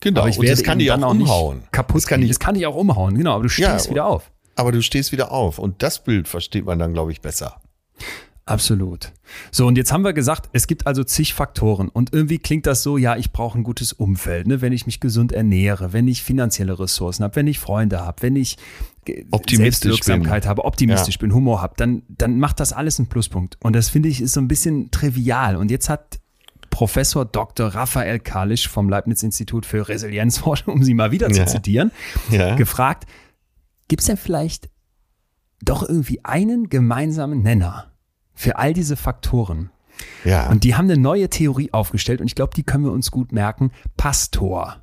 Genau, 0.00 0.20
aber 0.20 0.30
ich 0.30 0.38
und 0.38 0.44
werde 0.44 0.56
das 0.56 0.64
kann 0.64 0.78
dich 0.78 0.90
auch 0.90 1.10
umhauen. 1.10 1.62
Kaputt 1.72 1.96
das 1.96 2.06
kann, 2.06 2.22
ich, 2.22 2.28
das 2.28 2.40
kann 2.40 2.54
dich 2.54 2.66
auch 2.66 2.74
umhauen, 2.74 3.16
genau, 3.16 3.34
aber 3.34 3.44
du 3.44 3.48
stehst 3.48 3.86
ja, 3.86 3.90
wieder 3.90 4.06
auf. 4.06 4.30
Aber 4.56 4.72
du 4.72 4.82
stehst 4.82 5.12
wieder 5.12 5.32
auf 5.32 5.58
und 5.58 5.82
das 5.82 6.02
Bild 6.02 6.28
versteht 6.28 6.64
man 6.64 6.78
dann, 6.78 6.92
glaube 6.92 7.12
ich, 7.12 7.20
besser. 7.20 7.60
Absolut. 8.50 9.12
So, 9.52 9.66
und 9.66 9.78
jetzt 9.78 9.92
haben 9.92 10.02
wir 10.02 10.12
gesagt, 10.12 10.48
es 10.52 10.66
gibt 10.66 10.86
also 10.88 11.04
zig 11.04 11.34
Faktoren. 11.34 11.88
Und 11.88 12.12
irgendwie 12.12 12.38
klingt 12.38 12.66
das 12.66 12.82
so, 12.82 12.96
ja, 12.98 13.16
ich 13.16 13.30
brauche 13.30 13.56
ein 13.56 13.62
gutes 13.62 13.92
Umfeld, 13.92 14.48
ne? 14.48 14.60
wenn 14.60 14.72
ich 14.72 14.86
mich 14.86 14.98
gesund 14.98 15.30
ernähre, 15.30 15.92
wenn 15.92 16.08
ich 16.08 16.24
finanzielle 16.24 16.78
Ressourcen 16.78 17.22
habe, 17.22 17.36
wenn 17.36 17.46
ich 17.46 17.60
Freunde 17.60 18.00
habe, 18.00 18.22
wenn 18.22 18.34
ich 18.34 18.56
Selbstwirksamkeit 19.48 20.46
habe, 20.46 20.64
optimistisch 20.64 21.14
ja. 21.16 21.20
bin, 21.20 21.32
Humor 21.32 21.62
habe, 21.62 21.74
dann, 21.76 22.02
dann 22.08 22.40
macht 22.40 22.58
das 22.58 22.72
alles 22.72 22.98
einen 22.98 23.08
Pluspunkt. 23.08 23.56
Und 23.62 23.74
das 23.74 23.88
finde 23.88 24.08
ich 24.08 24.20
ist 24.20 24.32
so 24.32 24.40
ein 24.40 24.48
bisschen 24.48 24.90
trivial. 24.90 25.54
Und 25.54 25.70
jetzt 25.70 25.88
hat 25.88 26.18
Professor 26.70 27.24
Dr. 27.24 27.68
Raphael 27.68 28.18
Kalisch 28.18 28.68
vom 28.68 28.88
Leibniz-Institut 28.88 29.64
für 29.64 29.88
Resilienzforschung, 29.88 30.74
um 30.74 30.82
sie 30.82 30.94
mal 30.94 31.12
wieder 31.12 31.30
zu 31.30 31.40
ja. 31.40 31.46
zitieren, 31.46 31.92
ja. 32.30 32.56
gefragt, 32.56 33.06
gibt 33.90 34.00
es 34.00 34.06
denn 34.06 34.16
vielleicht 34.16 34.70
doch 35.62 35.86
irgendwie 35.86 36.24
einen 36.24 36.70
gemeinsamen 36.70 37.42
Nenner? 37.42 37.90
für 38.40 38.56
all 38.56 38.72
diese 38.72 38.96
Faktoren. 38.96 39.70
Ja. 40.24 40.48
Und 40.48 40.64
die 40.64 40.74
haben 40.74 40.90
eine 40.90 40.98
neue 40.98 41.28
Theorie 41.28 41.74
aufgestellt 41.74 42.22
und 42.22 42.26
ich 42.26 42.34
glaube, 42.34 42.54
die 42.56 42.62
können 42.62 42.84
wir 42.84 42.90
uns 42.90 43.10
gut 43.10 43.32
merken. 43.32 43.70
Pastor. 43.98 44.80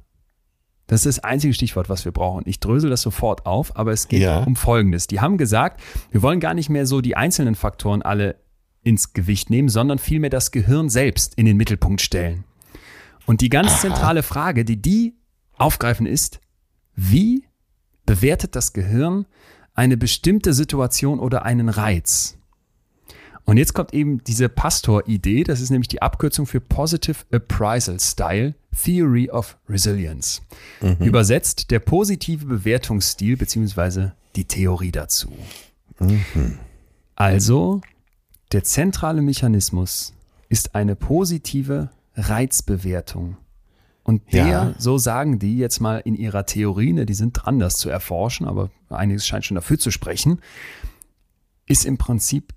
Das 0.86 1.06
ist 1.06 1.18
das 1.18 1.24
einzige 1.24 1.56
Stichwort, 1.56 1.90
was 1.90 2.06
wir 2.06 2.12
brauchen. 2.12 2.44
Ich 2.46 2.60
drösel 2.60 2.92
das 2.92 3.02
sofort 3.02 3.48
auf, 3.48 3.76
aber 3.76 3.92
es 3.92 4.08
geht 4.08 4.22
ja. 4.22 4.44
um 4.44 4.56
Folgendes. 4.56 5.08
Die 5.08 5.20
haben 5.20 5.38
gesagt, 5.40 5.82
wir 6.12 6.22
wollen 6.22 6.40
gar 6.40 6.54
nicht 6.54 6.70
mehr 6.70 6.86
so 6.86 7.02
die 7.02 7.18
einzelnen 7.18 7.56
Faktoren 7.56 8.04
alle 8.04 8.36
ins 8.84 9.14
Gewicht 9.14 9.50
nehmen, 9.50 9.70
sondern 9.70 9.98
vielmehr 9.98 10.30
das 10.30 10.52
Gehirn 10.52 10.88
selbst 10.88 11.34
in 11.34 11.48
den 11.48 11.58
Mittelpunkt 11.58 12.02
stellen. 12.02 12.44
Und 13.26 13.42
die 13.42 13.50
ganz 13.50 13.72
Aha. 13.72 13.80
zentrale 13.80 14.22
Frage, 14.22 14.64
die 14.66 14.80
die 14.80 15.16
aufgreifen, 15.58 16.06
ist, 16.06 16.40
wie 16.96 17.44
bewertet 18.08 18.56
das 18.56 18.74
Gehirn 18.74 19.28
eine 19.76 19.98
bestimmte 19.98 20.54
Situation 20.54 21.20
oder 21.20 21.46
einen 21.46 21.70
Reiz? 21.70 22.38
Und 23.46 23.56
jetzt 23.56 23.74
kommt 23.74 23.94
eben 23.94 24.22
diese 24.26 24.50
Pastor-Idee, 24.50 25.44
das 25.44 25.62
ist 25.62 25.70
nämlich 25.70 25.88
die 25.88 26.02
Abkürzung 26.02 26.48
für 26.48 26.60
Positive 26.60 27.20
Appraisal 27.32 28.00
Style 28.00 28.56
Theory 28.76 29.30
of 29.30 29.58
Resilience. 29.70 30.42
Mhm. 30.82 31.06
Übersetzt 31.06 31.72
der 31.72 31.80
positive 31.80 32.46
Bewertungsstil 32.46 33.38
beziehungsweise 33.38 34.14
die 34.36 34.46
Theorie 34.46 34.92
dazu. 34.92 35.32
Mhm. 36.00 36.60
Also, 37.16 37.82
der 38.52 38.64
zentrale 38.66 39.22
Mechanismus 39.22 40.14
ist 40.50 40.76
eine 40.76 40.96
positive 40.96 41.90
Reizbewertung. 42.16 43.38
Und 44.08 44.22
der, 44.32 44.48
ja. 44.48 44.74
so 44.78 44.98
sagen 44.98 45.38
die 45.38 45.58
jetzt 45.58 45.82
mal 45.82 45.98
in 45.98 46.16
ihrer 46.16 46.46
Theorie, 46.46 46.94
ne, 46.94 47.06
die 47.06 47.14
sind 47.14 47.34
dran, 47.34 47.60
das 47.60 47.76
zu 47.76 47.90
erforschen, 47.90 48.48
aber 48.48 48.72
einiges 48.90 49.28
scheint 49.28 49.44
schon 49.44 49.56
dafür 49.56 49.78
zu 49.78 49.92
sprechen, 49.92 50.40
ist 51.66 51.86
im 51.86 51.98
Prinzip 51.98 52.54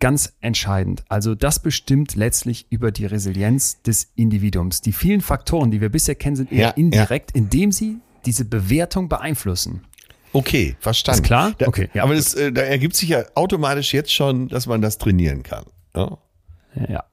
ganz 0.00 0.32
entscheidend. 0.40 1.04
Also 1.10 1.34
das 1.34 1.60
bestimmt 1.60 2.14
letztlich 2.14 2.68
über 2.70 2.90
die 2.90 3.04
Resilienz 3.04 3.82
des 3.82 4.12
Individuums. 4.14 4.80
Die 4.80 4.92
vielen 4.92 5.20
Faktoren, 5.20 5.70
die 5.70 5.82
wir 5.82 5.90
bisher 5.90 6.14
kennen, 6.14 6.36
sind 6.36 6.50
eher 6.50 6.68
ja, 6.68 6.70
indirekt, 6.70 7.32
ja. 7.34 7.42
indem 7.42 7.70
sie 7.70 7.98
diese 8.24 8.46
Bewertung 8.46 9.10
beeinflussen. 9.10 9.82
Okay, 10.32 10.74
verstanden. 10.80 11.20
Ist 11.20 11.26
klar? 11.26 11.52
Da, 11.58 11.68
okay. 11.68 11.90
Ja. 11.92 12.04
Aber 12.04 12.14
das, 12.14 12.32
äh, 12.32 12.50
da 12.50 12.62
ergibt 12.62 12.96
sich 12.96 13.10
ja 13.10 13.24
automatisch 13.34 13.92
jetzt 13.92 14.10
schon, 14.10 14.48
dass 14.48 14.66
man 14.66 14.80
das 14.80 14.96
trainieren 14.96 15.42
kann. 15.42 15.66
Ja. 15.94 16.16
ja. 16.88 17.04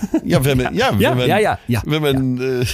Ja, 0.24 0.44
wenn 0.44 0.58
man, 0.58 0.74
ja, 0.74 0.92
ja, 0.92 1.10
wenn 1.10 1.18
man, 1.18 1.28
ja, 1.28 1.38
ja, 1.38 1.58
ja, 1.68 1.82
wenn 1.86 2.02
man. 2.02 2.62
Äh, 2.62 2.66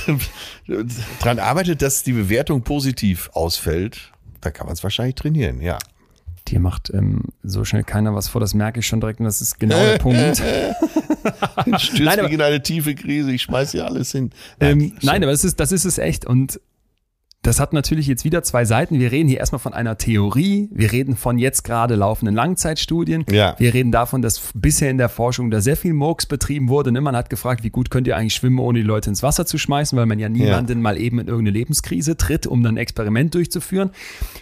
dran 1.21 1.39
arbeitet, 1.39 1.83
dass 1.83 2.03
die 2.03 2.13
Bewertung 2.13 2.63
positiv 2.63 3.31
ausfällt, 3.33 4.13
da 4.41 4.51
kann 4.51 4.67
man 4.67 4.75
es 4.75 4.83
wahrscheinlich 4.83 5.17
trainieren, 5.17 5.61
ja. 5.61 5.79
Dir 6.49 6.61
macht 6.61 6.91
ähm, 6.93 7.27
so 7.43 7.65
schnell 7.65 7.85
keiner 7.85 8.15
was 8.15 8.29
vor, 8.29 8.41
das 8.41 8.55
merke 8.55 8.81
ich 8.81 8.87
schon 8.87 9.01
direkt 9.01 9.21
und 9.21 9.27
das 9.27 9.41
ist 9.41 9.61
genau 9.61 9.77
der 9.77 9.99
Punkt. 9.99 10.19
Stürzt 11.79 12.01
nein, 12.01 12.19
aber, 12.19 12.31
in 12.31 12.41
eine 12.41 12.63
tiefe 12.63 12.95
Krise, 12.95 13.33
ich 13.33 13.43
schmeiß 13.43 13.73
hier 13.73 13.87
alles 13.87 14.11
hin. 14.11 14.31
Ähm, 14.59 14.93
nein, 15.03 15.23
aber 15.23 15.31
das 15.31 15.45
ist, 15.45 15.61
das 15.61 15.71
ist 15.71 15.85
es 15.85 15.99
echt 15.99 16.25
und 16.27 16.61
das 17.43 17.59
hat 17.59 17.73
natürlich 17.73 18.07
jetzt 18.07 18.25
wieder 18.25 18.45
zwei 18.45 18.65
Seiten. 18.65 19.01
Wir 19.01 19.11
reden 19.11 19.29
hier 19.29 19.39
erstmal 19.39 19.59
von 19.59 19.75
einer 19.75 19.99
Theorie. 19.99 20.69
Wir 20.71 20.93
reden 20.93 21.17
von 21.17 21.39
jetzt 21.39 21.65
gerade 21.65 21.97
laufenden 21.97 22.37
Langzeitstudien. 22.37 23.25
Ja. 23.29 23.57
Wir 23.59 23.75
reden 23.75 23.91
davon, 23.91 24.23
dass 24.23 24.53
bisher 24.55 24.91
in 24.91 24.99
der 24.99 25.09
Forschung 25.09 25.51
da 25.51 25.61
sehr 25.61 25.77
viel 25.77 25.93
Murks 25.93 26.27
betrieben 26.27 26.69
wurde. 26.69 26.93
Ne? 26.93 27.01
Man 27.01 27.17
hat 27.17 27.31
gefragt, 27.31 27.65
wie 27.65 27.71
gut 27.71 27.91
könnt 27.91 28.07
ihr 28.07 28.17
eigentlich 28.17 28.35
schwimmen, 28.35 28.61
ohne 28.61 28.79
die 28.79 28.85
Leute 28.85 29.11
ins 29.11 29.25
Wasser 29.25 29.45
zu 29.45 29.59
schmeißen, 29.59 29.99
weil 29.99 30.07
man 30.07 30.21
ja 30.21 30.29
niemanden 30.29 30.79
ja. 30.79 30.83
mal 30.83 30.97
eben 30.97 31.19
in 31.19 31.27
irgendeine 31.27 31.59
Lebenskrise 31.59 32.17
tritt, 32.17 32.47
um 32.47 32.63
dann 32.63 32.75
ein 32.75 32.79
Experiment 32.79 33.35
durchzuführen. 33.35 33.91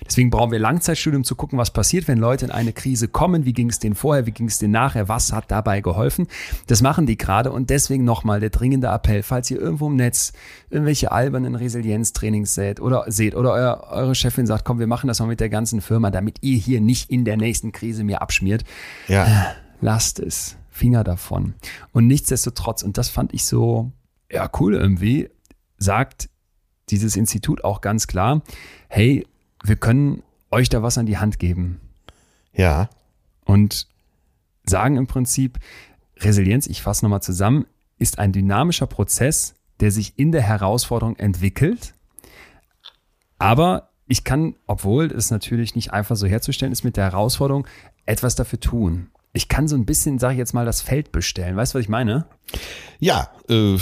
Deswegen 0.05 0.29
brauchen 0.29 0.53
wir 0.53 0.59
Langzeitstudien, 0.59 1.21
um 1.21 1.25
zu 1.25 1.37
gucken, 1.37 1.59
was 1.59 1.71
passiert, 1.71 2.07
wenn 2.07 2.19
Leute 2.19 2.45
in 2.45 2.51
eine 2.51 2.75
Krise 2.75 3.09
kommen. 3.09 3.47
Wie 3.47 3.55
ging 3.55 3.71
es 3.71 3.79
denen 3.79 3.95
vorher? 3.95 4.27
Wie 4.27 4.33
ging 4.33 4.49
es 4.49 4.59
denen 4.59 4.73
nachher? 4.75 5.09
Was 5.09 5.33
hat 5.33 5.51
dabei 5.51 5.81
geholfen? 5.81 6.27
Das 6.67 6.83
machen 6.83 7.07
die 7.07 7.17
gerade 7.17 7.51
und 7.51 7.71
deswegen 7.71 8.05
nochmal 8.05 8.41
der 8.41 8.51
dringende 8.51 8.89
Appell, 8.89 9.23
falls 9.23 9.51
ihr 9.51 9.59
irgendwo 9.59 9.87
im 9.87 9.97
Netz 9.97 10.35
irgendwelche 10.69 11.13
albernen 11.13 11.55
Resilienztrainings 11.55 12.55
seht 12.55 12.79
oder 12.91 13.11
seht 13.11 13.34
oder 13.34 13.53
euer, 13.53 13.86
eure 13.91 14.14
Chefin 14.14 14.47
sagt, 14.47 14.64
komm, 14.64 14.78
wir 14.78 14.86
machen 14.86 15.09
das 15.09 15.20
mal 15.20 15.26
mit 15.26 15.41
der 15.41 15.49
ganzen 15.49 15.80
Firma, 15.80 16.11
damit 16.11 16.38
ihr 16.43 16.59
hier 16.59 16.80
nicht 16.80 17.11
in 17.11 17.24
der 17.24 17.36
nächsten 17.36 17.72
Krise 17.72 18.05
mir 18.05 18.22
abschmiert. 18.22 18.64
Ja. 19.09 19.24
Äh, 19.24 19.55
lasst 19.80 20.18
es. 20.18 20.57
Finger 20.70 21.05
davon. 21.05 21.55
Und 21.93 22.07
nichtsdestotrotz, 22.07 22.82
und 22.82 22.97
das 22.97 23.11
fand 23.11 23.34
ich 23.34 23.45
so, 23.45 23.93
ja, 24.32 24.49
cool 24.59 24.74
irgendwie, 24.74 25.28
sagt 25.76 26.30
dieses 26.88 27.16
Institut 27.16 27.64
auch 27.64 27.82
ganz 27.82 28.07
klar, 28.07 28.41
hey, 28.88 29.26
wir 29.62 29.76
können 29.76 30.22
euch 30.51 30.70
da 30.70 30.82
was 30.82 30.97
an 30.97 31.05
die 31.05 31.18
Hand 31.18 31.38
geben. 31.38 31.80
Ja. 32.55 32.88
Und 33.45 33.88
sagen 34.64 34.97
im 34.97 35.07
Prinzip, 35.07 35.59
Resilienz, 36.18 36.66
ich 36.66 36.80
fasse 36.82 37.05
nochmal 37.05 37.22
zusammen, 37.22 37.66
ist 37.99 38.18
ein 38.18 38.32
dynamischer 38.32 38.86
Prozess, 38.86 39.55
der 39.80 39.91
sich 39.91 40.18
in 40.18 40.32
der 40.32 40.43
Herausforderung 40.43 41.16
entwickelt. 41.16 41.95
Aber 43.41 43.88
ich 44.07 44.22
kann, 44.22 44.55
obwohl 44.66 45.07
es 45.07 45.30
natürlich 45.30 45.74
nicht 45.74 45.93
einfach 45.93 46.14
so 46.14 46.26
herzustellen 46.26 46.72
ist 46.72 46.84
mit 46.84 46.97
der 46.97 47.05
Herausforderung, 47.05 47.66
etwas 48.07 48.34
dafür 48.34 48.61
tun. 48.61 49.09
Ich 49.32 49.49
kann 49.49 49.66
so 49.66 49.76
ein 49.76 49.86
bisschen, 49.86 50.18
sage 50.18 50.34
ich 50.34 50.38
jetzt 50.38 50.53
mal, 50.53 50.66
das 50.66 50.82
Feld 50.82 51.11
bestellen. 51.11 51.57
Weißt 51.57 51.72
du, 51.72 51.78
was 51.78 51.84
ich 51.84 51.88
meine? 51.88 52.26
Ja, 52.99 53.30
äh, 53.49 53.78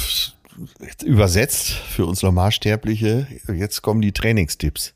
übersetzt 1.02 1.70
für 1.70 2.06
uns 2.06 2.22
Normalsterbliche, 2.22 3.26
jetzt 3.52 3.82
kommen 3.82 4.00
die 4.00 4.12
Trainingstipps. 4.12 4.94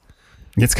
Jetzt, 0.55 0.77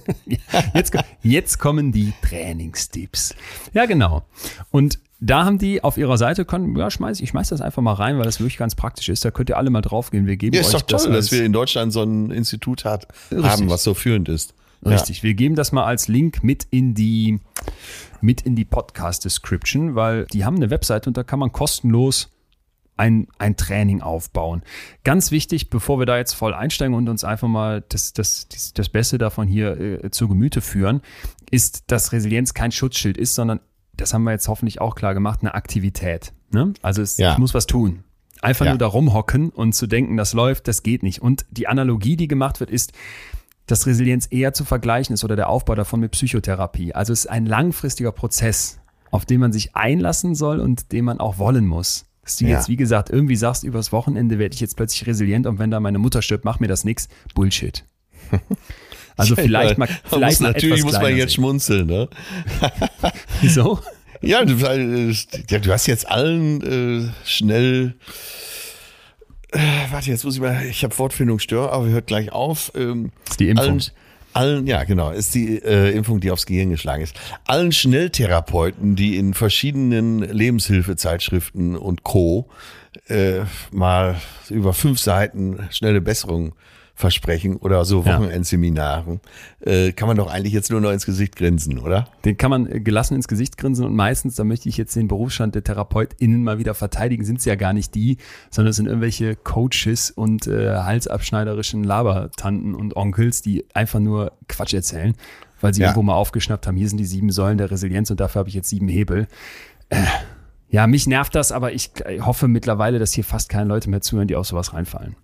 jetzt, 0.74 0.94
jetzt 1.22 1.58
kommen 1.58 1.92
die 1.92 2.12
Trainingstipps. 2.22 3.34
Ja, 3.74 3.86
genau. 3.86 4.24
Und 4.70 4.98
da 5.24 5.44
haben 5.44 5.58
die 5.58 5.84
auf 5.84 5.98
ihrer 5.98 6.18
Seite 6.18 6.44
können, 6.44 6.76
ja, 6.76 6.90
schmeiß, 6.90 7.20
ich 7.20 7.30
schmeiß 7.30 7.50
das 7.50 7.60
einfach 7.60 7.80
mal 7.80 7.92
rein, 7.92 8.16
weil 8.16 8.24
das 8.24 8.40
wirklich 8.40 8.58
ganz 8.58 8.74
praktisch 8.74 9.08
ist. 9.08 9.24
Da 9.24 9.30
könnt 9.30 9.48
ihr 9.50 9.56
alle 9.56 9.70
mal 9.70 9.80
draufgehen. 9.80 10.26
Wir 10.26 10.36
geben 10.36 10.56
ja, 10.56 10.62
ist 10.62 10.74
euch 10.74 10.82
doch 10.82 10.98
toll, 10.98 11.12
das 11.12 11.26
dass 11.26 11.32
wir 11.32 11.44
in 11.44 11.52
Deutschland 11.52 11.92
so 11.92 12.02
ein 12.02 12.32
Institut 12.32 12.84
hat, 12.84 13.06
haben, 13.30 13.70
was 13.70 13.84
so 13.84 13.94
führend 13.94 14.28
ist. 14.28 14.52
Richtig. 14.84 15.18
Ja. 15.18 15.22
Wir 15.22 15.34
geben 15.34 15.54
das 15.54 15.70
mal 15.70 15.84
als 15.84 16.08
Link 16.08 16.42
mit 16.42 16.66
in 16.70 16.94
die, 16.94 17.38
mit 18.20 18.42
in 18.42 18.56
die 18.56 18.64
Podcast 18.64 19.24
Description, 19.24 19.94
weil 19.94 20.26
die 20.26 20.44
haben 20.44 20.56
eine 20.56 20.70
Webseite 20.70 21.08
und 21.08 21.16
da 21.16 21.22
kann 21.22 21.38
man 21.38 21.52
kostenlos 21.52 22.32
ein, 22.96 23.28
ein 23.38 23.56
Training 23.56 24.02
aufbauen. 24.02 24.62
Ganz 25.04 25.30
wichtig, 25.30 25.70
bevor 25.70 26.00
wir 26.00 26.06
da 26.06 26.18
jetzt 26.18 26.32
voll 26.32 26.52
einsteigen 26.52 26.94
und 26.94 27.08
uns 27.08 27.22
einfach 27.22 27.48
mal 27.48 27.84
das, 27.88 28.12
das, 28.12 28.48
das 28.74 28.88
Beste 28.88 29.18
davon 29.18 29.46
hier 29.46 29.80
äh, 30.04 30.10
zu 30.10 30.26
Gemüte 30.26 30.60
führen, 30.60 31.00
ist, 31.52 31.84
dass 31.92 32.10
Resilienz 32.10 32.54
kein 32.54 32.72
Schutzschild 32.72 33.16
ist, 33.16 33.36
sondern 33.36 33.60
das 33.96 34.14
haben 34.14 34.24
wir 34.24 34.32
jetzt 34.32 34.48
hoffentlich 34.48 34.80
auch 34.80 34.94
klar 34.94 35.14
gemacht, 35.14 35.40
eine 35.42 35.54
Aktivität. 35.54 36.32
Ne? 36.50 36.72
Also 36.82 37.02
es, 37.02 37.18
ja. 37.18 37.32
ich 37.32 37.38
muss 37.38 37.54
was 37.54 37.66
tun. 37.66 38.04
Einfach 38.40 38.66
ja. 38.66 38.72
nur 38.72 38.78
da 38.78 38.86
rumhocken 38.86 39.50
und 39.50 39.72
zu 39.74 39.86
denken, 39.86 40.16
das 40.16 40.32
läuft, 40.32 40.66
das 40.66 40.82
geht 40.82 41.02
nicht. 41.02 41.22
Und 41.22 41.46
die 41.50 41.68
Analogie, 41.68 42.16
die 42.16 42.26
gemacht 42.26 42.58
wird, 42.58 42.70
ist, 42.70 42.92
dass 43.66 43.86
Resilienz 43.86 44.26
eher 44.30 44.52
zu 44.52 44.64
vergleichen 44.64 45.14
ist 45.14 45.22
oder 45.22 45.36
der 45.36 45.48
Aufbau 45.48 45.76
davon 45.76 46.00
mit 46.00 46.10
Psychotherapie. 46.12 46.94
Also 46.94 47.12
es 47.12 47.20
ist 47.20 47.30
ein 47.30 47.46
langfristiger 47.46 48.10
Prozess, 48.10 48.80
auf 49.10 49.24
den 49.24 49.40
man 49.40 49.52
sich 49.52 49.76
einlassen 49.76 50.34
soll 50.34 50.58
und 50.58 50.90
den 50.92 51.04
man 51.04 51.20
auch 51.20 51.38
wollen 51.38 51.66
muss. 51.66 52.06
Dass 52.22 52.36
du 52.36 52.44
ja. 52.44 52.56
jetzt, 52.56 52.68
wie 52.68 52.76
gesagt, 52.76 53.10
irgendwie 53.10 53.36
sagst, 53.36 53.62
übers 53.64 53.92
Wochenende 53.92 54.38
werde 54.38 54.54
ich 54.54 54.60
jetzt 54.60 54.76
plötzlich 54.76 55.06
resilient 55.06 55.46
und 55.46 55.58
wenn 55.58 55.70
da 55.70 55.80
meine 55.80 55.98
Mutter 55.98 56.22
stirbt, 56.22 56.44
mach 56.44 56.60
mir 56.60 56.68
das 56.68 56.84
nix. 56.84 57.08
Bullshit. 57.34 57.84
Also 59.16 59.36
vielleicht 59.36 59.78
mal, 59.78 59.88
vielleicht 60.04 60.40
muss, 60.40 60.52
natürlich 60.52 60.84
muss 60.84 61.00
man 61.00 61.16
jetzt 61.16 61.34
schmunzeln, 61.34 61.86
ne? 61.86 62.08
Wieso? 63.40 63.80
Ja 64.20 64.44
du, 64.44 64.54
ja, 64.54 65.58
du 65.58 65.72
hast 65.72 65.86
jetzt 65.86 66.08
allen 66.08 67.08
äh, 67.08 67.28
schnell 67.28 67.94
äh, 69.52 69.58
warte, 69.90 70.10
jetzt 70.10 70.24
muss 70.24 70.36
ich 70.36 70.40
mal, 70.40 70.64
ich 70.64 70.82
habe 70.82 70.98
Wortfindungsstörung, 70.98 71.68
aber 71.68 71.86
hört 71.88 72.06
gleich 72.06 72.32
auf. 72.32 72.72
Ähm, 72.74 73.12
ist 73.28 73.38
die 73.38 73.50
Impfung. 73.50 73.66
Allen, 73.66 73.82
allen, 74.32 74.66
ja, 74.66 74.84
genau, 74.84 75.10
ist 75.10 75.34
die 75.34 75.58
äh, 75.58 75.90
Impfung, 75.90 76.20
die 76.20 76.30
aufs 76.30 76.46
Gehirn 76.46 76.70
geschlagen 76.70 77.02
ist. 77.02 77.14
Allen 77.46 77.72
Schnelltherapeuten, 77.72 78.96
die 78.96 79.16
in 79.16 79.34
verschiedenen 79.34 80.20
Lebenshilfezeitschriften 80.20 81.76
und 81.76 82.02
Co. 82.02 82.48
Äh, 83.08 83.40
mal 83.70 84.16
über 84.48 84.72
fünf 84.72 85.00
Seiten 85.00 85.68
schnelle 85.70 86.00
Besserung 86.00 86.54
versprechen 86.94 87.56
oder 87.56 87.84
so 87.84 88.04
Wochenendseminaren, 88.04 89.20
äh, 89.60 89.92
kann 89.92 90.08
man 90.08 90.16
doch 90.16 90.30
eigentlich 90.30 90.52
jetzt 90.52 90.70
nur 90.70 90.80
noch 90.80 90.90
ins 90.90 91.06
Gesicht 91.06 91.36
grinsen, 91.36 91.78
oder? 91.78 92.08
Den 92.24 92.36
kann 92.36 92.50
man 92.50 92.70
äh, 92.70 92.80
gelassen 92.80 93.14
ins 93.14 93.28
Gesicht 93.28 93.56
grinsen 93.56 93.86
und 93.86 93.94
meistens, 93.94 94.36
da 94.36 94.44
möchte 94.44 94.68
ich 94.68 94.76
jetzt 94.76 94.94
den 94.94 95.08
Berufsstand 95.08 95.54
der 95.54 95.64
TherapeutInnen 95.64 96.44
mal 96.44 96.58
wieder 96.58 96.74
verteidigen, 96.74 97.24
sind 97.24 97.38
es 97.38 97.44
ja 97.44 97.54
gar 97.54 97.72
nicht 97.72 97.94
die, 97.94 98.18
sondern 98.50 98.70
es 98.70 98.76
sind 98.76 98.86
irgendwelche 98.86 99.36
Coaches 99.36 100.10
und 100.10 100.46
äh, 100.46 100.76
halsabschneiderischen 100.76 101.82
Labertanten 101.82 102.74
und 102.74 102.96
Onkels, 102.96 103.42
die 103.42 103.64
einfach 103.74 104.00
nur 104.00 104.32
Quatsch 104.48 104.74
erzählen, 104.74 105.14
weil 105.60 105.72
sie 105.72 105.80
ja. 105.80 105.88
irgendwo 105.88 106.02
mal 106.02 106.14
aufgeschnappt 106.14 106.66
haben, 106.66 106.76
hier 106.76 106.88
sind 106.88 106.98
die 106.98 107.06
sieben 107.06 107.30
Säulen 107.30 107.58
der 107.58 107.70
Resilienz 107.70 108.10
und 108.10 108.20
dafür 108.20 108.40
habe 108.40 108.48
ich 108.48 108.54
jetzt 108.54 108.68
sieben 108.68 108.88
Hebel. 108.88 109.28
Äh, 109.88 110.04
ja, 110.68 110.86
mich 110.86 111.06
nervt 111.06 111.34
das, 111.34 111.52
aber 111.52 111.72
ich 111.72 111.90
hoffe 112.20 112.48
mittlerweile, 112.48 112.98
dass 112.98 113.12
hier 113.12 113.24
fast 113.24 113.48
keine 113.48 113.68
Leute 113.68 113.90
mehr 113.90 114.00
zuhören, 114.00 114.28
die 114.28 114.36
auf 114.36 114.46
sowas 114.46 114.72
reinfallen. 114.72 115.16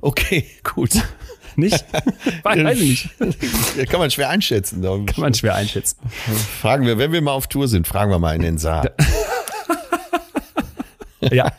Okay, 0.00 0.46
gut. 0.74 0.90
Nicht? 1.56 1.84
Weiß 2.42 2.80
ich 2.80 3.10
nicht. 3.18 3.90
Kann 3.90 4.00
man 4.00 4.10
schwer 4.10 4.30
einschätzen. 4.30 4.80
Kann 4.82 5.04
man 5.16 5.34
schwer 5.34 5.56
einschätzen. 5.56 5.98
Fragen 6.60 6.86
wir, 6.86 6.96
wenn 6.98 7.12
wir 7.12 7.20
mal 7.22 7.32
auf 7.32 7.46
Tour 7.48 7.68
sind, 7.68 7.86
fragen 7.86 8.10
wir 8.10 8.18
mal 8.18 8.34
in 8.36 8.42
den 8.42 8.56
Saal. 8.58 8.94
ja, 11.20 11.52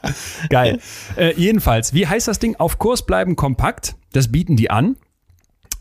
geil. 0.50 0.80
Äh, 1.18 1.34
jedenfalls, 1.36 1.94
wie 1.94 2.08
heißt 2.08 2.28
das 2.28 2.40
Ding? 2.40 2.56
Auf 2.56 2.80
Kurs 2.80 3.06
bleiben 3.06 3.36
kompakt. 3.36 3.96
Das 4.14 4.32
bieten 4.32 4.56
die 4.56 4.72
an. 4.72 4.96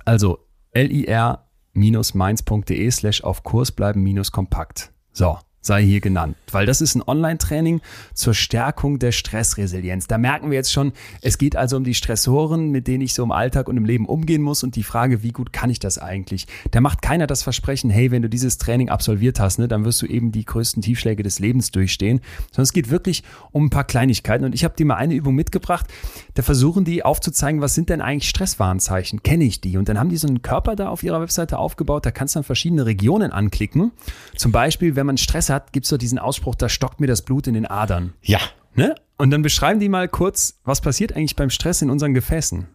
Also 0.04 0.40
lir-mainz.de 0.74 2.90
slash 2.90 3.22
auf 3.22 3.42
Kurs 3.42 3.72
bleiben 3.72 4.02
minus 4.02 4.32
kompakt. 4.32 4.92
So 5.12 5.38
sei 5.60 5.82
hier 5.82 6.00
genannt, 6.00 6.36
weil 6.54 6.66
das 6.66 6.80
ist 6.80 6.94
ein 6.94 7.02
Online-Training 7.06 7.80
zur 8.14 8.34
Stärkung 8.34 8.98
der 8.98 9.12
Stressresilienz. 9.12 10.06
Da 10.06 10.18
merken 10.18 10.50
wir 10.50 10.56
jetzt 10.56 10.72
schon, 10.72 10.92
es 11.22 11.38
geht 11.38 11.56
also 11.56 11.76
um 11.76 11.84
die 11.84 11.94
Stressoren, 11.94 12.70
mit 12.70 12.86
denen 12.86 13.02
ich 13.02 13.14
so 13.14 13.22
im 13.22 13.32
Alltag 13.32 13.68
und 13.68 13.76
im 13.76 13.84
Leben 13.84 14.06
umgehen 14.06 14.42
muss 14.42 14.62
und 14.62 14.76
die 14.76 14.82
Frage, 14.82 15.22
wie 15.22 15.32
gut 15.32 15.52
kann 15.52 15.70
ich 15.70 15.78
das 15.78 15.98
eigentlich? 15.98 16.46
Da 16.70 16.80
macht 16.80 17.02
keiner 17.02 17.26
das 17.26 17.42
Versprechen, 17.42 17.90
hey, 17.90 18.10
wenn 18.10 18.22
du 18.22 18.28
dieses 18.28 18.58
Training 18.58 18.88
absolviert 18.88 19.40
hast, 19.40 19.58
ne, 19.58 19.68
dann 19.68 19.84
wirst 19.84 20.02
du 20.02 20.06
eben 20.06 20.32
die 20.32 20.44
größten 20.44 20.82
Tiefschläge 20.82 21.22
des 21.22 21.38
Lebens 21.38 21.70
durchstehen, 21.70 22.20
sondern 22.50 22.64
es 22.64 22.72
geht 22.72 22.90
wirklich 22.90 23.22
um 23.52 23.66
ein 23.66 23.70
paar 23.70 23.84
Kleinigkeiten 23.84 24.44
und 24.44 24.54
ich 24.54 24.64
habe 24.64 24.74
dir 24.76 24.86
mal 24.86 24.96
eine 24.96 25.14
Übung 25.14 25.34
mitgebracht, 25.34 25.86
da 26.34 26.42
versuchen 26.42 26.84
die 26.84 27.04
aufzuzeigen, 27.04 27.60
was 27.60 27.74
sind 27.74 27.88
denn 27.88 28.00
eigentlich 28.00 28.28
Stresswarnzeichen? 28.28 29.22
Kenne 29.22 29.44
ich 29.44 29.60
die? 29.60 29.76
Und 29.76 29.88
dann 29.88 29.98
haben 29.98 30.08
die 30.08 30.16
so 30.16 30.28
einen 30.28 30.42
Körper 30.42 30.76
da 30.76 30.88
auf 30.88 31.02
ihrer 31.02 31.20
Webseite 31.20 31.58
aufgebaut, 31.58 32.06
da 32.06 32.10
kannst 32.10 32.34
du 32.34 32.38
dann 32.38 32.44
verschiedene 32.44 32.86
Regionen 32.86 33.32
anklicken. 33.32 33.92
Zum 34.36 34.52
Beispiel, 34.52 34.96
wenn 34.96 35.06
man 35.06 35.18
Stress 35.18 35.50
hat, 35.50 35.72
gibt 35.72 35.84
es 35.84 35.90
so 35.90 35.96
diesen 35.96 36.18
Ausspruch, 36.40 36.54
da 36.54 36.70
stockt 36.70 37.00
mir 37.00 37.06
das 37.06 37.22
Blut 37.22 37.46
in 37.46 37.54
den 37.54 37.66
Adern. 37.66 38.14
Ja. 38.22 38.38
Ne? 38.74 38.94
Und 39.18 39.30
dann 39.30 39.42
beschreiben 39.42 39.78
die 39.78 39.90
mal 39.90 40.08
kurz, 40.08 40.58
was 40.64 40.80
passiert 40.80 41.14
eigentlich 41.14 41.36
beim 41.36 41.50
Stress 41.50 41.82
in 41.82 41.90
unseren 41.90 42.14
Gefäßen. 42.14 42.66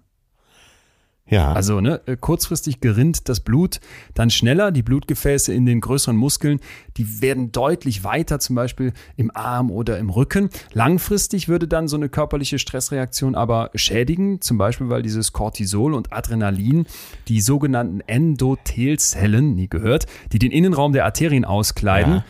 Ja. 1.28 1.54
Also 1.54 1.82
ne, 1.82 2.02
äh, 2.06 2.16
kurzfristig 2.16 2.82
gerinnt 2.82 3.28
das 3.28 3.40
Blut 3.40 3.80
dann 4.14 4.30
schneller, 4.30 4.72
die 4.72 4.84
Blutgefäße 4.84 5.52
in 5.52 5.66
den 5.66 5.82
größeren 5.82 6.16
Muskeln, 6.16 6.60
die 6.98 7.24
werden 7.24 7.52
deutlich 7.52 8.04
weiter, 8.04 8.40
zum 8.40 8.56
Beispiel 8.56 8.94
im 9.16 9.32
Arm 9.36 9.72
oder 9.72 9.98
im 9.98 10.12
Rücken. 10.12 10.52
Langfristig 10.74 11.48
würde 11.48 11.68
dann 11.68 11.88
so 11.88 11.96
eine 11.96 12.10
körperliche 12.10 12.60
Stressreaktion 12.60 13.34
aber 13.34 13.72
schädigen, 13.74 14.40
zum 14.42 14.60
Beispiel 14.60 14.90
weil 14.90 15.02
dieses 15.02 15.34
Cortisol 15.34 15.96
und 15.96 16.14
Adrenalin 16.14 16.86
die 17.28 17.42
sogenannten 17.42 18.02
Endothelzellen, 18.02 19.56
nie 19.56 19.68
gehört, 19.68 20.06
die 20.32 20.38
den 20.38 20.52
Innenraum 20.52 20.94
der 20.94 21.06
Arterien 21.06 21.44
auskleiden, 21.44 22.14
ja 22.14 22.26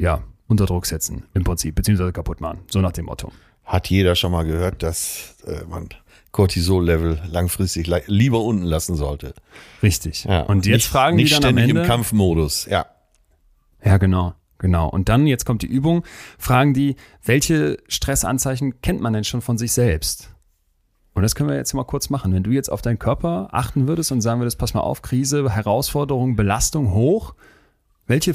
ja, 0.00 0.22
unter 0.50 0.66
Druck 0.66 0.84
setzen 0.86 1.24
im 1.32 1.44
Prinzip, 1.44 1.76
beziehungsweise 1.76 2.12
kaputt 2.12 2.40
machen. 2.40 2.60
So 2.68 2.80
nach 2.80 2.92
dem 2.92 3.06
Motto. 3.06 3.32
Hat 3.64 3.88
jeder 3.88 4.16
schon 4.16 4.32
mal 4.32 4.44
gehört, 4.44 4.82
dass 4.82 5.36
äh, 5.46 5.64
man 5.68 5.88
Cortisol-Level 6.32 7.22
langfristig 7.30 7.86
lieber 8.06 8.42
unten 8.42 8.64
lassen 8.64 8.96
sollte. 8.96 9.34
Richtig. 9.82 10.24
Ja, 10.24 10.42
und 10.42 10.66
jetzt 10.66 10.74
nicht, 10.74 10.86
fragen 10.86 11.18
die 11.18 11.24
dann 11.24 11.44
am 11.44 11.56
Ende. 11.56 11.80
im 11.80 11.86
Kampfmodus, 11.86 12.66
ja. 12.66 12.86
Ja, 13.84 13.98
genau. 13.98 14.34
Genau. 14.58 14.88
Und 14.88 15.08
dann, 15.08 15.26
jetzt 15.26 15.46
kommt 15.46 15.62
die 15.62 15.66
Übung, 15.66 16.04
fragen 16.38 16.74
die, 16.74 16.96
welche 17.24 17.78
Stressanzeichen 17.88 18.82
kennt 18.82 19.00
man 19.00 19.14
denn 19.14 19.24
schon 19.24 19.40
von 19.40 19.56
sich 19.56 19.72
selbst? 19.72 20.34
Und 21.14 21.22
das 21.22 21.34
können 21.34 21.48
wir 21.48 21.56
jetzt 21.56 21.72
mal 21.72 21.84
kurz 21.84 22.10
machen. 22.10 22.32
Wenn 22.32 22.42
du 22.42 22.50
jetzt 22.50 22.70
auf 22.70 22.82
deinen 22.82 22.98
Körper 22.98 23.48
achten 23.52 23.88
würdest 23.88 24.12
und 24.12 24.20
sagen 24.20 24.40
würdest, 24.40 24.58
pass 24.58 24.74
mal 24.74 24.80
auf, 24.80 25.02
Krise, 25.02 25.50
Herausforderung, 25.50 26.36
Belastung 26.36 26.92
hoch, 26.92 27.34
welche, 28.10 28.34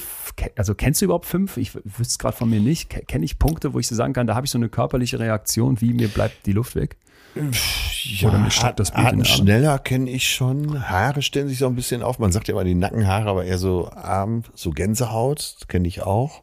also 0.56 0.74
kennst 0.74 1.02
du 1.02 1.06
überhaupt 1.06 1.26
fünf? 1.26 1.58
Ich 1.58 1.76
wüsste 1.76 2.04
es 2.04 2.18
gerade 2.18 2.36
von 2.36 2.50
mir 2.50 2.60
nicht. 2.60 2.90
Kenne 3.08 3.26
ich 3.26 3.38
Punkte, 3.38 3.74
wo 3.74 3.80
ich 3.80 3.88
so 3.88 3.94
sagen 3.94 4.14
kann, 4.14 4.26
da 4.26 4.34
habe 4.34 4.46
ich 4.46 4.52
so 4.52 4.58
eine 4.58 4.70
körperliche 4.70 5.20
Reaktion, 5.20 5.82
wie 5.82 5.94
mir 5.94 6.08
bleibt 6.08 6.46
die 6.46 6.54
Luft 6.54 6.76
weg? 6.76 6.98
Ja, 7.36 8.30
Oder 8.30 8.40
mir 8.40 8.52
stockt 8.52 8.80
das 8.80 8.92
Blut 8.92 9.28
schneller 9.28 9.78
kenne 9.80 10.10
ich 10.10 10.30
schon. 10.30 10.90
Haare 10.90 11.22
stellen 11.22 11.50
sich 11.50 11.58
so 11.58 11.68
ein 11.68 11.76
bisschen 11.76 12.02
auf. 12.02 12.18
Man 12.18 12.32
sagt 12.32 12.48
ja 12.48 12.54
immer 12.54 12.64
die 12.64 12.76
Nackenhaare, 12.76 13.30
aber 13.30 13.44
eher 13.44 13.58
so 13.58 13.90
Arm, 13.92 14.44
so 14.54 14.72
Gänsehaut, 14.72 15.58
kenne 15.68 15.88
ich 15.88 16.02
auch. 16.02 16.42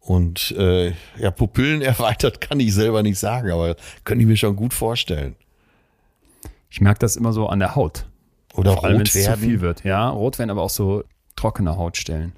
Und 0.00 0.52
äh, 0.52 0.92
ja, 1.18 1.30
Pupillen 1.30 1.80
erweitert 1.82 2.40
kann 2.42 2.60
ich 2.60 2.74
selber 2.74 3.02
nicht 3.02 3.18
sagen, 3.18 3.50
aber 3.50 3.76
könnte 4.04 4.22
ich 4.22 4.28
mir 4.28 4.36
schon 4.36 4.54
gut 4.54 4.74
vorstellen. 4.74 5.36
Ich 6.68 6.82
merke 6.82 6.98
das 6.98 7.16
immer 7.16 7.32
so 7.32 7.48
an 7.48 7.58
der 7.58 7.74
Haut. 7.74 8.06
Oder 8.54 8.74
Vor 8.74 8.84
allem, 8.84 8.98
rot 8.98 9.14
werden. 9.14 9.34
zu 9.34 9.40
viel 9.40 9.60
wird. 9.62 9.84
Ja, 9.84 10.10
rot 10.10 10.38
werden, 10.38 10.50
aber 10.50 10.62
auch 10.62 10.70
so 10.70 11.02
trockene 11.36 11.76
Haut 11.76 11.96
stellen. 11.96 12.32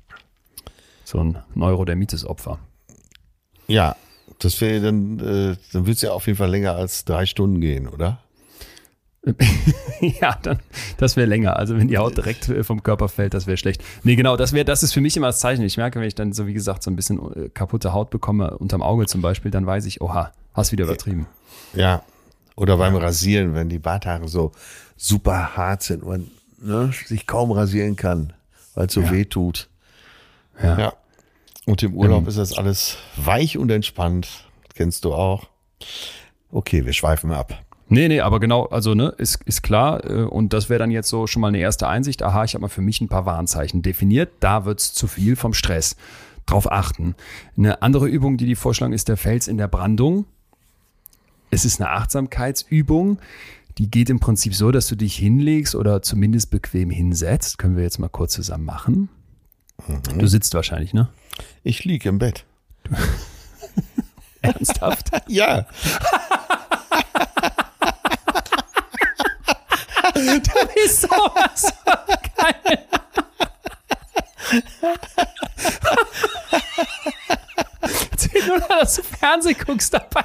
So 1.05 1.21
ein 1.21 1.39
Neurodermitis-Opfer. 1.55 2.59
Ja, 3.67 3.97
das 4.41 4.61
wäre 4.61 4.81
dann, 4.81 5.19
äh, 5.19 5.57
dann 5.73 5.83
würde 5.83 5.93
es 5.93 6.03
ja 6.03 6.13
auf 6.13 6.27
jeden 6.27 6.37
Fall 6.37 6.51
länger 6.51 6.75
als 6.75 7.05
drei 7.05 7.27
Stunden 7.27 7.61
gehen, 7.61 7.89
oder? 7.89 8.21
ja, 10.21 10.39
dann, 10.43 10.59
das 10.97 11.17
wäre 11.17 11.27
länger. 11.27 11.57
Also 11.57 11.77
wenn 11.77 11.89
die 11.89 11.99
Haut 11.99 12.17
direkt 12.17 12.49
äh, 12.49 12.63
vom 12.63 12.83
Körper 12.83 13.09
fällt, 13.09 13.35
das 13.35 13.47
wäre 13.47 13.57
schlecht. 13.57 13.83
Nee, 14.05 14.17
genau, 14.17 14.37
das 14.37 14.53
wäre, 14.53 14.65
das 14.65 14.83
ist 14.83 14.93
für 14.93 15.01
mich 15.01 15.17
immer 15.17 15.27
das 15.27 15.41
Zeichen. 15.41 15.63
Ich 15.63 15.77
merke, 15.77 16.01
wenn 16.01 16.07
ich 16.07 16.15
dann 16.15 16.33
so 16.33 16.47
wie 16.47 16.55
gesagt 16.55 16.83
so 16.83 16.91
ein 16.91 16.97
bisschen 16.97 17.19
äh, 17.35 17.49
kaputte 17.49 17.93
Haut 17.93 18.11
bekomme, 18.11 18.57
unterm 18.59 18.83
Auge 18.83 19.07
zum 19.07 19.21
Beispiel, 19.21 19.51
dann 19.51 19.67
weiß 19.67 19.87
ich, 19.87 20.01
oha, 20.01 20.33
hast 20.55 20.73
wieder 20.73 20.85
übertrieben. 20.85 21.27
Ja. 21.75 22.03
Oder 22.57 22.77
beim 22.77 22.97
Rasieren, 22.97 23.55
wenn 23.55 23.69
die 23.69 23.79
Barthaare 23.79 24.29
so 24.29 24.53
super 24.97 25.57
hart 25.57 25.83
sind 25.83 26.03
und 26.03 26.31
ne, 26.61 26.91
sich 27.07 27.27
kaum 27.27 27.53
rasieren 27.53 27.97
kann 27.97 28.33
weil 28.79 28.87
es 28.87 28.93
so 28.93 29.01
ja. 29.01 29.11
weh 29.11 29.24
tut. 29.24 29.68
Ja. 30.62 30.79
ja. 30.79 30.93
Und 31.66 31.83
im 31.83 31.95
Urlaub 31.95 32.22
ähm. 32.22 32.29
ist 32.29 32.39
das 32.39 32.57
alles 32.57 32.97
weich 33.16 33.59
und 33.59 33.70
entspannt. 33.70 34.29
kennst 34.74 35.05
du 35.05 35.12
auch. 35.12 35.49
Okay, 36.53 36.87
wir 36.87 36.93
schweifen 36.93 37.33
ab. 37.33 37.61
Nee, 37.89 38.07
nee, 38.07 38.20
aber 38.20 38.39
genau, 38.39 38.66
also 38.66 38.95
ne, 38.95 39.12
ist, 39.18 39.43
ist 39.47 39.62
klar. 39.62 40.09
Äh, 40.09 40.22
und 40.22 40.53
das 40.53 40.70
wäre 40.70 40.79
dann 40.79 40.93
jetzt 40.93 41.09
so 41.09 41.26
schon 41.26 41.41
mal 41.41 41.49
eine 41.49 41.59
erste 41.59 41.89
Einsicht. 41.89 42.22
Aha, 42.22 42.45
ich 42.45 42.55
habe 42.55 42.62
mal 42.62 42.68
für 42.68 42.81
mich 42.81 43.01
ein 43.01 43.09
paar 43.09 43.26
Warnzeichen 43.26 43.83
definiert. 43.83 44.31
Da 44.39 44.64
wird 44.64 44.79
es 44.79 44.95
zu 44.95 45.09
viel 45.09 45.35
vom 45.35 45.55
Stress. 45.55 45.97
Drauf 46.47 46.70
achten. 46.70 47.16
Eine 47.57 47.83
andere 47.83 48.07
Übung, 48.07 48.37
die 48.37 48.47
die 48.47 48.55
vorschlagen, 48.55 48.93
ist 48.93 49.09
der 49.09 49.16
Fels 49.16 49.49
in 49.49 49.59
der 49.59 49.68
Brandung. 49.68 50.24
Es 51.51 51.64
ist 51.64 51.81
eine 51.81 51.91
Achtsamkeitsübung. 51.91 53.18
Die 53.79 53.89
geht 53.89 54.11
im 54.11 54.18
Prinzip 54.18 54.57
so, 54.57 54.72
dass 54.72 54.89
du 54.89 54.97
dich 54.97 55.16
hinlegst 55.16 55.76
oder 55.76 56.03
zumindest 56.03 56.51
bequem 56.51 56.91
hinsetzt. 56.91 57.59
Können 57.59 57.76
wir 57.76 57.85
jetzt 57.85 58.01
mal 58.01 58.09
kurz 58.09 58.33
zusammen 58.33 58.64
machen. 58.64 59.09
Mhm. 59.87 60.18
Du 60.18 60.26
sitzt 60.26 60.53
wahrscheinlich, 60.55 60.95
ne? 60.95 61.09
Ich 61.62 61.85
liege 61.85 62.09
im 62.09 62.18
Bett. 62.18 62.45
Ernsthaft? 64.43 65.11
ja. 65.29 65.64
du 70.14 70.68
bist 70.74 71.03
sowas 71.03 71.72
geil. 72.37 72.79
Erzähl 78.11 78.47
nur, 78.49 78.59
dass 78.61 78.97
du 78.97 79.03
Fernsehen 79.05 79.57
guckst 79.64 79.95
dabei. 79.95 80.24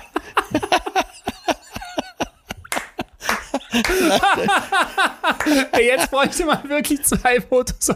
Jetzt 5.79 6.11
bräuchte 6.11 6.45
man 6.45 6.69
wirklich 6.69 7.03
zwei 7.03 7.41
Fotos. 7.41 7.95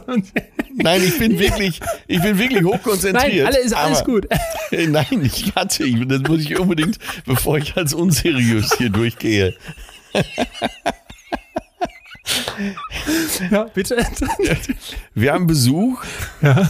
Nein, 0.73 1.03
ich 1.03 1.17
bin 1.17 1.37
wirklich, 1.39 1.79
ich 2.07 2.21
bin 2.21 2.37
wirklich 2.37 2.63
hochkonzentriert. 2.63 3.45
Nein, 3.45 3.45
alles, 3.45 3.73
alles 3.73 3.99
aber, 3.99 4.11
gut. 4.11 4.27
Nein, 4.71 5.31
ich 5.33 5.55
hatte, 5.55 5.89
das 6.05 6.21
muss 6.21 6.41
ich 6.41 6.59
unbedingt, 6.59 6.97
bevor 7.25 7.57
ich 7.57 7.75
als 7.77 7.93
unseriös 7.93 8.73
hier 8.77 8.89
durchgehe. 8.89 9.55
Ja, 13.51 13.63
bitte. 13.73 14.05
Wir 15.13 15.33
haben 15.33 15.47
Besuch. 15.47 16.03
Ja. 16.41 16.69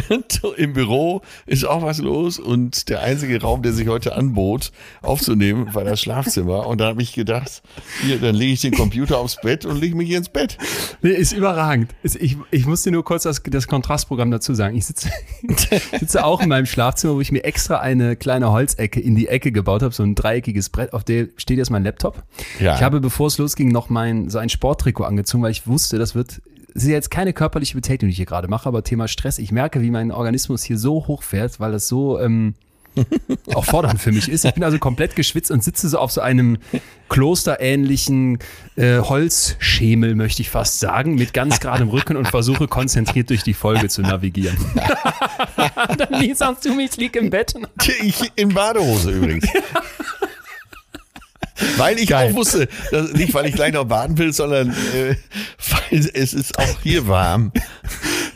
Im 0.56 0.72
Büro 0.72 1.22
ist 1.46 1.64
auch 1.64 1.82
was 1.82 1.98
los 1.98 2.38
und 2.38 2.88
der 2.88 3.02
einzige 3.02 3.40
Raum, 3.40 3.62
der 3.62 3.72
sich 3.72 3.88
heute 3.88 4.14
anbot, 4.16 4.72
aufzunehmen, 5.02 5.74
war 5.74 5.84
das 5.84 6.00
Schlafzimmer. 6.00 6.66
Und 6.66 6.80
da 6.80 6.86
habe 6.86 7.02
ich 7.02 7.12
gedacht, 7.12 7.62
hier, 8.02 8.18
dann 8.18 8.34
lege 8.34 8.52
ich 8.52 8.60
den 8.60 8.74
Computer 8.74 9.18
aufs 9.18 9.36
Bett 9.42 9.64
und 9.64 9.80
lege 9.80 9.96
mich 9.96 10.08
hier 10.08 10.18
ins 10.18 10.28
Bett. 10.28 10.58
Nee, 11.02 11.10
ist 11.10 11.32
überragend. 11.32 11.94
Ich, 12.02 12.36
ich 12.50 12.66
muss 12.66 12.82
dir 12.82 12.92
nur 12.92 13.04
kurz 13.04 13.24
das, 13.24 13.42
das 13.42 13.66
Kontrastprogramm 13.66 14.30
dazu 14.30 14.54
sagen. 14.54 14.76
Ich 14.76 14.86
sitze, 14.86 15.10
sitze 15.98 16.24
auch 16.24 16.40
in 16.40 16.48
meinem 16.48 16.66
Schlafzimmer, 16.66 17.14
wo 17.14 17.20
ich 17.20 17.32
mir 17.32 17.44
extra 17.44 17.78
eine 17.80 18.16
kleine 18.16 18.50
Holzecke 18.50 19.00
in 19.00 19.14
die 19.14 19.28
Ecke 19.28 19.52
gebaut 19.52 19.82
habe, 19.82 19.94
so 19.94 20.02
ein 20.02 20.14
dreieckiges 20.14 20.70
Brett, 20.70 20.92
auf 20.92 21.04
der 21.04 21.28
steht 21.36 21.58
jetzt 21.58 21.70
mein 21.70 21.84
Laptop. 21.84 22.22
Ja. 22.60 22.76
Ich 22.76 22.82
habe, 22.82 23.00
bevor 23.00 23.26
es 23.26 23.38
losging, 23.38 23.68
noch 23.68 23.88
mein 23.88 24.30
so 24.30 24.38
ein 24.38 24.48
Sporttrikot 24.48 25.04
angezogen, 25.04 25.42
weil 25.42 25.50
ich 25.50 25.66
wusste, 25.66 25.98
das 25.98 26.14
wird 26.14 26.40
ist 26.74 26.86
jetzt 26.86 27.10
keine 27.10 27.32
körperliche 27.32 27.74
Betätigung, 27.74 28.08
die 28.08 28.12
ich 28.12 28.16
hier 28.16 28.26
gerade 28.26 28.48
mache, 28.48 28.68
aber 28.68 28.82
Thema 28.82 29.08
Stress. 29.08 29.38
Ich 29.38 29.52
merke, 29.52 29.80
wie 29.82 29.90
mein 29.90 30.10
Organismus 30.10 30.62
hier 30.62 30.78
so 30.78 31.06
hochfährt, 31.06 31.60
weil 31.60 31.72
das 31.72 31.88
so 31.88 32.18
ähm, 32.18 32.54
auch 33.54 33.64
fordernd 33.64 34.00
für 34.00 34.12
mich 34.12 34.28
ist. 34.28 34.44
Ich 34.44 34.54
bin 34.54 34.64
also 34.64 34.78
komplett 34.78 35.16
geschwitzt 35.16 35.50
und 35.50 35.62
sitze 35.64 35.88
so 35.88 35.98
auf 35.98 36.12
so 36.12 36.20
einem 36.20 36.58
klosterähnlichen 37.08 38.38
äh, 38.76 38.98
Holzschemel, 38.98 40.14
möchte 40.14 40.42
ich 40.42 40.50
fast 40.50 40.80
sagen, 40.80 41.14
mit 41.14 41.32
ganz 41.32 41.60
geradem 41.60 41.88
Rücken 41.88 42.16
und 42.16 42.28
versuche 42.28 42.68
konzentriert 42.68 43.30
durch 43.30 43.42
die 43.42 43.54
Folge 43.54 43.88
zu 43.88 44.02
navigieren. 44.02 44.56
Dann 45.98 46.34
sagst 46.34 46.64
du 46.64 46.74
mir, 46.74 46.84
ich 46.84 46.96
liege 46.96 47.18
im 47.18 47.30
Bett. 47.30 47.54
Ich 48.02 48.32
in 48.36 48.54
Badehose 48.54 49.10
übrigens. 49.10 49.46
Weil 51.76 51.98
ich 51.98 52.08
Geil. 52.08 52.30
auch 52.30 52.36
wusste, 52.36 52.68
dass, 52.90 53.12
nicht 53.12 53.34
weil 53.34 53.46
ich 53.46 53.54
gleich 53.54 53.72
noch 53.72 53.84
baden 53.84 54.16
will, 54.18 54.32
sondern 54.32 54.70
äh, 54.70 55.14
weil 55.70 56.10
es 56.14 56.32
ist 56.32 56.58
auch 56.58 56.80
hier 56.82 57.06
warm. 57.08 57.52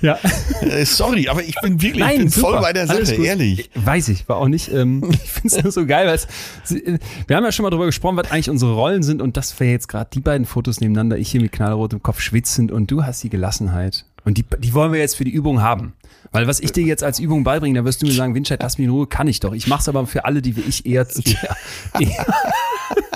Ja. 0.03 0.19
Äh, 0.61 0.85
sorry, 0.85 1.29
aber 1.29 1.43
ich 1.43 1.55
bin 1.61 1.81
wirklich 1.81 2.03
Nein, 2.03 2.27
ich 2.27 2.35
bin 2.35 2.43
voll 2.43 2.61
bei 2.61 2.73
der 2.73 2.87
Sache, 2.87 3.15
ehrlich. 3.15 3.71
Weiß 3.75 4.09
ich, 4.09 4.29
war 4.29 4.37
auch 4.37 4.49
nicht. 4.49 4.71
Ähm, 4.73 5.11
ich 5.11 5.31
finde 5.31 5.57
es 5.57 5.63
nur 5.63 5.73
so 5.73 5.87
geil, 5.87 6.07
weil 6.07 6.17
es, 6.17 6.29
wir 7.27 7.37
haben 7.37 7.45
ja 7.45 7.53
schon 7.53 7.63
mal 7.63 7.71
darüber 7.71 7.87
gesprochen, 7.87 8.17
was 8.17 8.31
eigentlich 8.31 8.51
unsere 8.51 8.75
Rollen 8.75 9.03
sind 9.03 9.23
und 9.23 9.37
das 9.37 9.59
wäre 9.59 9.71
jetzt 9.71 9.89
gerade 9.89 10.11
die 10.13 10.21
beiden 10.21 10.47
Fotos 10.47 10.81
nebeneinander, 10.81 11.19
ich 11.19 11.31
hier 11.31 11.41
mit 11.41 11.53
knallrotem 11.53 12.03
Kopf 12.03 12.21
schwitzend 12.21 12.71
und 12.71 12.91
du 12.91 13.05
hast 13.05 13.23
die 13.23 13.31
Gelassenheit. 13.31 14.05
Und 14.25 14.39
die, 14.39 14.45
die 14.59 14.75
wollen 14.75 14.93
wir 14.93 14.99
jetzt 14.99 15.17
für 15.17 15.25
die 15.25 15.31
Übung 15.31 15.63
haben. 15.63 15.93
Weil 16.33 16.49
was 16.49 16.59
ich 16.59 16.73
dir 16.73 16.85
jetzt 16.85 17.05
als 17.05 17.21
Übung 17.21 17.45
beibringe, 17.45 17.79
da 17.79 17.85
wirst 17.85 18.03
du 18.03 18.07
mir 18.07 18.13
sagen, 18.13 18.35
Winscheid, 18.35 18.61
lass 18.61 18.77
mich 18.77 18.87
in 18.87 18.91
Ruhe, 18.91 19.07
kann 19.07 19.29
ich 19.29 19.39
doch. 19.39 19.53
Ich 19.53 19.69
mach's 19.69 19.89
aber 19.89 20.05
für 20.07 20.25
alle, 20.25 20.43
die 20.43 20.57
wie 20.57 20.63
ich 20.63 20.85
eher, 20.85 21.07
eher, 21.25 21.57
eher 22.01 22.27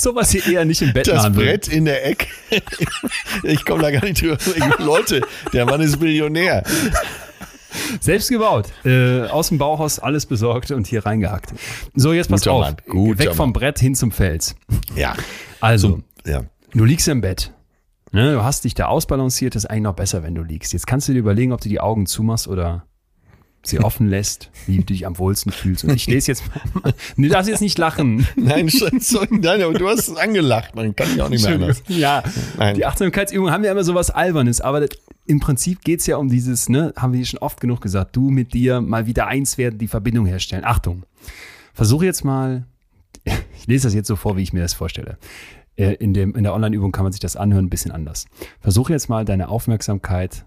sowas 0.02 0.30
hier 0.30 0.46
eher 0.46 0.64
nicht 0.64 0.82
im 0.82 0.92
Bett 0.92 1.06
Das 1.06 1.30
Brett 1.32 1.68
in 1.68 1.84
der 1.84 2.06
Ecke. 2.06 2.26
Ich 3.42 3.64
komme 3.64 3.82
da 3.82 3.90
gar 3.90 4.04
nicht 4.04 4.22
drüber. 4.22 4.38
Leute, 4.78 5.20
der 5.52 5.64
Mann 5.66 5.80
ist 5.80 6.00
Millionär. 6.00 6.64
Selbst 8.00 8.28
gebaut. 8.28 8.66
Äh, 8.84 9.22
aus 9.22 9.48
dem 9.48 9.58
Bauhaus 9.58 9.98
alles 9.98 10.26
besorgt 10.26 10.70
und 10.70 10.86
hier 10.86 11.06
reingehackt. 11.06 11.52
So, 11.94 12.12
jetzt 12.12 12.28
pass 12.28 12.46
auf. 12.48 12.60
Mann. 12.60 13.18
Weg 13.18 13.34
vom 13.34 13.52
Brett 13.52 13.78
hin 13.78 13.94
zum 13.94 14.10
Fels. 14.10 14.56
Ja. 14.96 15.14
Also, 15.60 16.00
so, 16.24 16.30
ja. 16.30 16.42
du 16.72 16.84
liegst 16.84 17.06
im 17.08 17.20
Bett. 17.20 17.52
Ne, 18.12 18.32
du 18.32 18.42
hast 18.42 18.64
dich 18.64 18.74
da 18.74 18.86
ausbalanciert, 18.86 19.54
das 19.54 19.64
ist 19.64 19.70
eigentlich 19.70 19.84
noch 19.84 19.94
besser, 19.94 20.24
wenn 20.24 20.34
du 20.34 20.42
liegst. 20.42 20.72
Jetzt 20.72 20.88
kannst 20.88 21.06
du 21.08 21.12
dir 21.12 21.20
überlegen, 21.20 21.52
ob 21.52 21.60
du 21.60 21.68
die 21.68 21.78
Augen 21.78 22.06
zumachst 22.06 22.48
oder 22.48 22.84
sie 23.62 23.80
offen 23.80 24.08
lässt, 24.08 24.50
wie 24.66 24.78
du 24.78 24.84
dich 24.84 25.06
am 25.06 25.18
wohlsten 25.18 25.52
fühlst. 25.52 25.84
Und 25.84 25.94
ich 25.94 26.06
lese 26.06 26.28
jetzt 26.28 26.44
mal. 26.74 26.94
Du 27.16 27.28
darfst 27.28 27.48
jetzt 27.48 27.60
nicht 27.60 27.78
lachen. 27.78 28.26
Nein, 28.36 28.68
sorry, 28.68 29.28
nein, 29.30 29.62
aber 29.62 29.74
du 29.74 29.88
hast 29.88 30.08
es 30.08 30.16
angelacht. 30.16 30.74
Man 30.74 30.96
kann 30.96 31.08
ich 31.14 31.20
auch 31.20 31.28
nicht 31.28 31.44
mehr 31.44 31.54
anders. 31.54 31.82
Ja, 31.88 32.22
nein. 32.56 32.76
die 32.76 32.86
Achtsamkeitsübungen 32.86 33.52
haben 33.52 33.64
ja 33.64 33.72
immer 33.72 33.84
so 33.84 33.94
was 33.94 34.10
Albernes, 34.10 34.60
aber 34.60 34.80
das, 34.80 34.90
im 35.26 35.40
Prinzip 35.40 35.82
geht's 35.82 36.06
ja 36.06 36.16
um 36.16 36.28
dieses, 36.28 36.68
ne, 36.68 36.92
haben 36.96 37.12
wir 37.12 37.24
schon 37.24 37.38
oft 37.38 37.60
genug 37.60 37.80
gesagt, 37.80 38.16
du 38.16 38.30
mit 38.30 38.54
dir 38.54 38.80
mal 38.80 39.06
wieder 39.06 39.26
eins 39.26 39.58
werden, 39.58 39.78
die 39.78 39.88
Verbindung 39.88 40.26
herstellen. 40.26 40.64
Achtung, 40.64 41.04
versuche 41.74 42.06
jetzt 42.06 42.24
mal, 42.24 42.64
ich 43.24 43.66
lese 43.66 43.86
das 43.86 43.94
jetzt 43.94 44.08
so 44.08 44.16
vor, 44.16 44.36
wie 44.36 44.42
ich 44.42 44.52
mir 44.52 44.60
das 44.60 44.72
vorstelle. 44.72 45.18
Äh, 45.76 45.94
in, 45.94 46.14
dem, 46.14 46.34
in 46.34 46.42
der 46.42 46.54
Online-Übung 46.54 46.92
kann 46.92 47.04
man 47.04 47.12
sich 47.12 47.20
das 47.20 47.36
anhören, 47.36 47.66
ein 47.66 47.70
bisschen 47.70 47.92
anders. 47.92 48.26
Versuche 48.60 48.92
jetzt 48.92 49.08
mal 49.08 49.24
deine 49.24 49.48
Aufmerksamkeit 49.48 50.44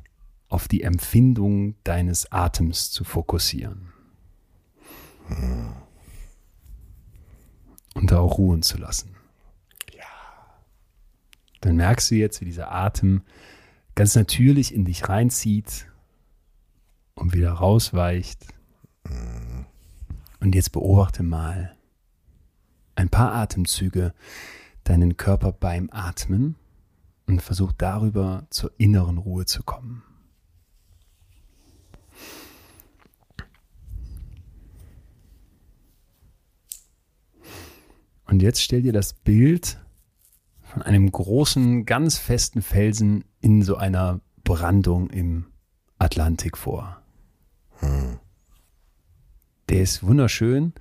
auf 0.54 0.68
die 0.68 0.84
Empfindung 0.84 1.76
deines 1.84 2.32
Atems 2.32 2.92
zu 2.92 3.04
fokussieren. 3.04 3.92
Und 7.96 8.12
da 8.12 8.20
auch 8.20 8.38
ruhen 8.38 8.62
zu 8.62 8.78
lassen. 8.78 9.16
Ja. 9.98 10.06
Dann 11.62 11.76
merkst 11.76 12.12
du 12.12 12.16
jetzt, 12.16 12.40
wie 12.40 12.46
dieser 12.46 12.72
Atem 12.72 13.24
ganz 13.96 14.14
natürlich 14.16 14.76
in 14.76 14.86
dich 14.86 15.10
reinzieht 15.10 15.88
und 17.16 17.34
wieder 17.34 17.54
rausweicht. 17.54 18.46
Und 20.40 20.54
jetzt 20.54 20.72
beobachte 20.72 21.24
mal 21.24 21.76
ein 22.94 23.10
paar 23.10 23.34
Atemzüge 23.34 24.14
deinen 24.84 25.18
Körper 25.18 25.52
beim 25.52 25.90
Atmen 25.92 26.58
und 27.26 27.42
versuch 27.42 27.72
darüber 27.72 28.46
zur 28.52 28.72
inneren 28.78 29.18
Ruhe 29.18 29.46
zu 29.46 29.64
kommen. 29.64 30.04
Und 38.34 38.42
jetzt 38.42 38.64
stell 38.64 38.82
dir 38.82 38.94
das 38.94 39.14
Bild 39.14 39.78
von 40.64 40.82
einem 40.82 41.12
großen, 41.12 41.86
ganz 41.86 42.18
festen 42.18 42.64
Felsen 42.64 43.26
in 43.42 43.62
so 43.62 43.76
einer 43.76 44.22
Brandung 44.44 45.12
im 45.12 45.46
Atlantik 46.00 46.58
vor. 46.58 47.00
Hm. 47.78 48.18
Der 49.70 49.84
ist 49.84 50.02
wunderschön. 50.02 50.74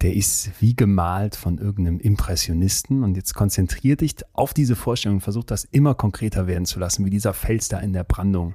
Der 0.00 0.14
ist 0.14 0.60
wie 0.60 0.76
gemalt 0.76 1.34
von 1.34 1.58
irgendeinem 1.58 1.98
Impressionisten. 1.98 3.02
Und 3.02 3.16
jetzt 3.16 3.34
konzentrier 3.34 3.96
dich 3.96 4.14
auf 4.32 4.54
diese 4.54 4.76
Vorstellung 4.76 5.16
und 5.16 5.22
versuch 5.22 5.42
das 5.42 5.64
immer 5.64 5.96
konkreter 5.96 6.46
werden 6.46 6.66
zu 6.66 6.78
lassen, 6.78 7.04
wie 7.04 7.10
dieser 7.10 7.34
Fels 7.34 7.66
da 7.66 7.80
in 7.80 7.92
der 7.92 8.04
Brandung 8.04 8.54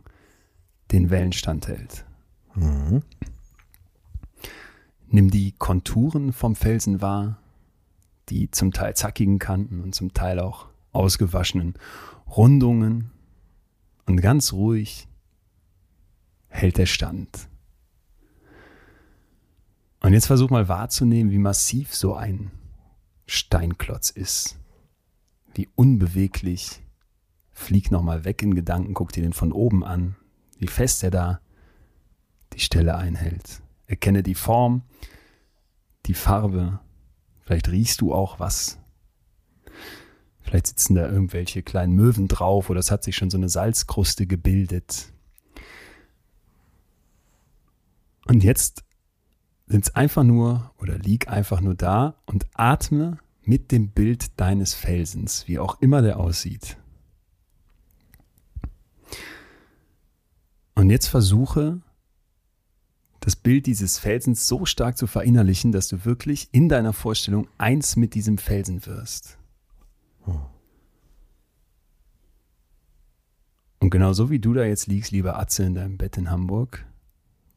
den 0.94 1.10
Wellen 1.10 1.34
standhält. 1.34 2.06
Mhm. 2.54 3.04
Nimm 5.10 5.32
die 5.32 5.52
Konturen 5.52 6.32
vom 6.32 6.56
Felsen 6.56 7.02
wahr 7.02 7.42
die 8.30 8.49
zum 8.52 8.72
Teil 8.72 8.95
zackigen 8.95 9.39
Kanten 9.39 9.81
und 9.81 9.93
zum 9.93 10.14
Teil 10.14 10.39
auch 10.39 10.68
ausgewaschenen 10.91 11.76
Rundungen. 12.27 13.11
Und 14.06 14.22
ganz 14.22 14.53
ruhig 14.53 15.07
hält 16.47 16.80
er 16.80 16.85
stand. 16.85 17.49
Und 20.02 20.14
jetzt 20.14 20.27
versuch 20.27 20.49
mal 20.49 20.68
wahrzunehmen, 20.68 21.31
wie 21.31 21.39
massiv 21.39 21.95
so 21.95 22.14
ein 22.14 22.52
Steinklotz 23.26 24.11
ist. 24.11 24.57
Wie 25.53 25.68
unbeweglich. 25.76 26.81
Flieg 27.52 27.89
nochmal 27.89 28.26
weg 28.26 28.43
in 28.43 28.53
Gedanken, 28.53 28.93
guck 28.93 29.14
dir 29.14 29.23
den 29.23 29.34
von 29.34 29.52
oben 29.52 29.84
an. 29.84 30.15
Wie 30.60 30.68
fest 30.68 31.03
er 31.03 31.11
da 31.11 31.39
die 32.53 32.60
Stelle 32.60 32.95
einhält. 32.95 33.61
Erkenne 33.88 34.23
die 34.23 34.35
Form, 34.35 34.84
die 36.06 36.14
Farbe 36.14 36.80
Vielleicht 37.45 37.69
riechst 37.69 38.01
du 38.01 38.13
auch 38.13 38.39
was. 38.39 38.80
Vielleicht 40.41 40.67
sitzen 40.67 40.95
da 40.95 41.07
irgendwelche 41.07 41.63
kleinen 41.63 41.93
Möwen 41.93 42.27
drauf 42.27 42.69
oder 42.69 42.80
es 42.80 42.91
hat 42.91 43.03
sich 43.03 43.15
schon 43.15 43.30
so 43.30 43.38
eine 43.38 43.49
Salzkruste 43.49 44.27
gebildet. 44.27 45.11
Und 48.27 48.43
jetzt 48.43 48.84
sind 49.67 49.85
es 49.85 49.95
einfach 49.95 50.23
nur 50.23 50.72
oder 50.80 50.97
lieg 50.97 51.27
einfach 51.27 51.61
nur 51.61 51.76
da 51.76 52.15
und 52.26 52.45
atme 52.53 53.19
mit 53.43 53.72
dem 53.72 53.89
Bild 53.89 54.39
deines 54.39 54.73
Felsens, 54.73 55.47
wie 55.47 55.59
auch 55.59 55.81
immer 55.81 56.01
der 56.01 56.19
aussieht. 56.19 56.77
Und 60.73 60.89
jetzt 60.89 61.07
versuche 61.07 61.81
das 63.26 63.35
Bild 63.35 63.65
dieses 63.65 63.97
Felsens 63.97 64.47
so 64.47 64.65
stark 64.65 64.99
zu 64.99 65.07
verinnerlichen, 65.07 65.72
dass 65.72 65.88
du 65.88 66.06
wirklich 66.06 66.47
in 66.52 66.69
deiner 66.69 66.93
Vorstellung 66.93 67.47
eins 67.57 67.95
mit 67.95 68.14
diesem 68.14 68.38
Felsen 68.38 68.85
wirst. 68.85 69.39
Und 73.80 73.89
genau 73.89 74.14
so 74.14 74.30
wie 74.30 74.38
du 74.38 74.53
da 74.53 74.64
jetzt 74.64 74.85
liegst, 74.85 75.11
lieber 75.11 75.39
Atze, 75.39 75.64
in 75.64 75.73
deinem 75.73 75.97
Bett 75.97 76.18
in 76.18 76.30
Hamburg, 76.30 76.85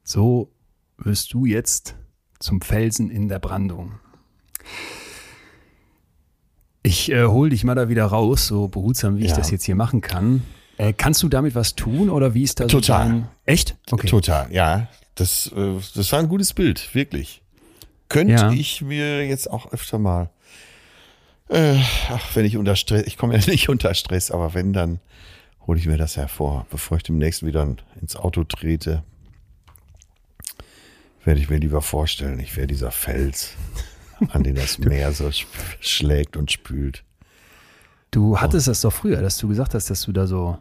so 0.05 0.51
wirst 0.97 1.35
du 1.35 1.45
jetzt 1.45 1.97
zum 2.39 2.63
Felsen 2.63 3.11
in 3.11 3.29
der 3.29 3.39
Brandung. 3.39 4.01
Ich 6.83 7.13
äh, 7.13 7.27
hole 7.27 7.51
dich 7.51 7.65
mal 7.65 7.75
da 7.75 7.91
wieder 7.91 8.07
raus, 8.07 8.47
so 8.47 8.69
behutsam, 8.69 9.19
wie 9.19 9.25
ja. 9.25 9.27
ich 9.27 9.33
das 9.35 9.51
jetzt 9.51 9.65
hier 9.65 9.77
machen 9.77 10.01
kann. 10.01 10.45
Äh, 10.79 10.95
kannst 10.95 11.23
du 11.23 11.29
damit 11.29 11.55
was 11.55 11.75
tun 11.75 12.09
oder 12.09 12.33
wie 12.33 12.45
ist 12.45 12.59
das? 12.59 12.73
Total. 12.73 13.29
Echt? 13.45 13.77
Okay. 13.91 14.07
Total, 14.07 14.51
ja. 14.51 14.89
Das, 15.19 15.51
äh, 15.55 15.75
das 15.95 16.13
war 16.13 16.21
ein 16.21 16.29
gutes 16.29 16.55
Bild, 16.55 16.95
wirklich. 16.95 17.43
Könnte 18.09 18.35
ja. 18.35 18.53
ich 18.53 18.83
mir 18.83 19.27
jetzt 19.27 19.51
auch 19.51 19.73
öfter 19.73 19.99
mal, 19.99 20.31
äh, 21.49 21.81
ach, 22.09 22.37
wenn 22.37 22.45
ich 22.45 22.57
unter 22.57 22.77
Stress, 22.77 23.07
ich 23.07 23.17
komme 23.19 23.37
ja 23.37 23.45
nicht 23.51 23.69
unter 23.69 23.93
Stress, 23.95 24.31
aber 24.31 24.55
wenn, 24.55 24.73
dann 24.73 25.01
hole 25.67 25.79
ich 25.79 25.87
mir 25.87 25.99
das 25.99 26.17
hervor. 26.17 26.67
Bevor 26.71 26.99
ich 26.99 27.03
demnächst 27.03 27.45
wieder 27.45 27.77
ins 28.01 28.17
Auto 28.17 28.45
trete, 28.45 29.03
werde 31.25 31.41
ich 31.41 31.51
mir 31.51 31.59
lieber 31.59 31.83
vorstellen, 31.83 32.39
ich 32.39 32.57
wäre 32.57 32.69
dieser 32.69 32.93
Fels, 32.93 33.55
an 34.31 34.45
den 34.45 34.55
das 34.55 34.79
Meer 34.79 35.13
so 35.13 35.31
schlägt 35.81 36.37
und 36.37 36.53
spült. 36.53 37.03
Du 38.13 38.41
hattest 38.41 38.69
oh. 38.69 38.71
das 38.71 38.81
doch 38.83 38.93
früher, 38.93 39.21
dass 39.21 39.37
du 39.37 39.49
gesagt 39.49 39.75
hast, 39.75 39.91
dass 39.91 40.03
du 40.03 40.13
da 40.13 40.27
so 40.27 40.59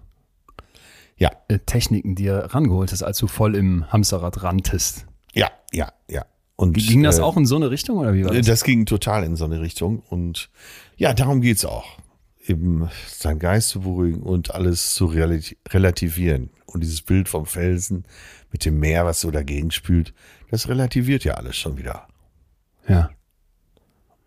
ja. 1.17 1.31
Äh, 1.47 1.59
Techniken 1.59 2.15
dir 2.15 2.49
rangeholt 2.51 2.91
hast, 2.91 3.03
als 3.03 3.17
du 3.17 3.27
voll 3.27 3.55
im 3.55 3.91
Hamsterrad 3.91 4.43
ranntest. 4.43 5.05
Ja, 5.33 5.49
ja, 5.71 5.91
ja. 6.09 6.25
Und, 6.55 6.73
ging 6.73 7.03
das 7.03 7.19
äh, 7.19 7.21
auch 7.21 7.37
in 7.37 7.45
so 7.45 7.55
eine 7.55 7.69
Richtung 7.69 7.97
oder 7.97 8.13
wie 8.13 8.25
war 8.25 8.33
das? 8.33 8.45
Das 8.45 8.63
ging 8.63 8.85
total 8.85 9.23
in 9.23 9.35
so 9.35 9.45
eine 9.45 9.61
Richtung 9.61 9.99
und 10.09 10.49
ja, 10.95 11.13
darum 11.13 11.41
geht's 11.41 11.65
auch. 11.65 11.85
Eben 12.47 12.89
sein 13.07 13.39
Geist 13.39 13.69
zu 13.69 13.81
beruhigen 13.81 14.21
und 14.21 14.55
alles 14.55 14.95
zu 14.95 15.05
relativieren. 15.05 16.49
Und 16.65 16.81
dieses 16.81 17.01
Bild 17.01 17.29
vom 17.29 17.45
Felsen 17.45 18.05
mit 18.51 18.65
dem 18.65 18.79
Meer, 18.79 19.05
was 19.05 19.21
so 19.21 19.31
dagegen 19.31 19.71
spült, 19.71 20.13
das 20.49 20.67
relativiert 20.67 21.23
ja 21.23 21.33
alles 21.33 21.57
schon 21.57 21.77
wieder. 21.77 22.07
Ja. 22.87 23.11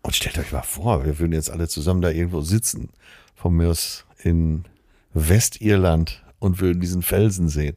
Und 0.03 0.15
stellt 0.15 0.37
euch 0.37 0.51
mal 0.51 0.61
vor, 0.61 1.03
wir 1.05 1.19
würden 1.19 1.33
jetzt 1.33 1.51
alle 1.51 1.67
zusammen 1.67 2.01
da 2.01 2.09
irgendwo 2.09 2.41
sitzen, 2.41 2.89
von 3.35 3.55
mir 3.55 3.69
aus 3.69 4.05
in 4.23 4.65
Westirland 5.13 6.20
und 6.41 6.59
würden 6.59 6.81
diesen 6.81 7.03
Felsen 7.03 7.47
sehen. 7.47 7.75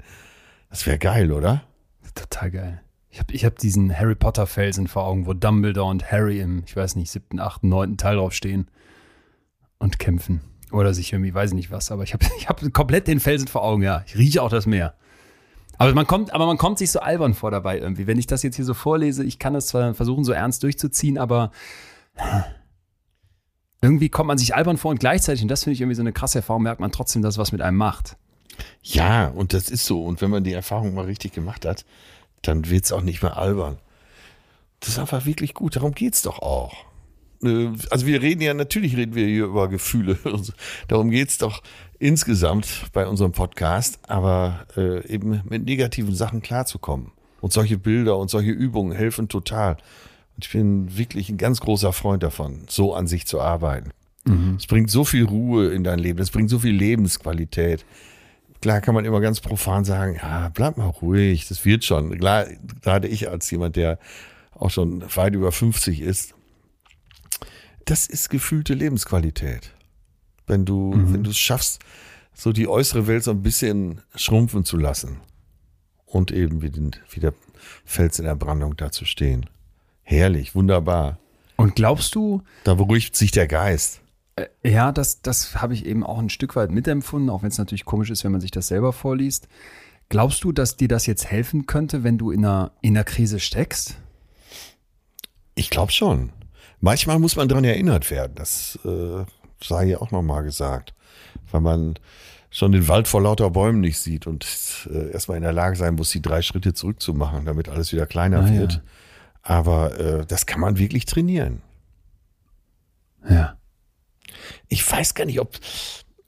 Das 0.71 0.87
wäre 0.87 0.99
geil, 0.99 1.31
oder? 1.31 1.63
Total 2.15 2.51
geil. 2.51 2.81
Ich 3.11 3.21
habe 3.21 3.33
ich 3.33 3.45
hab 3.45 3.59
diesen 3.59 3.97
Harry 3.97 4.17
Potter 4.17 4.47
Felsen 4.47 4.89
vor 4.89 5.05
Augen, 5.05 5.27
wo 5.27 5.35
Dumbledore 5.35 5.89
und 5.89 6.11
Harry 6.11 6.41
im, 6.41 6.65
ich 6.67 6.75
weiß 6.75 6.97
nicht, 6.97 7.11
siebten, 7.11 7.39
achten, 7.39 7.69
neunten 7.69 7.97
Teil 7.97 8.17
draufstehen 8.17 8.69
und 9.79 9.99
kämpfen. 10.01 10.41
Oder 10.73 10.95
sich 10.95 11.13
irgendwie, 11.13 11.33
weiß 11.33 11.51
ich 11.51 11.55
nicht 11.55 11.71
was, 11.71 11.93
aber 11.93 12.03
ich 12.03 12.15
habe 12.15 12.27
ich 12.39 12.49
hab 12.49 12.61
komplett 12.73 13.07
den 13.07 13.21
Felsen 13.21 13.47
vor 13.47 13.63
Augen, 13.63 13.83
ja. 13.83 14.03
Ich 14.07 14.17
rieche 14.17 14.43
auch 14.43 14.51
das 14.51 14.67
Meer. 14.67 14.95
Aber 15.77 15.93
man 15.93 16.07
kommt, 16.07 16.33
aber 16.33 16.47
man 16.47 16.57
kommt 16.57 16.79
sich 16.79 16.91
so 16.91 17.01
albern 17.01 17.35
vor 17.35 17.51
dabei 17.51 17.79
irgendwie. 17.79 18.07
Wenn 18.07 18.19
ich 18.19 18.27
das 18.27 18.43
jetzt 18.43 18.57
hier 18.57 18.65
so 18.65 18.75
vorlese, 18.75 19.25
ich 19.25 19.39
kann 19.39 19.55
das 19.55 19.67
zwar 19.67 19.93
versuchen, 19.95 20.25
so 20.25 20.33
ernst 20.33 20.63
durchzuziehen, 20.63 21.19
aber 21.19 21.51
irgendwie 23.83 24.09
kommt 24.09 24.29
man 24.29 24.39
sich 24.39 24.55
albern 24.55 24.79
vor 24.79 24.91
und 24.93 25.01
gleichzeitig, 25.01 25.43
und 25.43 25.49
das 25.49 25.65
finde 25.65 25.75
ich 25.75 25.81
irgendwie 25.83 25.97
so 25.97 26.03
eine 26.03 26.13
krasse 26.13 26.39
Erfahrung, 26.39 26.63
merkt 26.63 26.81
man 26.81 26.93
trotzdem, 26.93 27.23
dass 27.23 27.39
was 27.39 27.53
mit 27.53 27.61
einem 27.61 27.77
macht. 27.77 28.17
Ja, 28.83 29.29
und 29.29 29.53
das 29.53 29.71
ist 29.71 29.87
so. 29.87 30.05
Und 30.05 30.21
wenn 30.21 30.31
man 30.31 30.45
die 30.45 30.53
Erfahrung 30.53 30.95
mal 30.95 31.05
richtig 31.07 31.33
gemacht 31.33 31.65
hat, 31.65 31.85
dann 32.43 32.69
wird 32.69 32.85
es 32.85 32.93
auch 32.93 33.03
nicht 33.03 33.23
mehr 33.23 33.37
albern. 33.37 33.79
Das 34.81 34.91
ist 34.91 34.99
einfach 34.99 35.25
wirklich 35.25 35.55
gut. 35.55 35.77
Darum 35.77 35.95
geht 35.95 36.15
es 36.15 36.23
doch 36.23 36.41
auch. 36.41 36.75
Äh, 37.43 37.69
also 37.91 38.07
wir 38.07 38.23
reden 38.23 38.43
ja, 38.43 38.55
natürlich 38.55 38.97
reden 38.97 39.15
wir 39.15 39.27
hier 39.27 39.45
über 39.45 39.69
Gefühle. 39.69 40.19
Darum 40.89 41.11
geht 41.11 41.31
es 41.31 41.39
doch 41.39 41.63
insgesamt 41.99 42.67
bei 42.93 43.07
unserem 43.07 43.33
Podcast, 43.33 43.99
aber 44.09 44.67
äh, 44.77 45.07
eben 45.09 45.43
mit 45.49 45.65
negativen 45.65 46.15
Sachen 46.15 46.43
klarzukommen. 46.43 47.13
Und 47.41 47.53
solche 47.53 47.79
Bilder 47.79 48.17
und 48.19 48.31
solche 48.31 48.51
Übungen 48.51 48.97
helfen 48.97 49.29
total. 49.29 49.77
Und 50.37 50.45
ich 50.45 50.51
bin 50.51 50.97
wirklich 50.97 51.29
ein 51.29 51.37
ganz 51.37 51.61
großer 51.61 51.93
Freund 51.93 52.23
davon, 52.23 52.65
so 52.69 52.95
an 52.95 53.07
sich 53.07 53.27
zu 53.27 53.41
arbeiten. 53.41 53.91
Mhm. 54.25 54.57
Es 54.59 54.67
bringt 54.67 54.91
so 54.91 55.05
viel 55.05 55.25
Ruhe 55.25 55.69
in 55.69 55.85
dein 55.85 55.99
Leben, 55.99 56.21
es 56.21 56.31
bringt 56.31 56.51
so 56.51 56.59
viel 56.59 56.75
Lebensqualität. 56.75 57.85
Klar 58.65 58.81
kann 58.81 58.95
man 58.95 59.05
immer 59.05 59.21
ganz 59.21 59.41
profan 59.41 59.85
sagen, 59.85 60.15
ja, 60.15 60.49
bleib 60.49 60.79
mal 60.79 60.87
ruhig, 60.87 61.47
das 61.49 61.67
wird 61.67 61.85
schon. 61.85 62.19
Klar, 62.19 62.47
gerade 62.81 63.09
ich 63.09 63.29
als 63.29 63.51
jemand, 63.51 63.77
der 63.77 63.99
auch 64.55 64.71
schon 64.71 65.05
weit 65.15 65.35
über 65.35 65.53
50 65.53 66.01
ist, 66.01 66.33
das 67.85 68.07
ist 68.07 68.31
gefühlte 68.31 68.73
Lebensqualität. 68.73 69.75
Wenn 70.47 70.65
du, 70.65 70.95
mhm. 70.95 71.13
wenn 71.13 71.25
du 71.25 71.29
es 71.29 71.37
schaffst, 71.37 71.81
so 72.33 72.53
die 72.53 72.67
äußere 72.67 73.07
Welt 73.07 73.25
so 73.25 73.33
ein 73.33 73.43
bisschen 73.43 74.01
schrumpfen 74.15 74.65
zu 74.65 74.79
lassen 74.79 75.21
und 76.07 76.31
eben 76.31 76.63
wie, 76.63 76.71
den, 76.71 76.93
wie 77.11 77.21
der 77.21 77.35
Fels 77.85 78.19
in 78.19 78.25
der 78.25 78.35
Brandung 78.35 78.79
da 78.79 78.91
zu 78.91 79.05
stehen. 79.05 79.45
Herrlich, 80.05 80.55
wunderbar. 80.55 81.19
Und 81.57 81.77
glaubst 81.77 82.15
du? 82.15 82.41
Da 82.65 82.73
beruhigt 82.73 83.15
sich 83.15 83.31
der 83.31 83.47
Geist. 83.47 84.01
Äh, 84.37 84.47
ja, 84.63 84.93
das, 84.93 85.23
das 85.23 85.61
habe 85.61 85.75
ich 85.75 85.87
eben 85.87 86.05
auch 86.05 86.19
ein 86.19 86.31
Stück 86.31 86.57
weit 86.57 86.71
mitempfunden, 86.71 87.31
auch 87.31 87.43
wenn 87.43 87.51
es 87.51 87.59
natürlich 87.59 87.85
komisch 87.85 88.11
ist, 88.11 88.25
wenn 88.25 88.33
man 88.33 88.41
sich 88.41 88.51
das 88.51 88.69
selber 88.69 88.93
vorliest. 88.93 89.49
Glaubst 90.09 90.45
du, 90.45 90.53
dass 90.53 90.77
dir 90.77 90.89
das 90.89 91.07
jetzt 91.07 91.27
helfen 91.27 91.67
könnte, 91.67 92.05
wenn 92.05 92.19
du 92.19 92.31
in 92.31 92.45
einer, 92.45 92.73
in 92.81 92.97
einer 92.97 93.05
Krise 93.05 93.41
steckst? 93.41 93.97
Ich 95.55 95.71
glaube 95.71 95.93
schon. 95.93 96.31
Manchmal 96.81 97.19
muss 97.19 97.37
man 97.37 97.49
daran 97.49 97.65
erinnert 97.65 98.11
werden. 98.11 98.33
Das 98.35 98.79
äh, 98.85 99.25
sei 99.63 99.87
ja 99.87 99.99
auch 99.99 100.11
nochmal 100.11 100.43
gesagt. 100.43 100.95
Weil 101.51 101.61
man 101.63 101.95
schon 102.51 102.73
den 102.73 102.87
Wald 102.89 103.09
vor 103.09 103.23
lauter 103.23 103.51
Bäumen 103.51 103.81
nicht 103.81 103.99
sieht 103.99 104.27
und 104.27 104.47
äh, 104.91 105.11
erstmal 105.11 105.39
in 105.39 105.43
der 105.43 105.53
Lage 105.53 105.77
sein 105.77 105.95
muss, 105.95 106.11
die 106.11 106.23
drei 106.23 106.43
Schritte 106.43 106.75
zurückzumachen, 106.75 107.47
damit 107.47 107.69
alles 107.69 107.93
wieder 107.93 108.07
kleiner 108.07 108.45
ah, 108.45 108.51
wird. 108.51 108.83
Aber 109.43 109.99
äh, 109.99 110.27
das 110.27 110.47
kann 110.47 110.61
man 110.61 110.79
wirklich 110.79 111.07
trainieren. 111.07 111.63
Ja. 113.29 113.57
Ich 114.69 114.91
weiß 114.91 115.15
gar 115.15 115.25
nicht, 115.25 115.41
ob, 115.41 115.59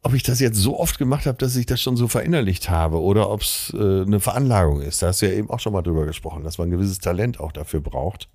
ob 0.03 0.15
ich 0.15 0.23
das 0.23 0.41
jetzt 0.41 0.59
so 0.59 0.79
oft 0.79 0.99
gemacht 0.99 1.27
habe, 1.27 1.39
dass 1.39 1.57
ich 1.57 1.67
das 1.67 1.81
schon 1.81 1.97
so 1.97 2.09
verinnerlicht 2.09 2.71
habe 2.71 3.01
oder 3.01 3.31
ob 3.31 3.43
es 3.43 3.73
äh, 3.75 4.03
eine 4.03 4.21
Veranlagung 4.21 4.81
ist. 4.81 5.03
Da 5.03 5.09
hast 5.09 5.23
du 5.23 5.27
ja 5.27 5.33
eben 5.33 5.51
auch 5.51 5.61
schon 5.61 5.73
mal 5.73 5.83
drüber 5.83 6.07
gesprochen, 6.07 6.45
dass 6.45 6.59
man 6.59 6.69
ein 6.69 6.73
gewisses 6.73 6.99
Talent 6.99 7.41
auch 7.41 7.53
dafür 7.53 7.81
braucht. 7.81 8.29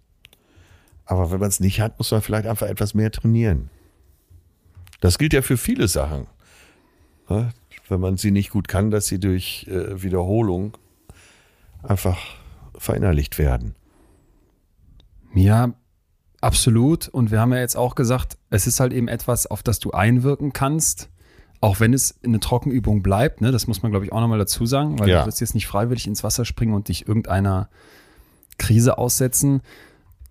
Aber 1.06 1.32
wenn 1.32 1.40
man 1.40 1.50
es 1.50 1.60
nicht 1.60 1.82
hat, 1.82 1.98
muss 1.98 2.12
man 2.12 2.22
vielleicht 2.22 2.48
einfach 2.48 2.68
etwas 2.68 2.94
mehr 2.94 3.12
trainieren. 3.12 3.70
Das 5.02 5.18
gilt 5.18 5.34
ja 5.34 5.42
für 5.42 5.58
viele 5.58 5.88
Sachen. 5.88 6.28
Wenn 7.28 8.00
man 8.00 8.18
sie 8.18 8.32
nicht 8.32 8.52
gut 8.52 8.68
kann, 8.68 8.92
dass 8.92 9.08
sie 9.08 9.20
durch 9.20 9.68
äh, 9.70 10.02
Wiederholung 10.02 10.78
einfach 11.84 12.18
verinnerlicht 12.78 13.38
werden. 13.38 13.76
Ja, 15.34 15.74
absolut. 16.42 17.08
Und 17.08 17.32
wir 17.32 17.40
haben 17.40 17.54
ja 17.54 17.60
jetzt 17.60 17.78
auch 17.78 17.96
gesagt, 17.96 18.38
es 18.50 18.68
ist 18.68 18.80
halt 18.80 18.94
eben 18.94 19.08
etwas, 19.08 19.48
auf 19.48 19.64
das 19.64 19.80
du 19.80 19.92
einwirken 19.92 20.54
kannst, 20.54 21.10
auch 21.62 21.80
wenn 21.80 21.94
es 21.94 22.16
eine 22.24 22.40
Trockenübung 22.40 23.04
bleibt. 23.04 23.42
Ne? 23.42 23.52
Das 23.52 23.68
muss 23.68 23.84
man, 23.84 23.92
glaube 23.92 24.06
ich, 24.06 24.12
auch 24.12 24.20
nochmal 24.20 24.40
dazu 24.40 24.66
sagen, 24.66 25.00
weil 25.00 25.10
ja. 25.10 25.22
du 25.22 25.28
wirst 25.28 25.40
jetzt 25.40 25.54
nicht 25.54 25.68
freiwillig 25.68 26.08
ins 26.08 26.24
Wasser 26.24 26.44
springen 26.44 26.74
und 26.74 26.88
dich 26.88 27.08
irgendeiner 27.08 27.70
Krise 28.58 28.98
aussetzen. 28.98 29.62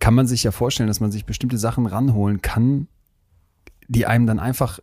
Kann 0.01 0.15
man 0.15 0.27
sich 0.27 0.43
ja 0.43 0.51
vorstellen, 0.51 0.89
dass 0.89 1.01
man 1.01 1.13
sich 1.13 1.25
bestimmte 1.25 1.59
Sachen 1.59 1.87
ranholen 1.87 2.43
kann, 2.43 2.89
die 3.89 4.07
einem 4.07 4.27
dann 4.27 4.39
einfach 4.39 4.81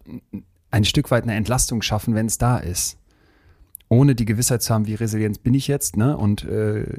ein 0.72 0.86
Stück 0.86 1.12
weit 1.12 1.24
eine 1.24 1.36
Entlastung 1.36 1.82
schaffen, 1.82 2.16
wenn 2.16 2.28
es 2.28 2.38
da 2.38 2.58
ist. 2.58 2.98
Ohne 3.90 4.16
die 4.16 4.26
Gewissheit 4.26 4.62
zu 4.62 4.74
haben, 4.74 4.86
wie 4.86 4.96
resilient 4.96 5.44
bin 5.44 5.54
ich 5.54 5.68
jetzt, 5.68 5.98
ne? 5.98 6.18
Und 6.18 6.44
äh, 6.44 6.82
äh 6.82 6.98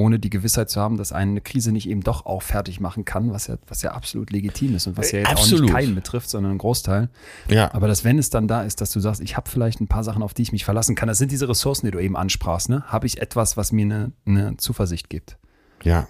ohne 0.00 0.18
die 0.18 0.30
Gewissheit 0.30 0.70
zu 0.70 0.80
haben, 0.80 0.96
dass 0.96 1.12
eine 1.12 1.40
Krise 1.40 1.72
nicht 1.72 1.88
eben 1.88 2.00
doch 2.00 2.24
auch 2.24 2.42
fertig 2.42 2.80
machen 2.80 3.04
kann, 3.04 3.32
was 3.32 3.48
ja, 3.48 3.58
was 3.68 3.82
ja 3.82 3.92
absolut 3.92 4.30
legitim 4.30 4.74
ist 4.74 4.86
und 4.86 4.96
was 4.96 5.12
ja 5.12 5.20
jetzt 5.20 5.30
absolut. 5.30 5.58
auch 5.58 5.64
nicht 5.64 5.74
keinen 5.74 5.94
betrifft, 5.94 6.30
sondern 6.30 6.50
einen 6.50 6.58
Großteil. 6.58 7.10
Ja. 7.48 7.74
Aber 7.74 7.86
dass 7.86 8.02
wenn 8.02 8.18
es 8.18 8.30
dann 8.30 8.48
da 8.48 8.62
ist, 8.62 8.80
dass 8.80 8.92
du 8.92 9.00
sagst, 9.00 9.20
ich 9.20 9.36
habe 9.36 9.50
vielleicht 9.50 9.80
ein 9.80 9.88
paar 9.88 10.02
Sachen, 10.02 10.22
auf 10.22 10.32
die 10.32 10.42
ich 10.42 10.52
mich 10.52 10.64
verlassen 10.64 10.94
kann, 10.94 11.06
das 11.06 11.18
sind 11.18 11.30
diese 11.32 11.48
Ressourcen, 11.48 11.86
die 11.86 11.92
du 11.92 11.98
eben 11.98 12.16
ansprachst, 12.16 12.70
ne? 12.70 12.82
Habe 12.86 13.06
ich 13.06 13.20
etwas, 13.20 13.56
was 13.56 13.72
mir 13.72 13.84
eine, 13.84 14.12
eine 14.26 14.56
Zuversicht 14.56 15.10
gibt. 15.10 15.36
Ja. 15.82 16.08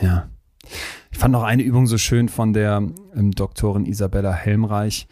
Ja. 0.00 0.28
Ich 1.10 1.18
fand 1.18 1.32
noch 1.32 1.42
eine 1.42 1.62
Übung 1.62 1.86
so 1.86 1.98
schön 1.98 2.28
von 2.28 2.52
der 2.52 2.82
ähm, 3.14 3.30
Doktorin 3.32 3.86
Isabella 3.86 4.32
Helmreich, 4.32 5.08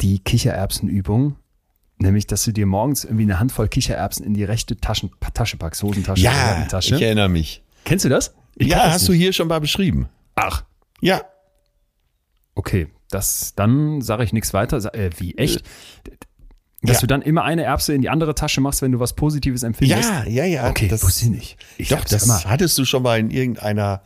die 0.00 0.18
Kichererbsenübung. 0.18 1.36
Nämlich, 2.00 2.26
dass 2.26 2.44
du 2.44 2.52
dir 2.52 2.64
morgens 2.64 3.04
irgendwie 3.04 3.24
eine 3.24 3.38
Handvoll 3.38 3.68
Kichererbsen 3.68 4.24
in 4.24 4.32
die 4.32 4.44
rechte 4.44 4.76
Taschen, 4.76 5.10
Tasche 5.34 5.58
packst, 5.58 5.82
Hosentasche, 5.82 6.22
ja, 6.22 6.64
Tasche. 6.64 6.96
Ich 6.96 7.02
erinnere 7.02 7.28
mich. 7.28 7.62
Kennst 7.84 8.06
du 8.06 8.08
das? 8.08 8.34
Ich 8.56 8.68
ja, 8.68 8.78
das 8.78 8.94
hast 8.94 9.02
nicht. 9.02 9.08
du 9.10 9.12
hier 9.14 9.32
schon 9.34 9.48
mal 9.48 9.60
beschrieben. 9.60 10.08
Ach. 10.34 10.64
Ja. 11.02 11.22
Okay, 12.54 12.88
das, 13.10 13.54
dann 13.54 14.00
sage 14.00 14.24
ich 14.24 14.32
nichts 14.32 14.54
weiter. 14.54 14.94
Äh, 14.94 15.10
wie, 15.18 15.36
echt? 15.36 15.62
Dass 16.82 16.96
ja. 16.96 17.00
du 17.02 17.06
dann 17.06 17.20
immer 17.20 17.44
eine 17.44 17.64
Erbse 17.64 17.92
in 17.92 18.00
die 18.00 18.08
andere 18.08 18.34
Tasche 18.34 18.62
machst, 18.62 18.80
wenn 18.80 18.92
du 18.92 19.00
was 19.00 19.12
Positives 19.12 19.62
empfindest? 19.62 20.08
Ja, 20.08 20.24
ja, 20.26 20.44
ja. 20.46 20.70
Okay, 20.70 20.88
das 20.88 21.02
wusste 21.02 21.26
ich 21.26 21.30
nicht. 21.30 21.56
Ich 21.76 21.88
doch, 21.88 22.02
das 22.04 22.24
immer. 22.24 22.44
hattest 22.44 22.78
du 22.78 22.86
schon 22.86 23.02
mal 23.02 23.18
in 23.18 23.30
irgendeiner 23.30 24.02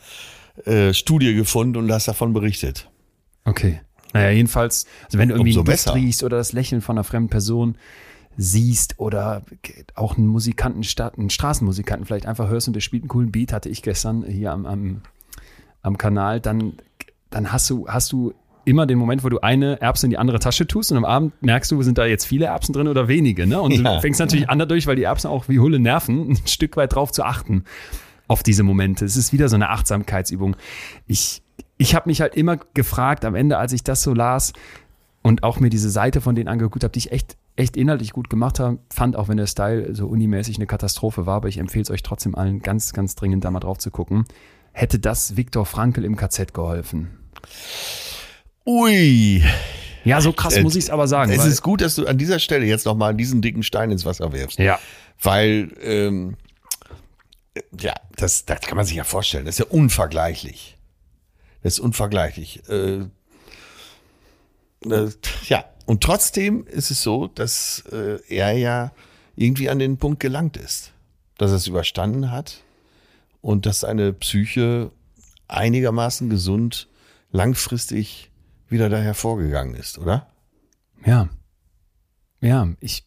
äh, 0.64 0.92
Studie 0.92 1.34
gefunden 1.34 1.76
und 1.76 1.92
hast 1.92 2.08
davon 2.08 2.32
berichtet. 2.32 2.90
Okay. 3.44 3.80
Naja, 4.14 4.30
jedenfalls, 4.30 4.86
also 5.06 5.18
wenn 5.18 5.28
du 5.28 5.34
irgendwie 5.34 5.56
einen 5.56 5.64
Duft 5.64 5.94
riechst 5.94 6.22
oder 6.22 6.38
das 6.38 6.52
Lächeln 6.52 6.80
von 6.80 6.96
einer 6.96 7.04
fremden 7.04 7.28
Person 7.28 7.76
siehst 8.36 8.98
oder 8.98 9.42
auch 9.94 10.16
einen 10.16 10.26
Musikanten, 10.26 10.82
einen 11.18 11.30
Straßenmusikanten 11.30 12.06
vielleicht 12.06 12.26
einfach 12.26 12.48
hörst 12.48 12.68
und 12.68 12.74
der 12.74 12.80
spielt 12.80 13.02
einen 13.02 13.08
coolen 13.08 13.30
Beat, 13.30 13.52
hatte 13.52 13.68
ich 13.68 13.82
gestern 13.82 14.24
hier 14.24 14.52
am, 14.52 14.66
am, 14.66 15.02
am 15.82 15.98
Kanal, 15.98 16.40
dann, 16.40 16.74
dann 17.30 17.52
hast 17.52 17.68
du, 17.70 17.86
hast 17.88 18.12
du 18.12 18.34
immer 18.64 18.86
den 18.86 18.98
Moment, 18.98 19.24
wo 19.24 19.28
du 19.28 19.40
eine 19.40 19.80
Erbse 19.80 20.06
in 20.06 20.10
die 20.10 20.18
andere 20.18 20.38
Tasche 20.38 20.66
tust 20.66 20.90
und 20.90 20.98
am 20.98 21.04
Abend 21.04 21.42
merkst 21.42 21.70
du, 21.70 21.82
sind 21.82 21.98
da 21.98 22.06
jetzt 22.06 22.24
viele 22.24 22.46
Erbsen 22.46 22.72
drin 22.72 22.88
oder 22.88 23.08
wenige. 23.08 23.46
Ne? 23.46 23.60
Und 23.60 23.72
ja. 23.72 23.94
du 23.94 24.00
fängst 24.00 24.20
natürlich 24.20 24.48
an 24.48 24.58
dadurch, 24.58 24.86
weil 24.86 24.96
die 24.96 25.02
Erbsen 25.02 25.28
auch 25.28 25.48
wie 25.48 25.58
Hulle 25.58 25.78
nerven, 25.78 26.30
ein 26.30 26.46
Stück 26.46 26.76
weit 26.76 26.94
drauf 26.94 27.12
zu 27.12 27.24
achten 27.24 27.64
auf 28.26 28.42
diese 28.42 28.62
Momente. 28.62 29.04
Es 29.04 29.16
ist 29.16 29.32
wieder 29.32 29.48
so 29.48 29.56
eine 29.56 29.68
Achtsamkeitsübung. 29.68 30.56
Ich 31.06 31.42
ich 31.76 31.94
habe 31.94 32.08
mich 32.08 32.20
halt 32.20 32.34
immer 32.34 32.58
gefragt 32.74 33.24
am 33.24 33.34
Ende, 33.34 33.58
als 33.58 33.72
ich 33.72 33.82
das 33.82 34.02
so 34.02 34.14
las 34.14 34.52
und 35.22 35.42
auch 35.42 35.60
mir 35.60 35.70
diese 35.70 35.90
Seite 35.90 36.20
von 36.20 36.34
denen 36.34 36.48
angeguckt 36.48 36.84
habe, 36.84 36.92
die 36.92 36.98
ich 36.98 37.12
echt 37.12 37.36
echt 37.56 37.76
inhaltlich 37.76 38.12
gut 38.12 38.30
gemacht 38.30 38.58
haben. 38.58 38.80
Fand 38.90 39.16
auch, 39.16 39.28
wenn 39.28 39.36
der 39.36 39.46
Style 39.46 39.94
so 39.94 40.06
unimäßig 40.06 40.56
eine 40.56 40.66
Katastrophe 40.66 41.26
war, 41.26 41.36
aber 41.36 41.48
ich 41.48 41.58
empfehle 41.58 41.82
es 41.82 41.90
euch 41.90 42.02
trotzdem 42.02 42.34
allen 42.34 42.60
ganz, 42.60 42.92
ganz 42.92 43.14
dringend 43.14 43.44
da 43.44 43.50
mal 43.50 43.60
drauf 43.60 43.78
zu 43.78 43.90
gucken. 43.90 44.24
Hätte 44.72 44.98
das 44.98 45.36
Viktor 45.36 45.66
Frankl 45.66 46.04
im 46.04 46.16
KZ 46.16 46.52
geholfen? 46.52 47.16
Ui. 48.66 49.44
Ja, 50.04 50.20
so 50.20 50.32
krass 50.32 50.56
äh, 50.56 50.62
muss 50.62 50.74
ich 50.74 50.84
es 50.84 50.90
aber 50.90 51.06
sagen. 51.06 51.30
Es 51.32 51.46
ist 51.46 51.62
gut, 51.62 51.80
dass 51.80 51.94
du 51.94 52.06
an 52.06 52.18
dieser 52.18 52.38
Stelle 52.38 52.66
jetzt 52.66 52.84
nochmal 52.86 53.14
diesen 53.14 53.40
dicken 53.40 53.62
Stein 53.62 53.90
ins 53.90 54.04
Wasser 54.04 54.32
wirfst. 54.32 54.58
Ja. 54.58 54.78
Weil, 55.22 55.70
ähm, 55.80 56.36
ja, 57.78 57.94
das, 58.16 58.44
das 58.44 58.62
kann 58.62 58.76
man 58.76 58.84
sich 58.84 58.96
ja 58.96 59.04
vorstellen. 59.04 59.44
Das 59.46 59.58
ist 59.58 59.58
ja 59.60 59.70
unvergleichlich. 59.70 60.73
Das 61.64 61.74
ist 61.74 61.80
unvergleichlich. 61.80 62.62
Äh, 62.68 63.06
äh, 64.84 65.10
ja, 65.46 65.64
und 65.86 66.02
trotzdem 66.02 66.66
ist 66.66 66.90
es 66.90 67.02
so, 67.02 67.26
dass 67.26 67.82
äh, 67.90 68.18
er 68.28 68.52
ja 68.52 68.92
irgendwie 69.34 69.70
an 69.70 69.78
den 69.78 69.96
Punkt 69.96 70.20
gelangt 70.20 70.58
ist, 70.58 70.92
dass 71.38 71.52
er 71.52 71.56
es 71.56 71.66
überstanden 71.66 72.30
hat 72.30 72.62
und 73.40 73.64
dass 73.64 73.80
seine 73.80 74.12
Psyche 74.12 74.92
einigermaßen 75.48 76.28
gesund 76.28 76.86
langfristig 77.32 78.30
wieder 78.68 78.90
da 78.90 78.98
hervorgegangen 78.98 79.74
ist, 79.74 79.96
oder? 79.96 80.28
Ja. 81.06 81.30
Ja, 82.42 82.68
ich, 82.80 83.06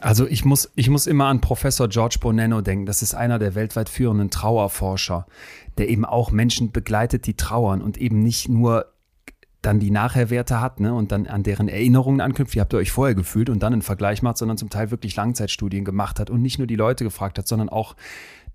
also 0.00 0.26
ich 0.26 0.44
muss, 0.44 0.70
ich 0.74 0.90
muss 0.90 1.06
immer 1.06 1.26
an 1.26 1.40
Professor 1.40 1.88
George 1.88 2.18
Bonanno 2.20 2.60
denken. 2.60 2.86
Das 2.86 3.02
ist 3.02 3.14
einer 3.14 3.38
der 3.38 3.54
weltweit 3.54 3.88
führenden 3.88 4.30
Trauerforscher, 4.30 5.26
der 5.78 5.88
eben 5.88 6.04
auch 6.04 6.30
Menschen 6.30 6.72
begleitet, 6.72 7.26
die 7.26 7.34
trauern 7.34 7.82
und 7.82 7.96
eben 7.98 8.22
nicht 8.22 8.48
nur 8.48 8.92
dann 9.62 9.80
die 9.80 9.90
Nachherwerte 9.90 10.60
hat 10.60 10.80
ne, 10.80 10.94
und 10.94 11.10
dann 11.10 11.26
an 11.26 11.42
deren 11.42 11.68
Erinnerungen 11.68 12.20
anknüpft, 12.20 12.54
wie 12.54 12.60
habt 12.60 12.72
ihr 12.72 12.78
euch 12.78 12.92
vorher 12.92 13.14
gefühlt 13.14 13.50
und 13.50 13.62
dann 13.62 13.72
einen 13.72 13.82
Vergleich 13.82 14.22
macht, 14.22 14.38
sondern 14.38 14.58
zum 14.58 14.70
Teil 14.70 14.90
wirklich 14.90 15.16
Langzeitstudien 15.16 15.84
gemacht 15.84 16.20
hat 16.20 16.30
und 16.30 16.40
nicht 16.40 16.58
nur 16.58 16.68
die 16.68 16.76
Leute 16.76 17.02
gefragt 17.02 17.38
hat, 17.38 17.48
sondern 17.48 17.68
auch 17.68 17.96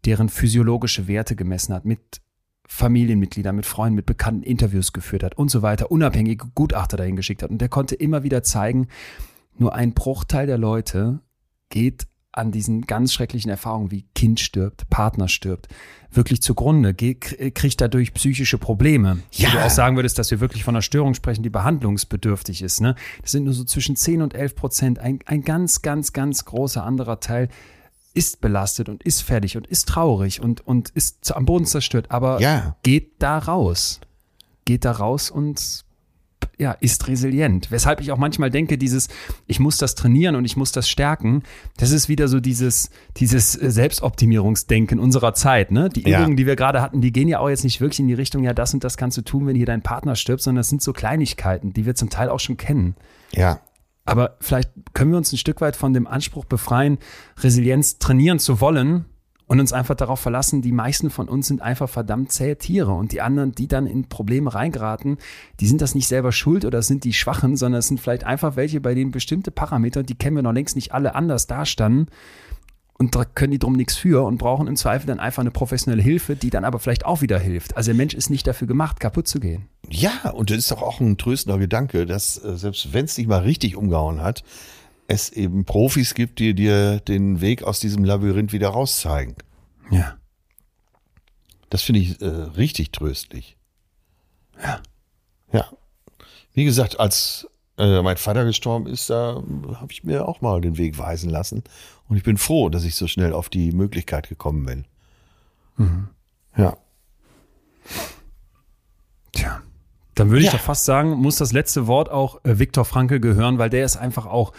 deren 0.05 0.30
physiologische 0.30 1.07
Werte 1.07 1.35
gemessen 1.35 1.73
hat, 1.73 1.84
mit 1.85 2.22
Familienmitgliedern, 2.68 3.55
mit 3.55 3.65
Freunden, 3.65 3.95
mit 3.95 4.05
Bekannten 4.05 4.43
Interviews 4.43 4.93
geführt 4.93 5.23
hat 5.23 5.38
und 5.38 5.51
so 5.51 5.61
weiter, 5.61 5.91
unabhängige 5.91 6.47
Gutachter 6.55 6.95
dahin 6.95 7.18
geschickt 7.18 7.43
hat. 7.43 7.49
Und 7.49 7.59
der 7.59 7.68
konnte 7.68 7.95
immer 7.95 8.23
wieder 8.23 8.43
zeigen, 8.43 8.88
nur 9.57 9.76
ein 9.76 9.93
Bruchteil 9.93 10.47
der 10.47 10.57
Leute 10.57 11.19
geht 11.72 12.06
an 12.34 12.52
diesen 12.52 12.84
ganz 12.84 13.14
schrecklichen 13.14 13.49
Erfahrungen 13.49 13.91
wie 13.91 14.06
Kind 14.15 14.39
stirbt, 14.39 14.89
Partner 14.89 15.27
stirbt, 15.27 15.68
wirklich 16.11 16.41
zugrunde, 16.41 16.93
kriegt 16.93 17.81
dadurch 17.81 18.14
psychische 18.14 18.57
Probleme. 18.57 19.19
Ja. 19.31 19.49
Wo 19.49 19.57
du 19.57 19.65
auch 19.65 19.69
sagen 19.69 19.95
würdest, 19.95 20.18
dass 20.18 20.31
wir 20.31 20.39
wirklich 20.39 20.64
von 20.64 20.76
einer 20.76 20.81
Störung 20.81 21.14
sprechen, 21.14 21.43
die 21.43 21.49
behandlungsbedürftig 21.49 22.61
ist. 22.61 22.80
Ne? 22.80 22.95
Das 23.22 23.31
sind 23.31 23.43
nur 23.43 23.53
so 23.53 23.64
zwischen 23.64 23.95
10 23.95 24.22
und 24.22 24.34
11 24.34 24.56
Prozent. 24.56 24.99
Ein, 24.99 25.19
ein 25.26 25.41
ganz, 25.41 25.81
ganz, 25.81 26.14
ganz 26.14 26.45
großer 26.45 26.84
anderer 26.84 27.19
Teil 27.19 27.49
ist 28.14 28.41
belastet 28.41 28.89
und 28.89 29.03
ist 29.03 29.22
fertig 29.22 29.57
und 29.57 29.68
ist 29.68 29.88
traurig 29.88 30.41
und, 30.41 30.65
und 30.65 30.89
ist 30.89 31.35
am 31.35 31.45
Boden 31.45 31.65
zerstört, 31.65 32.11
aber 32.11 32.41
ja. 32.41 32.76
geht 32.84 33.14
da 33.19 33.38
raus. 33.38 33.99
Geht 34.65 34.85
da 34.85 34.91
raus 34.91 35.31
und 35.31 35.85
ja, 36.62 36.74
ist 36.74 37.08
resilient. 37.08 37.72
Weshalb 37.72 38.02
ich 38.02 38.12
auch 38.12 38.18
manchmal 38.18 38.52
denke, 38.52 38.78
dieses, 38.78 39.10
ich 39.48 39.60
muss 39.60 39.78
das 39.78 39.96
trainieren 39.96 40.36
und 40.36 40.46
ich 40.46 40.56
muss 40.56 40.72
das 40.72 40.88
stärken, 40.88 41.42
das 41.78 41.90
ist 41.90 42.08
wieder 42.08 42.28
so 42.28 42.40
dieses, 42.40 42.92
dieses 43.18 43.54
Selbstoptimierungsdenken 43.54 45.00
unserer 45.00 45.34
Zeit. 45.34 45.72
Ne? 45.72 45.90
Die 45.90 46.02
Übungen, 46.02 46.30
ja. 46.30 46.36
die 46.36 46.46
wir 46.46 46.56
gerade 46.56 46.82
hatten, 46.84 47.02
die 47.02 47.12
gehen 47.12 47.28
ja 47.28 47.40
auch 47.40 47.50
jetzt 47.50 47.64
nicht 47.64 47.82
wirklich 47.82 48.00
in 48.00 48.08
die 48.08 48.14
Richtung, 48.14 48.44
ja, 48.44 48.54
das 48.54 48.76
und 48.76 48.84
das 48.84 48.96
kannst 48.96 49.18
du 49.18 49.24
tun, 49.24 49.48
wenn 49.48 49.56
hier 49.56 49.66
dein 49.66 49.82
Partner 49.82 50.16
stirbt, 50.16 50.44
sondern 50.44 50.60
das 50.60 50.70
sind 50.70 50.84
so 50.84 50.94
Kleinigkeiten, 50.94 51.74
die 51.74 51.88
wir 51.88 51.96
zum 51.96 52.12
Teil 52.12 52.30
auch 52.30 52.40
schon 52.40 52.58
kennen. 52.58 52.96
Ja. 53.32 53.60
Aber 54.06 54.38
vielleicht 54.40 54.70
können 54.94 55.12
wir 55.12 55.18
uns 55.18 55.34
ein 55.34 55.38
Stück 55.38 55.62
weit 55.62 55.76
von 55.76 55.94
dem 55.94 56.06
Anspruch 56.06 56.46
befreien, 56.46 57.00
Resilienz 57.40 57.98
trainieren 57.98 58.38
zu 58.38 58.62
wollen 58.62 59.06
und 59.52 59.60
uns 59.60 59.73
einfach 59.73 59.95
darauf 59.95 60.22
verlassen, 60.22 60.61
die 60.61 60.72
meisten 60.72 61.10
von 61.10 61.28
uns 61.28 61.48
sind 61.48 61.61
einfach 61.61 61.90
verdammt 61.90 62.32
zähe 62.32 62.57
Tiere 62.57 62.94
und 62.94 63.11
die 63.11 63.19
anderen, 63.19 63.52
die 63.52 63.68
dann 63.68 63.86
in 63.86 64.07
Probleme 64.07 64.56
reingeraten, 64.56 65.18
die 65.60 65.68
sind 65.68 65.82
das 65.82 65.94
nicht 65.94 66.07
selber 66.07 66.32
schuld 66.32 66.64
oder 66.64 66.82
sind 66.82 67.03
die 67.03 67.11
Schwachen, 67.11 67.57
sondern 67.57 67.80
es 67.80 67.90
sind 67.90 67.99
vielleicht 67.99 68.23
einfach 68.23 68.56
welche, 68.56 68.80
bei 68.80 68.94
denen 68.94 69.11
bestimmte 69.11 69.52
Parameter, 69.52 70.03
die 70.03 70.15
kennen 70.15 70.38
wir 70.38 70.41
noch 70.41 70.53
längst 70.53 70.78
nicht 70.78 70.94
alle 70.94 71.15
anders 71.15 71.48
dastanden 71.48 72.07
und 72.98 73.14
da 73.14 73.26
können 73.26 73.52
die 73.52 73.60
drum 73.60 73.73
nichts 73.73 73.98
für 73.98 74.23
und 74.23 74.38
brauchen 74.38 74.68
im 74.68 74.78
Zweifel 74.78 75.07
dann 75.07 75.19
einfach 75.19 75.41
eine 75.41 75.52
professionelle 75.52 76.02
Hilfe, 76.02 76.38
die 76.38 76.49
dann 76.49 76.64
aber 76.64 76.80
vielleicht 76.80 77.06
auch 77.06 77.22
wieder 77.22 77.38
hilft. 77.38 77.76
Also 77.76 77.88
der 77.88 77.98
Mensch 77.98 78.14
ist 78.14 78.30
nicht 78.30 78.48
dafür 78.48 78.69
gemacht, 78.69 79.02
kaputt 79.02 79.28
zu 79.28 79.41
gehen. 79.41 79.68
Ja, 79.90 80.30
und 80.30 80.49
das 80.49 80.60
ist 80.60 80.72
doch 80.72 80.82
auch 80.82 81.02
ein 81.02 81.18
tröstender 81.18 81.60
Gedanke, 81.60 82.06
dass 82.06 82.41
äh, 82.41 82.56
selbst 82.56 82.94
wenn 82.94 83.03
es 83.03 83.18
nicht 83.18 83.28
mal 83.28 83.41
richtig 83.41 83.76
umgehauen 83.76 84.22
hat, 84.22 84.45
es 85.12 85.30
eben 85.30 85.66
Profis 85.66 86.14
gibt, 86.14 86.40
die 86.40 86.54
dir 86.54 87.00
den 87.00 87.42
Weg 87.42 87.64
aus 87.64 87.80
diesem 87.80 88.04
Labyrinth 88.04 88.54
wieder 88.54 88.70
rauszeigen. 88.70 89.36
Ja. 89.90 90.18
Das 91.70 91.82
finde 91.84 92.02
ich 92.02 92.22
äh, 92.22 92.26
richtig 92.26 92.92
tröstlich. 92.92 93.58
Ja. 94.62 94.82
Ja. 95.52 95.70
Wie 96.54 96.66
gesagt, 96.66 97.00
als 97.00 97.48
äh, 97.78 98.02
mein 98.02 98.18
Vater 98.18 98.46
gestorben 98.46 98.88
ist, 98.88 99.10
da 99.10 99.42
habe 99.76 99.92
ich 99.92 100.04
mir 100.04 100.28
auch 100.28 100.42
mal 100.42 100.62
den 100.62 100.78
Weg 100.78 100.98
weisen 100.98 101.30
lassen. 101.30 101.64
Und 102.08 102.18
ich 102.18 102.24
bin 102.24 102.38
froh, 102.38 102.70
dass 102.70 102.84
ich 102.84 102.96
so 102.96 103.08
schnell 103.08 103.34
auf 103.34 103.50
die 103.50 103.72
Möglichkeit 103.72 104.30
gekommen 104.30 104.66
bin. 104.66 104.86
Mhm. 105.78 106.08
Ja. 106.56 106.78
Tja. 109.34 109.62
Dann 110.16 110.30
würde 110.30 110.42
ich 110.42 110.52
ja. 110.52 110.52
doch 110.54 110.60
fast 110.60 110.86
sagen, 110.86 111.12
muss 111.12 111.38
das 111.38 111.54
letzte 111.54 111.88
Wort 111.88 112.10
auch 112.10 112.44
äh, 112.44 112.60
Viktor 112.60 112.86
Frankl 112.86 113.20
gehören, 113.20 113.58
weil 113.58 113.70
der 113.70 113.86
ist 113.86 113.98
einfach 113.98 114.26
auch 114.26 114.54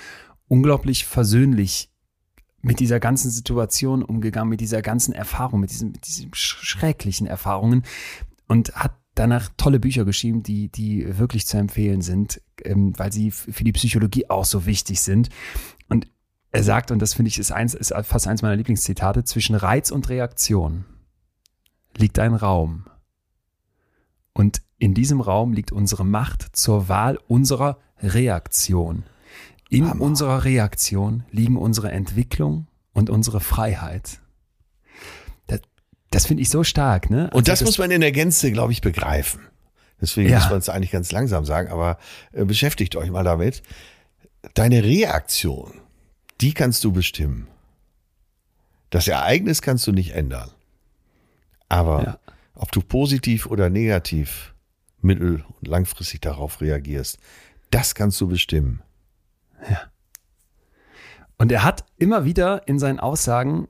unglaublich 0.52 1.06
versöhnlich 1.06 1.88
mit 2.60 2.78
dieser 2.78 3.00
ganzen 3.00 3.30
Situation 3.30 4.02
umgegangen, 4.02 4.50
mit 4.50 4.60
dieser 4.60 4.82
ganzen 4.82 5.14
Erfahrung, 5.14 5.60
mit 5.60 5.70
diesen, 5.70 5.92
mit 5.92 6.06
diesen 6.06 6.28
schrecklichen 6.34 7.26
Erfahrungen 7.26 7.84
und 8.48 8.74
hat 8.74 8.92
danach 9.14 9.48
tolle 9.56 9.80
Bücher 9.80 10.04
geschrieben, 10.04 10.42
die, 10.42 10.68
die 10.68 11.18
wirklich 11.18 11.46
zu 11.46 11.56
empfehlen 11.56 12.02
sind, 12.02 12.42
ähm, 12.64 12.92
weil 12.98 13.10
sie 13.10 13.30
für 13.30 13.64
die 13.64 13.72
Psychologie 13.72 14.28
auch 14.28 14.44
so 14.44 14.66
wichtig 14.66 15.00
sind. 15.00 15.30
Und 15.88 16.06
er 16.50 16.62
sagt, 16.62 16.90
und 16.90 17.00
das 17.00 17.14
finde 17.14 17.30
ich 17.30 17.38
ist, 17.38 17.50
eins, 17.50 17.72
ist 17.72 17.94
fast 18.02 18.28
eins 18.28 18.42
meiner 18.42 18.56
Lieblingszitate, 18.56 19.24
zwischen 19.24 19.54
Reiz 19.54 19.90
und 19.90 20.10
Reaktion 20.10 20.84
liegt 21.96 22.18
ein 22.18 22.34
Raum. 22.34 22.84
Und 24.34 24.60
in 24.78 24.92
diesem 24.92 25.22
Raum 25.22 25.54
liegt 25.54 25.72
unsere 25.72 26.04
Macht 26.04 26.54
zur 26.54 26.90
Wahl 26.90 27.18
unserer 27.26 27.78
Reaktion. 28.02 29.04
In 29.72 29.88
Hammer. 29.88 30.00
unserer 30.02 30.44
Reaktion 30.44 31.24
liegen 31.30 31.56
unsere 31.56 31.90
Entwicklung 31.90 32.66
und 32.92 33.10
unsere 33.10 33.40
Freiheit. 33.40 34.20
Das 36.12 36.26
finde 36.26 36.42
ich 36.42 36.50
so 36.50 36.62
stark, 36.62 37.10
ne? 37.10 37.24
Also 37.24 37.38
und 37.38 37.48
das, 37.48 37.60
das, 37.60 37.66
muss 37.66 37.78
man 37.78 37.90
in 37.90 38.02
der 38.02 38.12
Gänze, 38.12 38.52
glaube 38.52 38.72
ich, 38.72 38.82
begreifen. 38.82 39.40
Deswegen 40.00 40.28
ja. 40.28 40.38
muss 40.38 40.50
man 40.50 40.58
es 40.58 40.68
eigentlich 40.68 40.90
ganz 40.90 41.10
langsam 41.10 41.44
sagen, 41.44 41.70
aber 41.70 41.98
äh, 42.32 42.44
beschäftigt 42.44 42.96
euch 42.96 43.10
mal 43.10 43.24
damit. 43.24 43.62
Deine 44.54 44.84
Reaktion, 44.84 45.72
die 46.40 46.52
kannst 46.52 46.84
du 46.84 46.92
bestimmen. 46.92 47.48
Das 48.90 49.08
Ereignis 49.08 49.62
kannst 49.62 49.86
du 49.86 49.92
nicht 49.92 50.10
ändern. 50.10 50.50
Aber 51.70 52.02
ja. 52.04 52.18
ob 52.56 52.72
du 52.72 52.82
positiv 52.82 53.46
oder 53.46 53.70
negativ 53.70 54.54
mittel- 55.00 55.44
und 55.60 55.66
langfristig 55.66 56.20
darauf 56.20 56.60
reagierst, 56.60 57.18
das 57.70 57.94
kannst 57.94 58.20
du 58.20 58.28
bestimmen. 58.28 58.82
Ja. 59.68 59.82
Und 61.38 61.50
er 61.50 61.64
hat 61.64 61.84
immer 61.96 62.24
wieder 62.24 62.68
in 62.68 62.78
seinen 62.78 63.00
Aussagen 63.00 63.68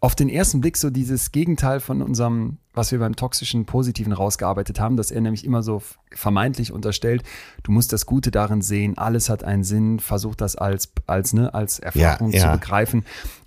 auf 0.00 0.14
den 0.14 0.28
ersten 0.30 0.60
Blick 0.60 0.76
so 0.76 0.88
dieses 0.88 1.30
Gegenteil 1.30 1.78
von 1.80 2.00
unserem, 2.00 2.58
was 2.72 2.90
wir 2.90 2.98
beim 2.98 3.16
toxischen 3.16 3.66
Positiven 3.66 4.12
rausgearbeitet 4.12 4.80
haben, 4.80 4.96
dass 4.96 5.10
er 5.10 5.20
nämlich 5.20 5.44
immer 5.44 5.62
so 5.62 5.82
vermeintlich 6.10 6.72
unterstellt, 6.72 7.22
du 7.62 7.72
musst 7.72 7.92
das 7.92 8.06
Gute 8.06 8.30
darin 8.30 8.62
sehen, 8.62 8.96
alles 8.96 9.28
hat 9.28 9.44
einen 9.44 9.62
Sinn, 9.62 10.00
versuch 10.00 10.34
das 10.34 10.56
als, 10.56 10.92
als, 11.06 11.34
ne, 11.34 11.52
als 11.52 11.78
Erfahrung 11.78 12.30
ja, 12.30 12.38
ja. 12.38 12.52
zu 12.52 12.58
begreifen. 12.58 13.04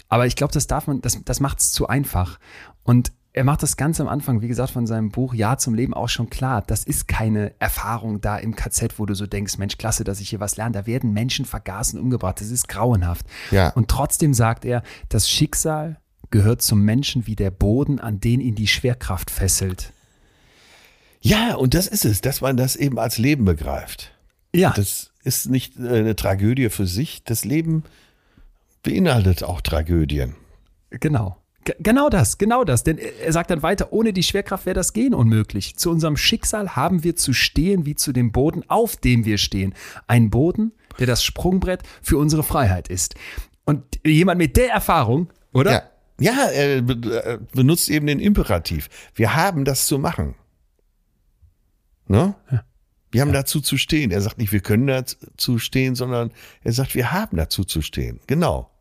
Aber 0.10 0.27
ich 0.27 0.35
glaube, 0.35 0.53
das 0.53 0.68
darf 0.68 0.85
man, 0.85 1.02
das, 1.02 1.19
das 1.26 1.40
macht 1.40 1.60
es 1.60 1.72
zu 1.72 1.88
einfach. 1.88 2.40
Und 2.84 3.14
er 3.35 3.43
macht 3.43 3.64
das 3.64 3.77
ganz 3.77 3.99
am 3.99 4.07
Anfang, 4.07 4.41
wie 4.41 4.47
gesagt, 4.47 4.72
von 4.72 4.85
seinem 4.85 5.10
Buch 5.10 5.34
Ja 5.34 5.57
zum 5.57 5.73
Leben 5.73 5.95
auch 5.95 6.07
schon 6.07 6.30
klar. 6.30 6.64
Das 6.65 6.84
ist 6.84 7.07
keine 7.07 7.53
Erfahrung 7.57 8.22
da 8.22 8.38
im 8.38 8.55
KZ, 8.55 8.99
wo 8.99 9.07
du 9.07 9.15
so 9.15 9.26
denkst, 9.26 9.57
Mensch, 9.57 9.77
klasse, 9.77 10.03
dass 10.03 10.19
ich 10.19 10.30
hier 10.30 10.39
was 10.39 10.55
lerne. 10.55 10.73
Da 10.73 10.85
werden 10.85 11.14
Menschen 11.14 11.45
vergaßen, 11.45 11.99
umgebracht. 11.99 12.39
Das 12.39 12.51
ist 12.51 12.68
grauenhaft. 12.68 13.26
Ja. 13.49 13.69
Und 13.69 13.89
trotzdem 13.89 14.35
sagt 14.35 14.65
er, 14.65 14.84
das 15.10 15.27
Schicksal 15.27 15.99
gehört 16.30 16.61
zum 16.61 16.81
Menschen 16.81 17.26
wie 17.26 17.35
der 17.35 17.49
Boden, 17.49 17.99
an 17.99 18.19
den 18.19 18.39
ihn 18.39 18.53
die 18.53 18.68
Schwerkraft 18.68 19.31
fesselt. 19.31 19.93
Ja, 21.19 21.55
und 21.55 21.73
das 21.73 21.88
ist 21.88 22.05
es, 22.05 22.22
dass 22.22 22.41
man 22.41 22.55
das 22.55 22.76
eben 22.76 22.99
als 22.99 23.18
Leben 23.18 23.45
begreift. 23.45 24.11
Ja. 24.53 24.73
Das 24.76 25.11
ist 25.23 25.49
nicht 25.49 25.80
äh, 25.80 25.99
eine 25.99 26.15
Tragödie 26.15 26.69
für 26.69 26.85
sich. 26.85 27.23
Das 27.23 27.45
Leben 27.45 27.84
beinhaltet 28.84 29.43
auch 29.43 29.61
Tragödien. 29.61 30.35
Genau. 30.91 31.38
Genau 31.80 32.10
das, 32.10 32.38
genau 32.38 32.64
das. 32.64 32.84
Denn 32.84 32.98
er 32.98 33.31
sagt 33.31 33.49
dann 33.49 33.64
weiter, 33.64 33.94
ohne 33.94 34.14
die 34.14 34.23
Schwerkraft 34.23 34.65
wäre 34.65 34.73
das 34.73 34.94
Gehen 34.94 35.14
unmöglich. 35.14 35.76
Zu 35.76 35.91
unserem 35.91 36.18
Schicksal 36.18 36.76
haben 36.76 37.03
wir 37.03 37.15
zu 37.15 37.34
stehen 37.34 37.85
wie 37.85 37.95
zu 37.95 38.11
dem 38.11 38.31
Boden, 38.31 38.64
auf 38.68 38.98
dem 38.98 39.26
wir 39.26 39.38
stehen. 39.38 39.73
Ein 40.07 40.30
Boden, 40.30 40.73
der 40.99 41.07
das 41.07 41.23
Sprungbrett 41.23 41.84
für 42.02 42.18
unsere 42.18 42.44
Freiheit 42.44 42.88
ist. 42.88 43.15
Und 43.65 43.84
jemand 44.06 44.38
mit 44.38 44.57
der 44.57 44.72
Erfahrung, 44.72 45.31
oder? 45.53 45.72
Ja, 46.19 46.34
ja 46.34 46.45
er 46.49 46.81
benutzt 47.53 47.90
eben 47.90 48.07
den 48.07 48.19
Imperativ. 48.19 48.90
Wir 49.15 49.35
haben 49.35 49.65
das 49.65 49.88
zu 49.88 49.99
machen. 49.99 50.35
Ne? 52.07 52.35
Ja. 52.52 52.65
Wir 53.11 53.22
haben 53.22 53.30
ja. 53.30 53.41
dazu 53.41 53.61
zu 53.61 53.77
stehen. 53.77 54.10
Er 54.10 54.22
sagt 54.22 54.40
nicht, 54.40 54.52
wir 54.52 54.60
können 54.60 54.88
dazu 54.88 55.60
stehen, 55.60 55.94
sondern 55.94 56.31
er 56.64 56.73
sagt, 56.73 56.95
wir 56.95 57.11
haben 57.11 57.38
dazu 57.38 57.64
zu 57.64 57.84
stehen. 57.84 58.19
Genau. 58.26 58.72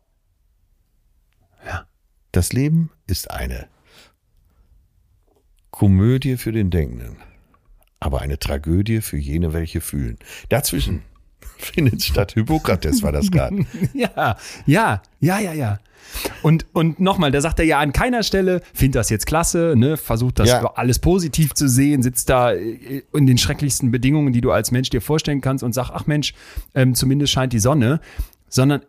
Ja. 1.65 1.85
Das 2.33 2.51
Leben 2.51 2.89
ist 3.05 3.29
eine 3.29 3.67
Komödie 5.69 6.35
für 6.35 6.51
den 6.51 6.71
Denkenden, 6.71 7.17
aber 7.99 8.21
eine 8.21 8.39
Tragödie 8.39 9.01
für 9.01 9.17
jene, 9.17 9.53
welche 9.53 9.81
fühlen. 9.81 10.17
Dazwischen 10.49 11.03
findet 11.57 12.01
statt. 12.01 12.33
Hippokrates 12.33 13.03
war 13.03 13.11
das 13.11 13.29
gerade. 13.29 13.67
ja, 13.93 14.35
ja, 14.65 15.03
ja, 15.19 15.39
ja, 15.39 15.53
ja. 15.53 15.79
Und, 16.41 16.65
und 16.73 16.99
nochmal, 16.99 17.31
da 17.31 17.39
sagt 17.39 17.59
er 17.59 17.65
ja 17.65 17.77
an 17.77 17.93
keiner 17.93 18.23
Stelle, 18.23 18.61
findet 18.73 18.95
das 18.95 19.11
jetzt 19.11 19.27
klasse, 19.27 19.75
ne, 19.77 19.95
versucht 19.95 20.39
das 20.39 20.49
ja. 20.49 20.65
alles 20.73 20.97
positiv 20.97 21.53
zu 21.53 21.69
sehen, 21.69 22.01
sitzt 22.01 22.29
da 22.29 22.51
äh, 22.51 23.03
in 23.13 23.27
den 23.27 23.37
schrecklichsten 23.37 23.91
Bedingungen, 23.91 24.33
die 24.33 24.41
du 24.41 24.51
als 24.51 24.71
Mensch 24.71 24.89
dir 24.89 25.01
vorstellen 25.01 25.39
kannst 25.39 25.63
und 25.63 25.73
sagt, 25.73 25.91
ach 25.93 26.07
Mensch, 26.07 26.33
ähm, 26.73 26.95
zumindest 26.95 27.31
scheint 27.31 27.53
die 27.53 27.59
Sonne, 27.59 28.01
sondern 28.49 28.81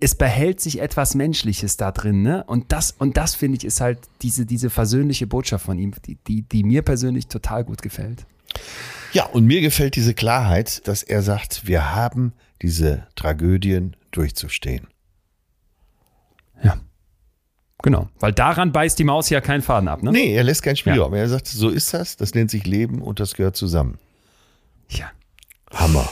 es 0.00 0.14
behält 0.14 0.60
sich 0.60 0.80
etwas 0.80 1.14
Menschliches 1.14 1.76
da 1.76 1.90
drin, 1.90 2.22
ne? 2.22 2.44
Und 2.44 2.72
das, 2.72 2.92
und 2.92 3.16
das 3.16 3.34
finde 3.34 3.58
ich, 3.58 3.64
ist 3.64 3.80
halt 3.80 3.98
diese, 4.22 4.46
diese 4.46 4.70
versöhnliche 4.70 5.26
Botschaft 5.26 5.64
von 5.64 5.78
ihm, 5.78 5.92
die, 6.06 6.16
die, 6.26 6.42
die 6.42 6.62
mir 6.62 6.82
persönlich 6.82 7.26
total 7.26 7.64
gut 7.64 7.82
gefällt. 7.82 8.24
Ja, 9.12 9.24
und 9.24 9.46
mir 9.46 9.60
gefällt 9.60 9.96
diese 9.96 10.14
Klarheit, 10.14 10.86
dass 10.86 11.02
er 11.02 11.22
sagt, 11.22 11.66
wir 11.66 11.94
haben 11.94 12.32
diese 12.62 13.06
Tragödien 13.16 13.96
durchzustehen. 14.10 14.86
Ja. 16.62 16.78
Genau, 17.82 18.08
weil 18.18 18.32
daran 18.32 18.72
beißt 18.72 18.98
die 18.98 19.04
Maus 19.04 19.30
ja 19.30 19.40
keinen 19.40 19.62
Faden 19.62 19.88
ab, 19.88 20.02
ne? 20.02 20.10
Nee, 20.10 20.34
er 20.34 20.42
lässt 20.42 20.62
keinen 20.62 20.76
Spielraum. 20.76 21.14
Ja. 21.14 21.20
Er 21.20 21.28
sagt, 21.28 21.46
so 21.46 21.70
ist 21.70 21.94
das, 21.94 22.16
das 22.16 22.34
nennt 22.34 22.50
sich 22.50 22.66
Leben 22.66 23.02
und 23.02 23.20
das 23.20 23.34
gehört 23.34 23.56
zusammen. 23.56 23.98
Ja. 24.88 25.10
Hammer. 25.72 26.08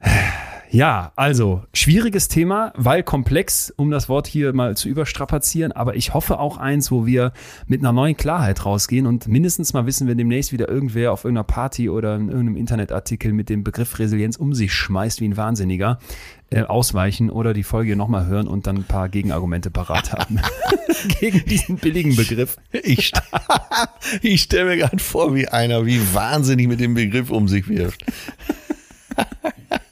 Ja, 0.70 1.12
also 1.16 1.62
schwieriges 1.72 2.28
Thema, 2.28 2.72
weil 2.76 3.02
komplex, 3.02 3.72
um 3.76 3.90
das 3.90 4.08
Wort 4.08 4.26
hier 4.26 4.52
mal 4.52 4.76
zu 4.76 4.88
überstrapazieren. 4.88 5.72
Aber 5.72 5.96
ich 5.96 6.12
hoffe 6.12 6.38
auch 6.38 6.56
eins, 6.56 6.90
wo 6.90 7.06
wir 7.06 7.32
mit 7.66 7.80
einer 7.80 7.92
neuen 7.92 8.16
Klarheit 8.16 8.64
rausgehen 8.64 9.06
und 9.06 9.28
mindestens 9.28 9.72
mal 9.72 9.86
wissen, 9.86 10.08
wenn 10.08 10.18
demnächst 10.18 10.52
wieder 10.52 10.68
irgendwer 10.68 11.12
auf 11.12 11.24
irgendeiner 11.24 11.44
Party 11.44 11.88
oder 11.88 12.16
in 12.16 12.28
irgendeinem 12.28 12.56
Internetartikel 12.56 13.32
mit 13.32 13.48
dem 13.48 13.64
Begriff 13.64 13.98
Resilienz 13.98 14.36
um 14.36 14.54
sich 14.54 14.72
schmeißt 14.72 15.20
wie 15.20 15.28
ein 15.28 15.36
Wahnsinniger, 15.36 15.98
äh, 16.50 16.62
ausweichen 16.62 17.30
oder 17.30 17.54
die 17.54 17.62
Folge 17.62 17.96
nochmal 17.96 18.26
hören 18.26 18.48
und 18.48 18.66
dann 18.66 18.78
ein 18.78 18.84
paar 18.84 19.08
Gegenargumente 19.08 19.70
parat 19.70 20.12
haben. 20.12 20.40
Gegen 21.20 21.44
diesen 21.44 21.76
billigen 21.76 22.16
Begriff. 22.16 22.56
Ich, 22.72 23.12
ich 24.22 24.42
stelle 24.42 24.70
mir 24.70 24.76
gerade 24.76 24.98
vor, 24.98 25.34
wie 25.34 25.48
einer 25.48 25.86
wie 25.86 26.00
wahnsinnig 26.14 26.66
mit 26.66 26.80
dem 26.80 26.94
Begriff 26.94 27.30
um 27.30 27.48
sich 27.48 27.68
wirft. 27.68 28.04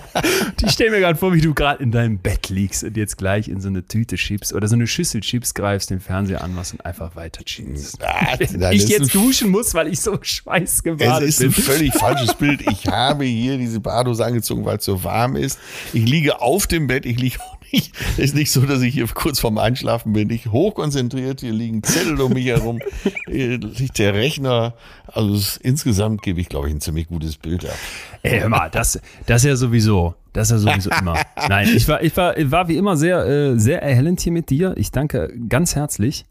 ich 0.64 0.72
stelle 0.72 0.90
mir 0.90 1.00
gerade 1.00 1.18
vor, 1.18 1.34
wie 1.34 1.40
du 1.40 1.54
gerade 1.54 1.82
in 1.82 1.90
deinem 1.90 2.18
Bett 2.18 2.48
liegst 2.48 2.84
und 2.84 2.96
jetzt 2.96 3.18
gleich 3.18 3.48
in 3.48 3.60
so 3.60 3.68
eine 3.68 3.86
Tüte 3.86 4.16
Chips 4.16 4.52
oder 4.52 4.68
so 4.68 4.74
eine 4.74 4.86
Schüssel 4.86 5.20
Chips 5.20 5.54
greifst, 5.54 5.90
den 5.90 6.00
Fernseher 6.00 6.42
anmachst 6.42 6.72
und 6.72 6.84
einfach 6.84 7.16
weiter 7.16 7.44
chillst. 7.44 7.98
Ah, 8.12 8.36
ich 8.70 8.88
jetzt 8.88 9.14
duschen 9.14 9.50
muss, 9.50 9.74
weil 9.74 9.88
ich 9.88 10.00
so 10.00 10.18
schweißgebadet 10.22 11.20
bin. 11.20 11.28
Es 11.28 11.40
ist 11.40 11.44
ein 11.44 11.52
völlig 11.52 11.94
falsches 11.94 12.34
Bild. 12.34 12.60
Ich 12.70 12.86
habe 12.86 13.24
hier 13.24 13.58
diese 13.58 13.80
Badose 13.80 14.24
angezogen, 14.24 14.64
weil 14.64 14.78
es 14.78 14.84
so 14.84 15.02
warm 15.04 15.36
ist. 15.36 15.58
Ich 15.92 16.04
liege 16.04 16.40
auf 16.40 16.66
dem 16.66 16.86
Bett, 16.86 17.06
ich 17.06 17.18
liege 17.18 17.38
Es 17.72 18.18
ist 18.18 18.34
nicht 18.34 18.50
so, 18.50 18.66
dass 18.66 18.82
ich 18.82 18.92
hier 18.94 19.06
kurz 19.08 19.40
vorm 19.40 19.58
Einschlafen 19.58 20.12
bin. 20.12 20.28
Ich 20.30 20.46
hochkonzentriert, 20.46 21.40
hier 21.40 21.52
liegen 21.52 21.82
Zettel 21.82 22.20
um 22.20 22.34
mich 22.34 22.46
herum, 22.46 22.80
hier 23.26 23.58
liegt 23.58 23.98
der 23.98 24.14
Rechner. 24.14 24.74
Also 25.06 25.58
insgesamt 25.62 26.22
gebe 26.22 26.40
ich, 26.40 26.48
glaube 26.48 26.68
ich, 26.68 26.74
ein 26.74 26.80
ziemlich 26.80 27.08
gutes 27.08 27.36
Bild 27.36 27.64
ab. 27.64 27.76
Ey, 28.22 28.40
hör 28.40 28.48
mal, 28.48 28.68
das, 28.70 29.00
das 29.26 29.44
ja 29.44 29.56
sowieso. 29.56 30.14
Das 30.32 30.50
ja 30.50 30.58
sowieso 30.58 30.90
immer. 31.00 31.20
Nein, 31.48 31.68
ich 31.74 31.88
war, 31.88 32.02
ich 32.02 32.16
war, 32.16 32.34
war 32.50 32.68
wie 32.68 32.76
immer 32.76 32.96
sehr, 32.96 33.26
äh, 33.26 33.58
sehr 33.58 33.82
erhellend 33.82 34.20
hier 34.20 34.32
mit 34.32 34.50
dir. 34.50 34.74
Ich 34.76 34.90
danke 34.90 35.32
ganz 35.48 35.74
herzlich 35.74 36.26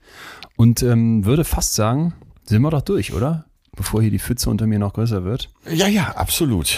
und 0.57 0.84
ähm, 0.84 1.26
würde 1.26 1.43
fast 1.43 1.73
sagen, 1.73 2.13
sind 2.45 2.61
wir 2.61 2.69
doch 2.69 2.81
durch, 2.81 3.13
oder? 3.13 3.45
Bevor 3.76 4.01
hier 4.01 4.11
die 4.11 4.19
Pfütze 4.19 4.49
unter 4.49 4.68
mir 4.68 4.80
noch 4.80 4.93
größer 4.93 5.23
wird. 5.23 5.49
Ja, 5.72 5.88
ja, 5.88 6.11
absolut. 6.15 6.77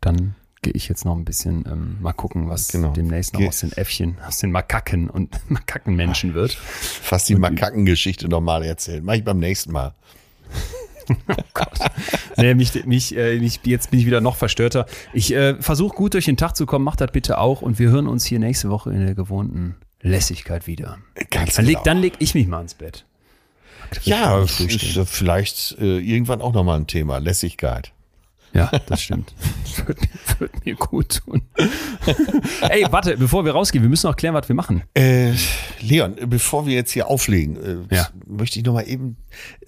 Dann 0.00 0.34
gehe 0.62 0.72
ich 0.72 0.88
jetzt 0.88 1.04
noch 1.04 1.16
ein 1.16 1.24
bisschen 1.24 1.64
ähm, 1.66 1.96
mal 2.00 2.12
gucken, 2.12 2.48
was 2.48 2.68
genau. 2.68 2.92
demnächst 2.92 3.34
noch 3.34 3.40
Ge 3.40 3.48
aus 3.48 3.60
den 3.60 3.72
Äffchen, 3.72 4.16
aus 4.26 4.38
den 4.38 4.52
Makaken 4.52 5.10
und 5.10 5.38
Makakenmenschen 5.50 6.34
wird. 6.34 6.52
Fast 6.52 7.28
die 7.28 7.34
Makakengeschichte 7.34 8.28
nochmal 8.28 8.62
erzählen. 8.62 9.04
Mach 9.04 9.14
ich 9.14 9.24
beim 9.24 9.40
nächsten 9.40 9.72
Mal. 9.72 9.94
oh 11.08 11.34
Gott. 11.52 11.78
Nee, 12.36 12.54
mich, 12.54 12.86
mich, 12.86 13.16
äh, 13.16 13.38
mich, 13.38 13.60
jetzt 13.64 13.90
bin 13.90 14.00
ich 14.00 14.06
wieder 14.06 14.20
noch 14.20 14.36
verstörter. 14.36 14.86
Ich 15.12 15.34
äh, 15.34 15.60
versuche 15.60 15.94
gut 15.96 16.14
durch 16.14 16.26
den 16.26 16.36
Tag 16.36 16.56
zu 16.56 16.64
kommen, 16.64 16.84
macht 16.84 17.00
das 17.00 17.10
bitte 17.10 17.38
auch 17.38 17.60
und 17.60 17.80
wir 17.80 17.90
hören 17.90 18.06
uns 18.06 18.24
hier 18.24 18.38
nächste 18.38 18.70
Woche 18.70 18.92
in 18.92 19.04
der 19.04 19.16
gewohnten 19.16 19.74
Lässigkeit 20.00 20.68
wieder. 20.68 20.98
Ganz 21.30 21.56
dann, 21.56 21.66
genau. 21.66 21.78
leg, 21.78 21.84
dann 21.84 21.98
leg 21.98 22.12
ich 22.20 22.34
mich 22.34 22.46
mal 22.46 22.60
ins 22.60 22.74
Bett. 22.74 23.04
Ja, 24.04 24.46
vielleicht 24.46 25.76
äh, 25.80 25.98
irgendwann 25.98 26.40
auch 26.40 26.54
nochmal 26.54 26.78
ein 26.78 26.86
Thema, 26.86 27.18
Lässigkeit. 27.18 27.92
Ja, 28.54 28.70
das 28.86 29.02
stimmt. 29.02 29.34
wird, 29.86 29.98
wird, 30.38 30.66
mir 30.66 30.74
gut 30.74 31.20
tun. 31.24 31.42
Ey, 32.68 32.84
warte, 32.90 33.16
bevor 33.16 33.44
wir 33.44 33.52
rausgehen, 33.52 33.82
wir 33.82 33.88
müssen 33.88 34.06
noch 34.06 34.16
klären, 34.16 34.34
was 34.34 34.48
wir 34.48 34.54
machen. 34.54 34.82
Äh, 34.94 35.32
Leon, 35.80 36.16
bevor 36.26 36.66
wir 36.66 36.74
jetzt 36.74 36.92
hier 36.92 37.08
auflegen, 37.08 37.88
äh, 37.90 37.94
ja. 37.94 38.08
möchte 38.26 38.58
ich 38.58 38.64
noch 38.64 38.74
mal 38.74 38.86
eben, 38.86 39.16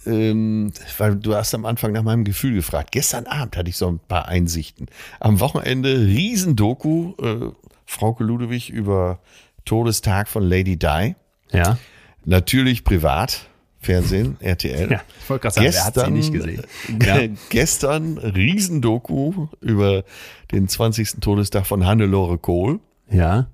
ähm, 0.06 0.72
weil 0.98 1.16
du 1.16 1.34
hast 1.34 1.54
am 1.54 1.64
Anfang 1.64 1.92
nach 1.92 2.02
meinem 2.02 2.24
Gefühl 2.24 2.54
gefragt. 2.54 2.92
Gestern 2.92 3.26
Abend 3.26 3.56
hatte 3.56 3.70
ich 3.70 3.76
so 3.76 3.88
ein 3.88 4.00
paar 4.00 4.28
Einsichten. 4.28 4.86
Am 5.20 5.40
Wochenende 5.40 5.96
Riesendoku, 5.98 7.14
äh, 7.22 7.52
Frauke 7.86 8.24
Ludewig 8.24 8.70
über 8.70 9.20
Todestag 9.64 10.28
von 10.28 10.42
Lady 10.42 10.76
Di. 10.76 11.14
Ja. 11.52 11.78
Natürlich 12.24 12.84
privat. 12.84 13.48
Fernsehen, 13.84 14.36
RTL. 14.40 14.90
Ja, 14.90 15.02
ich 15.22 15.30
wollte 15.30 15.42
gerade 15.42 15.54
sagen, 15.54 15.66
gestern, 15.66 15.94
wer 15.94 16.02
hat 16.02 16.06
sie 16.06 16.10
nicht 16.12 16.32
gesehen? 16.32 16.62
Ja. 17.02 17.34
Gestern 17.50 18.18
Riesendoku 18.18 19.48
über 19.60 20.04
den 20.52 20.68
20. 20.68 21.20
Todestag 21.20 21.66
von 21.66 21.86
Hannelore 21.86 22.38
Kohl. 22.38 22.80
Ja. 23.10 23.46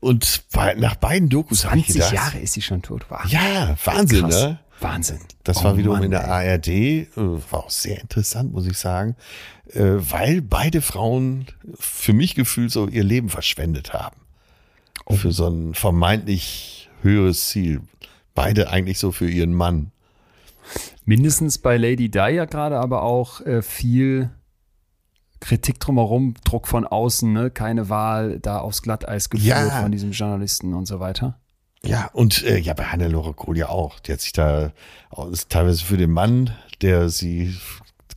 Und 0.00 0.42
nach 0.76 0.94
beiden 0.96 1.28
Dokus 1.28 1.60
20 1.60 1.94
gedacht, 1.94 2.12
Jahre 2.12 2.38
ist 2.38 2.54
sie 2.54 2.62
schon 2.62 2.82
tot. 2.82 3.06
Wow. 3.08 3.24
Ja, 3.26 3.76
Wahnsinn, 3.84 4.22
Krass. 4.22 4.42
ne? 4.42 4.58
Wahnsinn. 4.80 5.18
Das 5.42 5.58
oh, 5.58 5.64
war 5.64 5.76
wiederum 5.76 5.96
Mann, 5.96 6.04
in 6.04 6.10
der. 6.12 6.28
ARD, 6.28 6.68
äh, 6.68 7.08
war 7.16 7.64
auch 7.64 7.70
sehr 7.70 8.00
interessant, 8.00 8.52
muss 8.52 8.66
ich 8.66 8.78
sagen, 8.78 9.16
äh, 9.72 9.82
weil 9.82 10.40
beide 10.40 10.80
Frauen 10.82 11.46
für 11.78 12.12
mich 12.12 12.34
gefühlt 12.34 12.70
so 12.70 12.86
ihr 12.86 13.04
Leben 13.04 13.28
verschwendet 13.28 13.92
haben. 13.92 14.16
Oh. 15.04 15.14
Für 15.14 15.32
so 15.32 15.48
ein 15.48 15.74
vermeintlich 15.74 16.90
höheres 17.02 17.48
Ziel 17.48 17.80
beide 18.38 18.70
eigentlich 18.70 19.00
so 19.00 19.10
für 19.10 19.28
ihren 19.28 19.52
Mann. 19.52 19.90
Mindestens 21.04 21.58
bei 21.58 21.76
Lady 21.76 22.08
Di 22.08 22.18
ja 22.18 22.44
gerade, 22.44 22.78
aber 22.78 23.02
auch 23.02 23.40
äh, 23.40 23.62
viel 23.62 24.30
Kritik 25.40 25.80
drumherum, 25.80 26.34
Druck 26.44 26.68
von 26.68 26.86
außen, 26.86 27.32
ne? 27.32 27.50
keine 27.50 27.88
Wahl, 27.88 28.38
da 28.38 28.60
aufs 28.60 28.82
Glatteis 28.82 29.28
geführt 29.28 29.56
ja. 29.56 29.82
von 29.82 29.90
diesem 29.90 30.12
Journalisten 30.12 30.72
und 30.74 30.86
so 30.86 31.00
weiter. 31.00 31.40
Ja, 31.82 32.10
und 32.12 32.44
äh, 32.44 32.58
ja, 32.58 32.74
bei 32.74 32.84
Hannelore 32.84 33.34
Kohl 33.34 33.58
ja 33.58 33.70
auch. 33.70 33.98
Die 33.98 34.12
hat 34.12 34.20
sich 34.20 34.32
da 34.32 34.70
teilweise 35.48 35.84
für 35.84 35.96
den 35.96 36.12
Mann, 36.12 36.52
der 36.80 37.08
sie 37.08 37.56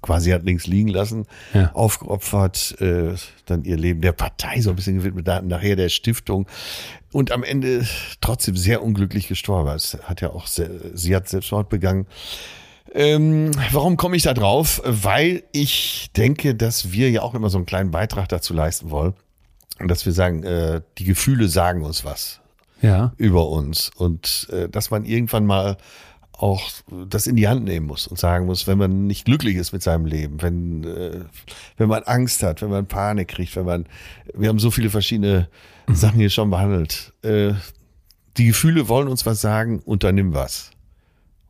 quasi 0.02 0.32
hat 0.32 0.44
links 0.44 0.68
liegen 0.68 0.90
lassen, 0.90 1.26
ja. 1.54 1.72
aufgeopfert, 1.74 2.80
äh, 2.82 3.16
dann 3.46 3.64
ihr 3.64 3.78
Leben 3.78 4.02
der 4.02 4.14
Partei 4.14 4.62
so 4.62 4.70
ein 4.72 4.76
bisschen 4.76 4.98
gewidmet, 4.98 5.28
nachher 5.44 5.76
der 5.76 5.90
Stiftung 5.90 6.48
und 7.12 7.32
am 7.32 7.44
Ende 7.44 7.86
trotzdem 8.22 8.56
sehr 8.56 8.84
unglücklich 8.84 9.28
gestorben. 9.28 9.70
Es 9.70 9.98
hat 10.04 10.22
ja 10.22 10.30
auch, 10.30 10.48
sehr, 10.48 10.70
sie 10.94 11.16
hat 11.16 11.28
Selbstmord 11.28 11.70
begangen. 11.70 12.08
Ähm, 12.94 13.52
warum 13.72 13.96
komme 13.98 14.16
ich 14.18 14.24
da 14.24 14.34
drauf? 14.34 14.82
Weil 14.86 15.44
ich 15.52 16.10
denke, 16.18 16.56
dass 16.56 16.92
wir 16.92 17.10
ja 17.10 17.22
auch 17.22 17.34
immer 17.36 17.50
so 17.50 17.58
einen 17.58 17.66
kleinen 17.66 17.92
Beitrag 17.92 18.28
dazu 18.30 18.54
leisten 18.54 18.90
wollen. 18.90 19.14
Und 19.80 19.88
dass 19.88 20.06
wir 20.06 20.14
sagen, 20.14 20.44
äh, 20.44 20.82
die 20.98 21.06
Gefühle 21.06 21.48
sagen 21.48 21.84
uns 21.84 22.06
was 22.06 22.42
ja. 22.82 23.14
über 23.18 23.50
uns. 23.50 23.92
Und 23.96 24.48
äh, 24.52 24.70
dass 24.70 24.92
man 24.92 25.06
irgendwann 25.06 25.46
mal 25.46 25.78
auch 26.42 26.72
das 27.08 27.28
in 27.28 27.36
die 27.36 27.48
Hand 27.48 27.66
nehmen 27.66 27.86
muss 27.86 28.08
und 28.08 28.18
sagen 28.18 28.48
muss, 28.48 28.66
wenn 28.66 28.78
man 28.78 29.06
nicht 29.06 29.26
glücklich 29.26 29.56
ist 29.58 29.74
mit 29.74 29.84
seinem 29.84 30.06
Leben, 30.06 30.42
wenn, 30.42 30.84
äh, 30.84 31.26
wenn 31.78 31.88
man 31.88 32.04
Angst 32.04 32.42
hat, 32.44 32.62
wenn 32.62 32.70
man 32.70 32.88
Panik 32.88 33.30
kriegt, 33.30 33.56
wenn 33.56 33.66
man, 33.66 33.86
wir 34.34 34.50
haben 34.50 34.60
so 34.60 34.72
viele 34.72 34.90
verschiedene 34.90 35.50
mhm. 35.88 35.96
Sachen 35.96 36.20
hier 36.20 36.30
schon 36.30 36.50
behandelt. 36.50 37.14
Äh, 37.22 37.54
die 38.38 38.48
Gefühle 38.48 38.88
wollen 38.88 39.08
uns 39.08 39.26
was 39.26 39.42
sagen, 39.42 39.80
unternimm 39.86 40.34
was. 40.34 40.72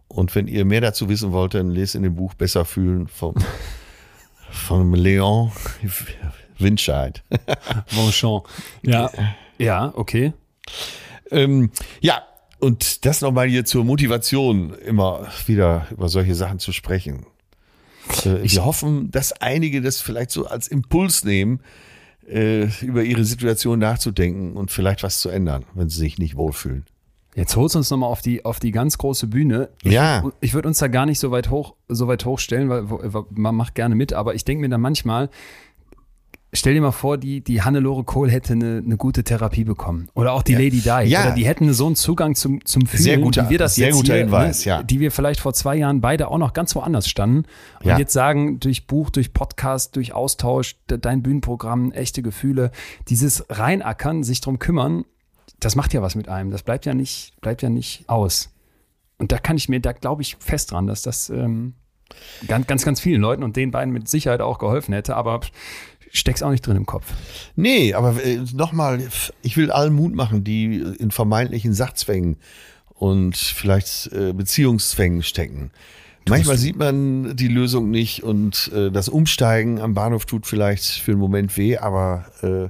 Und 0.09 0.35
wenn 0.35 0.47
ihr 0.47 0.65
mehr 0.65 0.81
dazu 0.81 1.07
wissen 1.07 1.31
wollt, 1.31 1.53
dann 1.53 1.69
lest 1.69 1.95
in 1.95 2.03
dem 2.03 2.15
Buch 2.15 2.33
Besser 2.33 2.65
fühlen 2.65 3.07
vom 3.07 3.35
Von 4.51 4.93
Leon 4.93 5.51
Windscheid. 6.57 7.23
Bonchon. 7.95 8.41
Ja, 8.83 9.09
ja, 9.57 9.93
okay. 9.95 10.33
Ähm, 11.31 11.71
ja, 12.01 12.21
und 12.61 13.05
das 13.05 13.21
nochmal 13.21 13.47
hier 13.47 13.65
zur 13.65 13.83
Motivation, 13.83 14.73
immer 14.85 15.27
wieder 15.47 15.87
über 15.91 16.09
solche 16.09 16.35
Sachen 16.35 16.59
zu 16.59 16.71
sprechen. 16.71 17.25
Äh, 18.25 18.43
wir 18.43 18.65
hoffen, 18.65 19.11
dass 19.11 19.33
einige 19.33 19.81
das 19.81 20.01
vielleicht 20.01 20.31
so 20.31 20.45
als 20.45 20.67
Impuls 20.67 21.23
nehmen, 21.23 21.59
äh, 22.27 22.67
über 22.81 23.03
ihre 23.03 23.25
Situation 23.25 23.79
nachzudenken 23.79 24.53
und 24.53 24.71
vielleicht 24.71 25.03
was 25.03 25.19
zu 25.19 25.29
ändern, 25.29 25.65
wenn 25.73 25.89
sie 25.89 25.99
sich 25.99 26.17
nicht 26.17 26.35
wohlfühlen. 26.35 26.85
Jetzt 27.35 27.55
holst 27.55 27.75
du 27.75 27.79
uns 27.79 27.89
nochmal 27.89 28.09
auf 28.09 28.21
die, 28.21 28.43
auf 28.43 28.59
die 28.59 28.71
ganz 28.71 28.97
große 28.97 29.27
Bühne. 29.27 29.69
Ich, 29.83 29.93
ja. 29.93 30.23
Ich 30.41 30.53
würde 30.53 30.67
uns 30.67 30.79
da 30.79 30.87
gar 30.87 31.05
nicht 31.05 31.19
so 31.19 31.31
weit 31.31 31.49
hoch, 31.49 31.75
so 31.87 32.07
weit 32.07 32.25
hochstellen, 32.25 32.69
weil 32.69 32.85
man 33.29 33.55
macht 33.55 33.73
gerne 33.73 33.95
mit, 33.95 34.11
aber 34.11 34.35
ich 34.35 34.43
denke 34.43 34.61
mir 34.61 34.69
dann 34.69 34.81
manchmal, 34.81 35.29
Stell 36.53 36.73
dir 36.73 36.81
mal 36.81 36.91
vor, 36.91 37.17
die, 37.17 37.41
die 37.41 37.61
Hannelore 37.61 38.03
Kohl 38.03 38.29
hätte 38.29 38.53
eine, 38.53 38.81
eine 38.85 38.97
gute 38.97 39.23
Therapie 39.23 39.63
bekommen. 39.63 40.09
Oder 40.15 40.33
auch 40.33 40.43
die 40.43 40.51
ja. 40.51 40.59
Lady 40.59 40.81
Di. 40.81 41.09
Ja. 41.09 41.23
Oder 41.23 41.31
die 41.31 41.45
hätten 41.45 41.71
so 41.73 41.85
einen 41.85 41.95
Zugang 41.95 42.35
zum, 42.35 42.65
zum 42.65 42.85
Fühlen, 42.85 43.03
sehr 43.03 43.17
guter, 43.19 43.45
wie 43.45 43.51
wir 43.51 43.57
das 43.57 43.75
sehr 43.75 43.87
jetzt 43.87 43.95
guter 43.95 44.15
hier, 44.15 44.23
Hinweis, 44.23 44.65
ne, 44.65 44.69
ja. 44.69 44.83
die 44.83 44.99
wir 44.99 45.11
vielleicht 45.11 45.39
vor 45.39 45.53
zwei 45.53 45.77
Jahren 45.77 46.01
beide 46.01 46.27
auch 46.27 46.37
noch 46.37 46.51
ganz 46.51 46.75
woanders 46.75 47.07
standen. 47.07 47.45
Und 47.79 47.85
ja. 47.85 47.97
jetzt 47.97 48.11
sagen, 48.11 48.59
durch 48.59 48.85
Buch, 48.85 49.11
durch 49.11 49.31
Podcast, 49.33 49.95
durch 49.95 50.13
Austausch, 50.13 50.75
dein 50.87 51.23
Bühnenprogramm, 51.23 51.93
echte 51.93 52.21
Gefühle, 52.21 52.71
dieses 53.07 53.45
Reinackern, 53.49 54.23
sich 54.23 54.41
drum 54.41 54.59
kümmern, 54.59 55.05
das 55.61 55.77
macht 55.77 55.93
ja 55.93 56.01
was 56.01 56.15
mit 56.15 56.27
einem. 56.27 56.51
Das 56.51 56.63
bleibt 56.63 56.85
ja 56.85 56.93
nicht, 56.93 57.39
bleibt 57.39 57.61
ja 57.61 57.69
nicht 57.69 58.09
aus. 58.09 58.49
Und 59.17 59.31
da 59.31 59.37
kann 59.37 59.55
ich 59.55 59.69
mir, 59.69 59.79
da 59.79 59.93
glaube 59.93 60.21
ich 60.21 60.35
fest 60.39 60.71
dran, 60.71 60.87
dass 60.87 61.01
das 61.01 61.29
ähm, 61.29 61.75
ganz, 62.47 62.67
ganz, 62.67 62.83
ganz 62.83 62.99
vielen 62.99 63.21
Leuten 63.21 63.43
und 63.43 63.55
den 63.55 63.71
beiden 63.71 63.93
mit 63.93 64.09
Sicherheit 64.09 64.41
auch 64.41 64.57
geholfen 64.57 64.93
hätte. 64.93 65.15
Aber 65.15 65.41
steck's 66.11 66.43
auch 66.43 66.51
nicht 66.51 66.65
drin 66.65 66.77
im 66.77 66.85
Kopf. 66.85 67.05
Nee, 67.55 67.93
aber 67.93 68.23
äh, 68.23 68.39
nochmal, 68.53 69.07
ich 69.41 69.57
will 69.57 69.71
allen 69.71 69.93
Mut 69.93 70.13
machen, 70.13 70.43
die 70.43 70.75
in 70.75 71.11
vermeintlichen 71.11 71.73
Sachzwängen 71.73 72.37
und 72.93 73.35
vielleicht 73.35 74.11
äh, 74.13 74.33
Beziehungszwängen 74.33 75.23
stecken. 75.23 75.71
Manchmal 76.29 76.57
sieht 76.57 76.77
man 76.77 77.35
die 77.35 77.47
Lösung 77.47 77.89
nicht 77.89 78.23
und 78.23 78.71
äh, 78.73 78.91
das 78.91 79.09
Umsteigen 79.09 79.79
am 79.79 79.95
Bahnhof 79.95 80.25
tut 80.25 80.45
vielleicht 80.45 80.85
für 80.85 81.11
einen 81.11 81.19
Moment 81.19 81.57
weh, 81.57 81.77
aber 81.77 82.25
äh, 82.43 82.69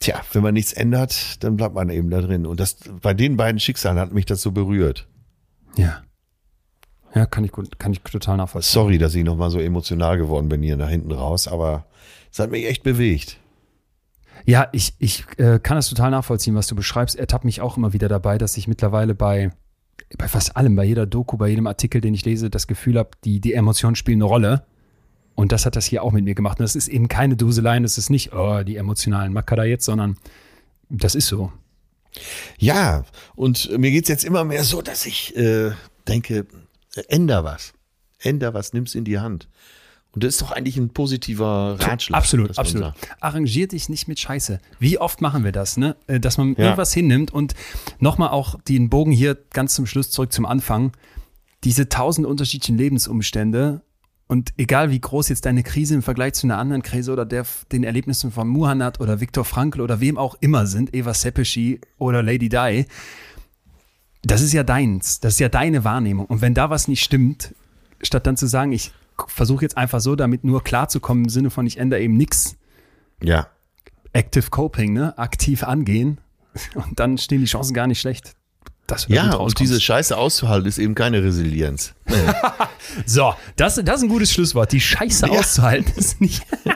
tja, 0.00 0.22
wenn 0.32 0.42
man 0.42 0.54
nichts 0.54 0.72
ändert, 0.72 1.42
dann 1.44 1.56
bleibt 1.56 1.74
man 1.74 1.90
eben 1.90 2.08
da 2.08 2.22
drin. 2.22 2.46
Und 2.46 2.58
das 2.58 2.78
bei 3.02 3.12
den 3.12 3.36
beiden 3.36 3.60
Schicksalen 3.60 3.98
hat 3.98 4.12
mich 4.12 4.24
das 4.24 4.40
so 4.40 4.52
berührt. 4.52 5.06
Ja. 5.76 6.02
Ja, 7.14 7.26
kann 7.26 7.44
ich 7.44 7.52
gut, 7.52 7.78
kann 7.78 7.92
ich 7.92 8.00
total 8.00 8.36
nachvollziehen. 8.38 8.72
Sorry, 8.72 8.98
dass 8.98 9.14
ich 9.14 9.24
nochmal 9.24 9.50
so 9.50 9.58
emotional 9.58 10.18
geworden 10.18 10.48
bin 10.48 10.62
hier 10.62 10.76
nach 10.76 10.90
hinten 10.90 11.12
raus, 11.12 11.48
aber 11.48 11.86
es 12.36 12.40
hat 12.40 12.50
mich 12.50 12.66
echt 12.66 12.82
bewegt. 12.82 13.38
Ja, 14.44 14.68
ich, 14.72 14.92
ich 14.98 15.24
äh, 15.38 15.58
kann 15.58 15.76
das 15.76 15.88
total 15.88 16.10
nachvollziehen, 16.10 16.54
was 16.54 16.66
du 16.66 16.74
beschreibst. 16.74 17.16
Er 17.16 17.26
tappt 17.26 17.46
mich 17.46 17.62
auch 17.62 17.78
immer 17.78 17.94
wieder 17.94 18.08
dabei, 18.08 18.36
dass 18.36 18.58
ich 18.58 18.68
mittlerweile 18.68 19.14
bei, 19.14 19.52
bei 20.18 20.28
fast 20.28 20.54
allem, 20.54 20.76
bei 20.76 20.84
jeder 20.84 21.06
Doku, 21.06 21.38
bei 21.38 21.48
jedem 21.48 21.66
Artikel, 21.66 22.02
den 22.02 22.12
ich 22.12 22.26
lese, 22.26 22.50
das 22.50 22.66
Gefühl 22.66 22.98
habe, 22.98 23.08
die, 23.24 23.40
die 23.40 23.54
Emotionen 23.54 23.96
spielen 23.96 24.18
eine 24.18 24.26
Rolle. 24.26 24.66
Und 25.34 25.50
das 25.50 25.64
hat 25.64 25.76
das 25.76 25.86
hier 25.86 26.02
auch 26.02 26.12
mit 26.12 26.24
mir 26.24 26.34
gemacht. 26.34 26.58
Und 26.58 26.64
das 26.64 26.76
ist 26.76 26.88
eben 26.88 27.08
keine 27.08 27.36
Duseleien, 27.36 27.84
das 27.84 27.96
ist 27.96 28.10
nicht, 28.10 28.34
oh, 28.34 28.62
die 28.62 28.76
emotionalen 28.76 29.32
Macker 29.32 29.56
da 29.56 29.64
jetzt, 29.64 29.86
sondern 29.86 30.18
das 30.90 31.14
ist 31.14 31.28
so. 31.28 31.50
Ja, 32.58 33.06
und 33.34 33.70
mir 33.78 33.90
geht 33.90 34.02
es 34.02 34.10
jetzt 34.10 34.24
immer 34.26 34.44
mehr 34.44 34.62
so, 34.62 34.82
dass 34.82 35.06
ich 35.06 35.34
äh, 35.38 35.70
denke, 36.06 36.46
äh, 36.96 37.02
änder 37.08 37.44
was. 37.44 37.72
Änder 38.18 38.52
was, 38.52 38.74
nimm's 38.74 38.94
in 38.94 39.04
die 39.04 39.20
Hand. 39.20 39.48
Und 40.16 40.24
das 40.24 40.36
ist 40.36 40.40
doch 40.40 40.50
eigentlich 40.50 40.78
ein 40.78 40.88
positiver 40.88 41.76
Ratschlag. 41.78 42.18
Absolut, 42.18 42.58
absolut. 42.58 42.94
Arrangier 43.20 43.68
dich 43.68 43.90
nicht 43.90 44.08
mit 44.08 44.18
Scheiße. 44.18 44.60
Wie 44.78 44.98
oft 44.98 45.20
machen 45.20 45.44
wir 45.44 45.52
das, 45.52 45.76
ne? 45.76 45.94
Äh, 46.06 46.20
dass 46.20 46.38
man 46.38 46.54
ja. 46.54 46.64
irgendwas 46.64 46.94
hinnimmt 46.94 47.34
und 47.34 47.52
nochmal 47.98 48.30
auch 48.30 48.58
den 48.62 48.88
Bogen 48.88 49.12
hier 49.12 49.36
ganz 49.52 49.74
zum 49.74 49.84
Schluss 49.84 50.10
zurück 50.10 50.32
zum 50.32 50.46
Anfang. 50.46 50.92
Diese 51.64 51.90
tausend 51.90 52.26
unterschiedlichen 52.26 52.78
Lebensumstände 52.78 53.82
und 54.26 54.54
egal 54.56 54.90
wie 54.90 54.98
groß 54.98 55.28
jetzt 55.28 55.44
deine 55.44 55.62
Krise 55.62 55.94
im 55.94 56.02
Vergleich 56.02 56.32
zu 56.32 56.46
einer 56.46 56.56
anderen 56.56 56.80
Krise 56.80 57.12
oder 57.12 57.26
der, 57.26 57.44
den 57.70 57.84
Erlebnissen 57.84 58.32
von 58.32 58.48
Muhannad 58.48 59.00
oder 59.00 59.20
Viktor 59.20 59.44
Frankl 59.44 59.82
oder 59.82 60.00
wem 60.00 60.16
auch 60.16 60.34
immer 60.40 60.66
sind, 60.66 60.94
Eva 60.94 61.12
Sepeschi 61.12 61.82
oder 61.98 62.22
Lady 62.22 62.48
Di, 62.48 62.86
das 64.22 64.40
ist 64.40 64.54
ja 64.54 64.62
deins, 64.62 65.20
das 65.20 65.34
ist 65.34 65.40
ja 65.40 65.50
deine 65.50 65.84
Wahrnehmung. 65.84 66.24
Und 66.24 66.40
wenn 66.40 66.54
da 66.54 66.70
was 66.70 66.88
nicht 66.88 67.04
stimmt, 67.04 67.54
statt 68.00 68.26
dann 68.26 68.38
zu 68.38 68.46
sagen, 68.46 68.72
ich 68.72 68.92
versuche 69.26 69.62
jetzt 69.62 69.76
einfach 69.76 70.00
so 70.00 70.16
damit 70.16 70.44
nur 70.44 70.62
klarzukommen 70.62 71.24
im 71.24 71.30
Sinne 71.30 71.50
von 71.50 71.66
ich 71.66 71.78
ändere 71.78 72.00
eben 72.00 72.16
nichts. 72.16 72.56
Ja. 73.22 73.48
Active 74.12 74.50
Coping, 74.50 74.92
ne? 74.92 75.16
Aktiv 75.18 75.62
angehen. 75.62 76.18
Und 76.74 76.98
dann 76.98 77.18
stehen 77.18 77.40
die 77.40 77.46
Chancen 77.46 77.74
gar 77.74 77.86
nicht 77.86 78.00
schlecht. 78.00 78.34
ja, 79.08 79.34
und 79.34 79.58
diese 79.58 79.80
Scheiße 79.80 80.16
auszuhalten 80.16 80.68
ist 80.68 80.78
eben 80.78 80.94
keine 80.94 81.22
Resilienz. 81.22 81.94
so, 83.06 83.34
das, 83.56 83.80
das 83.84 83.96
ist 83.96 84.02
ein 84.04 84.08
gutes 84.08 84.32
Schlusswort. 84.32 84.72
Die 84.72 84.80
Scheiße 84.80 85.26
ja. 85.26 85.38
auszuhalten 85.38 85.92
ist 85.96 86.20
nicht. 86.20 86.42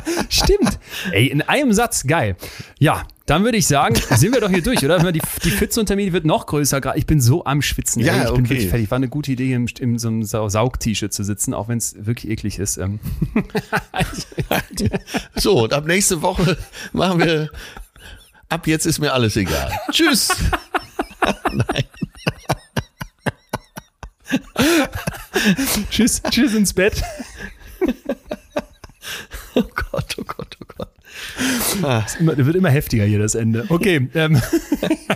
Stimmt. 0.28 0.78
Ey, 1.12 1.26
in 1.26 1.42
einem 1.42 1.72
Satz, 1.72 2.06
geil. 2.06 2.36
Ja, 2.78 3.04
dann 3.26 3.44
würde 3.44 3.58
ich 3.58 3.66
sagen, 3.66 3.94
sind 3.94 4.34
wir 4.34 4.40
doch 4.40 4.50
hier 4.50 4.62
durch, 4.62 4.84
oder? 4.84 5.12
Die, 5.12 5.22
die 5.44 5.50
Pfütze 5.50 5.80
unter 5.80 5.96
mir 5.96 6.12
wird 6.12 6.24
noch 6.24 6.46
größer. 6.46 6.96
Ich 6.96 7.06
bin 7.06 7.20
so 7.20 7.44
am 7.44 7.62
Schwitzen. 7.62 8.02
Ja, 8.02 8.14
ey. 8.14 8.22
ich 8.22 8.28
okay. 8.28 8.36
bin 8.36 8.50
wirklich 8.50 8.68
fertig. 8.68 8.90
War 8.90 8.96
eine 8.96 9.08
gute 9.08 9.32
Idee, 9.32 9.52
in, 9.52 9.66
in 9.66 9.98
so 9.98 10.08
einem 10.08 10.24
Saug-T-Shirt 10.24 11.12
zu 11.12 11.24
sitzen, 11.24 11.54
auch 11.54 11.68
wenn 11.68 11.78
es 11.78 11.94
wirklich 11.98 12.30
eklig 12.30 12.58
ist. 12.58 12.78
Ähm. 12.78 13.00
so, 15.36 15.64
und 15.64 15.72
ab 15.72 15.86
nächste 15.86 16.22
Woche 16.22 16.56
machen 16.92 17.20
wir. 17.20 17.50
Ab 18.48 18.66
jetzt 18.66 18.84
ist 18.84 18.98
mir 18.98 19.14
alles 19.14 19.36
egal. 19.36 19.72
Tschüss. 19.90 20.28
Nein. 21.52 21.84
tschüss, 25.90 26.22
tschüss 26.30 26.54
ins 26.54 26.74
Bett. 26.74 27.02
Oh 29.54 29.62
Gott, 29.74 30.16
oh 30.18 30.24
Gott, 30.24 30.56
oh 30.60 30.64
Gott. 30.78 30.88
Ah. 31.82 32.04
Immer, 32.18 32.36
wird 32.36 32.56
immer 32.56 32.70
heftiger 32.70 33.04
hier 33.04 33.18
das 33.18 33.34
Ende. 33.34 33.66
Okay. 33.68 34.08
Ähm, 34.14 34.40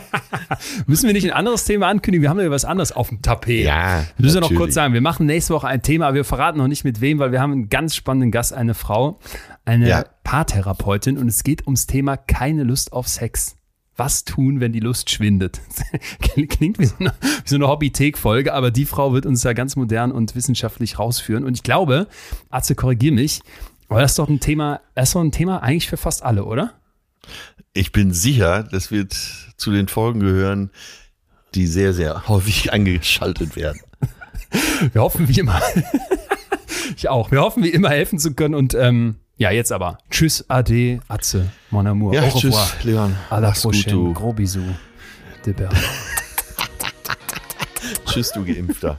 müssen 0.86 1.06
wir 1.06 1.12
nicht 1.12 1.24
ein 1.24 1.36
anderes 1.36 1.64
Thema 1.64 1.88
ankündigen? 1.88 2.22
Wir 2.22 2.30
haben 2.30 2.40
ja 2.40 2.50
was 2.50 2.64
anderes 2.64 2.92
auf 2.92 3.08
dem 3.08 3.20
Tapet. 3.20 3.64
Ja. 3.64 4.04
Müssen 4.16 4.34
wir 4.34 4.40
noch 4.40 4.54
kurz 4.54 4.74
sagen, 4.74 4.94
wir 4.94 5.00
machen 5.00 5.26
nächste 5.26 5.54
Woche 5.54 5.66
ein 5.66 5.82
Thema, 5.82 6.06
aber 6.06 6.16
wir 6.16 6.24
verraten 6.24 6.58
noch 6.58 6.68
nicht 6.68 6.84
mit 6.84 7.00
wem, 7.00 7.18
weil 7.18 7.30
wir 7.30 7.40
haben 7.40 7.52
einen 7.52 7.68
ganz 7.68 7.94
spannenden 7.94 8.30
Gast, 8.30 8.52
eine 8.52 8.74
Frau, 8.74 9.18
eine 9.64 9.88
ja. 9.88 10.04
Paartherapeutin 10.24 11.18
und 11.18 11.28
es 11.28 11.44
geht 11.44 11.66
ums 11.66 11.86
Thema 11.86 12.16
keine 12.16 12.64
Lust 12.64 12.92
auf 12.92 13.06
Sex. 13.06 13.56
Was 13.96 14.24
tun, 14.24 14.60
wenn 14.60 14.72
die 14.72 14.80
Lust 14.80 15.10
schwindet? 15.10 15.60
Klingt 16.48 16.78
wie 16.78 16.86
so 16.86 16.96
eine, 16.98 17.14
wie 17.20 17.48
so 17.48 17.56
eine 17.56 17.68
Hobbythek-Folge, 17.68 18.52
aber 18.52 18.70
die 18.70 18.84
Frau 18.84 19.14
wird 19.14 19.24
uns 19.24 19.42
da 19.42 19.54
ganz 19.54 19.76
modern 19.76 20.12
und 20.12 20.34
wissenschaftlich 20.34 20.98
rausführen. 20.98 21.44
Und 21.44 21.54
ich 21.54 21.62
glaube, 21.62 22.06
Atze, 22.50 22.74
korrigier 22.74 23.12
mich, 23.12 23.40
aber 23.88 24.00
das 24.00 24.12
ist 24.12 24.18
doch 24.18 24.28
ein 24.28 24.40
Thema, 24.40 24.80
das 24.94 25.10
ist 25.10 25.14
doch 25.14 25.22
ein 25.22 25.32
Thema 25.32 25.62
eigentlich 25.62 25.88
für 25.88 25.96
fast 25.96 26.22
alle, 26.22 26.44
oder? 26.44 26.74
Ich 27.72 27.92
bin 27.92 28.12
sicher, 28.12 28.62
das 28.62 28.90
wird 28.90 29.14
zu 29.56 29.70
den 29.70 29.88
Folgen 29.88 30.20
gehören, 30.20 30.70
die 31.54 31.66
sehr, 31.66 31.92
sehr 31.92 32.28
häufig 32.28 32.72
eingeschaltet 32.72 33.56
werden. 33.56 33.80
Wir 34.92 35.02
hoffen 35.02 35.28
wie 35.28 35.40
immer. 35.40 35.60
ich 36.96 37.08
auch. 37.08 37.30
Wir 37.30 37.40
hoffen 37.40 37.62
wie 37.62 37.70
immer 37.70 37.90
helfen 37.90 38.18
zu 38.18 38.34
können 38.34 38.54
und 38.54 38.74
ähm, 38.74 39.16
ja, 39.38 39.50
jetzt 39.50 39.72
aber. 39.72 39.98
Tschüss, 40.10 40.48
Ade, 40.48 41.00
Atze, 41.08 41.50
mon 41.70 41.86
amour. 41.86 42.14
Ja, 42.14 42.22
Au 42.22 42.30
tschüss, 42.30 42.74
Leon. 42.84 43.14
À 43.28 43.40
la 43.40 43.50
prochaine. 43.50 44.14
Gros 44.14 44.34
bisous. 44.34 44.62
De 45.44 45.52
Bern. 45.52 45.74
tschüss, 48.06 48.32
du 48.32 48.44
Geimpfter. 48.44 48.98